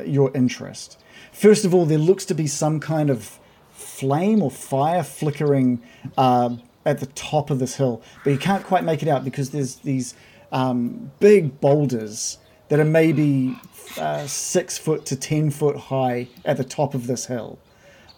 your 0.04 0.30
interest. 0.34 0.98
First 1.32 1.64
of 1.64 1.74
all, 1.74 1.86
there 1.86 1.98
looks 1.98 2.26
to 2.26 2.34
be 2.34 2.46
some 2.46 2.78
kind 2.78 3.08
of 3.08 3.38
flame 3.70 4.42
or 4.42 4.50
fire 4.50 5.02
flickering 5.02 5.80
uh, 6.18 6.54
at 6.84 7.00
the 7.00 7.06
top 7.06 7.50
of 7.50 7.58
this 7.58 7.76
hill, 7.76 8.02
but 8.24 8.30
you 8.30 8.38
can't 8.38 8.64
quite 8.64 8.84
make 8.84 9.02
it 9.02 9.08
out 9.08 9.24
because 9.24 9.50
there's 9.50 9.76
these 9.76 10.14
um, 10.52 11.10
big 11.18 11.58
boulders 11.60 12.38
that 12.68 12.78
are 12.78 12.84
maybe 12.84 13.56
uh, 13.98 14.26
six 14.26 14.76
foot 14.76 15.06
to 15.06 15.16
ten 15.16 15.50
foot 15.50 15.76
high 15.76 16.28
at 16.44 16.58
the 16.58 16.64
top 16.64 16.94
of 16.94 17.06
this 17.06 17.24
hill, 17.24 17.58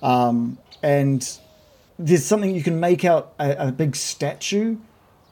um, 0.02 0.58
and 0.82 1.38
there's 1.96 2.24
something 2.24 2.54
you 2.54 2.62
can 2.62 2.80
make 2.80 3.04
out 3.04 3.34
a, 3.38 3.68
a 3.68 3.72
big 3.72 3.94
statue 3.94 4.76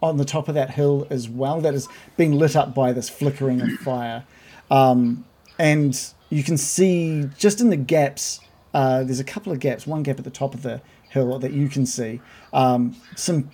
on 0.06 0.16
the 0.16 0.24
top 0.24 0.48
of 0.48 0.54
that 0.54 0.70
hill 0.70 1.06
as 1.10 1.28
well 1.28 1.60
that 1.60 1.74
is 1.74 1.88
being 2.16 2.32
lit 2.32 2.56
up 2.56 2.74
by 2.74 2.92
this 2.92 3.08
flickering 3.08 3.60
of 3.60 3.70
fire. 3.80 4.24
Um, 4.70 5.24
and 5.58 5.98
you 6.30 6.42
can 6.42 6.56
see 6.56 7.28
just 7.38 7.60
in 7.60 7.70
the 7.70 7.76
gaps, 7.76 8.40
uh, 8.74 9.04
there's 9.04 9.20
a 9.20 9.24
couple 9.24 9.52
of 9.52 9.60
gaps, 9.60 9.86
one 9.86 10.02
gap 10.02 10.18
at 10.18 10.24
the 10.24 10.30
top 10.30 10.54
of 10.54 10.62
the 10.62 10.80
hill 11.10 11.38
that 11.38 11.52
you 11.52 11.68
can 11.68 11.86
see, 11.86 12.20
um, 12.52 12.96
some 13.14 13.50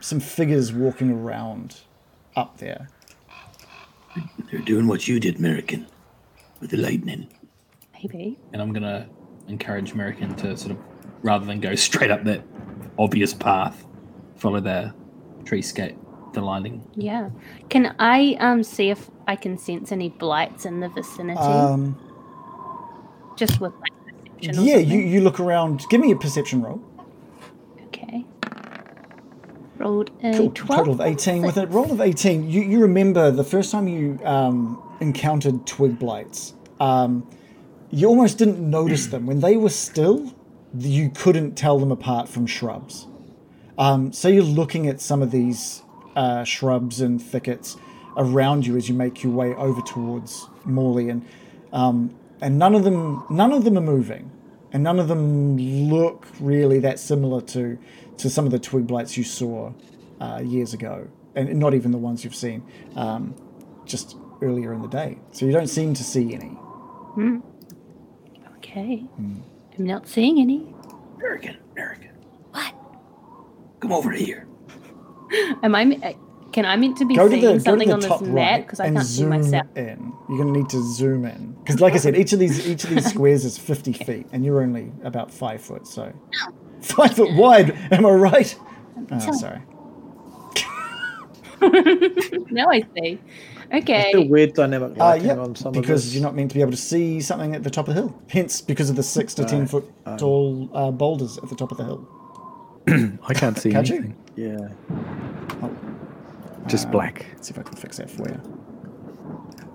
some 0.00 0.18
figures 0.18 0.72
walking 0.72 1.10
around 1.10 1.80
up 2.34 2.58
there. 2.58 2.88
They're 4.50 4.60
doing 4.60 4.88
what 4.88 5.06
you 5.06 5.20
did, 5.20 5.38
American, 5.38 5.86
with 6.60 6.70
the 6.70 6.76
lightning. 6.76 7.28
Maybe. 7.94 8.38
And 8.52 8.60
I'm 8.60 8.72
gonna 8.72 9.08
encourage 9.48 9.92
American 9.92 10.34
to 10.36 10.56
sort 10.56 10.72
of, 10.72 10.78
rather 11.22 11.44
than 11.46 11.60
go 11.60 11.74
straight 11.88 12.10
up 12.10 12.24
that 12.24 12.42
obvious 12.98 13.32
path, 13.34 13.86
follow 14.36 14.60
the 14.60 14.94
treescape 15.44 15.96
the 16.32 16.40
lining. 16.40 16.86
Yeah. 16.94 17.30
Can 17.68 17.94
I 17.98 18.36
um 18.40 18.62
see 18.62 18.90
if 18.90 19.10
I 19.26 19.36
can 19.36 19.58
sense 19.58 19.92
any 19.92 20.08
blights 20.08 20.64
in 20.64 20.80
the 20.80 20.88
vicinity? 20.88 21.40
Um, 21.40 21.98
Just 23.36 23.60
with 23.60 23.72
like 23.80 23.92
perception 24.42 24.58
or 24.58 24.66
yeah, 24.66 24.78
you, 24.78 24.98
you 25.00 25.20
look 25.20 25.40
around. 25.40 25.84
Give 25.90 26.00
me 26.00 26.12
a 26.12 26.16
perception 26.16 26.62
roll. 26.62 26.82
Okay. 27.86 28.24
Rolled 29.78 30.10
a 30.22 30.36
Cool. 30.36 30.50
12. 30.50 30.78
Total 30.78 30.94
of 30.94 31.00
18. 31.00 31.42
With 31.42 31.56
a 31.56 31.66
roll 31.66 31.90
of 31.92 32.00
18, 32.00 32.50
you, 32.50 32.62
you 32.62 32.80
remember 32.80 33.30
the 33.30 33.44
first 33.44 33.70
time 33.70 33.88
you 33.88 34.18
um, 34.24 34.82
encountered 35.00 35.66
twig 35.66 35.98
blights, 35.98 36.54
um, 36.80 37.28
you 37.90 38.08
almost 38.08 38.38
didn't 38.38 38.58
notice 38.58 39.06
them. 39.06 39.26
When 39.26 39.40
they 39.40 39.56
were 39.56 39.68
still, 39.68 40.32
you 40.78 41.10
couldn't 41.10 41.56
tell 41.56 41.78
them 41.78 41.92
apart 41.92 42.28
from 42.28 42.46
shrubs. 42.46 43.06
Um, 43.78 44.12
so 44.12 44.28
you're 44.28 44.42
looking 44.44 44.86
at 44.86 45.00
some 45.00 45.22
of 45.22 45.30
these 45.30 45.82
uh, 46.14 46.44
shrubs 46.44 47.00
and 47.00 47.20
thickets 47.20 47.76
around 48.16 48.66
you 48.66 48.76
as 48.76 48.88
you 48.88 48.94
make 48.94 49.22
your 49.22 49.32
way 49.32 49.54
over 49.54 49.80
towards 49.80 50.46
Morley, 50.64 51.08
and 51.08 51.26
um, 51.72 52.14
and 52.40 52.58
none 52.58 52.74
of 52.74 52.84
them 52.84 53.24
none 53.30 53.52
of 53.52 53.64
them 53.64 53.78
are 53.78 53.82
moving, 53.82 54.30
and 54.72 54.82
none 54.82 54.98
of 54.98 55.08
them 55.08 55.56
look 55.56 56.26
really 56.40 56.78
that 56.80 56.98
similar 56.98 57.40
to 57.40 57.78
to 58.18 58.28
some 58.30 58.44
of 58.44 58.50
the 58.50 58.58
twig 58.58 58.86
blights 58.86 59.16
you 59.16 59.24
saw 59.24 59.72
uh, 60.20 60.42
years 60.44 60.74
ago, 60.74 61.08
and 61.34 61.58
not 61.58 61.74
even 61.74 61.90
the 61.90 61.98
ones 61.98 62.24
you've 62.24 62.34
seen 62.34 62.62
um, 62.94 63.34
just 63.86 64.16
earlier 64.42 64.72
in 64.74 64.82
the 64.82 64.88
day. 64.88 65.18
So 65.32 65.46
you 65.46 65.52
don't 65.52 65.68
seem 65.68 65.94
to 65.94 66.04
see 66.04 66.34
any. 66.34 66.58
Okay. 68.58 68.98
Hmm. 69.16 69.40
I'm 69.78 69.86
not 69.86 70.06
seeing 70.06 70.40
any. 70.40 70.74
American, 71.16 71.56
American. 71.72 72.10
What? 72.10 72.11
Come 73.82 73.92
over 73.92 74.10
here. 74.12 74.46
Am 75.62 75.74
I? 75.74 75.98
uh, 76.02 76.12
Can 76.52 76.64
I 76.64 76.76
meant 76.76 76.96
to 76.98 77.04
be 77.04 77.14
Go 77.16 77.24
to 77.28 77.30
seeing 77.30 77.42
the 77.42 77.48
go 77.48 77.54
to 77.54 77.60
something 77.60 77.88
the 77.88 77.94
on 77.94 78.00
this 78.00 78.08
top 78.08 78.22
map 78.22 78.32
right 78.34 78.64
because 78.66 78.80
I 78.80 78.86
can't 78.90 78.98
see 79.04 79.14
zoom 79.22 79.30
myself? 79.30 79.66
in. 79.76 80.12
You're 80.28 80.38
gonna 80.38 80.52
need 80.52 80.68
to 80.70 80.82
zoom 80.94 81.24
in 81.24 81.52
because, 81.64 81.80
like 81.80 81.94
I 81.94 81.96
said, 81.96 82.16
each 82.16 82.32
of 82.32 82.38
these 82.38 82.66
each 82.66 82.84
of 82.84 82.90
these 82.90 83.06
squares 83.14 83.44
is 83.44 83.58
50 83.58 83.92
feet, 83.92 84.26
and 84.32 84.44
you're 84.44 84.62
only 84.62 84.92
about 85.02 85.30
five 85.32 85.60
foot. 85.62 85.86
So 85.86 86.12
five 86.80 87.14
foot 87.16 87.32
wide. 87.34 87.70
Am 87.90 88.06
I 88.06 88.10
right? 88.10 88.56
Oh, 89.10 89.32
sorry. 89.32 89.60
now 92.50 92.66
I 92.70 92.82
see. 92.96 93.18
Okay. 93.72 94.06
Still 94.10 94.28
weird 94.28 94.52
dynamic 94.52 94.92
Uh, 94.98 95.04
lighting 95.04 95.26
yep, 95.28 95.38
on 95.38 95.54
some 95.56 95.74
of 95.74 95.80
because 95.80 96.04
this. 96.04 96.14
you're 96.14 96.22
not 96.22 96.34
meant 96.34 96.50
to 96.50 96.54
be 96.54 96.60
able 96.60 96.72
to 96.72 96.76
see 96.76 97.20
something 97.20 97.54
at 97.54 97.62
the 97.62 97.70
top 97.70 97.88
of 97.88 97.94
the 97.94 98.00
hill. 98.02 98.22
Hence, 98.28 98.60
because 98.60 98.90
of 98.90 98.96
the 98.96 99.02
six 99.02 99.32
to 99.34 99.44
ten 99.44 99.60
Right. 99.60 99.70
foot 99.70 99.84
tall 100.18 100.68
uh, 100.74 100.90
boulders 100.90 101.38
at 101.38 101.48
the 101.48 101.54
top 101.54 101.70
of 101.72 101.78
the 101.78 101.84
hill. 101.84 102.06
I 103.28 103.34
can't 103.34 103.56
see 103.58 103.70
Can't 103.70 103.88
you? 103.88 103.96
anything. 103.96 104.16
Yeah. 104.36 104.68
Just 106.66 106.90
black. 106.90 107.26
Let's 107.34 107.48
see 107.48 107.52
if 107.54 107.58
I 107.58 107.62
can 107.62 107.76
fix 107.76 107.98
that 107.98 108.10
for 108.10 108.28
you. 108.28 108.40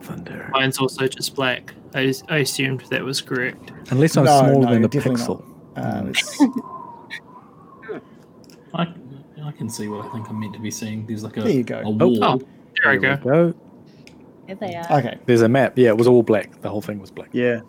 Thunder. 0.01 0.49
Mine's 0.53 0.77
also 0.79 1.07
just 1.07 1.35
black. 1.35 1.73
I, 1.93 2.05
just, 2.05 2.25
I 2.29 2.37
assumed 2.39 2.81
that 2.89 3.03
was 3.03 3.21
correct. 3.21 3.71
Unless 3.91 4.17
I'm 4.17 4.25
No, 4.25 4.39
smaller 4.39 4.65
no, 4.65 4.73
than 4.73 4.83
a 4.85 4.89
pixel. 4.89 5.43
not. 5.75 5.83
Um, 5.95 6.13
I, 8.73 8.87
I 9.43 9.51
can 9.51 9.69
see 9.69 9.87
what 9.87 10.05
I 10.05 10.09
think 10.09 10.29
I'm 10.29 10.39
meant 10.39 10.53
to 10.53 10.59
be 10.59 10.71
seeing. 10.71 11.05
There's 11.05 11.23
like 11.23 11.37
a, 11.37 11.41
There 11.41 11.51
you 11.51 11.63
go. 11.63 11.79
a 11.79 11.83
Oh, 11.85 11.91
wall. 11.91 12.23
Oh, 12.23 12.41
there 12.83 12.91
I 12.93 12.97
go. 12.97 13.11
we 13.11 13.17
go. 13.31 13.53
There 14.47 14.55
they 14.55 14.75
are. 14.75 14.99
okay. 14.99 15.17
There's 15.25 15.41
a 15.41 15.49
map. 15.49 15.77
Yeah, 15.77 15.89
it 15.89 15.97
was 15.97 16.07
all 16.07 16.23
black. 16.23 16.61
The 16.61 16.69
whole 16.69 16.81
thing 16.81 16.99
was 16.99 17.11
black. 17.11 17.29
Yeah. 17.33 17.61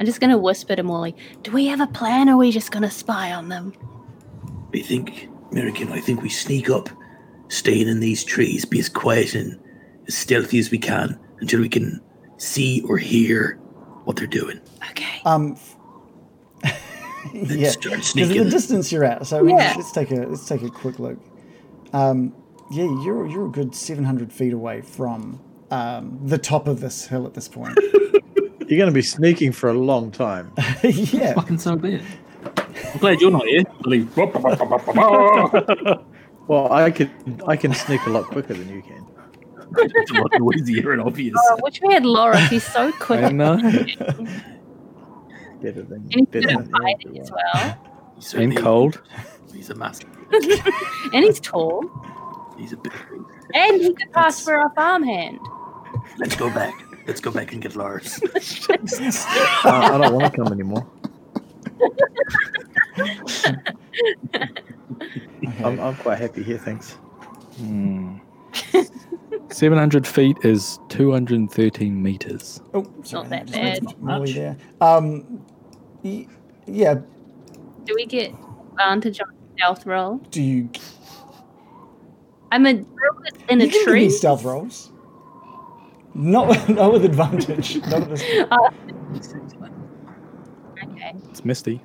I'm 0.00 0.06
just 0.06 0.20
gonna 0.20 0.38
whisper 0.38 0.74
to 0.76 0.82
Molly, 0.82 1.14
Do 1.42 1.52
we 1.52 1.66
have 1.66 1.80
a 1.80 1.86
plan, 1.86 2.28
or 2.30 2.34
are 2.34 2.36
we 2.38 2.50
just 2.50 2.70
gonna 2.72 2.90
spy 2.90 3.32
on 3.32 3.48
them? 3.50 3.74
I 4.74 4.80
think, 4.82 5.28
American, 5.52 5.90
I 5.92 6.00
think 6.00 6.22
we 6.22 6.28
sneak 6.28 6.70
up, 6.70 6.88
staying 7.48 7.88
in 7.88 8.00
these 8.00 8.24
trees, 8.24 8.64
be 8.64 8.78
as 8.78 8.88
quiet 8.88 9.34
and 9.34 9.58
as 10.06 10.16
stealthy 10.16 10.58
as 10.58 10.70
we 10.70 10.78
can 10.78 11.18
until 11.40 11.60
we 11.60 11.68
can 11.68 12.00
see 12.36 12.82
or 12.88 12.96
hear 12.98 13.56
what 14.04 14.16
they're 14.16 14.26
doing. 14.26 14.60
Okay. 14.90 15.20
Um, 15.24 15.56
Then 16.62 16.74
yeah, 17.58 17.70
start 17.70 17.96
because 18.14 18.28
the 18.30 18.48
distance 18.50 18.90
you're 18.90 19.04
at. 19.04 19.26
So 19.26 19.38
I 19.38 19.42
mean, 19.42 19.58
Yeah. 19.58 19.74
let's 19.76 19.92
take 19.92 20.10
a 20.10 20.26
let's 20.26 20.46
take 20.48 20.62
a 20.62 20.70
quick 20.70 20.98
look. 20.98 21.18
Um, 21.92 22.32
yeah, 22.70 22.84
you're 22.84 23.26
you're 23.26 23.46
a 23.46 23.50
good 23.50 23.74
700 23.74 24.32
feet 24.32 24.52
away 24.52 24.80
from 24.80 25.40
um, 25.70 26.18
the 26.24 26.38
top 26.38 26.66
of 26.66 26.80
this 26.80 27.06
hill 27.06 27.26
at 27.26 27.34
this 27.34 27.48
point. 27.48 27.76
You're 28.68 28.78
going 28.78 28.88
to 28.88 28.94
be 28.94 29.02
sneaking 29.02 29.50
for 29.50 29.68
a 29.68 29.72
long 29.74 30.12
time. 30.12 30.52
yeah, 30.84 31.34
Fucking 31.34 31.58
so 31.58 31.74
bad. 31.74 32.02
I'm 32.92 32.98
glad 32.98 33.20
you're 33.20 33.30
not 33.30 33.46
here. 33.46 33.64
Well, 36.48 36.72
I 36.72 36.90
can 36.90 37.40
I 37.46 37.56
can 37.56 37.72
sneak 37.74 38.04
a 38.06 38.10
lot 38.10 38.24
quicker 38.24 38.54
than 38.54 38.68
you 38.68 38.82
can. 38.82 39.06
It's 39.78 40.10
a 40.10 40.14
lot 40.14 40.32
noisier 40.38 40.92
and 40.92 41.00
obvious. 41.02 41.36
Oh, 41.38 41.56
I 41.56 41.60
wish 41.62 41.80
we 41.80 41.92
had 41.94 42.04
Laura. 42.04 42.40
He's 42.48 42.64
so 42.64 42.90
quick. 42.98 43.22
I 43.22 43.28
know. 43.30 43.56
Better 45.62 45.82
than, 45.82 46.02
And 46.02 46.14
he's 46.14 46.26
better 46.26 46.48
good 46.48 46.58
than 46.58 46.70
fighting 46.72 47.20
as 47.20 47.30
well. 47.30 47.78
He's 48.16 48.26
certainly- 48.26 48.56
and 48.56 48.64
cold. 48.64 49.00
He's 49.54 49.70
a 49.70 49.74
master. 49.74 50.08
And 51.12 51.24
he's 51.24 51.38
tall. 51.40 51.84
He's 52.58 52.72
a 52.72 52.76
big. 52.76 52.92
And 53.54 53.80
he 53.80 53.92
could 53.94 54.12
pass 54.12 54.42
for 54.44 54.54
a 54.60 54.70
farmhand. 54.74 55.38
Let's 56.18 56.34
go 56.36 56.48
back. 56.50 56.74
Let's 57.06 57.20
go 57.20 57.30
back 57.30 57.52
and 57.52 57.60
get 57.62 57.76
Lars. 57.76 58.20
Uh, 58.22 58.28
I 59.64 59.98
don't 60.00 60.14
want 60.14 60.32
to 60.32 60.36
come 60.42 60.52
anymore. 60.52 60.86
I'm, 65.64 65.80
I'm 65.80 65.96
quite 65.96 66.18
happy 66.18 66.42
here, 66.42 66.58
thanks. 66.58 66.92
Hmm. 67.58 68.18
700 69.50 70.06
feet 70.06 70.36
is 70.42 70.78
213 70.88 72.02
meters. 72.02 72.60
Oh, 72.74 72.84
sorry, 73.02 73.28
Not 73.28 73.30
that 73.30 73.46
just 73.46 73.58
bad. 73.58 74.02
not 74.02 74.20
really 74.20 74.32
there. 74.32 74.56
Um, 74.80 75.44
y- 76.02 76.26
yeah. 76.66 76.94
Do 77.84 77.94
we 77.94 78.06
get 78.06 78.32
advantage 78.72 79.20
on 79.20 79.28
stealth 79.56 79.86
roll? 79.86 80.16
Do 80.30 80.42
you? 80.42 80.68
I'm 82.52 82.66
a 82.66 82.70
in 82.70 82.86
a 83.60 83.64
you 83.64 83.68
can 83.68 83.68
give 83.70 83.82
tree. 83.84 84.00
me 84.06 84.10
stealth 84.10 84.44
rolls. 84.44 84.92
Not 86.14 86.48
with, 86.48 86.68
not 86.68 86.92
with 86.92 87.04
advantage. 87.04 87.76
Not 87.86 88.02
at 88.02 88.08
this 88.10 88.22
point. 88.22 88.52
Okay. 90.82 91.12
It's 91.30 91.44
misty. 91.44 91.80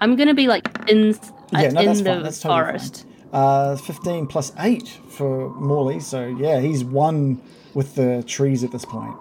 I'm 0.00 0.16
gonna 0.16 0.34
be 0.34 0.46
like 0.48 0.66
in 0.88 1.14
uh, 1.14 1.60
Yeah, 1.60 1.70
no, 1.70 1.80
in 1.80 1.96
the 2.04 2.04
totally 2.04 2.32
forest. 2.32 3.06
Uh, 3.32 3.74
15 3.76 4.26
plus 4.28 4.52
8 4.58 4.86
for 5.08 5.50
Morley. 5.56 5.98
So, 5.98 6.26
yeah, 6.38 6.60
he's 6.60 6.84
one 6.84 7.40
with 7.74 7.96
the 7.96 8.22
trees 8.26 8.62
at 8.62 8.70
this 8.70 8.84
point. 8.84 9.16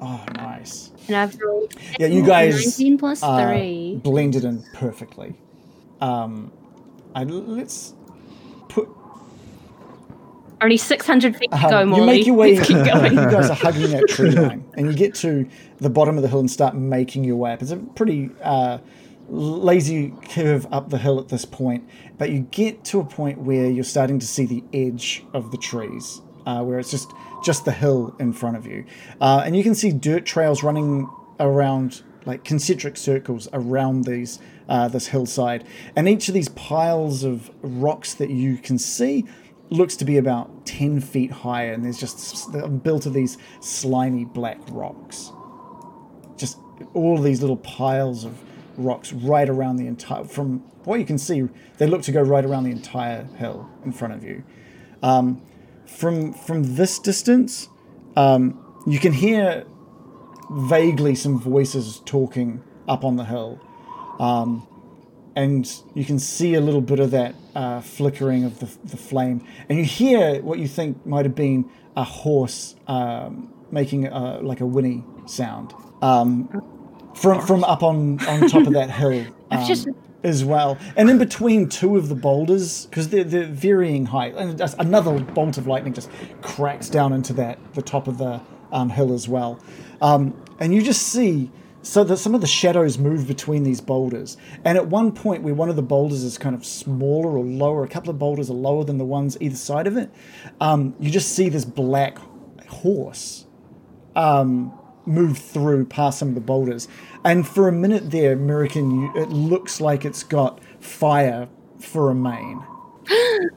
Oh, 0.00 0.24
nice. 0.34 0.90
And 1.06 1.14
I've 1.14 1.38
rolled 1.40 1.72
Yeah, 2.00 2.08
you 2.08 2.26
guys 2.26 2.54
19 2.78 2.98
plus 2.98 3.22
uh, 3.22 3.46
3. 3.48 4.00
blended 4.02 4.44
in 4.44 4.64
perfectly. 4.74 5.34
Um, 6.00 6.50
I, 7.14 7.22
let's 7.22 7.94
put. 8.68 8.88
Only 10.60 10.76
600 10.76 11.36
feet 11.36 11.50
to 11.52 11.56
um, 11.56 11.70
go, 11.70 11.80
you 11.80 11.86
Morley. 11.86 12.06
make 12.06 12.26
your 12.26 12.34
way. 12.36 12.56
Keep 12.64 12.76
going. 12.84 13.12
you 13.12 13.30
guys 13.30 13.48
are 13.50 13.54
hugging 13.54 13.90
that 13.92 14.08
tree 14.08 14.30
line, 14.30 14.64
and 14.76 14.86
you 14.88 14.92
get 14.96 15.14
to 15.16 15.48
the 15.78 15.90
bottom 15.90 16.16
of 16.16 16.22
the 16.22 16.28
hill 16.28 16.40
and 16.40 16.50
start 16.50 16.74
making 16.74 17.22
your 17.22 17.36
way 17.36 17.52
up. 17.52 17.62
It's 17.62 17.70
a 17.70 17.76
pretty 17.76 18.30
uh, 18.42 18.78
lazy 19.32 20.12
curve 20.28 20.66
up 20.70 20.90
the 20.90 20.98
hill 20.98 21.18
at 21.18 21.28
this 21.28 21.46
point, 21.46 21.88
but 22.18 22.30
you 22.30 22.40
get 22.50 22.84
to 22.84 23.00
a 23.00 23.04
point 23.04 23.38
where 23.38 23.70
you're 23.70 23.82
starting 23.82 24.18
to 24.18 24.26
see 24.26 24.44
the 24.44 24.62
edge 24.74 25.24
of 25.32 25.50
the 25.50 25.56
trees, 25.56 26.20
uh, 26.44 26.62
where 26.62 26.78
it's 26.78 26.90
just 26.90 27.10
just 27.42 27.64
the 27.64 27.72
hill 27.72 28.14
in 28.20 28.32
front 28.32 28.56
of 28.56 28.66
you, 28.66 28.84
uh, 29.20 29.42
and 29.44 29.56
you 29.56 29.62
can 29.62 29.74
see 29.74 29.90
dirt 29.90 30.26
trails 30.26 30.62
running 30.62 31.08
around 31.40 32.02
like 32.24 32.44
concentric 32.44 32.96
circles 32.96 33.48
around 33.54 34.04
these 34.04 34.38
uh, 34.68 34.86
this 34.86 35.06
hillside, 35.06 35.64
and 35.96 36.08
each 36.08 36.28
of 36.28 36.34
these 36.34 36.50
piles 36.50 37.24
of 37.24 37.50
rocks 37.62 38.14
that 38.14 38.28
you 38.30 38.58
can 38.58 38.78
see 38.78 39.24
looks 39.70 39.96
to 39.96 40.04
be 40.04 40.18
about 40.18 40.66
10 40.66 41.00
feet 41.00 41.30
higher 41.30 41.72
and 41.72 41.82
there's 41.82 41.98
just 41.98 42.52
built 42.82 43.06
of 43.06 43.14
these 43.14 43.38
slimy 43.60 44.26
black 44.26 44.58
rocks. 44.70 45.32
Just 46.36 46.58
all 46.92 47.16
these 47.16 47.40
little 47.40 47.56
piles 47.56 48.26
of 48.26 48.38
rocks 48.76 49.12
right 49.12 49.48
around 49.48 49.76
the 49.76 49.86
entire 49.86 50.24
from 50.24 50.58
what 50.84 50.98
you 50.98 51.06
can 51.06 51.18
see 51.18 51.48
they 51.78 51.86
look 51.86 52.02
to 52.02 52.12
go 52.12 52.22
right 52.22 52.44
around 52.44 52.64
the 52.64 52.70
entire 52.70 53.24
hill 53.36 53.68
in 53.84 53.92
front 53.92 54.14
of 54.14 54.24
you. 54.24 54.42
Um, 55.02 55.42
from 55.86 56.32
from 56.32 56.76
this 56.76 56.98
distance 56.98 57.68
um, 58.16 58.58
you 58.86 58.98
can 58.98 59.12
hear 59.12 59.64
vaguely 60.50 61.14
some 61.14 61.38
voices 61.38 62.00
talking 62.04 62.62
up 62.88 63.04
on 63.04 63.16
the 63.16 63.24
hill. 63.24 63.60
Um, 64.18 64.66
and 65.34 65.70
you 65.94 66.04
can 66.04 66.18
see 66.18 66.54
a 66.54 66.60
little 66.60 66.80
bit 66.80 67.00
of 67.00 67.10
that 67.12 67.34
uh, 67.54 67.80
flickering 67.80 68.44
of 68.44 68.58
the, 68.60 68.66
the 68.88 68.96
flame, 68.98 69.46
and 69.68 69.78
you 69.78 69.84
hear 69.84 70.42
what 70.42 70.58
you 70.58 70.68
think 70.68 71.06
might 71.06 71.24
have 71.24 71.34
been 71.34 71.70
a 71.96 72.04
horse 72.04 72.76
um, 72.86 73.52
making 73.70 74.06
a, 74.06 74.40
like 74.40 74.60
a 74.60 74.66
whinny 74.66 75.04
sound. 75.26 75.72
Um, 76.02 76.50
from 77.14 77.44
from 77.46 77.64
up 77.64 77.82
on, 77.82 78.24
on 78.26 78.48
top 78.48 78.66
of 78.66 78.72
that 78.74 78.90
hill. 79.00 79.24
Um, 79.50 79.66
just 79.66 79.88
as 80.24 80.44
well. 80.44 80.78
And 80.96 81.10
in 81.10 81.18
between 81.18 81.68
two 81.68 81.96
of 81.96 82.08
the 82.08 82.14
boulders, 82.14 82.86
because 82.86 83.08
they're, 83.08 83.24
they're 83.24 83.46
varying 83.46 84.06
height, 84.06 84.34
and 84.36 84.56
just 84.56 84.78
another 84.78 85.18
bolt 85.20 85.58
of 85.58 85.66
lightning 85.66 85.92
just 85.92 86.10
cracks 86.42 86.88
down 86.88 87.12
into 87.12 87.32
that 87.34 87.58
the 87.74 87.82
top 87.82 88.06
of 88.06 88.18
the 88.18 88.40
um, 88.70 88.90
hill 88.90 89.12
as 89.12 89.28
well. 89.28 89.60
Um, 90.00 90.40
and 90.60 90.74
you 90.74 90.82
just 90.82 91.02
see 91.08 91.50
so 91.82 92.04
that 92.04 92.16
some 92.16 92.34
of 92.34 92.40
the 92.40 92.46
shadows 92.46 92.96
move 92.96 93.26
between 93.26 93.64
these 93.64 93.80
boulders. 93.80 94.36
And 94.64 94.78
at 94.78 94.86
one 94.86 95.10
point, 95.10 95.42
where 95.42 95.54
one 95.54 95.68
of 95.68 95.74
the 95.74 95.82
boulders 95.82 96.22
is 96.22 96.38
kind 96.38 96.54
of 96.54 96.64
smaller 96.64 97.36
or 97.36 97.44
lower, 97.44 97.82
a 97.82 97.88
couple 97.88 98.10
of 98.10 98.18
boulders 98.18 98.48
are 98.50 98.54
lower 98.54 98.84
than 98.84 98.98
the 98.98 99.04
ones 99.04 99.36
either 99.40 99.56
side 99.56 99.88
of 99.88 99.96
it. 99.96 100.08
Um, 100.60 100.94
you 101.00 101.10
just 101.10 101.34
see 101.34 101.48
this 101.48 101.64
black 101.64 102.18
horse 102.68 103.46
um, 104.14 104.72
move 105.06 105.38
through 105.38 105.86
past 105.86 106.18
some 106.18 106.28
of 106.28 106.34
the 106.34 106.40
boulders. 106.40 106.88
And 107.24 107.46
for 107.46 107.68
a 107.68 107.72
minute 107.72 108.10
there, 108.10 108.32
American, 108.32 108.90
you, 109.02 109.12
it 109.16 109.28
looks 109.30 109.80
like 109.80 110.04
it's 110.04 110.22
got 110.22 110.60
fire 110.80 111.48
for 111.80 112.10
a 112.10 112.14
mane. 112.14 112.62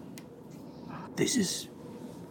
This 1.15 1.37
is. 1.37 1.69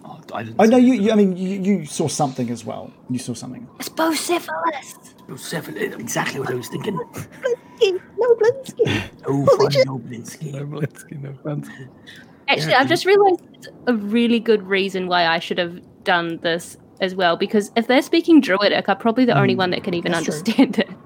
Oh, 0.04 0.20
I 0.34 0.42
didn't. 0.42 0.56
Oh, 0.58 0.64
know 0.64 0.78
see 0.78 0.84
you, 0.84 0.92
you. 0.94 1.12
I 1.12 1.14
mean, 1.14 1.36
you, 1.38 1.58
you 1.62 1.86
saw 1.86 2.06
something 2.06 2.50
as 2.50 2.66
well. 2.66 2.92
You 3.08 3.18
saw 3.18 3.32
something. 3.32 3.66
It's 3.80 3.88
Bucephalus. 3.88 5.14
Oh, 5.30 5.36
seven, 5.36 5.78
exactly 5.78 6.38
what 6.38 6.50
I 6.50 6.54
was 6.54 6.68
thinking. 6.68 6.96
No 6.96 8.34
Blinsky. 8.36 9.10
Oh, 9.26 9.46
fun, 9.46 9.72
no 9.86 9.98
Blinsky. 9.98 10.52
No 10.52 10.66
Blinsky, 10.66 11.22
no 11.22 11.30
Blinsky. 11.30 11.88
Actually, 12.48 12.74
I've 12.74 12.88
just 12.88 13.06
realised 13.06 13.68
a 13.86 13.94
really 13.94 14.38
good 14.38 14.62
reason 14.64 15.06
why 15.06 15.26
I 15.26 15.38
should 15.38 15.56
have 15.56 15.80
done 16.04 16.36
this 16.42 16.76
as 17.04 17.14
well. 17.14 17.36
Because 17.36 17.70
if 17.76 17.86
they're 17.86 18.02
speaking 18.02 18.40
Druidic, 18.40 18.88
I'm 18.88 18.98
probably 18.98 19.24
the 19.24 19.38
only 19.38 19.54
mm, 19.54 19.58
one 19.58 19.70
that 19.70 19.84
can 19.84 19.94
even 19.94 20.10
that's 20.12 20.24
true. 20.24 20.34
understand 20.34 20.80
it. 20.80 20.88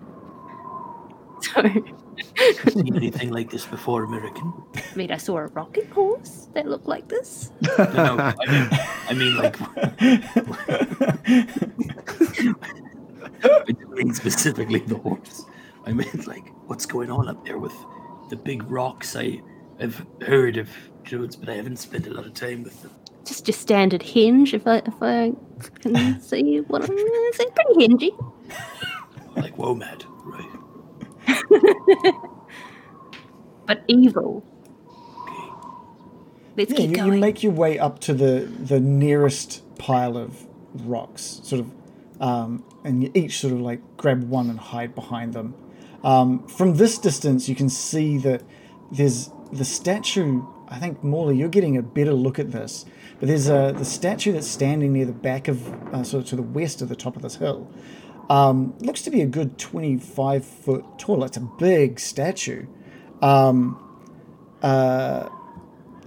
So, 1.41 1.63
Seen 2.73 2.97
anything 2.97 3.31
like 3.31 3.49
this 3.49 3.65
before, 3.65 4.03
American? 4.03 4.53
I 4.75 4.83
mean, 4.97 5.13
I 5.13 5.19
saw 5.19 5.39
a 5.39 5.47
rocket 5.47 5.89
horse 5.91 6.49
that 6.53 6.67
looked 6.67 6.87
like 6.87 7.07
this. 7.07 7.53
No, 7.79 7.85
no. 7.95 8.33
I 8.41 8.47
mean, 8.51 8.69
I 9.09 9.15
mean 9.15 9.37
like. 9.37 9.57
I 13.45 13.63
didn't 13.67 13.93
mean 13.93 14.15
specifically 14.15 14.81
the 14.81 14.97
horse. 14.97 15.45
I 15.87 15.93
meant 15.93 16.27
like 16.27 16.53
what's 16.67 16.87
going 16.87 17.11
on 17.11 17.29
up 17.29 17.45
there 17.45 17.59
with 17.59 17.75
the 18.31 18.37
big 18.37 18.69
rocks. 18.71 19.17
I, 19.17 19.41
I've 19.81 20.05
heard 20.27 20.57
of 20.57 20.69
druids, 21.05 21.37
but 21.37 21.49
I 21.49 21.55
haven't 21.55 21.79
spent 21.79 22.07
a 22.07 22.11
lot 22.11 22.27
of 22.27 22.35
time 22.35 22.63
with 22.63 22.83
them. 22.83 22.93
Just 23.29 23.49
your 23.49 23.55
standard 23.55 24.03
hinge, 24.03 24.55
if 24.55 24.67
I 24.67 24.79
if 24.79 24.95
I 25.03 25.35
can 25.83 26.21
see 26.23 26.59
what 26.69 26.83
I'm 26.85 26.91
it's 26.93 27.39
pretty 27.55 27.89
hingy. 27.89 28.11
Like 29.37 29.57
Womad, 29.57 30.05
right? 30.25 30.51
But 33.67 33.85
evil. 33.89 34.45
Okay. 35.23 35.51
Let's 36.57 36.73
Yeah, 36.73 36.77
keep 36.77 36.93
you, 36.93 36.97
going. 36.97 37.13
you 37.13 37.13
make 37.13 37.43
your 37.43 37.53
way 37.53 37.79
up 37.79 38.01
to 38.01 38.15
the 38.15 38.51
the 38.59 38.81
nearest 38.81 39.63
pile 39.79 40.17
of 40.19 40.47
rocks, 40.75 41.41
sort 41.45 41.63
of, 41.63 41.73
um, 42.23 42.65
and 42.85 43.05
you 43.05 43.13
each 43.15 43.39
sort 43.41 43.55
of 43.55 43.61
like 43.61 43.81
grab 43.99 44.25
one 44.25 44.51
and 44.51 44.61
hide 44.61 44.95
behind 44.95 45.35
them. 45.35 45.55
Um, 46.05 46.47
from 46.49 46.77
this 46.77 46.99
distance, 46.99 47.49
you 47.49 47.57
can 47.57 47.69
see 47.71 48.19
that 48.19 48.43
there's 48.93 49.31
the 49.53 49.65
statue. 49.65 50.43
I 50.69 50.79
think 50.81 51.05
Morley, 51.05 51.37
you're 51.39 51.49
getting 51.51 51.77
a 51.77 51.83
better 51.83 52.15
look 52.15 52.39
at 52.39 52.53
this, 52.53 52.87
but 53.19 53.29
there's 53.29 53.49
a 53.49 53.75
the 53.77 53.85
statue 53.85 54.33
that's 54.33 54.49
standing 54.49 54.93
near 54.93 55.07
the 55.07 55.13
back 55.13 55.49
of, 55.49 55.69
uh, 55.95 56.03
sort 56.05 56.25
of 56.25 56.31
to 56.31 56.37
the 56.37 56.43
west 56.43 56.83
of 56.83 56.89
the 56.89 56.97
top 56.97 57.17
of 57.17 57.23
this 57.23 57.37
hill. 57.37 57.71
Um, 58.31 58.77
looks 58.81 59.03
to 59.03 59.11
be 59.11 59.23
a 59.23 59.27
good 59.27 59.59
25 59.59 60.45
foot 60.45 60.85
tall. 60.99 61.25
It's 61.25 61.37
a 61.37 61.41
big 61.41 62.01
statue. 62.01 62.67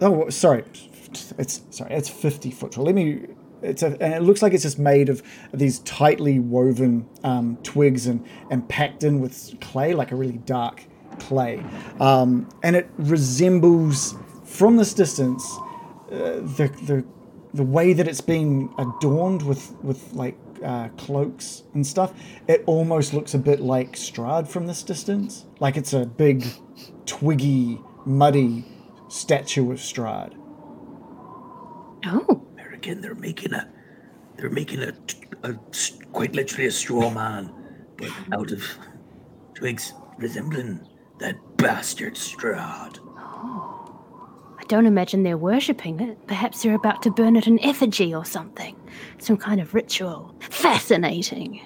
Oh, 0.02 0.30
sorry. 0.30 0.64
It's 1.38 1.62
sorry. 1.72 1.94
It's 1.94 2.10
fifty 2.10 2.52
foot 2.52 2.74
tall. 2.74 2.86
Let 2.86 2.96
me. 2.96 3.28
It's 3.62 3.84
a, 3.84 3.88
and 4.02 4.14
it 4.14 4.24
looks 4.24 4.42
like 4.42 4.54
it's 4.54 4.64
just 4.64 4.80
made 4.80 5.10
of 5.10 5.22
these 5.54 5.80
tightly 5.80 6.40
woven 6.40 7.08
um, 7.24 7.58
twigs 7.64 8.08
and 8.08 8.26
and 8.50 8.68
packed 8.68 9.04
in 9.04 9.20
with 9.22 9.56
clay, 9.62 9.94
like 9.94 10.12
a 10.12 10.16
really 10.16 10.40
dark 10.40 10.86
clay. 11.20 11.64
Um, 12.00 12.50
and 12.64 12.76
it 12.76 12.90
resembles, 12.98 14.16
from 14.44 14.78
this 14.78 14.94
distance, 14.94 15.46
uh, 15.60 15.71
the 16.12 16.72
the 16.86 17.06
the 17.54 17.64
way 17.64 17.94
that 17.94 18.08
it's 18.08 18.22
being 18.22 18.74
adorned 18.78 19.42
with 19.44 19.74
with 19.82 20.14
like 20.14 20.38
uh, 20.64 20.90
cloaks 20.90 21.64
and 21.74 21.86
stuff. 21.86 22.14
It 22.48 22.64
almost 22.66 23.14
looks 23.14 23.34
a 23.34 23.38
bit 23.38 23.60
like 23.60 23.94
Strahd 23.94 24.48
from 24.48 24.68
this 24.68 24.84
distance. 24.84 25.46
Like 25.60 25.78
it's 25.78 25.94
a 25.94 26.06
big, 26.06 26.46
twiggy, 27.06 27.80
muddy 28.06 28.66
statue 29.08 29.72
of 29.72 29.80
Strahd. 29.80 30.36
oh, 32.06 32.46
American, 32.54 33.02
they're 33.02 33.16
making 33.16 33.54
a, 33.54 33.70
they're 34.38 34.50
making 34.50 34.82
a, 34.82 34.94
a 35.44 35.54
quite 36.12 36.36
literally 36.36 36.68
a 36.68 36.72
straw 36.72 37.10
man, 37.10 37.52
but 37.98 38.10
out 38.32 38.52
of 38.52 38.64
twigs 39.54 39.94
resembling 40.18 40.88
that 41.20 41.36
bastard 41.58 42.16
Strahd. 42.16 43.00
I 43.18 43.81
don't 44.72 44.86
imagine 44.86 45.24
they're 45.24 45.38
worshipping 45.38 46.00
it. 46.00 46.28
Perhaps 46.28 46.64
they're 46.64 46.76
about 46.76 47.02
to 47.04 47.12
burn 47.12 47.36
it 47.36 47.46
in 47.46 47.60
effigy 47.60 48.16
or 48.16 48.24
something. 48.24 48.74
Some 49.18 49.36
kind 49.36 49.60
of 49.60 49.74
ritual. 49.74 50.34
Fascinating. 50.40 51.62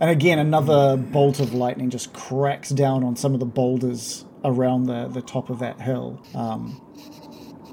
And 0.00 0.10
again, 0.10 0.38
another 0.38 0.98
bolt 0.98 1.40
of 1.40 1.54
lightning 1.54 1.88
just 1.88 2.12
cracks 2.12 2.68
down 2.68 3.04
on 3.04 3.16
some 3.16 3.32
of 3.32 3.40
the 3.40 3.46
boulders 3.46 4.26
around 4.44 4.84
the, 4.84 5.08
the 5.08 5.22
top 5.22 5.48
of 5.48 5.60
that 5.60 5.80
hill, 5.80 6.22
um, 6.34 6.78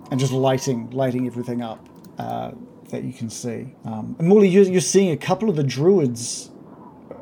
and 0.10 0.18
just 0.18 0.32
lighting 0.32 0.90
lighting 0.92 1.28
everything 1.28 1.62
up 1.62 1.86
uh, 2.18 2.52
that 2.90 3.04
you 3.04 3.12
can 3.12 3.30
see. 3.30 3.76
Um, 3.84 4.16
and 4.18 4.30
Morley, 4.30 4.48
you're, 4.48 4.64
you're 4.64 4.80
seeing 4.80 5.12
a 5.12 5.18
couple 5.18 5.50
of 5.50 5.58
the 5.58 5.64
druids. 5.66 6.50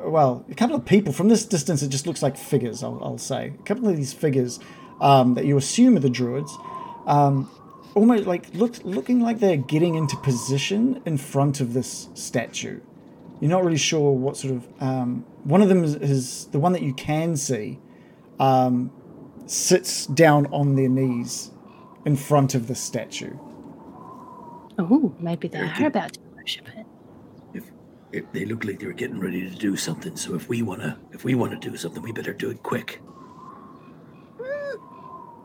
Well, 0.04 0.44
a 0.48 0.54
couple 0.54 0.76
of 0.76 0.84
people 0.84 1.12
from 1.12 1.28
this 1.28 1.44
distance. 1.44 1.82
It 1.82 1.88
just 1.88 2.06
looks 2.06 2.22
like 2.22 2.36
figures. 2.36 2.84
I'll, 2.84 3.02
I'll 3.02 3.18
say 3.18 3.52
a 3.58 3.62
couple 3.64 3.88
of 3.88 3.96
these 3.96 4.12
figures 4.12 4.60
um, 5.00 5.34
that 5.34 5.44
you 5.44 5.56
assume 5.56 5.96
are 5.96 6.00
the 6.00 6.08
druids. 6.08 6.56
Um, 7.06 7.50
almost 7.94 8.26
like 8.26 8.54
look, 8.54 8.76
looking 8.84 9.20
like 9.20 9.38
they're 9.38 9.56
getting 9.56 9.94
into 9.96 10.16
position 10.18 11.02
in 11.04 11.18
front 11.18 11.60
of 11.60 11.74
this 11.74 12.08
statue 12.14 12.80
you're 13.40 13.50
not 13.50 13.64
really 13.64 13.76
sure 13.76 14.12
what 14.12 14.36
sort 14.36 14.54
of 14.54 14.66
um, 14.80 15.26
one 15.44 15.60
of 15.60 15.68
them 15.68 15.84
is, 15.84 15.96
is 15.96 16.46
the 16.52 16.58
one 16.58 16.72
that 16.72 16.82
you 16.82 16.94
can 16.94 17.36
see 17.36 17.78
um, 18.40 18.90
sits 19.46 20.06
down 20.06 20.46
on 20.46 20.76
their 20.76 20.88
knees 20.88 21.50
in 22.06 22.16
front 22.16 22.54
of 22.54 22.66
the 22.66 22.74
statue 22.74 23.36
Oh, 24.78 25.14
maybe 25.18 25.48
they 25.48 25.58
are 25.58 25.86
about 25.86 26.14
to 26.14 26.20
worship 26.34 26.66
it. 26.76 26.86
If, 27.54 27.64
if 28.10 28.32
they 28.32 28.44
look 28.44 28.64
like 28.64 28.78
they're 28.80 28.92
getting 28.92 29.20
ready 29.20 29.48
to 29.48 29.54
do 29.54 29.76
something, 29.76 30.16
so 30.16 30.34
if 30.34 30.48
we 30.48 30.62
wanna, 30.62 30.98
if 31.12 31.24
we 31.24 31.34
wanna 31.34 31.58
do 31.58 31.76
something, 31.76 32.02
we 32.02 32.12
better 32.12 32.32
do 32.32 32.50
it 32.50 32.62
quick. 32.62 33.00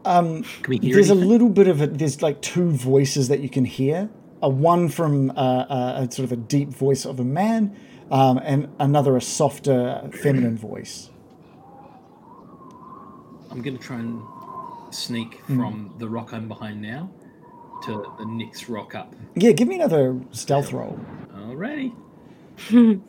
Um, 0.07 0.43
Can 0.63 0.69
we 0.69 0.77
hear 0.79 0.93
there's 0.95 1.09
a 1.09 1.15
little 1.15 1.49
bit 1.49 1.67
of 1.67 1.81
it 1.81 1.97
there's 1.97 2.21
like 2.21 2.41
two 2.41 2.69
voices 2.71 3.27
that 3.27 3.39
you 3.41 3.49
can 3.49 3.65
hear 3.65 4.09
a 4.41 4.49
one 4.49 4.88
from 4.89 5.31
uh, 5.31 5.65
a, 5.69 6.03
a 6.03 6.11
sort 6.11 6.25
of 6.25 6.31
a 6.31 6.35
deep 6.38 6.69
voice 6.69 7.05
of 7.05 7.19
a 7.19 7.23
man 7.23 7.75
um, 8.11 8.38
and 8.43 8.69
another 8.79 9.17
a 9.17 9.21
softer 9.21 10.09
feminine 10.13 10.57
voice 10.57 11.09
I'm 13.51 13.61
going 13.61 13.77
to 13.77 13.84
try 13.84 13.97
and 13.99 14.21
sneak 14.91 15.35
Hmm. 15.47 15.59
from 15.59 15.93
the 15.97 16.07
rock 16.07 16.34
I'm 16.34 16.47
behind 16.47 16.81
now 16.81 17.09
to 17.85 17.91
the 18.17 18.25
next 18.25 18.69
rock 18.69 18.95
up. 18.95 19.13
yeah 19.35 19.51
give 19.51 19.67
me 19.67 19.75
another 19.75 20.19
stealth 20.31 20.71
roll 20.73 20.99
Alrighty. 21.35 21.93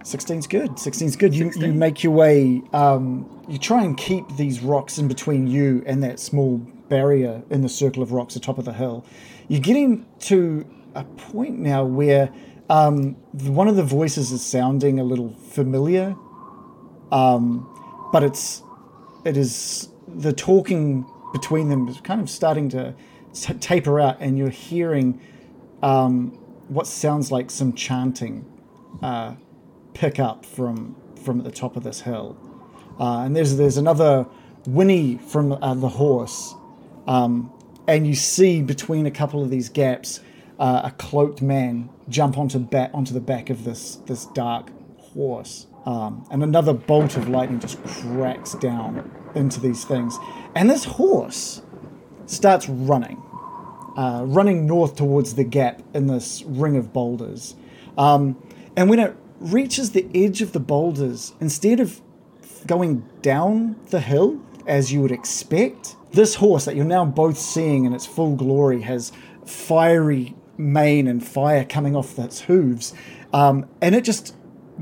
16's 0.00 0.46
good. 0.46 0.70
16's 0.72 1.16
good. 1.16 1.34
You, 1.34 1.50
you 1.56 1.72
make 1.72 2.02
your 2.02 2.12
way, 2.12 2.62
um, 2.72 3.44
you 3.48 3.58
try 3.58 3.84
and 3.84 3.96
keep 3.96 4.26
these 4.36 4.60
rocks 4.60 4.98
in 4.98 5.08
between 5.08 5.46
you 5.46 5.82
and 5.86 6.02
that 6.02 6.18
small 6.18 6.58
barrier 6.88 7.42
in 7.50 7.62
the 7.62 7.68
circle 7.68 8.02
of 8.02 8.12
rocks 8.12 8.36
atop 8.36 8.58
of 8.58 8.64
the 8.64 8.72
hill. 8.72 9.04
You're 9.48 9.60
getting 9.60 10.06
to 10.20 10.66
a 10.94 11.04
point 11.04 11.58
now 11.58 11.84
where 11.84 12.32
um, 12.68 13.14
one 13.32 13.68
of 13.68 13.76
the 13.76 13.82
voices 13.82 14.32
is 14.32 14.44
sounding 14.44 15.00
a 15.00 15.04
little 15.04 15.34
familiar, 15.34 16.16
um, 17.10 17.66
but 18.12 18.22
it's 18.22 18.62
it 19.24 19.36
is 19.36 19.88
the 20.06 20.32
talking 20.32 21.04
between 21.32 21.68
them 21.68 21.88
is 21.88 22.00
kind 22.00 22.20
of 22.20 22.30
starting 22.30 22.68
to 22.70 22.94
t- 23.34 23.54
taper 23.54 24.00
out, 24.00 24.18
and 24.20 24.38
you're 24.38 24.50
hearing 24.50 25.20
um, 25.82 26.30
what 26.68 26.86
sounds 26.86 27.32
like 27.32 27.50
some 27.50 27.72
chanting 27.72 28.44
uh, 29.02 29.34
pick 30.00 30.18
up 30.18 30.46
from 30.46 30.96
from 31.22 31.42
the 31.42 31.50
top 31.50 31.76
of 31.76 31.84
this 31.84 32.00
hill. 32.00 32.34
Uh, 32.98 33.20
and 33.24 33.36
there's 33.36 33.56
there's 33.56 33.76
another 33.76 34.26
whinny 34.66 35.18
from 35.18 35.52
uh, 35.52 35.74
the 35.74 35.90
horse, 35.90 36.54
um, 37.06 37.52
and 37.86 38.06
you 38.06 38.14
see 38.14 38.62
between 38.62 39.04
a 39.04 39.10
couple 39.10 39.42
of 39.42 39.50
these 39.50 39.68
gaps 39.68 40.20
uh, 40.58 40.80
a 40.84 40.90
cloaked 40.92 41.42
man 41.42 41.90
jump 42.08 42.38
onto 42.38 42.58
back 42.58 42.90
onto 42.94 43.12
the 43.12 43.20
back 43.20 43.50
of 43.50 43.64
this 43.64 43.96
this 44.06 44.24
dark 44.26 44.70
horse. 44.98 45.66
Um, 45.84 46.26
and 46.30 46.42
another 46.42 46.72
bolt 46.72 47.16
of 47.16 47.28
lightning 47.28 47.60
just 47.60 47.82
cracks 47.84 48.54
down 48.54 49.10
into 49.34 49.60
these 49.60 49.84
things. 49.84 50.18
And 50.54 50.68
this 50.68 50.84
horse 50.84 51.62
starts 52.26 52.68
running, 52.68 53.16
uh, 53.96 54.24
running 54.26 54.66
north 54.66 54.96
towards 54.96 55.34
the 55.34 55.44
gap 55.44 55.82
in 55.94 56.06
this 56.06 56.42
ring 56.46 56.76
of 56.76 56.92
boulders. 56.92 57.54
Um, 57.96 58.36
and 58.76 58.90
when 58.90 58.98
it 58.98 59.16
reaches 59.40 59.92
the 59.92 60.06
edge 60.14 60.42
of 60.42 60.52
the 60.52 60.60
boulders, 60.60 61.34
instead 61.40 61.80
of 61.80 62.00
going 62.66 63.08
down 63.22 63.76
the 63.90 64.00
hill 64.00 64.40
as 64.66 64.92
you 64.92 65.00
would 65.00 65.10
expect, 65.10 65.96
this 66.12 66.36
horse 66.36 66.64
that 66.66 66.76
you're 66.76 66.84
now 66.84 67.04
both 67.04 67.38
seeing 67.38 67.84
in 67.84 67.92
its 67.92 68.06
full 68.06 68.36
glory 68.36 68.82
has 68.82 69.12
fiery 69.44 70.34
mane 70.56 71.08
and 71.08 71.26
fire 71.26 71.64
coming 71.64 71.96
off 71.96 72.18
its 72.18 72.42
hooves, 72.42 72.94
um, 73.32 73.68
and 73.80 73.94
it 73.94 74.04
just 74.04 74.36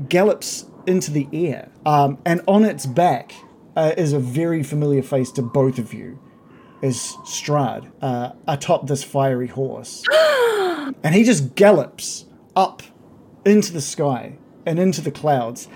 gallops 0.09 0.65
into 0.85 1.11
the 1.11 1.27
air. 1.31 1.71
Um, 1.85 2.17
and 2.25 2.41
on 2.47 2.65
its 2.65 2.85
back 2.85 3.33
uh, 3.75 3.93
is 3.97 4.13
a 4.13 4.19
very 4.19 4.63
familiar 4.63 5.01
face 5.01 5.31
to 5.33 5.41
both 5.41 5.79
of 5.79 5.93
you, 5.93 6.19
is 6.81 7.15
Strahd 7.23 7.91
uh, 8.01 8.31
atop 8.47 8.87
this 8.87 9.03
fiery 9.03 9.47
horse, 9.47 10.03
and 11.03 11.15
he 11.15 11.23
just 11.23 11.55
gallops 11.55 12.25
up 12.55 12.83
into 13.45 13.71
the 13.71 13.81
sky 13.81 14.37
and 14.65 14.79
into 14.79 15.01
the 15.01 15.11
clouds. 15.11 15.67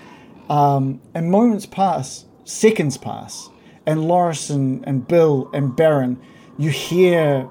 Um, 0.48 1.00
and 1.14 1.30
moments 1.30 1.66
pass, 1.66 2.26
seconds 2.44 2.98
pass, 2.98 3.48
and 3.86 4.06
Loris 4.06 4.50
and, 4.50 4.86
and 4.86 5.06
Bill 5.06 5.50
and 5.52 5.74
Baron, 5.74 6.20
you 6.58 6.70
hear 6.70 7.48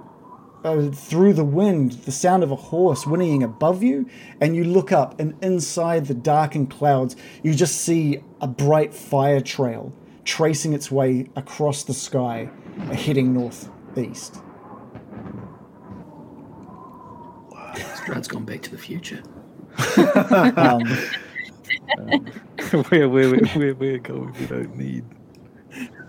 uh, 0.64 0.90
through 0.90 1.34
the 1.34 1.44
wind 1.44 1.92
the 1.92 2.12
sound 2.12 2.44
of 2.44 2.52
a 2.52 2.56
horse 2.56 3.06
whinnying 3.06 3.44
above 3.44 3.84
you, 3.84 4.08
and 4.40 4.56
you 4.56 4.64
look 4.64 4.92
up, 4.92 5.20
and 5.20 5.36
inside 5.44 6.06
the 6.06 6.14
darkened 6.14 6.70
clouds, 6.70 7.16
you 7.42 7.54
just 7.54 7.82
see 7.82 8.24
a 8.42 8.48
bright 8.48 8.94
fire 8.94 9.42
trail 9.42 9.94
tracing 10.24 10.74
its 10.74 10.90
way 10.90 11.28
across 11.36 11.84
the 11.84 11.94
sky, 11.94 12.50
heading 12.94 13.34
northeast. 13.34 14.42
Strahd's 17.74 18.28
gone 18.28 18.46
back 18.46 18.62
to 18.62 18.72
the 18.72 18.78
future. 18.78 19.22
Um, 20.58 20.84
where, 22.90 23.10
where, 23.10 23.10
where, 23.10 23.36
where 23.40 23.76
we're 23.76 23.98
going, 24.00 24.34
we 24.40 24.46
don't 24.46 24.78
need. 24.78 25.04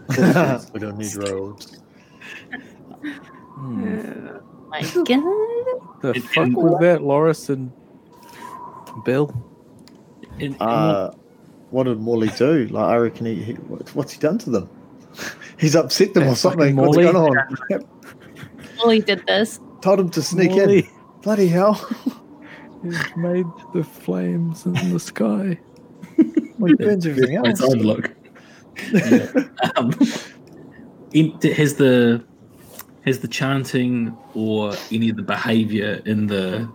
we 0.73 0.81
don't 0.81 0.99
need 0.99 1.15
roads. 1.16 1.81
My 3.57 4.82
God. 4.82 5.23
The 6.03 6.15
fuck 6.35 6.49
was 6.53 6.81
that, 6.81 7.03
Loris 7.03 7.49
and 7.49 7.73
Bill? 9.05 9.32
In- 10.39 10.55
in 10.55 10.57
Uh, 10.61 11.12
what 11.70 11.85
did 11.85 12.01
Morley 12.01 12.28
do? 12.36 12.66
Like, 12.69 12.85
I 12.85 12.97
reckon 12.97 13.27
he, 13.27 13.43
he 13.43 13.53
what- 13.55 13.95
what's 13.95 14.12
he 14.12 14.19
done 14.20 14.39
to 14.39 14.51
them? 14.51 14.69
He's 15.59 15.77
upset 15.77 16.15
them 16.15 16.28
or 16.28 16.36
something. 16.36 16.61
fucking 16.61 16.77
What's 16.77 16.97
going 16.97 17.16
on? 17.16 17.36
Ollie 18.82 19.01
did 19.01 19.24
this. 19.27 19.61
Told 19.81 20.01
him 20.01 20.11
to 20.11 20.23
sneak 20.23 20.51
Morley. 20.51 20.78
in. 20.81 20.89
Bloody 21.23 21.49
hell! 21.49 21.81
He's 22.85 23.16
made 23.16 23.47
the 23.73 23.82
flames 23.82 24.66
in 24.66 24.74
the 24.93 25.01
sky. 25.01 25.59
Well, 26.59 26.69
he 26.69 26.74
burns 26.74 27.06
everything 27.06 27.40
It's 27.44 27.61
else. 27.61 27.73
overlook. 27.74 28.11
Yeah. 28.93 29.31
um, 29.77 29.93
in, 31.12 31.32
has 31.56 31.74
the 31.74 32.24
has 33.05 33.20
the 33.20 33.28
chanting 33.28 34.16
or 34.35 34.74
any 34.90 35.09
of 35.11 35.16
the 35.16 35.23
behaviour 35.23 36.01
in 36.06 36.27
the 36.27 36.69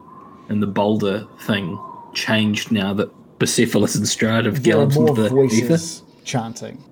in 0.49 0.59
the 0.59 0.67
boulder 0.67 1.25
thing 1.41 1.77
changed 2.13 2.71
now 2.71 2.93
that 2.93 3.09
Bucephalus 3.39 3.95
and 3.95 4.05
Strahd 4.05 4.45
have 4.45 4.63
there 4.63 4.75
are 4.75 4.85
galloped 4.87 4.95
more 4.95 5.09
into 5.09 5.21
the 5.23 5.29
voices 5.29 6.03
chanting. 6.23 6.83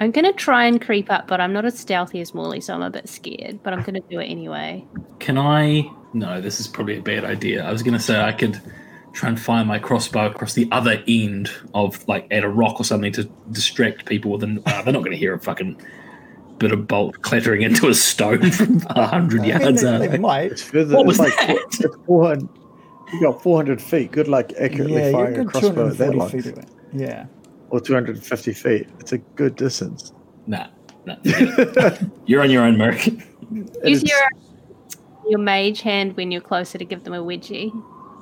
I'm 0.00 0.10
gonna 0.12 0.32
try 0.32 0.64
and 0.66 0.80
creep 0.80 1.10
up, 1.10 1.26
but 1.26 1.40
I'm 1.40 1.52
not 1.52 1.64
as 1.64 1.78
stealthy 1.78 2.20
as 2.20 2.32
Morley, 2.34 2.60
so 2.60 2.74
I'm 2.74 2.82
a 2.82 2.90
bit 2.90 3.08
scared. 3.08 3.62
But 3.62 3.72
I'm 3.72 3.82
gonna 3.82 4.00
do 4.08 4.20
it 4.20 4.26
anyway. 4.26 4.84
Can 5.18 5.38
I? 5.38 5.90
No, 6.12 6.40
this 6.40 6.60
is 6.60 6.66
probably 6.66 6.98
a 6.98 7.02
bad 7.02 7.24
idea. 7.24 7.64
I 7.64 7.72
was 7.72 7.82
going 7.82 7.94
to 7.94 8.00
say 8.00 8.20
I 8.20 8.32
could 8.32 8.60
try 9.12 9.28
and 9.28 9.40
fire 9.40 9.64
my 9.64 9.78
crossbow 9.78 10.26
across 10.26 10.54
the 10.54 10.68
other 10.70 11.02
end 11.06 11.50
of 11.74 12.06
like 12.08 12.26
at 12.30 12.44
a 12.44 12.48
rock 12.48 12.80
or 12.80 12.84
something 12.84 13.12
to 13.12 13.24
distract 13.50 14.06
people. 14.06 14.32
With 14.32 14.42
an, 14.42 14.62
uh, 14.66 14.82
they're 14.82 14.92
not 14.92 15.00
going 15.00 15.12
to 15.12 15.18
hear 15.18 15.34
a 15.34 15.38
fucking 15.40 15.80
bit 16.58 16.72
of 16.72 16.86
bolt 16.88 17.22
clattering 17.22 17.62
into 17.62 17.88
a 17.88 17.94
stone 17.94 18.50
from 18.52 18.82
a 18.90 19.06
hundred 19.06 19.40
I 19.40 19.42
mean, 19.42 19.60
yards. 19.60 19.82
they, 19.82 19.88
are 19.88 19.98
they 19.98 20.06
they? 20.08 20.18
might. 20.18 20.52
It's 20.52 20.62
further. 20.62 20.96
What 20.96 21.06
was 21.06 21.18
like 21.18 21.36
that? 21.36 21.58
it's 21.80 21.96
400, 22.06 22.48
you 23.12 23.20
got 23.22 23.42
400 23.42 23.80
feet. 23.80 24.12
Good 24.12 24.28
luck 24.28 24.52
accurately 24.58 24.94
Yeah, 24.94 25.12
firing 25.12 25.40
a 25.40 25.44
crossbow 25.44 25.88
at 25.88 25.98
that 25.98 26.14
long. 26.14 26.64
Yeah. 26.92 27.26
Or 27.70 27.80
250 27.80 28.52
feet. 28.54 28.88
It's 28.98 29.12
a 29.12 29.18
good 29.18 29.56
distance. 29.56 30.12
Nah, 30.46 30.68
nah. 31.04 31.16
You're 32.26 32.42
on 32.42 32.50
your 32.50 32.62
own, 32.64 32.78
Merrick. 32.78 33.06
Use 33.84 34.02
your 34.02 34.18
your 35.28 35.38
mage 35.38 35.82
hand 35.82 36.16
when 36.16 36.30
you're 36.30 36.40
closer 36.40 36.78
to 36.78 36.84
give 36.84 37.04
them 37.04 37.14
a 37.14 37.18
wedgie. 37.22 37.72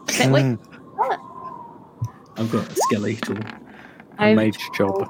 Is 0.09 0.19
that 0.19 0.28
Mm. 0.28 0.59
what? 0.97 1.20
I've 2.37 2.51
got 2.53 2.70
a 2.70 2.74
skeletal. 2.77 3.39
A 3.39 4.23
I've- 4.24 4.37
mage 4.37 4.59
job. 4.77 5.09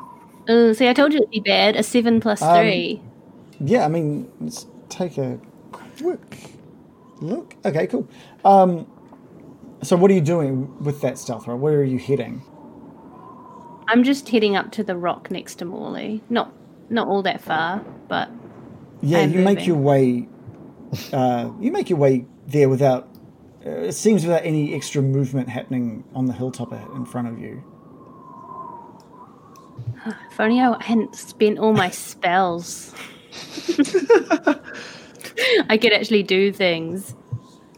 Uh, 0.48 0.73
see, 0.74 0.89
I 0.89 0.93
told 0.93 1.12
you 1.12 1.18
it'd 1.18 1.31
be 1.31 1.40
bad. 1.40 1.74
A 1.77 1.82
seven 1.82 2.20
plus 2.20 2.40
Um, 2.43 2.56
three. 2.56 3.01
Yeah, 3.60 3.85
I 3.85 3.89
mean, 3.89 4.28
let's 4.40 4.66
take 4.89 5.18
a 5.18 5.39
quick 5.73 6.51
look. 7.20 7.55
Okay, 7.64 7.86
cool. 7.89 8.06
Um, 8.44 8.86
so, 9.82 9.97
what 9.97 10.10
are 10.10 10.14
you 10.14 10.20
doing 10.20 10.73
with 10.82 11.01
that 11.01 11.18
stealth 11.18 11.48
roll? 11.48 11.59
Where 11.59 11.78
are 11.81 11.85
you 11.85 11.98
heading? 11.98 12.43
I'm 13.89 14.02
just 14.05 14.28
heading 14.28 14.56
up 14.56 14.70
to 14.73 14.85
the 14.85 14.97
rock 14.97 15.31
next 15.31 15.56
to 15.56 15.64
Morley. 15.64 16.23
Not 16.31 16.52
not 16.90 17.09
all 17.09 17.23
that 17.23 17.40
far, 17.40 17.82
but 18.09 18.28
Yeah, 19.02 19.18
I'm 19.20 19.32
you 19.32 19.40
make 19.40 19.66
your 19.66 19.77
way. 19.77 20.28
Uh, 21.12 21.51
you 21.60 21.73
make 21.73 21.90
your 21.90 21.98
way 21.98 22.27
there 22.47 22.68
without. 22.68 23.09
Uh, 23.64 23.70
it 23.70 23.93
seems 23.93 24.24
without 24.24 24.44
any 24.44 24.74
extra 24.74 25.02
movement 25.02 25.48
happening 25.48 26.05
on 26.14 26.27
the 26.27 26.32
hilltop 26.32 26.73
in 26.94 27.05
front 27.05 27.28
of 27.28 27.39
you. 27.39 27.62
if 30.31 30.40
only 30.40 30.60
I 30.60 30.82
hadn't 30.82 31.14
spent 31.14 31.59
all 31.59 31.73
my 31.73 31.90
spells. 31.90 32.94
I 35.68 35.77
could 35.77 35.93
actually 35.93 36.23
do 36.23 36.52
things. 36.52 37.14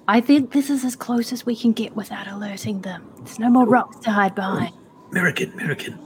I 0.07 0.20
think 0.20 0.53
this 0.53 0.70
is 0.70 0.85
as 0.85 0.97
close 0.97 1.32
as 1.32 1.45
we 1.45 1.55
can 1.57 1.73
get 1.73 1.95
without 1.97 2.27
alerting 2.28 2.81
them. 2.82 3.11
There's 3.19 3.39
no 3.39 3.51
more 3.51 3.66
rocks 3.66 3.99
to 4.01 4.11
hide 4.11 4.35
behind. 4.35 4.73
American, 5.11 5.53
American, 5.53 5.99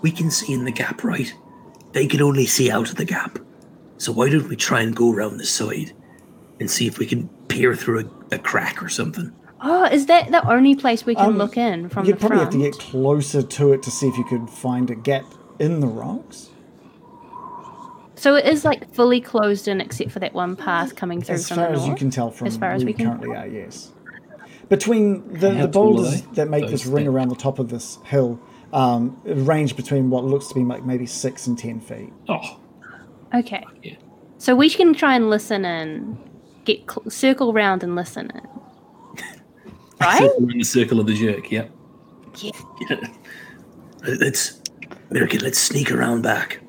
we 0.00 0.10
can 0.10 0.30
see 0.30 0.52
in 0.52 0.64
the 0.64 0.72
gap, 0.72 1.04
right? 1.04 1.32
They 1.92 2.06
can 2.06 2.20
only 2.22 2.46
see 2.46 2.70
out 2.70 2.90
of 2.90 2.96
the 2.96 3.04
gap. 3.04 3.38
So 3.98 4.12
why 4.12 4.28
don't 4.28 4.48
we 4.48 4.56
try 4.56 4.80
and 4.80 4.94
go 4.94 5.12
around 5.12 5.38
the 5.38 5.46
side 5.46 5.92
and 6.60 6.70
see 6.70 6.86
if 6.86 6.98
we 6.98 7.06
can 7.06 7.28
peer 7.48 7.74
through 7.74 8.00
a, 8.30 8.34
a 8.36 8.38
crack 8.38 8.82
or 8.82 8.88
something? 8.88 9.32
Oh, 9.60 9.84
is 9.84 10.06
that 10.06 10.30
the 10.30 10.46
only 10.50 10.74
place 10.74 11.06
we 11.06 11.14
can 11.14 11.26
Um, 11.30 11.38
look 11.38 11.56
in 11.56 11.88
from 11.88 11.88
the 11.88 11.90
front? 11.90 12.06
You'd 12.08 12.20
probably 12.20 12.38
have 12.38 12.50
to 12.50 12.58
get 12.58 12.74
closer 12.78 13.42
to 13.42 13.72
it 13.72 13.82
to 13.84 13.90
see 13.90 14.08
if 14.08 14.16
you 14.18 14.24
could 14.24 14.50
find 14.50 14.90
a 14.90 14.94
gap 14.94 15.24
in 15.58 15.80
the 15.80 15.86
rocks. 15.86 16.50
So 18.16 18.36
it 18.36 18.44
is 18.46 18.64
like 18.64 18.92
fully 18.94 19.20
closed 19.20 19.66
in 19.68 19.80
except 19.80 20.10
for 20.10 20.20
that 20.20 20.34
one 20.34 20.54
path 20.56 20.94
coming 20.96 21.20
through 21.20 21.34
As 21.36 21.48
from 21.48 21.56
far 21.56 21.66
the 21.68 21.72
as 21.72 21.78
north. 21.80 21.90
you 21.90 21.96
can 21.96 22.10
tell 22.10 22.30
from 22.30 22.46
As 22.46 22.56
far 22.56 22.72
as 22.72 22.80
where 22.82 22.86
we 22.86 22.92
you 22.92 22.96
can 22.96 23.06
currently 23.06 23.36
are, 23.36 23.46
yes. 23.46 23.90
Between 24.68 25.28
the, 25.34 25.50
the 25.50 25.68
boulders 25.68 26.22
that 26.34 26.48
make 26.48 26.68
this 26.68 26.86
ring 26.86 27.04
things? 27.04 27.08
around 27.14 27.28
the 27.28 27.36
top 27.36 27.58
of 27.58 27.68
this 27.68 27.98
hill 28.04 28.40
um, 28.72 29.20
range 29.24 29.76
between 29.76 30.10
what 30.10 30.24
looks 30.24 30.48
to 30.48 30.54
be 30.54 30.62
like 30.64 30.84
maybe 30.84 31.06
six 31.06 31.46
and 31.46 31.58
ten 31.58 31.80
feet. 31.80 32.12
Oh, 32.28 32.60
Okay. 33.34 33.64
Yeah. 33.82 33.96
So 34.38 34.54
we 34.54 34.70
can 34.70 34.94
try 34.94 35.16
and 35.16 35.28
listen 35.28 35.64
in, 35.64 36.16
get 36.64 36.90
cl- 36.90 37.10
circle 37.10 37.52
round 37.52 37.82
and 37.82 37.94
listen. 37.94 38.30
right? 40.00 40.18
Circle 40.18 40.50
in 40.50 40.58
the 40.58 40.64
circle 40.64 41.00
of 41.00 41.06
the 41.06 41.14
jerk. 41.14 41.50
Yep. 41.50 41.70
Yeah. 42.38 42.50
yeah. 42.90 43.06
Let's, 44.06 44.60
American. 45.10 45.40
Let's 45.40 45.58
sneak 45.58 45.90
around 45.92 46.22
back. 46.22 46.60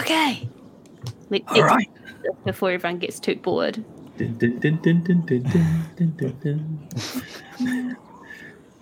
Okay. 0.00 0.48
Let, 1.30 1.42
All 1.48 1.62
right. 1.62 1.88
Before 2.44 2.70
everyone 2.70 2.98
gets 2.98 3.18
too 3.18 3.36
bored. 3.36 3.84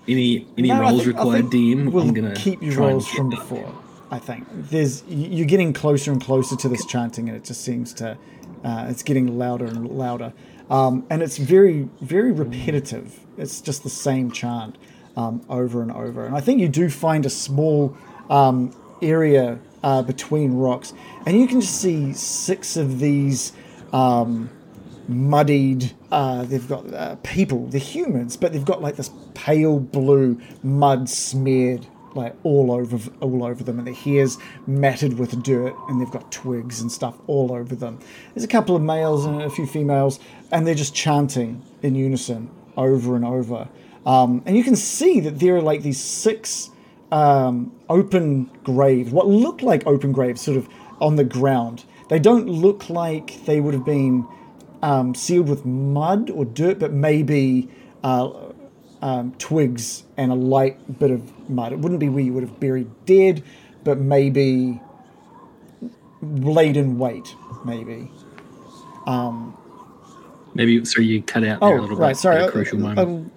any 0.09 0.47
any 0.57 0.69
no, 0.69 0.81
rolls 0.81 1.07
required, 1.07 1.51
Dean? 1.51 1.93
We'll 1.93 2.09
I'm 2.09 2.15
gonna 2.15 2.35
keep 2.35 2.61
your 2.63 2.75
rolls 2.75 3.07
from 3.09 3.31
before. 3.31 3.73
I 4.11 4.19
think 4.19 4.47
there's 4.51 5.05
you're 5.07 5.47
getting 5.47 5.73
closer 5.73 6.11
and 6.11 6.21
closer 6.21 6.57
to 6.57 6.69
this 6.69 6.85
chanting, 6.87 7.29
and 7.29 7.37
it 7.37 7.45
just 7.45 7.63
seems 7.63 7.93
to 7.95 8.19
uh, 8.65 8.87
it's 8.89 9.03
getting 9.03 9.39
louder 9.39 9.67
and 9.67 9.89
louder, 9.89 10.33
um, 10.71 11.07
and 11.11 11.23
it's 11.23 11.39
very 11.39 11.89
very 12.01 12.33
repetitive. 12.33 13.21
It's 13.37 13.61
just 13.61 13.83
the 13.83 13.91
same 13.91 14.31
chant 14.31 14.77
um, 15.17 15.45
over 15.49 15.83
and 15.83 15.93
over, 15.93 16.27
and 16.27 16.37
I 16.37 16.41
think 16.41 16.61
you 16.61 16.69
do 16.69 16.89
find 16.91 17.27
a 17.27 17.31
small 17.31 17.97
um, 18.31 18.75
area 19.03 19.59
uh, 19.83 20.03
between 20.03 20.55
rocks, 20.55 20.93
and 21.27 21.39
you 21.39 21.47
can 21.47 21.61
just 21.61 21.81
see 21.81 22.13
six 22.13 22.77
of 22.77 23.01
these. 23.01 23.53
Um, 23.93 24.51
muddied. 25.09 25.93
Uh, 26.13 26.45
they've 26.45 26.69
got 26.69 26.93
uh, 26.93 27.17
people, 27.23 27.67
they're 27.69 27.81
humans, 27.81 28.37
but 28.37 28.53
they've 28.53 28.65
got 28.65 28.83
like 28.83 28.97
this 28.97 29.11
pale 29.33 29.81
blue, 29.81 30.39
mud 30.63 31.09
smeared 31.09 31.87
like 32.15 32.35
all 32.43 32.71
over 32.73 32.99
all 33.21 33.45
over 33.45 33.63
them, 33.63 33.79
and 33.79 33.87
their 33.87 33.95
hair's 33.95 34.39
matted 34.67 35.19
with 35.19 35.43
dirt, 35.43 35.75
and 35.89 36.01
they've 36.01 36.11
got 36.11 36.31
twigs 36.33 36.81
and 36.81 36.91
stuff 36.91 37.17
all 37.27 37.53
over 37.53 37.75
them. 37.75 37.99
There's 38.35 38.45
a 38.45 38.49
couple 38.49 38.77
of 38.77 38.83
males 38.83 39.25
and 39.25 39.43
a 39.43 39.51
few 39.51 39.67
females, 39.67 40.21
and 40.51 40.67
they're 40.67 40.75
just 40.75 40.95
chanting 40.95 41.63
in 41.83 41.95
unison 41.95 42.51
over 42.77 43.17
and 43.17 43.25
over. 43.25 43.69
Um, 44.07 44.43
and 44.47 44.57
you 44.57 44.65
can 44.65 44.77
see 44.77 45.21
that 45.21 45.39
there 45.39 45.57
are 45.57 45.63
like 45.63 45.83
these 45.83 46.01
six 46.01 46.71
um, 47.13 47.73
open 47.89 48.51
graves, 48.65 49.11
what 49.11 49.27
look 49.27 49.63
like 49.63 49.87
open 49.87 50.13
graves, 50.13 50.41
sort 50.41 50.57
of 50.57 50.69
on 51.01 51.17
the 51.17 51.25
ground. 51.25 51.85
They 52.09 52.19
don't 52.19 52.49
look 52.49 52.89
like 52.89 53.45
they 53.45 53.61
would 53.61 53.75
have 53.75 53.85
been 53.85 54.27
um, 54.83 55.15
sealed 55.15 55.49
with 55.49 55.65
mud 55.65 56.31
or 56.31 56.45
dirt, 56.45 56.79
but 56.79 56.93
maybe 56.93 57.69
uh, 58.03 58.31
um, 59.03 59.33
twigs 59.39 60.05
and 60.17 60.33
a 60.33 60.35
light 60.35 60.99
bit 60.99 61.11
of 61.11 61.49
mud. 61.51 61.73
It 61.73 61.79
wouldn't 61.79 62.01
be 62.01 62.09
where 62.09 62.23
you 62.25 62.33
would 62.33 62.43
have 62.43 62.59
buried 62.61 62.89
dead, 63.07 63.43
but 63.85 63.99
maybe 63.99 64.81
laid 66.23 66.77
in 66.77 66.99
weight, 66.99 67.35
maybe. 67.65 68.11
Maybe 70.55 70.85
so 70.85 71.01
you 71.01 71.23
cut 71.23 71.45
out 71.45 71.61
there 71.61 71.69
Oh, 71.69 71.79
a 71.79 71.81
little 71.81 71.97
right. 71.97 72.11
bit. 72.11 72.17
Sorry. 72.17 72.43
at 72.43 72.49
a 72.49 72.53
crucial 72.53 72.79
moment. 72.79 73.33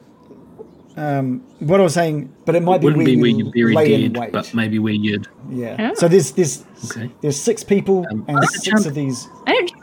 uh, 0.98 1.02
um, 1.02 1.40
what 1.60 1.80
I 1.80 1.84
was 1.84 1.94
saying, 1.94 2.34
but 2.46 2.56
it 2.56 2.64
might 2.64 2.80
be 2.82 2.86
Wouldn't 2.86 2.98
where, 2.98 3.06
be 3.06 3.16
where 3.22 3.30
you 3.30 3.46
you 3.46 3.52
buried 3.52 3.76
lay 3.76 4.04
in 4.06 4.14
dead, 4.14 4.32
but 4.32 4.54
maybe 4.54 4.80
where 4.80 4.94
you'd. 4.94 5.28
yeah. 5.50 5.92
Oh. 5.92 5.94
So 5.96 6.08
there's 6.08 6.32
there's 6.34 6.66
Okay. 6.92 7.10
there's 7.22 7.40
six 7.40 7.64
people 7.64 8.06
Um, 8.12 8.26
and 8.28 8.44
six 8.50 8.68
can't- 8.68 8.86
of 8.88 8.94
these 8.96 9.28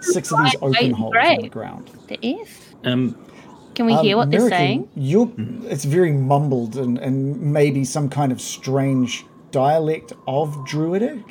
six 0.01 0.31
of 0.33 0.43
these 0.45 0.55
open 0.57 0.73
right, 0.73 0.93
holes 0.93 1.15
on 1.17 1.43
the 1.43 1.49
ground. 1.49 1.91
The 2.09 2.19
F. 2.43 2.75
Um, 2.85 3.17
Can 3.79 3.87
we 3.87 3.93
Um, 3.93 4.05
hear 4.05 4.17
what 4.17 4.29
they're 4.33 4.49
saying? 4.49 4.89
You're, 4.97 5.31
it's 5.67 5.85
very 5.85 6.11
mumbled 6.13 6.75
and, 6.77 6.99
and 6.99 7.41
maybe 7.41 7.85
some 7.85 8.09
kind 8.09 8.33
of 8.33 8.41
strange 8.41 9.25
dialect 9.53 10.13
of 10.27 10.67
Druidic, 10.67 11.23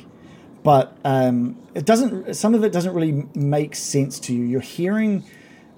but 0.62 0.96
um, 1.04 1.58
it 1.74 1.84
doesn't. 1.84 2.32
Some 2.34 2.54
of 2.54 2.64
it 2.64 2.72
doesn't 2.72 2.94
really 2.94 3.26
make 3.34 3.76
sense 3.76 4.18
to 4.20 4.32
you. 4.32 4.44
You're 4.44 4.62
hearing 4.62 5.24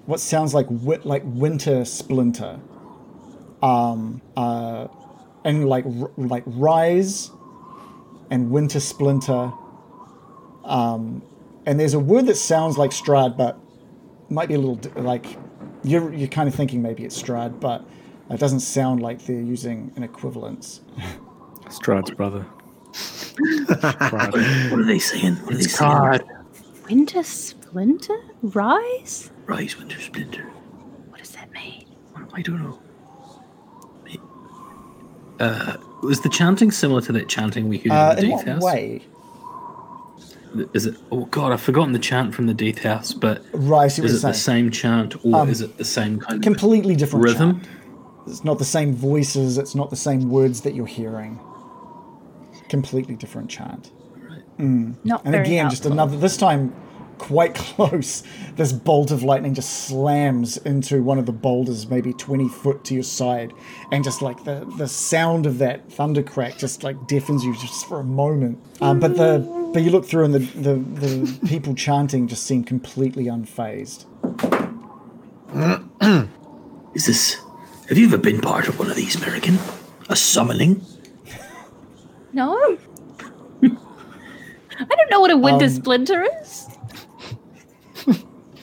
what 0.05 0.21
sounds 0.21 0.53
like 0.53 0.67
wi- 0.67 1.01
like 1.03 1.23
winter 1.25 1.83
splinter, 1.83 2.57
um, 3.61 4.21
uh, 4.37 4.87
and 5.43 5.67
like 5.67 5.83
r- 5.85 6.11
like 6.15 6.43
rise, 6.47 7.31
and 8.29 8.49
winter 8.49 8.79
splinter. 8.79 9.51
Um, 10.63 11.21
and 11.65 11.77
there's 11.77 11.95
a 11.95 11.99
word 11.99 12.27
that 12.27 12.37
sounds 12.37 12.77
like 12.77 12.91
Strahd, 12.91 13.35
but 13.35 13.59
might 14.29 14.47
be 14.47 14.53
a 14.53 14.57
little 14.57 14.79
like 15.03 15.25
you're 15.83 16.13
you're 16.13 16.27
kind 16.27 16.47
of 16.47 16.55
thinking 16.55 16.81
maybe 16.81 17.03
it's 17.03 17.21
Strahd, 17.21 17.59
but 17.59 17.83
it 18.29 18.39
doesn't 18.39 18.59
sound 18.61 19.01
like 19.01 19.25
they're 19.25 19.41
using 19.41 19.91
an 19.95 20.03
equivalence. 20.03 20.81
Strahd's 21.65 22.11
brother. 22.11 22.45
What 24.71 24.79
are 24.79 24.83
they 24.85 24.99
saying? 24.99 25.35
What 25.37 25.53
are 25.53 25.57
they 25.57 25.63
saying? 25.63 25.91
God. 25.91 26.23
Winter 26.89 27.23
Splinter? 27.23 28.17
Rise? 28.41 29.31
Rise, 29.45 29.77
Winter 29.77 29.99
Splinter. 29.99 30.43
What 31.09 31.19
does 31.19 31.31
that 31.31 31.49
mean? 31.51 31.85
I 32.33 32.41
don't 32.41 32.61
know. 32.61 32.79
was 36.03 36.21
the 36.21 36.29
chanting 36.29 36.71
similar 36.71 37.01
to 37.01 37.11
that 37.13 37.27
chanting 37.29 37.69
we 37.69 37.77
heard 37.79 37.91
Uh, 37.91 38.15
in 38.17 38.23
in 38.25 38.29
the 38.29 38.35
what 38.35 38.45
Death 38.45 38.53
House? 38.55 38.63
way? 38.63 39.01
Is 40.73 40.85
it? 40.85 40.95
Oh 41.11 41.25
God, 41.25 41.51
I've 41.51 41.61
forgotten 41.61 41.93
the 41.93 41.99
chant 41.99 42.35
from 42.35 42.47
the 42.47 42.53
Death 42.53 42.79
House. 42.79 43.13
But 43.13 43.43
Right, 43.53 43.85
I 43.85 43.87
see 43.87 44.01
what 44.01 44.11
is 44.11 44.21
you're 44.23 44.29
it 44.29 44.33
the 44.33 44.39
same 44.39 44.71
chant 44.71 45.15
or 45.25 45.35
Um, 45.41 45.49
is 45.49 45.61
it 45.61 45.77
the 45.77 45.85
same 45.85 46.19
kind 46.19 46.35
of 46.37 46.41
Completely 46.41 46.95
different 46.95 47.23
rhythm? 47.25 47.61
chant. 47.61 47.69
It's 48.27 48.43
not 48.43 48.59
the 48.59 48.65
same 48.65 48.93
voices. 48.93 49.57
It's 49.57 49.75
not 49.75 49.89
the 49.89 49.95
same 49.95 50.29
words 50.29 50.61
that 50.61 50.75
you're 50.75 50.85
hearing. 50.85 51.39
Completely 52.69 53.15
different 53.15 53.49
chant. 53.49 53.91
Not 54.57 55.23
And 55.25 55.31
very 55.33 55.45
again, 55.45 55.69
just 55.69 55.85
another. 55.85 56.17
This 56.17 56.37
time, 56.37 56.73
quite 57.21 57.53
close. 57.67 58.23
This 58.55 58.71
bolt 58.73 59.11
of 59.11 59.23
lightning 59.23 59.53
just 59.53 59.87
slams 59.87 60.57
into 60.57 61.01
one 61.03 61.19
of 61.19 61.25
the 61.25 61.31
boulders, 61.31 61.87
maybe 61.87 62.13
twenty 62.13 62.49
foot 62.49 62.83
to 62.85 62.93
your 62.93 63.03
side, 63.03 63.53
and 63.91 64.03
just 64.03 64.21
like 64.21 64.43
the 64.43 64.65
the 64.77 64.87
sound 64.87 65.45
of 65.45 65.59
that 65.59 65.89
thunder 65.91 66.23
crack 66.23 66.57
just 66.57 66.83
like 66.83 66.97
deafens 67.07 67.43
you 67.45 67.53
just 67.55 67.85
for 67.87 67.99
a 67.99 68.03
moment. 68.03 68.57
Um, 68.81 68.99
but 68.99 69.15
the 69.15 69.39
but 69.73 69.83
you 69.83 69.91
look 69.91 70.05
through 70.05 70.25
and 70.25 70.33
the 70.33 70.39
the, 70.39 70.75
the 70.75 71.47
people 71.47 71.73
chanting 71.75 72.27
just 72.27 72.43
seem 72.43 72.63
completely 72.63 73.25
unfazed. 73.25 74.05
Is 76.95 77.05
this. 77.05 77.37
Have 77.87 77.97
you 77.97 78.07
ever 78.07 78.17
been 78.17 78.41
part 78.41 78.67
of 78.67 78.79
one 78.79 78.89
of 78.89 78.95
these, 78.95 79.15
American? 79.15 79.57
A 80.09 80.15
summoning? 80.15 80.81
No. 82.33 82.55
I 83.63 84.95
don't 84.95 85.09
know 85.11 85.19
what 85.19 85.29
a 85.31 85.37
winter 85.37 85.65
Um, 85.65 85.71
splinter 85.71 86.25
is. 86.41 86.67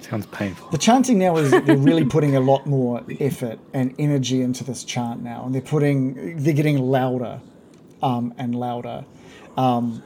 Sounds 0.08 0.26
painful. 0.26 0.70
The 0.70 0.78
chanting 0.78 1.18
now 1.18 1.36
is 1.36 1.50
they're 1.50 1.76
really 1.76 2.04
putting 2.04 2.34
a 2.34 2.40
lot 2.40 2.66
more 2.66 3.02
effort 3.20 3.58
and 3.74 3.94
energy 3.98 4.40
into 4.40 4.64
this 4.64 4.82
chant 4.84 5.22
now, 5.22 5.44
and 5.44 5.54
they're 5.54 5.60
putting 5.60 6.42
they're 6.42 6.54
getting 6.54 6.78
louder 6.78 7.40
um, 8.02 8.32
and 8.38 8.54
louder. 8.54 9.04
Um, 9.56 10.02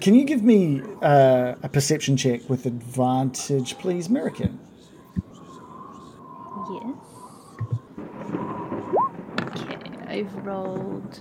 can 0.00 0.14
you 0.14 0.24
give 0.24 0.42
me 0.44 0.80
uh, 1.02 1.54
a 1.62 1.68
perception 1.68 2.16
check 2.16 2.48
with 2.48 2.66
advantage, 2.66 3.78
please, 3.78 4.06
American? 4.08 4.60
Yes. 6.70 6.94
Okay, 9.40 9.76
I've 10.06 10.34
rolled. 10.46 11.20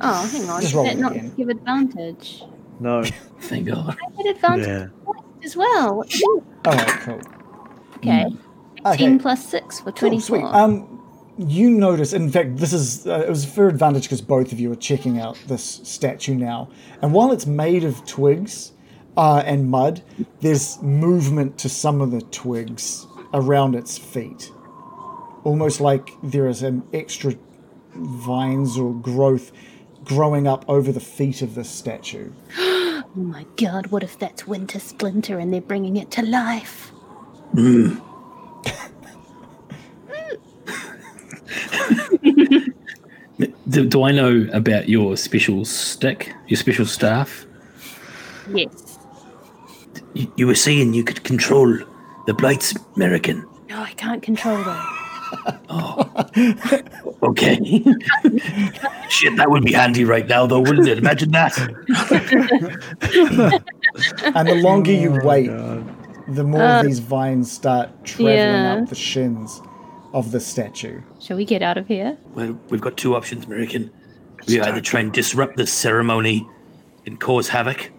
Oh, 0.00 0.28
hang 0.28 0.48
on. 0.48 0.60
Just 0.60 0.72
Did 0.72 0.76
roll 0.76 0.84
that 0.84 0.94
it 0.94 0.98
not 1.00 1.12
again. 1.12 1.34
give 1.36 1.48
advantage? 1.48 2.44
No. 2.78 3.02
Thank 3.40 3.66
God. 3.66 3.96
I 4.00 4.16
had 4.16 4.36
advantage 4.36 4.66
Yeah. 4.66 4.86
as 5.44 5.56
well. 5.56 5.96
What 5.96 6.14
All 6.64 6.72
right, 6.72 6.88
cool. 7.00 7.20
Okay. 8.02 8.26
Okay. 8.84 9.04
18 9.04 9.18
plus 9.20 9.46
6 9.48 9.80
for 9.80 9.92
Cool, 9.92 10.10
24. 10.10 10.20
sweet. 10.20 10.44
Um, 10.44 10.98
you 11.38 11.70
notice, 11.70 12.12
in 12.12 12.30
fact, 12.30 12.56
this 12.56 12.72
is 12.72 13.06
uh, 13.06 13.24
it 13.26 13.28
was 13.28 13.44
for 13.44 13.68
advantage 13.68 14.04
because 14.04 14.20
both 14.20 14.52
of 14.52 14.60
you 14.60 14.70
are 14.72 14.76
checking 14.76 15.18
out 15.18 15.38
this 15.46 15.80
statue 15.84 16.34
now, 16.34 16.68
and 17.00 17.14
while 17.14 17.32
it's 17.32 17.46
made 17.46 17.84
of 17.84 18.04
twigs 18.06 18.72
uh, 19.16 19.42
and 19.46 19.70
mud, 19.70 20.02
there's 20.40 20.80
movement 20.82 21.58
to 21.58 21.68
some 21.68 22.00
of 22.00 22.10
the 22.10 22.20
twigs 22.20 23.06
around 23.32 23.74
its 23.74 23.96
feet, 23.96 24.50
almost 25.44 25.80
like 25.80 26.10
there 26.22 26.48
is 26.48 26.62
an 26.62 26.82
extra 26.92 27.34
vines 27.94 28.76
or 28.76 28.92
growth 28.92 29.52
growing 30.04 30.46
up 30.46 30.64
over 30.68 30.92
the 30.92 31.00
feet 31.00 31.40
of 31.40 31.54
this 31.54 31.70
statue. 31.70 32.30
oh 32.58 33.04
my 33.14 33.46
god, 33.56 33.86
what 33.86 34.02
if 34.02 34.18
that's 34.18 34.46
Winter 34.46 34.80
Splinter 34.80 35.38
and 35.38 35.52
they're 35.52 35.60
bringing 35.62 35.96
it 35.96 36.10
to 36.12 36.22
life? 36.22 36.91
Do, 37.54 38.00
mm. 43.70 43.88
do 43.88 44.02
I 44.04 44.10
know 44.12 44.48
about 44.52 44.88
your 44.88 45.16
special 45.16 45.64
stick, 45.64 46.34
your 46.48 46.56
special 46.56 46.86
staff? 46.86 47.44
Yes. 48.52 48.98
You, 50.14 50.32
you 50.36 50.46
were 50.46 50.54
saying 50.54 50.94
you 50.94 51.04
could 51.04 51.24
control 51.24 51.78
the 52.26 52.34
blights, 52.34 52.74
American. 52.96 53.46
No, 53.68 53.80
I 53.82 53.92
can't 53.92 54.22
control 54.22 54.62
them. 54.62 54.86
Oh. 55.70 56.06
Okay. 57.22 57.56
Shit, 59.08 59.36
that 59.38 59.46
would 59.48 59.64
be 59.64 59.72
handy 59.72 60.04
right 60.04 60.28
now, 60.28 60.46
though, 60.46 60.60
wouldn't 60.60 60.86
it? 60.86 60.98
Imagine 60.98 61.30
that. 61.30 61.56
And 64.34 64.46
the 64.46 64.60
longer 64.62 64.92
you 64.92 65.18
Oh, 65.18 65.24
wait, 65.24 65.46
God. 65.46 66.01
The 66.34 66.44
more 66.44 66.62
of 66.62 66.80
um, 66.80 66.86
these 66.86 66.98
vines 66.98 67.50
start 67.50 68.04
traveling 68.04 68.36
yeah. 68.36 68.80
up 68.82 68.88
the 68.88 68.94
shins 68.94 69.60
of 70.12 70.30
the 70.30 70.40
statue. 70.40 71.00
Shall 71.20 71.36
we 71.36 71.44
get 71.44 71.62
out 71.62 71.78
of 71.78 71.86
here? 71.86 72.16
Well, 72.34 72.58
we've 72.68 72.80
got 72.80 72.96
two 72.96 73.14
options, 73.14 73.44
American. 73.46 73.90
We 74.46 74.60
either 74.60 74.80
try 74.80 75.00
and 75.00 75.12
disrupt 75.12 75.56
the 75.56 75.66
ceremony 75.66 76.48
and 77.06 77.20
cause 77.20 77.48
havoc, 77.48 77.90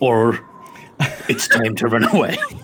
or 0.00 0.40
it's 1.28 1.48
time 1.48 1.74
to 1.76 1.86
run 1.86 2.04
away. 2.04 2.36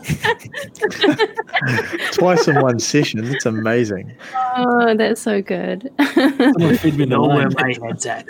Twice 2.12 2.48
in 2.48 2.60
one 2.60 2.78
session. 2.78 3.24
It's 3.24 3.46
amazing. 3.46 4.14
Oh, 4.56 4.94
that's 4.96 5.20
so 5.20 5.42
good. 5.42 5.90
Someone 6.14 6.76
feed 6.76 6.96
me 6.96 7.04
the 7.04 7.10
Know 7.10 7.26
where 7.28 7.48
line. 7.48 7.76
my 7.80 7.86
head's 7.86 8.06
at. 8.06 8.28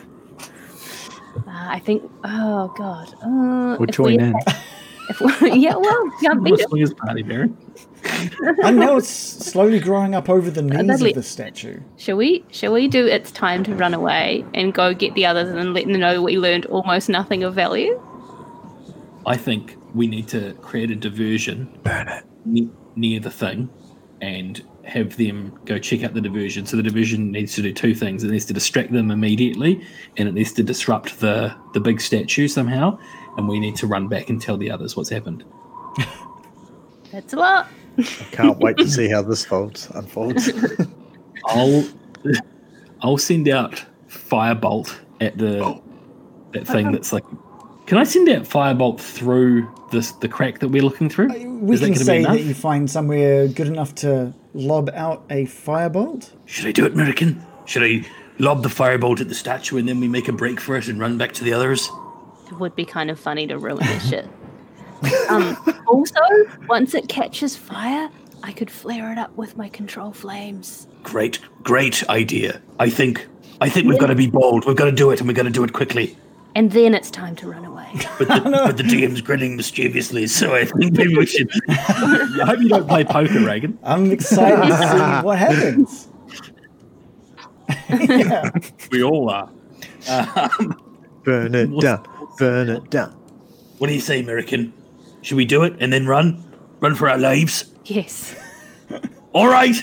Uh, 1.58 1.68
I 1.70 1.78
think. 1.80 2.02
Oh 2.24 2.72
God. 2.76 3.12
Uh, 3.22 3.76
We'll 3.78 3.88
if 3.88 3.94
join 3.94 4.16
we- 4.16 4.22
in. 4.24 4.34
If 5.10 5.40
we, 5.40 5.52
yeah, 5.54 5.74
well, 5.74 6.10
can't 6.20 6.44
beat 6.44 6.50
What 6.50 6.60
a 6.60 6.64
it. 6.64 6.68
swingers 6.68 6.92
party, 6.92 7.22
Baron. 7.22 7.56
And 8.62 8.76
now 8.78 8.98
it's 8.98 9.08
slowly 9.08 9.80
growing 9.80 10.14
up 10.14 10.28
over 10.28 10.50
the 10.50 10.60
knees 10.60 10.82
lovely. 10.86 11.10
of 11.12 11.16
the 11.16 11.22
statue. 11.22 11.80
Shall 11.96 12.18
we? 12.18 12.44
Shall 12.50 12.74
we 12.74 12.88
do? 12.88 13.06
It's 13.06 13.30
time 13.32 13.64
to 13.64 13.74
run 13.74 13.94
away 13.94 14.44
and 14.52 14.74
go 14.74 14.92
get 14.92 15.14
the 15.14 15.24
others 15.24 15.48
and 15.48 15.72
let 15.72 15.86
them 15.86 15.98
know 15.98 16.20
we 16.20 16.36
learned 16.36 16.66
almost 16.66 17.08
nothing 17.08 17.42
of 17.42 17.54
value. 17.54 17.98
I 19.24 19.38
think 19.38 19.78
we 19.94 20.06
need 20.06 20.28
to 20.28 20.52
create 20.60 20.90
a 20.90 20.94
diversion 20.94 21.70
ne- 22.44 22.68
near 22.94 23.18
the 23.20 23.30
thing 23.30 23.70
and 24.20 24.62
have 24.88 25.16
them 25.16 25.56
go 25.64 25.78
check 25.78 26.02
out 26.02 26.14
the 26.14 26.20
diversion. 26.20 26.66
So 26.66 26.76
the 26.76 26.82
diversion 26.82 27.30
needs 27.30 27.54
to 27.54 27.62
do 27.62 27.72
two 27.72 27.94
things: 27.94 28.24
it 28.24 28.30
needs 28.30 28.46
to 28.46 28.52
distract 28.54 28.92
them 28.92 29.10
immediately, 29.10 29.84
and 30.16 30.28
it 30.28 30.34
needs 30.34 30.52
to 30.54 30.62
disrupt 30.62 31.20
the 31.20 31.54
the 31.74 31.80
big 31.80 32.00
statue 32.00 32.48
somehow. 32.48 32.98
And 33.36 33.48
we 33.48 33.60
need 33.60 33.76
to 33.76 33.86
run 33.86 34.08
back 34.08 34.30
and 34.30 34.40
tell 34.42 34.56
the 34.56 34.70
others 34.70 34.96
what's 34.96 35.10
happened. 35.10 35.44
That's 37.12 37.32
a 37.32 37.36
lot. 37.36 37.68
I 37.98 38.02
Can't 38.32 38.58
wait 38.58 38.76
to 38.78 38.88
see 38.88 39.08
how 39.08 39.22
this 39.22 39.44
folds, 39.44 39.88
unfolds. 39.94 40.50
I'll 41.46 41.84
I'll 43.02 43.18
send 43.18 43.48
out 43.48 43.84
firebolt 44.08 44.96
at 45.20 45.38
the 45.38 45.64
Oh. 45.64 45.82
that 46.52 46.66
thing 46.66 46.92
that's 46.92 47.12
like. 47.12 47.24
Can 47.86 47.96
I 47.96 48.04
send 48.04 48.28
out 48.28 48.42
firebolt 48.42 49.00
through 49.00 49.66
this 49.90 50.12
the 50.12 50.28
crack 50.28 50.58
that 50.60 50.68
we're 50.68 50.82
looking 50.82 51.08
through? 51.08 51.28
We 51.60 51.74
Is 51.74 51.80
can 51.80 51.88
gonna 51.88 51.98
be 52.00 52.04
say 52.04 52.22
that 52.22 52.40
you 52.42 52.54
find 52.54 52.90
somewhere 52.90 53.48
good 53.48 53.66
enough 53.68 53.94
to 53.96 54.34
lob 54.54 54.90
out 54.94 55.24
a 55.30 55.44
firebolt. 55.44 56.32
Should 56.46 56.66
I 56.66 56.72
do 56.72 56.86
it, 56.86 56.92
American? 56.92 57.44
Should 57.66 57.82
I 57.82 58.06
lob 58.38 58.62
the 58.62 58.68
firebolt 58.68 59.20
at 59.20 59.28
the 59.28 59.34
statue 59.34 59.76
and 59.76 59.88
then 59.88 60.00
we 60.00 60.08
make 60.08 60.28
a 60.28 60.32
break 60.32 60.60
for 60.60 60.76
it 60.76 60.88
and 60.88 60.98
run 60.98 61.18
back 61.18 61.32
to 61.32 61.44
the 61.44 61.52
others? 61.52 61.88
It 62.50 62.58
would 62.58 62.74
be 62.74 62.84
kind 62.84 63.10
of 63.10 63.20
funny 63.20 63.46
to 63.46 63.58
ruin 63.58 63.84
this 63.84 64.08
shit. 64.08 64.28
Um, 65.28 65.56
also, 65.86 66.20
once 66.68 66.92
it 66.92 67.08
catches 67.08 67.54
fire, 67.54 68.10
I 68.42 68.50
could 68.50 68.68
flare 68.68 69.12
it 69.12 69.18
up 69.18 69.36
with 69.36 69.56
my 69.56 69.68
control 69.68 70.12
flames. 70.12 70.88
Great, 71.04 71.38
great 71.62 72.02
idea. 72.08 72.60
I 72.80 72.90
think 72.90 73.28
I 73.60 73.68
think 73.68 73.86
we've 73.86 73.98
got 73.98 74.08
to 74.08 74.16
be 74.16 74.28
bold. 74.28 74.66
We've 74.66 74.74
got 74.74 74.86
to 74.86 74.92
do 74.92 75.10
it, 75.12 75.20
and 75.20 75.28
we've 75.28 75.36
got 75.36 75.44
to 75.44 75.50
do 75.50 75.62
it 75.62 75.72
quickly. 75.72 76.16
And 76.56 76.72
then 76.72 76.94
it's 76.94 77.12
time 77.12 77.36
to 77.36 77.48
run 77.48 77.64
away. 77.64 77.77
But 78.18 78.28
the, 78.28 78.40
but 78.66 78.76
the 78.76 78.82
DM's 78.82 79.20
grinning 79.20 79.56
mischievously, 79.56 80.26
so 80.26 80.54
I 80.54 80.64
think 80.64 80.92
maybe 80.92 81.16
we 81.16 81.26
should. 81.26 81.50
I 81.68 82.44
hope 82.46 82.60
you 82.60 82.68
don't 82.68 82.86
play 82.86 83.04
poker, 83.04 83.40
Reagan. 83.40 83.78
I'm 83.82 84.10
excited 84.10 84.66
to 84.66 84.76
see 84.76 84.98
what 85.26 85.38
happens. 85.38 86.08
yeah. 87.88 88.50
We 88.90 89.02
all 89.02 89.30
are. 89.30 89.50
Um, 90.08 90.80
burn 91.24 91.54
it 91.54 91.80
down. 91.80 92.06
Burn 92.38 92.68
it 92.68 92.90
down. 92.90 93.12
What 93.78 93.88
do 93.88 93.94
you 93.94 94.00
say, 94.00 94.20
American? 94.20 94.72
Should 95.22 95.36
we 95.36 95.44
do 95.44 95.62
it 95.64 95.74
and 95.80 95.92
then 95.92 96.06
run? 96.06 96.42
Run 96.80 96.94
for 96.94 97.08
our 97.08 97.18
lives? 97.18 97.72
Yes. 97.84 98.34
All 99.32 99.48
right. 99.48 99.76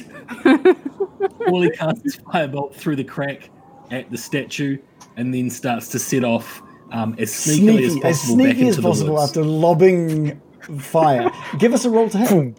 Wally 1.47 1.69
casts 1.71 2.03
his 2.03 2.17
firebolt 2.17 2.73
through 2.73 2.95
the 2.95 3.03
crack 3.03 3.49
at 3.91 4.09
the 4.09 4.17
statue, 4.17 4.77
and 5.17 5.33
then 5.33 5.49
starts 5.49 5.89
to 5.89 5.99
set 5.99 6.23
off 6.23 6.61
um, 6.95 7.15
as 7.17 7.31
sneakily 7.31 8.03
as 8.03 8.21
Sneaky, 8.21 8.27
as 8.27 8.27
possible 8.27 8.37
back 8.37 8.45
sneaky 8.55 8.59
into 8.67 8.69
as 8.69 8.79
possible 8.83 9.19
after 9.21 9.43
lobbing 9.43 10.41
fire. 10.79 11.29
Give 11.59 11.73
us 11.73 11.85
a 11.85 11.89
roll 11.89 12.09
to 12.09 12.17
hit. 12.17 12.57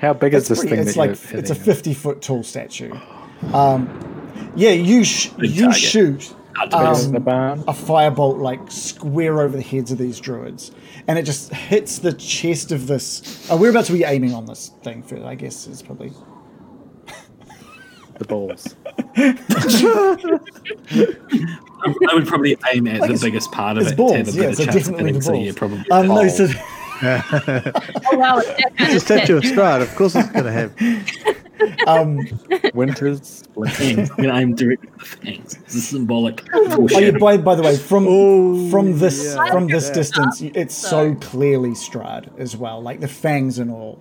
How 0.00 0.12
big 0.14 0.34
is 0.34 0.48
this 0.48 0.60
pretty- 0.60 0.76
thing 0.76 0.86
it's 0.86 0.94
that 0.94 0.98
like 0.98 1.30
you're 1.32 1.40
it's 1.40 1.50
a 1.50 1.54
fifty 1.54 1.94
foot 1.94 2.22
tall 2.22 2.42
statue. 2.42 2.92
Um, 3.52 3.88
yeah, 4.56 4.70
you 4.70 5.04
sh- 5.04 5.30
you 5.38 5.64
target. 5.66 5.80
shoot 5.80 6.34
Big 6.58 6.70
the 6.70 6.76
um, 6.78 7.14
a 7.68 7.72
firebolt 7.72 8.38
like 8.40 8.70
square 8.70 9.40
over 9.42 9.56
the 9.56 9.62
heads 9.62 9.92
of 9.92 9.98
these 9.98 10.18
druids, 10.18 10.72
and 11.06 11.18
it 11.18 11.22
just 11.24 11.52
hits 11.52 11.98
the 11.98 12.12
chest 12.14 12.72
of 12.72 12.86
this. 12.86 13.50
Uh, 13.50 13.56
we're 13.58 13.70
about 13.70 13.84
to 13.86 13.92
be 13.92 14.04
aiming 14.04 14.32
on 14.32 14.46
this 14.46 14.70
thing 14.82 15.02
first, 15.02 15.22
I 15.24 15.34
guess. 15.34 15.66
Is 15.66 15.82
probably 15.82 16.12
the 18.18 18.24
balls. 18.24 18.74
I 19.16 20.38
would 22.14 22.26
probably 22.26 22.56
aim 22.72 22.86
at 22.86 23.00
Like 23.00 23.12
the 23.12 23.18
biggest 23.20 23.50
part 23.52 23.76
of 23.78 23.86
it 23.86 23.96
balls, 23.96 24.12
to 24.12 24.18
have 24.18 24.28
a 24.28 24.32
yeah, 24.32 24.42
better 24.42 24.54
so 24.56 24.64
chance 24.64 24.76
of 24.76 24.82
definitely 24.82 25.04
hitting. 25.12 25.18
the 25.18 25.22
So 25.22 25.32
balls. 25.32 25.46
yeah, 25.46 25.52
probably. 25.56 25.90
Um, 25.90 26.08
no, 26.08 26.28
so 26.28 26.48
Oh 27.02 28.16
wow, 28.16 28.38
it's 28.38 28.48
that 28.78 28.92
a 28.92 28.96
of 28.96 29.02
statue 29.02 29.36
of 29.36 29.44
shit. 29.44 29.54
Strahd. 29.56 29.82
Of 29.82 29.94
course, 29.94 30.14
it's 30.16 30.30
going 30.30 30.44
to 30.46 30.52
have. 30.52 30.74
um, 31.86 32.26
Winter's 32.74 33.44
fangs. 33.72 34.10
I'm 34.10 34.16
gonna 34.24 34.38
aim 34.38 34.54
directly 34.54 34.88
at 34.92 34.98
the 34.98 35.04
fangs. 35.04 35.56
This 35.64 35.74
is 35.74 35.88
symbolic. 35.88 36.42
Oh, 36.54 36.88
yeah, 36.90 37.10
by, 37.12 37.36
by 37.36 37.54
the 37.54 37.62
way, 37.62 37.76
from 37.76 38.06
Oh, 38.08 38.70
from 38.70 38.98
this 38.98 39.34
yeah. 39.34 39.50
from 39.50 39.66
this 39.66 39.88
Yeah. 39.88 39.94
distance, 39.94 40.40
it's 40.42 40.74
so 40.74 41.14
clearly 41.16 41.70
Strahd 41.70 42.38
as 42.38 42.56
well, 42.56 42.80
like 42.82 43.00
the 43.00 43.08
fangs 43.08 43.58
and 43.58 43.70
all. 43.70 43.98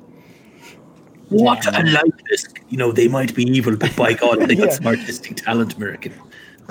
What 1.30 1.66
I 1.68 1.82
like 1.82 2.14
this. 2.30 2.46
You 2.70 2.78
know, 2.78 2.92
they 2.92 3.08
might 3.08 3.34
be 3.36 3.44
evil, 3.44 3.76
but 3.76 3.96
by 3.96 4.14
God, 4.14 4.40
they 4.42 4.56
got 4.56 4.68
Yeah. 4.68 4.74
some 4.74 4.88
artistic 4.88 5.38
talent, 5.38 5.76
American. 5.76 6.14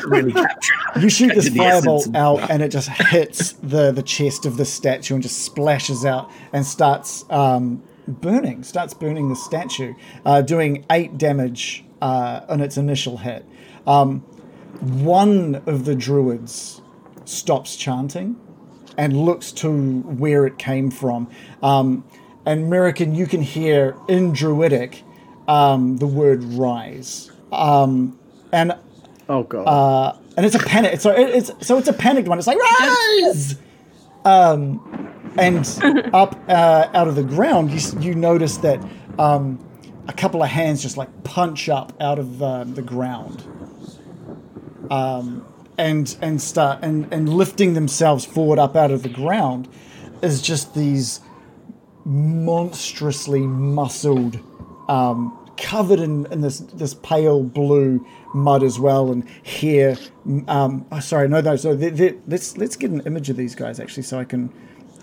Really 0.04 0.32
captured. 0.32 0.74
You 1.02 1.08
shoot 1.08 1.34
this 1.34 1.56
essence 1.56 2.08
out, 2.14 2.50
and 2.50 2.62
it 2.62 2.70
just 2.70 2.88
hits 2.88 3.52
the 3.62 3.92
the 3.92 4.02
chest 4.02 4.44
of 4.46 4.56
the 4.56 4.64
statue 4.64 5.14
and 5.14 5.22
just 5.22 5.42
splashes 5.42 6.04
out 6.04 6.30
and 6.52 6.66
starts 6.66 7.24
um, 7.30 7.82
burning. 8.08 8.64
Starts 8.64 8.92
burning 8.94 9.28
the 9.28 9.36
statue, 9.36 9.94
uh, 10.26 10.42
doing 10.42 10.84
eight 10.90 11.16
damage 11.16 11.84
uh, 12.02 12.40
on 12.48 12.60
its 12.60 12.76
initial 12.76 13.18
hit. 13.18 13.44
Um, 13.86 14.20
one 14.80 15.62
of 15.66 15.84
the 15.84 15.94
druids 15.94 16.80
stops 17.24 17.76
chanting 17.76 18.36
and 18.98 19.16
looks 19.16 19.52
to 19.52 20.00
where 20.02 20.44
it 20.46 20.58
came 20.58 20.90
from. 20.90 21.28
Um, 21.62 22.04
and 22.46 22.64
American, 22.64 23.14
you 23.14 23.26
can 23.26 23.42
hear 23.42 23.96
in 24.08 24.32
Druidic 24.32 25.02
um, 25.48 25.96
the 25.98 26.06
word 26.06 26.42
"rise," 26.44 27.30
um, 27.52 28.18
and 28.52 28.74
Oh, 29.28 29.42
God. 29.42 29.62
uh, 29.66 30.18
and 30.36 30.44
it's 30.44 30.54
a 30.54 30.58
panic. 30.58 31.00
So 31.00 31.10
it, 31.12 31.30
it's 31.34 31.66
so 31.66 31.78
it's 31.78 31.88
a 31.88 31.92
panicked 31.92 32.28
one. 32.28 32.38
It's 32.38 32.46
like 32.46 32.58
rise, 32.58 33.56
um, 34.24 35.10
and 35.38 35.66
up 36.14 36.38
uh, 36.48 36.88
out 36.94 37.08
of 37.08 37.14
the 37.16 37.22
ground, 37.22 37.70
you 37.70 38.00
you 38.00 38.14
notice 38.14 38.58
that 38.58 38.80
um, 39.18 39.58
a 40.08 40.12
couple 40.12 40.42
of 40.42 40.48
hands 40.50 40.82
just 40.82 40.96
like 40.96 41.08
punch 41.24 41.68
up 41.68 41.92
out 42.00 42.18
of 42.18 42.42
uh, 42.42 42.64
the 42.64 42.82
ground, 42.82 43.42
um, 44.90 45.44
and 45.78 46.16
and 46.20 46.40
start 46.40 46.80
and 46.82 47.12
and 47.12 47.28
lifting 47.28 47.74
themselves 47.74 48.24
forward 48.24 48.58
up 48.58 48.76
out 48.76 48.90
of 48.90 49.02
the 49.02 49.08
ground 49.08 49.68
is 50.22 50.40
just 50.40 50.74
these 50.74 51.20
monstrously 52.04 53.40
muscled 53.40 54.38
um, 54.88 55.38
covered 55.56 56.00
in, 56.00 56.26
in 56.32 56.40
this 56.40 56.58
this 56.60 56.94
pale 56.94 57.42
blue 57.42 58.04
mud 58.34 58.62
as 58.62 58.78
well, 58.78 59.12
and 59.12 59.28
hair. 59.44 59.96
Um, 60.48 60.86
oh, 60.90 61.00
sorry, 61.00 61.28
no, 61.28 61.40
no. 61.40 61.56
So 61.56 61.74
they 61.74 61.90
they 61.90 62.18
let's 62.26 62.56
let's 62.56 62.76
get 62.76 62.90
an 62.90 63.00
image 63.00 63.30
of 63.30 63.36
these 63.36 63.54
guys 63.54 63.80
actually, 63.80 64.02
so 64.02 64.18
I 64.18 64.24
can 64.24 64.52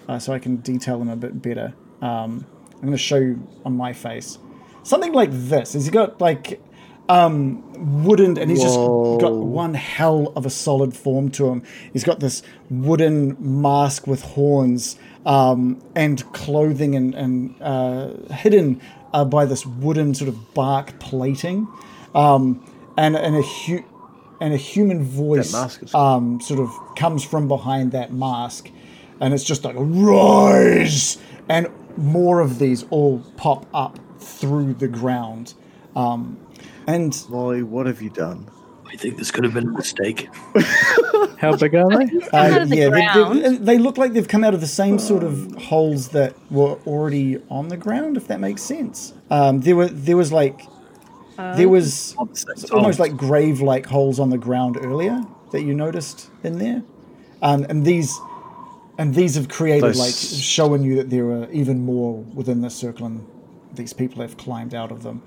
uh, 0.07 0.19
so 0.19 0.34
I 0.34 0.40
can 0.40 0.57
detail 0.57 0.99
them 0.99 1.10
a 1.10 1.15
bit 1.15 1.41
better. 1.41 1.73
Um, 2.02 2.45
I'm 2.73 2.82
going 2.82 2.91
to 2.94 2.98
show 2.98 3.18
you 3.18 3.48
on 3.64 3.78
my 3.78 3.94
face 3.94 4.40
something 4.84 5.14
like 5.14 5.30
this. 5.32 5.73
He's 5.73 5.90
got 5.90 6.19
like 6.19 6.61
um, 7.10 8.03
wooden, 8.03 8.38
and 8.38 8.49
he's 8.49 8.61
just 8.61 8.76
got 8.76 9.34
one 9.34 9.73
hell 9.73 10.32
of 10.36 10.45
a 10.45 10.49
solid 10.49 10.95
form 10.95 11.30
to 11.32 11.49
him. 11.49 11.64
He's 11.94 12.03
got 12.03 12.19
this 12.19 12.44
wooden 12.69 13.36
mask 13.40 14.07
with 14.07 14.22
horns 14.23 14.98
um, 15.26 15.81
and 15.95 16.31
clothing 16.34 16.95
and, 16.95 17.14
and 17.15 17.56
uh, 17.61 18.10
hidden 18.34 18.81
uh, 19.14 19.26
by 19.26 19.45
this 19.45 19.65
wooden 19.65 20.14
sort 20.15 20.30
of 20.30 20.53
bark 20.53 20.99
plating, 20.99 21.68
um, 22.15 22.64
and 22.98 23.15
and 23.15 23.35
a 23.35 23.41
hu- 23.41 23.85
and 24.39 24.53
a 24.53 24.57
human 24.57 25.03
voice 25.03 25.52
um, 25.95 26.39
sort 26.41 26.60
of 26.60 26.69
comes 26.95 27.23
from 27.23 27.48
behind 27.48 27.91
that 27.91 28.14
mask, 28.14 28.69
and 29.19 29.34
it's 29.34 29.43
just 29.43 29.64
like 29.64 29.76
rise, 29.77 31.18
and 31.49 31.68
more 31.98 32.39
of 32.39 32.57
these 32.60 32.84
all 32.89 33.19
pop 33.38 33.65
up 33.73 33.99
through 34.19 34.73
the 34.76 34.88
ground, 34.88 35.53
um, 35.95 36.39
and 36.88 37.26
Molly, 37.30 37.64
what 37.64 37.85
have 37.85 38.02
you 38.02 38.10
done? 38.10 38.49
I 38.91 38.97
think 38.97 39.18
this 39.18 39.31
could 39.31 39.45
have 39.45 39.53
been 39.53 39.69
a 39.69 39.72
mistake. 39.72 40.27
How 41.38 41.55
big 41.55 41.73
are 41.76 41.89
they? 41.89 42.18
Uh, 42.27 42.35
out 42.38 42.61
of 42.63 42.69
the 42.69 42.76
yeah, 42.76 42.89
they, 42.89 43.01
ground. 43.01 43.41
they, 43.43 43.57
they 43.57 43.77
look 43.77 43.97
like 43.97 44.11
they've 44.13 44.27
come 44.27 44.43
out 44.43 44.53
of 44.53 44.59
the 44.59 44.68
same 44.68 44.99
sort 44.99 45.23
of 45.23 45.55
holes 45.55 46.09
that 46.09 46.35
were 46.51 46.77
already 46.85 47.41
on 47.49 47.69
the 47.69 47.77
ground, 47.77 48.18
if 48.18 48.27
that 48.27 48.39
makes 48.39 48.61
sense. 48.61 49.13
Um, 49.30 49.61
there 49.61 49.76
were 49.76 49.88
there 49.88 50.18
was 50.18 50.31
like 50.34 50.61
there 51.38 51.69
was 51.69 52.13
the 52.13 52.69
almost 52.73 52.99
like 52.99 53.15
grave-like 53.15 53.85
holes 53.85 54.19
on 54.19 54.30
the 54.30 54.38
ground 54.38 54.77
earlier 54.81 55.23
that 55.51 55.63
you 55.63 55.73
noticed 55.73 56.30
in 56.43 56.57
there, 56.59 56.84
um, 57.41 57.65
and 57.69 57.85
these 57.85 58.19
and 58.97 59.15
these 59.15 59.35
have 59.35 59.47
created 59.47 59.84
Those- 59.84 59.99
like 59.99 60.13
showing 60.43 60.84
you 60.84 60.97
that 60.97 61.09
there 61.09 61.26
are 61.31 61.49
even 61.51 61.85
more 61.85 62.15
within 62.35 62.61
this 62.61 62.76
circle, 62.76 63.05
and 63.05 63.26
these 63.73 63.93
people 63.93 64.22
have 64.22 64.35
climbed 64.35 64.76
out 64.76 64.91
of 64.91 65.03
them. 65.03 65.22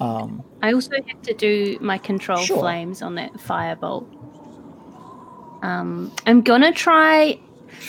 I 0.00 0.72
also 0.72 0.90
have 1.06 1.22
to 1.22 1.34
do 1.34 1.78
my 1.80 1.98
control 1.98 2.38
Sure. 2.38 2.58
flames 2.58 3.02
on 3.02 3.14
that 3.16 3.32
firebolt. 3.34 4.06
Um, 5.62 6.12
I'm 6.26 6.42
gonna 6.42 6.72
try. 6.72 7.38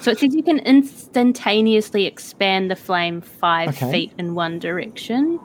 So 0.02 0.12
it 0.12 0.20
says 0.20 0.34
you 0.34 0.44
can 0.44 0.60
instantaneously 0.60 2.06
expand 2.06 2.72
the 2.72 2.76
flame 2.76 3.22
five 3.22 3.70
Okay. 3.70 3.92
feet 3.92 4.12
in 4.18 4.34
one 4.36 4.60
direction, 4.60 5.40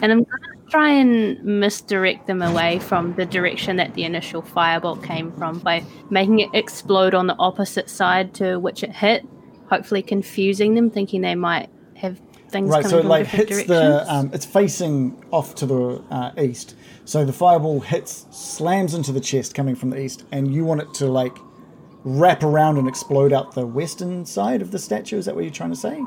and 0.00 0.12
I'm 0.12 0.18
gonna 0.18 0.68
try 0.70 0.90
and 0.90 1.42
misdirect 1.44 2.26
them 2.26 2.40
away 2.42 2.78
from 2.78 3.14
the 3.14 3.26
direction 3.26 3.76
that 3.76 3.94
the 3.94 4.04
initial 4.04 4.40
firebolt 4.42 5.02
came 5.04 5.32
from 5.32 5.58
by 5.58 5.82
making 6.10 6.38
it 6.40 6.48
explode 6.54 7.14
on 7.14 7.26
the 7.26 7.36
opposite 7.38 7.90
side 7.90 8.32
to 8.34 8.58
which 8.58 8.82
it 8.82 8.92
hit. 8.92 9.26
Hopefully, 9.70 10.02
confusing 10.02 10.74
them, 10.74 10.90
thinking 10.90 11.20
they 11.22 11.34
might 11.34 11.68
have 11.96 12.20
things 12.52 12.70
Right, 12.70 12.84
so 12.84 12.98
it 12.98 13.04
like 13.04 13.26
hits 13.26 13.64
the. 13.64 14.04
Um, 14.12 14.30
it's 14.32 14.46
facing 14.46 15.24
off 15.32 15.54
to 15.56 15.66
the 15.66 16.04
uh, 16.10 16.32
east. 16.40 16.76
So 17.04 17.24
the 17.24 17.32
fireball 17.32 17.80
hits, 17.80 18.26
slams 18.30 18.94
into 18.94 19.10
the 19.10 19.20
chest 19.20 19.54
coming 19.54 19.74
from 19.74 19.90
the 19.90 19.98
east, 20.00 20.24
and 20.30 20.54
you 20.54 20.64
want 20.64 20.82
it 20.82 20.94
to 20.94 21.06
like 21.06 21.36
wrap 22.04 22.42
around 22.44 22.78
and 22.78 22.86
explode 22.86 23.32
out 23.32 23.54
the 23.54 23.66
western 23.66 24.24
side 24.26 24.62
of 24.62 24.70
the 24.70 24.78
statue. 24.78 25.18
Is 25.18 25.24
that 25.26 25.34
what 25.34 25.42
you're 25.44 25.52
trying 25.52 25.70
to 25.70 25.76
say? 25.76 26.00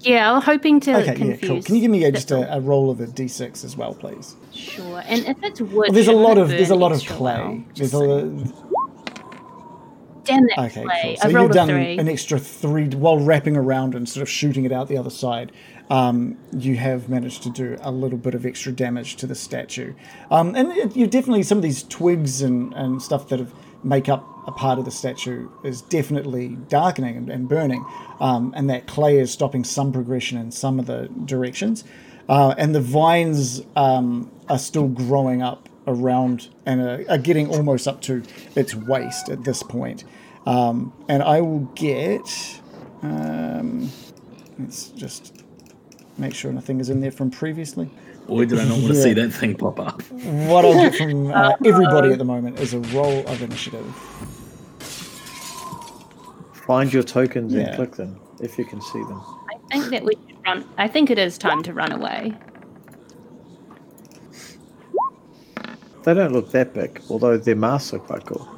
yeah, 0.00 0.32
I'm 0.32 0.40
hoping 0.42 0.78
to 0.80 0.96
Okay, 1.02 1.14
confuse. 1.14 1.42
yeah, 1.42 1.48
cool. 1.48 1.62
Can 1.62 1.74
you 1.74 1.80
give 1.80 1.90
me 1.90 2.04
a, 2.04 2.12
just 2.12 2.30
a, 2.30 2.54
a 2.56 2.60
roll 2.60 2.88
of 2.90 3.00
a 3.00 3.06
d6 3.06 3.64
as 3.64 3.76
well, 3.76 3.94
please? 3.94 4.36
Sure. 4.52 5.02
And 5.06 5.24
if 5.26 5.42
it's 5.42 5.60
wood, 5.60 5.72
Well, 5.74 5.92
there's 5.92 6.06
a 6.08 6.12
lot 6.12 6.38
of 6.38 6.48
there's 6.50 6.70
a 6.70 6.76
lot 6.76 6.92
of 6.92 7.00
clay. 7.04 7.64
There's 7.74 7.94
a, 7.94 7.98
damn 10.28 10.46
that 10.46 10.58
Okay, 10.58 10.86
cool. 11.02 11.16
So 11.16 11.28
you've 11.28 11.50
done 11.52 11.70
an 11.70 12.08
extra 12.08 12.38
three 12.38 12.88
while 12.88 13.18
wrapping 13.18 13.56
around 13.56 13.94
and 13.94 14.08
sort 14.08 14.22
of 14.22 14.28
shooting 14.28 14.64
it 14.64 14.72
out 14.72 14.88
the 14.88 14.98
other 14.98 15.10
side. 15.10 15.52
Um, 15.90 16.36
you 16.52 16.76
have 16.76 17.08
managed 17.08 17.42
to 17.44 17.50
do 17.50 17.78
a 17.80 17.90
little 17.90 18.18
bit 18.18 18.34
of 18.34 18.44
extra 18.44 18.72
damage 18.72 19.16
to 19.16 19.26
the 19.26 19.34
statue, 19.34 19.94
um, 20.30 20.54
and 20.54 20.70
it, 20.72 20.94
you 20.94 21.06
definitely 21.06 21.42
some 21.42 21.56
of 21.56 21.62
these 21.62 21.82
twigs 21.82 22.42
and, 22.42 22.74
and 22.74 23.00
stuff 23.00 23.28
that 23.30 23.38
have, 23.38 23.54
make 23.82 24.06
up 24.06 24.26
a 24.46 24.52
part 24.52 24.78
of 24.78 24.84
the 24.84 24.90
statue 24.90 25.48
is 25.64 25.80
definitely 25.80 26.58
darkening 26.68 27.16
and, 27.16 27.30
and 27.30 27.48
burning, 27.48 27.86
um, 28.20 28.52
and 28.54 28.68
that 28.68 28.86
clay 28.86 29.18
is 29.18 29.32
stopping 29.32 29.64
some 29.64 29.90
progression 29.90 30.36
in 30.36 30.50
some 30.50 30.78
of 30.78 30.84
the 30.84 31.08
directions, 31.24 31.84
uh, 32.28 32.54
and 32.58 32.74
the 32.74 32.82
vines 32.82 33.62
um, 33.74 34.30
are 34.50 34.58
still 34.58 34.88
growing 34.88 35.40
up 35.40 35.70
around 35.88 36.48
and 36.66 36.82
are, 36.82 37.04
are 37.08 37.18
getting 37.18 37.48
almost 37.48 37.88
up 37.88 38.02
to 38.02 38.22
its 38.54 38.74
waist 38.74 39.28
at 39.30 39.44
this 39.44 39.62
point. 39.62 40.04
Um, 40.48 40.94
and 41.10 41.22
I 41.22 41.42
will 41.42 41.60
get. 41.74 42.60
Um, 43.02 43.90
let's 44.58 44.88
just 44.88 45.44
make 46.16 46.34
sure 46.34 46.50
nothing 46.52 46.80
is 46.80 46.88
in 46.88 47.02
there 47.02 47.10
from 47.10 47.30
previously. 47.30 47.90
Boy, 48.26 48.46
did 48.46 48.58
I 48.58 48.64
not 48.64 48.78
want 48.78 48.88
to 48.88 48.94
Yeah. 48.94 49.02
see 49.02 49.12
that 49.12 49.30
thing 49.30 49.54
pop 49.56 49.78
up. 49.78 50.00
What 50.10 50.64
I'll 50.64 50.72
get 50.74 50.94
from 50.94 51.26
uh, 51.32 51.52
everybody 51.64 52.12
at 52.12 52.18
the 52.18 52.24
moment 52.24 52.58
is 52.60 52.72
a 52.72 52.80
roll 52.80 53.26
of 53.26 53.42
initiative. 53.42 53.84
Find 56.66 56.90
your 56.92 57.02
tokens 57.02 57.52
Yeah. 57.52 57.60
and 57.66 57.76
click 57.76 57.92
them 57.96 58.18
if 58.40 58.58
you 58.58 58.64
can 58.64 58.80
see 58.80 59.00
them. 59.00 59.20
I 59.50 59.78
think 59.78 59.90
that 59.90 60.04
we 60.04 60.14
should 60.14 60.36
run. 60.46 60.64
I 60.78 60.88
think 60.88 61.10
it 61.10 61.18
is 61.18 61.36
time 61.36 61.62
to 61.64 61.74
run 61.74 61.92
away. 61.92 62.32
They 66.04 66.14
don't 66.14 66.32
look 66.32 66.52
that 66.52 66.72
big, 66.72 67.02
although 67.10 67.36
their 67.36 67.54
masks 67.56 67.92
are 67.92 67.98
quite 67.98 68.24
cool. 68.24 68.48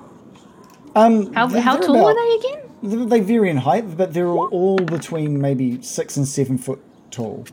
Um, 0.96 1.32
How, 1.32 1.46
they're- 1.46 1.60
how 1.60 1.76
they're 1.76 1.86
tall 1.86 1.96
about- 1.96 2.16
are 2.16 2.28
they 2.40 2.48
again? 2.48 2.60
They 2.82 3.04
they 3.18 3.20
vary 3.20 3.50
in 3.50 3.58
height, 3.58 3.96
but 3.96 4.14
they're 4.14 4.28
all 4.32 4.78
between 4.78 5.38
maybe 5.40 5.82
six 5.82 6.16
and 6.16 6.26
seven 6.26 6.56
foot 6.58 6.80
tall. 7.10 7.44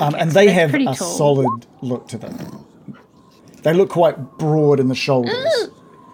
Um, 0.00 0.14
and 0.18 0.30
they 0.32 0.46
that's 0.46 0.58
have 0.58 0.74
a 0.74 0.84
tall. 0.84 0.94
solid 0.94 1.66
look 1.82 2.08
to 2.08 2.18
them. 2.18 2.64
They 3.62 3.72
look 3.72 3.88
quite 3.90 4.16
broad 4.38 4.78
in 4.80 4.88
the 4.88 4.94
shoulders. 4.94 5.70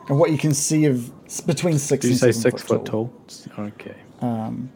and 0.09 0.19
what 0.19 0.31
you 0.31 0.39
can 0.39 0.55
see 0.55 0.85
of 0.87 1.11
between 1.47 1.79
six 1.79 2.03
Did 2.03 2.11
you 2.13 2.17
say 2.17 2.31
six 2.33 2.63
foot 2.63 2.85
tall? 2.85 3.11
Okay. 3.59 3.95
Um, 4.21 4.71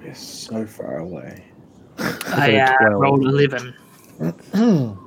They're 0.00 0.14
so 0.14 0.64
far 0.66 0.98
away. 0.98 1.44
I 1.98 2.56
uh, 2.56 2.76
12. 2.78 3.00
rolled 3.00 3.24
11. 3.24 3.74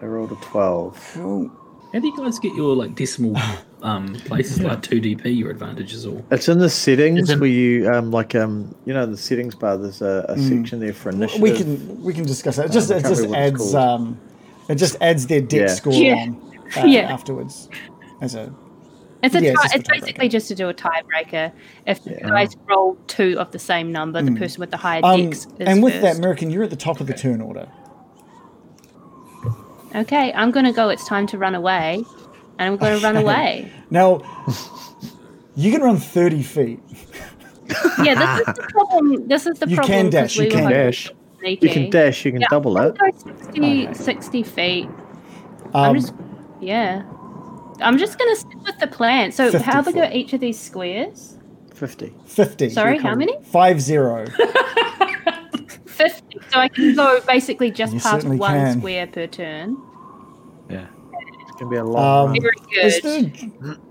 I 0.00 0.04
rolled 0.04 0.32
a 0.32 0.36
12. 0.36 1.10
cool. 1.14 1.50
How 1.92 2.00
do 2.00 2.06
you 2.06 2.16
guys 2.16 2.38
get 2.38 2.54
your 2.54 2.74
like 2.74 2.94
decimal 2.94 3.36
um, 3.82 4.14
places 4.14 4.60
like 4.60 4.80
two 4.82 5.00
DP? 5.00 5.36
Your 5.36 5.50
advantages 5.50 6.06
or? 6.06 6.24
It's 6.30 6.48
in 6.48 6.58
the 6.58 6.70
settings 6.70 7.20
Isn't- 7.22 7.40
where 7.40 7.48
you 7.48 7.88
um 7.90 8.10
like 8.10 8.34
um 8.34 8.74
you 8.86 8.94
know 8.94 9.04
the 9.06 9.16
settings 9.16 9.54
bar. 9.54 9.76
There's 9.76 10.00
a, 10.02 10.24
a 10.28 10.38
section 10.38 10.80
there 10.80 10.92
for 10.94 11.10
initiative. 11.10 11.40
Mm. 11.40 11.42
We 11.42 11.56
can 11.56 12.02
we 12.02 12.14
can 12.14 12.24
discuss 12.24 12.56
that. 12.56 12.66
It 12.66 12.72
just 12.72 12.90
I 12.90 12.96
it 12.96 13.02
just 13.02 13.22
remember 13.22 13.36
what 13.36 13.46
it's 13.54 13.62
adds 13.62 13.74
um, 13.74 14.20
it 14.68 14.74
just 14.76 14.96
adds 15.00 15.26
their 15.26 15.40
dex 15.40 15.52
Yeah. 15.72 15.74
score 15.74 15.92
Yeah. 15.92 16.14
on 16.14 16.58
uh, 16.78 16.84
Yeah. 16.86 17.12
afterwards 17.12 17.68
as 18.22 18.34
a 18.36 18.54
It's 19.22 19.34
a 19.34 19.42
Yeah, 19.42 19.50
it's 19.50 19.60
tie, 19.60 19.62
just 19.64 19.74
a 19.74 19.78
it's 19.80 19.88
basically 19.88 20.28
just 20.30 20.48
to 20.48 20.54
do 20.54 20.68
a 20.70 20.74
tiebreaker. 20.74 21.52
If 21.86 22.06
you 22.06 22.16
guys 22.20 22.56
roll 22.68 22.96
two 23.06 23.36
of 23.38 23.50
the 23.50 23.58
same 23.58 23.92
number, 23.92 24.22
the 24.22 24.32
person 24.32 24.60
with 24.60 24.70
the 24.70 24.76
higher 24.78 25.00
um, 25.04 25.28
dex 25.30 25.46
is 25.58 25.68
and 25.68 25.82
with 25.82 26.00
that. 26.00 26.16
American, 26.16 26.50
you're 26.50 26.62
at 26.64 26.70
the 26.70 26.76
top 26.76 27.00
of 27.00 27.06
the 27.06 27.12
turn 27.14 27.40
order. 27.42 27.68
Okay, 29.94 30.32
I'm 30.34 30.50
gonna 30.50 30.72
go. 30.72 30.88
It's 30.88 31.06
time 31.06 31.26
to 31.28 31.38
run 31.38 31.54
away, 31.54 32.04
and 32.58 32.72
I'm 32.72 32.76
gonna 32.76 32.98
run 32.98 33.16
away. 33.16 33.70
Now, 33.90 34.20
you 35.54 35.70
can 35.72 35.82
run 35.82 35.96
30 35.98 36.42
feet. 36.42 36.80
Yeah, 38.02 38.14
this 38.14 38.40
is 38.48 38.54
the 38.54 38.66
problem. 38.70 39.28
This 39.28 39.46
is 39.46 39.58
the 39.58 39.68
You 39.68 39.76
problem. 39.76 39.96
can 39.96 40.04
'cause 40.06 40.12
dash, 40.12 40.36
you 40.36 40.42
we 40.42 40.48
were 40.48 40.52
can 40.62 40.70
dash. 40.70 41.10
sneaky. 41.40 41.66
You 41.66 41.72
can 41.72 41.90
dash. 41.90 42.24
You 42.24 42.32
can 42.32 42.40
Yeah, 42.42 42.46
double 42.50 42.76
I'm 42.78 42.88
it. 42.88 42.98
gonna 42.98 43.12
go 43.86 43.92
60, 43.92 43.94
60 43.94 44.42
feet. 44.42 44.88
I'm 45.74 45.90
Um, 45.90 45.96
just, 45.96 46.12
yeah. 46.60 47.02
I'm 47.80 47.96
just 47.98 48.18
gonna 48.18 48.36
stick 48.36 48.62
with 48.66 48.78
the 48.78 48.86
plan. 48.88 49.32
So, 49.32 49.50
50 49.50 49.64
how 49.70 49.80
big 49.82 49.96
are 49.96 50.06
foot. 50.06 50.14
each 50.14 50.32
of 50.34 50.40
these 50.40 50.58
squares? 50.60 51.38
Fifty. 51.74 52.12
50. 52.26 52.68
Sorry, 52.70 52.98
how 52.98 53.14
many? 53.14 53.36
Five 53.42 53.80
zero. 53.80 54.26
50. 55.86 56.38
So 56.50 56.58
I 56.58 56.68
can 56.68 56.94
go 56.94 57.20
basically 57.26 57.70
just 57.70 57.94
You 57.94 58.00
past 58.00 58.26
one 58.26 58.38
can. 58.38 58.78
square 58.78 59.06
per 59.06 59.26
turn. 59.26 59.76
Yeah. 60.70 60.86
It's 61.42 61.52
gonna 61.60 61.70
be 61.70 61.76
a 61.76 61.84
long 61.84 62.28
Um, 62.28 62.32
run. 62.32 62.40
Very 62.42 62.54
It's 62.70 63.00
good. 63.00 63.32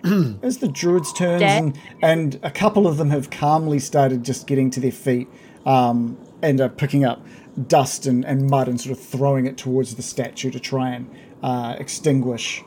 the, 0.03 0.39
it's 0.43 0.57
the 0.57 0.67
druids' 0.67 1.13
turns, 1.13 1.41
Dash. 1.41 1.59
and, 1.61 1.79
and 2.01 2.39
a 2.43 2.49
couple 2.51 2.87
of 2.87 2.97
them 2.97 3.09
have 3.11 3.29
calmly 3.29 3.79
started 3.79 4.23
just 4.23 4.47
getting 4.47 4.69
to 4.71 4.79
their 4.79 4.91
feet 4.91 5.27
um, 5.65 6.17
and 6.41 6.59
are 6.59 6.69
picking 6.69 7.05
up 7.05 7.25
dust 7.67 8.05
and, 8.07 8.25
and 8.25 8.49
mud 8.49 8.67
and 8.67 8.79
sort 8.81 8.97
of 8.97 9.03
throwing 9.03 9.45
it 9.45 9.57
towards 9.57 9.95
the 9.95 10.01
statue 10.01 10.49
to 10.51 10.59
try 10.59 10.89
and 10.91 11.09
uh, 11.43 11.75
extinguish. 11.77 12.63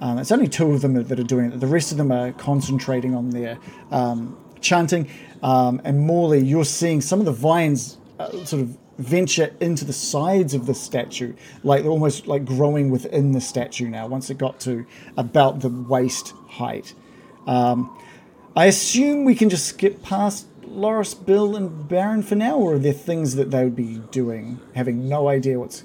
Um, 0.00 0.18
it's 0.18 0.32
only 0.32 0.48
two 0.48 0.72
of 0.72 0.80
them 0.80 0.94
that, 0.94 1.08
that 1.08 1.20
are 1.20 1.24
doing 1.24 1.52
it. 1.52 1.60
The 1.60 1.66
rest 1.66 1.92
of 1.92 1.98
them 1.98 2.10
are 2.10 2.32
concentrating 2.32 3.14
on 3.14 3.30
their 3.30 3.58
um, 3.90 4.36
chanting. 4.60 5.08
Um, 5.42 5.80
and 5.84 6.00
Morley, 6.00 6.40
you're 6.40 6.64
seeing 6.64 7.00
some 7.00 7.20
of 7.20 7.26
the 7.26 7.32
vines 7.32 7.98
uh, 8.22 8.44
sort 8.44 8.62
of 8.62 8.78
venture 8.98 9.54
into 9.60 9.84
the 9.84 9.92
sides 9.92 10.54
of 10.54 10.66
the 10.66 10.74
statue, 10.74 11.34
like 11.62 11.82
they're 11.82 11.90
almost 11.90 12.26
like 12.26 12.44
growing 12.44 12.90
within 12.90 13.32
the 13.32 13.40
statue 13.40 13.88
now. 13.88 14.06
Once 14.06 14.30
it 14.30 14.38
got 14.38 14.60
to 14.60 14.86
about 15.16 15.60
the 15.60 15.68
waist 15.68 16.34
height, 16.48 16.94
um, 17.46 17.96
I 18.56 18.66
assume 18.66 19.24
we 19.24 19.34
can 19.34 19.48
just 19.48 19.66
skip 19.66 20.02
past 20.02 20.46
Loris, 20.64 21.14
Bill, 21.14 21.56
and 21.56 21.88
Baron 21.88 22.22
for 22.22 22.34
now, 22.34 22.56
or 22.56 22.74
are 22.74 22.78
there 22.78 22.92
things 22.92 23.34
that 23.36 23.50
they 23.50 23.64
would 23.64 23.76
be 23.76 23.98
doing, 24.10 24.60
having 24.74 25.08
no 25.08 25.28
idea 25.28 25.58
what's? 25.58 25.84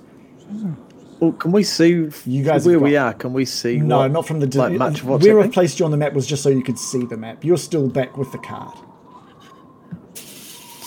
Well, 1.20 1.32
can 1.32 1.52
we 1.52 1.64
see 1.64 2.10
You 2.26 2.44
guys 2.44 2.66
where 2.66 2.76
have 2.76 2.82
we 2.82 2.96
are? 2.96 3.14
Can 3.14 3.34
we 3.34 3.44
see? 3.46 3.78
No, 3.80 4.00
what- 4.00 4.12
not 4.12 4.28
from 4.28 4.40
the 4.40 4.58
like 4.58 4.74
much 4.74 5.02
of 5.02 5.08
what's 5.08 5.26
Where 5.26 5.40
I've 5.40 5.52
placed 5.52 5.80
you 5.80 5.86
on 5.86 5.92
the 5.92 5.98
map 5.98 6.14
was 6.14 6.28
just 6.28 6.44
so 6.44 6.50
you 6.50 6.64
could 6.64 6.78
see 6.78 7.06
the 7.06 7.18
map. 7.18 7.44
You're 7.44 7.58
still 7.58 7.88
back 7.90 8.18
with 8.18 8.32
the 8.32 8.38
card. 8.38 8.78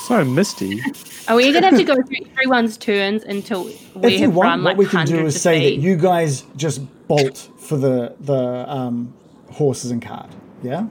So 0.07 0.25
misty. 0.25 0.81
Are 1.31 1.36
we 1.36 1.51
going 1.52 1.62
to 1.62 1.69
have 1.70 1.78
to 1.78 1.85
go 1.85 1.94
through 1.94 2.27
everyone's 2.32 2.77
turns 2.77 3.23
until 3.24 3.65
we 3.65 3.73
if 4.02 4.12
you 4.20 4.27
have 4.27 4.35
want, 4.35 4.47
run 4.48 4.65
like 4.65 4.77
what 4.77 4.85
we 4.85 4.90
can 4.90 5.07
do 5.07 5.24
is 5.27 5.40
say 5.40 5.59
feet? 5.61 5.77
that 5.77 5.82
you 5.82 5.97
guys 5.97 6.43
just 6.57 6.81
bolt 7.07 7.51
for 7.59 7.77
the 7.77 8.15
the 8.20 8.65
um, 8.70 9.15
horses 9.51 9.90
and 9.93 10.02
cart. 10.02 10.31
Yeah. 10.62 10.86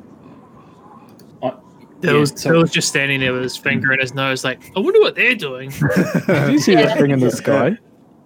Bill's, 2.01 2.31
Yeah, 2.31 2.37
so- 2.37 2.49
Bill's 2.51 2.71
just 2.71 2.87
standing 2.87 3.19
there 3.19 3.33
with 3.33 3.43
his 3.43 3.57
finger 3.57 3.91
in 3.91 3.99
his 3.99 4.13
nose, 4.13 4.45
like, 4.45 4.61
I 4.75 4.79
wonder 4.79 5.01
what 5.01 5.15
they're 5.15 5.35
doing. 5.35 5.69
Did 6.27 6.53
you 6.53 6.59
see 6.59 6.73
that 6.75 6.97
thing 6.97 7.11
in 7.11 7.19
the 7.19 7.29
sky? 7.29 7.77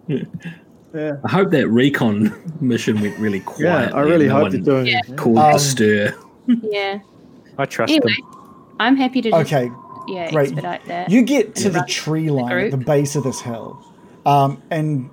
Yeah, 0.07 1.13
I 1.23 1.27
hope 1.31 1.49
that 1.49 1.67
recon 1.69 2.31
mission 2.61 3.01
went 3.01 3.17
really 3.17 3.39
quiet. 3.39 3.89
yeah. 3.89 3.95
I 3.97 4.01
really 4.01 4.27
hope 4.27 4.43
one 4.43 4.51
they're 4.51 4.61
doing. 4.61 4.85
Yeah. 4.85 5.01
caused 5.15 5.37
Um, 5.39 5.55
a 5.55 5.59
stir. 5.59 6.15
yeah. 6.61 6.99
I 7.57 7.65
trust 7.65 7.91
Anyway, 7.91 8.13
them. 8.15 8.75
I'm 8.79 8.95
happy 8.95 9.23
to 9.23 9.31
just 9.31 9.51
Okay. 9.51 9.71
Yeah 10.07 10.31
Great. 10.31 10.49
expedite 10.49 10.85
that. 10.85 11.09
You 11.09 11.23
get 11.23 11.55
to 11.55 11.69
the 11.69 11.85
tree 11.87 12.27
the 12.27 12.33
line 12.33 12.65
at 12.65 12.71
the 12.71 12.77
base 12.77 13.15
of 13.15 13.23
this 13.23 13.41
hill, 13.41 13.83
um, 14.25 14.61
and 14.69 15.09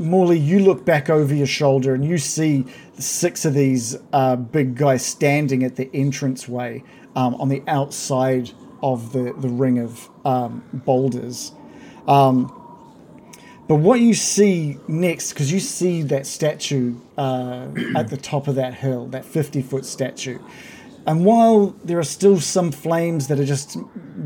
Morley, 0.00 0.38
you 0.38 0.60
look 0.60 0.84
back 0.84 1.10
over 1.10 1.34
your 1.34 1.46
shoulder 1.46 1.94
and 1.94 2.04
you 2.04 2.16
see 2.16 2.64
six 2.98 3.44
of 3.44 3.52
these 3.54 3.96
uh, 4.12 4.36
big 4.36 4.74
guys 4.74 5.04
standing 5.04 5.62
at 5.62 5.76
the 5.76 5.94
entranceway 5.94 6.82
um, 7.14 7.34
on 7.34 7.48
the 7.48 7.62
outside 7.66 8.50
of 8.82 9.12
the, 9.12 9.34
the 9.38 9.48
ring 9.48 9.78
of 9.78 10.08
um, 10.24 10.64
boulders. 10.72 11.52
Um, 12.08 12.56
but 13.68 13.76
what 13.76 14.00
you 14.00 14.14
see 14.14 14.78
next, 14.88 15.32
because 15.32 15.52
you 15.52 15.60
see 15.60 16.02
that 16.02 16.26
statue 16.26 16.96
uh, 17.16 17.68
at 17.94 18.08
the 18.08 18.16
top 18.16 18.48
of 18.48 18.56
that 18.56 18.74
hill, 18.74 19.06
that 19.08 19.24
50 19.24 19.62
foot 19.62 19.84
statue. 19.84 20.38
And 21.10 21.24
while 21.24 21.74
there 21.82 21.98
are 21.98 22.04
still 22.04 22.38
some 22.38 22.70
flames 22.70 23.26
that 23.26 23.40
are 23.40 23.44
just 23.44 23.76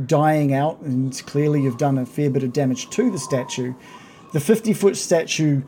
dying 0.06 0.52
out, 0.52 0.82
and 0.82 1.14
clearly 1.26 1.62
you've 1.62 1.78
done 1.78 1.96
a 1.96 2.04
fair 2.04 2.28
bit 2.28 2.42
of 2.42 2.52
damage 2.52 2.90
to 2.90 3.10
the 3.10 3.18
statue, 3.18 3.72
the 4.34 4.40
50 4.40 4.74
foot 4.74 4.94
statue 4.94 5.62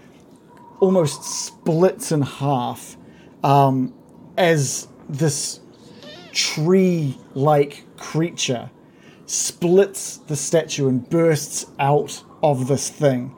almost 0.78 1.24
splits 1.24 2.12
in 2.12 2.20
half 2.20 2.98
um, 3.42 3.94
as 4.36 4.88
this 5.08 5.60
tree 6.32 7.16
like 7.32 7.86
creature 7.96 8.70
splits 9.24 10.18
the 10.18 10.36
statue 10.36 10.86
and 10.86 11.08
bursts 11.08 11.64
out 11.78 12.22
of 12.42 12.68
this 12.68 12.90
thing, 12.90 13.34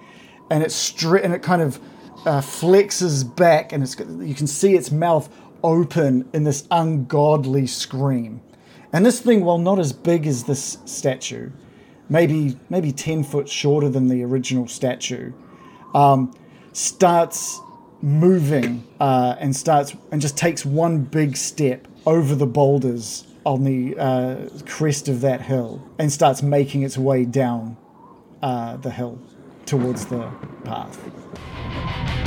and 0.51 0.65
it 0.65 0.71
stre- 0.71 1.23
and 1.23 1.33
it 1.33 1.43
kind 1.45 1.63
of 1.63 1.79
uh, 2.27 2.41
flexes 2.41 3.23
back, 3.37 3.73
and 3.73 3.85
it's 3.85 3.97
you 4.01 4.35
can 4.35 4.49
see 4.49 4.75
its 4.75 4.91
mouth 4.91 5.33
open 5.63 6.29
in 6.33 6.45
this 6.45 6.67
ungodly 6.71 7.67
scream. 7.67 8.41
And 8.93 9.05
this 9.05 9.21
thing, 9.21 9.45
while 9.45 9.59
not 9.59 9.79
as 9.79 9.93
big 9.93 10.27
as 10.27 10.45
this 10.45 10.79
statue, 10.85 11.51
maybe 12.09 12.59
maybe 12.71 12.93
ten 12.93 13.23
foot 13.23 13.49
shorter 13.49 13.89
than 13.89 14.09
the 14.09 14.25
original 14.25 14.67
statue, 14.67 15.33
um, 15.95 16.33
starts 16.73 17.61
moving 18.01 18.87
uh, 19.01 19.37
and 19.39 19.55
starts 19.55 19.95
and 20.13 20.21
just 20.21 20.37
takes 20.37 20.65
one 20.65 21.03
big 21.03 21.37
step 21.37 21.87
over 22.07 22.35
the 22.35 22.47
boulders 22.47 23.25
on 23.45 23.65
the 23.65 23.99
uh, 23.99 24.49
crest 24.67 25.09
of 25.09 25.21
that 25.21 25.41
hill 25.41 25.83
and 25.99 26.13
starts 26.13 26.43
making 26.43 26.83
its 26.83 26.97
way 26.97 27.25
down 27.25 27.77
uh, 28.43 28.77
the 28.79 28.91
hill 28.91 29.19
towards 29.67 30.07
the 30.07 30.31
path. 30.65 32.18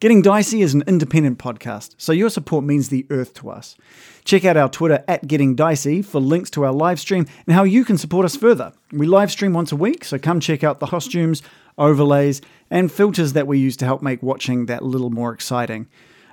Getting 0.00 0.22
Dicey 0.22 0.62
is 0.62 0.72
an 0.72 0.82
independent 0.86 1.38
podcast, 1.38 1.94
so 1.98 2.12
your 2.12 2.30
support 2.30 2.64
means 2.64 2.88
the 2.88 3.06
earth 3.10 3.34
to 3.34 3.50
us. 3.50 3.76
Check 4.24 4.46
out 4.46 4.56
our 4.56 4.70
Twitter 4.70 5.04
at 5.06 5.28
Getting 5.28 5.54
Dicey 5.54 6.00
for 6.00 6.22
links 6.22 6.48
to 6.52 6.64
our 6.64 6.72
live 6.72 6.98
stream 6.98 7.26
and 7.46 7.54
how 7.54 7.64
you 7.64 7.84
can 7.84 7.98
support 7.98 8.24
us 8.24 8.34
further. 8.34 8.72
We 8.92 9.06
live 9.06 9.30
stream 9.30 9.52
once 9.52 9.72
a 9.72 9.76
week, 9.76 10.06
so 10.06 10.18
come 10.18 10.40
check 10.40 10.64
out 10.64 10.80
the 10.80 10.86
costumes, 10.86 11.42
overlays, 11.76 12.40
and 12.70 12.90
filters 12.90 13.34
that 13.34 13.46
we 13.46 13.58
use 13.58 13.76
to 13.76 13.84
help 13.84 14.00
make 14.00 14.22
watching 14.22 14.64
that 14.66 14.82
little 14.82 15.10
more 15.10 15.34
exciting. 15.34 15.86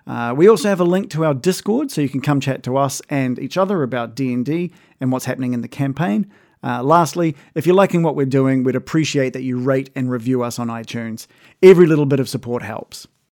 Uh, 0.07 0.33
we 0.33 0.47
also 0.47 0.69
have 0.69 0.79
a 0.79 0.85
link 0.85 1.09
to 1.09 1.25
our 1.25 1.33
Discord, 1.33 1.91
so 1.91 1.99
you 1.99 2.07
can 2.07 2.21
come 2.21 2.39
chat 2.39 2.63
to 2.63 2.77
us 2.77 3.01
and 3.09 3.37
each 3.37 3.57
other 3.57 3.83
about 3.83 4.15
D&D 4.15 4.71
and 5.01 5.11
what's 5.11 5.25
happening 5.25 5.53
in 5.53 5.59
the 5.59 5.67
campaign. 5.67 6.31
Uh, 6.63 6.81
lastly, 6.81 7.35
if 7.53 7.67
you're 7.67 7.75
liking 7.75 8.01
what 8.01 8.15
we're 8.15 8.25
doing, 8.25 8.63
we'd 8.63 8.77
appreciate 8.77 9.33
that 9.33 9.43
you 9.43 9.59
rate 9.59 9.89
and 9.93 10.09
review 10.09 10.41
us 10.41 10.57
on 10.57 10.69
iTunes. 10.69 11.27
Every 11.61 11.85
little 11.85 12.05
bit 12.05 12.21
of 12.21 12.29
support 12.29 12.63
helps. 12.63 13.09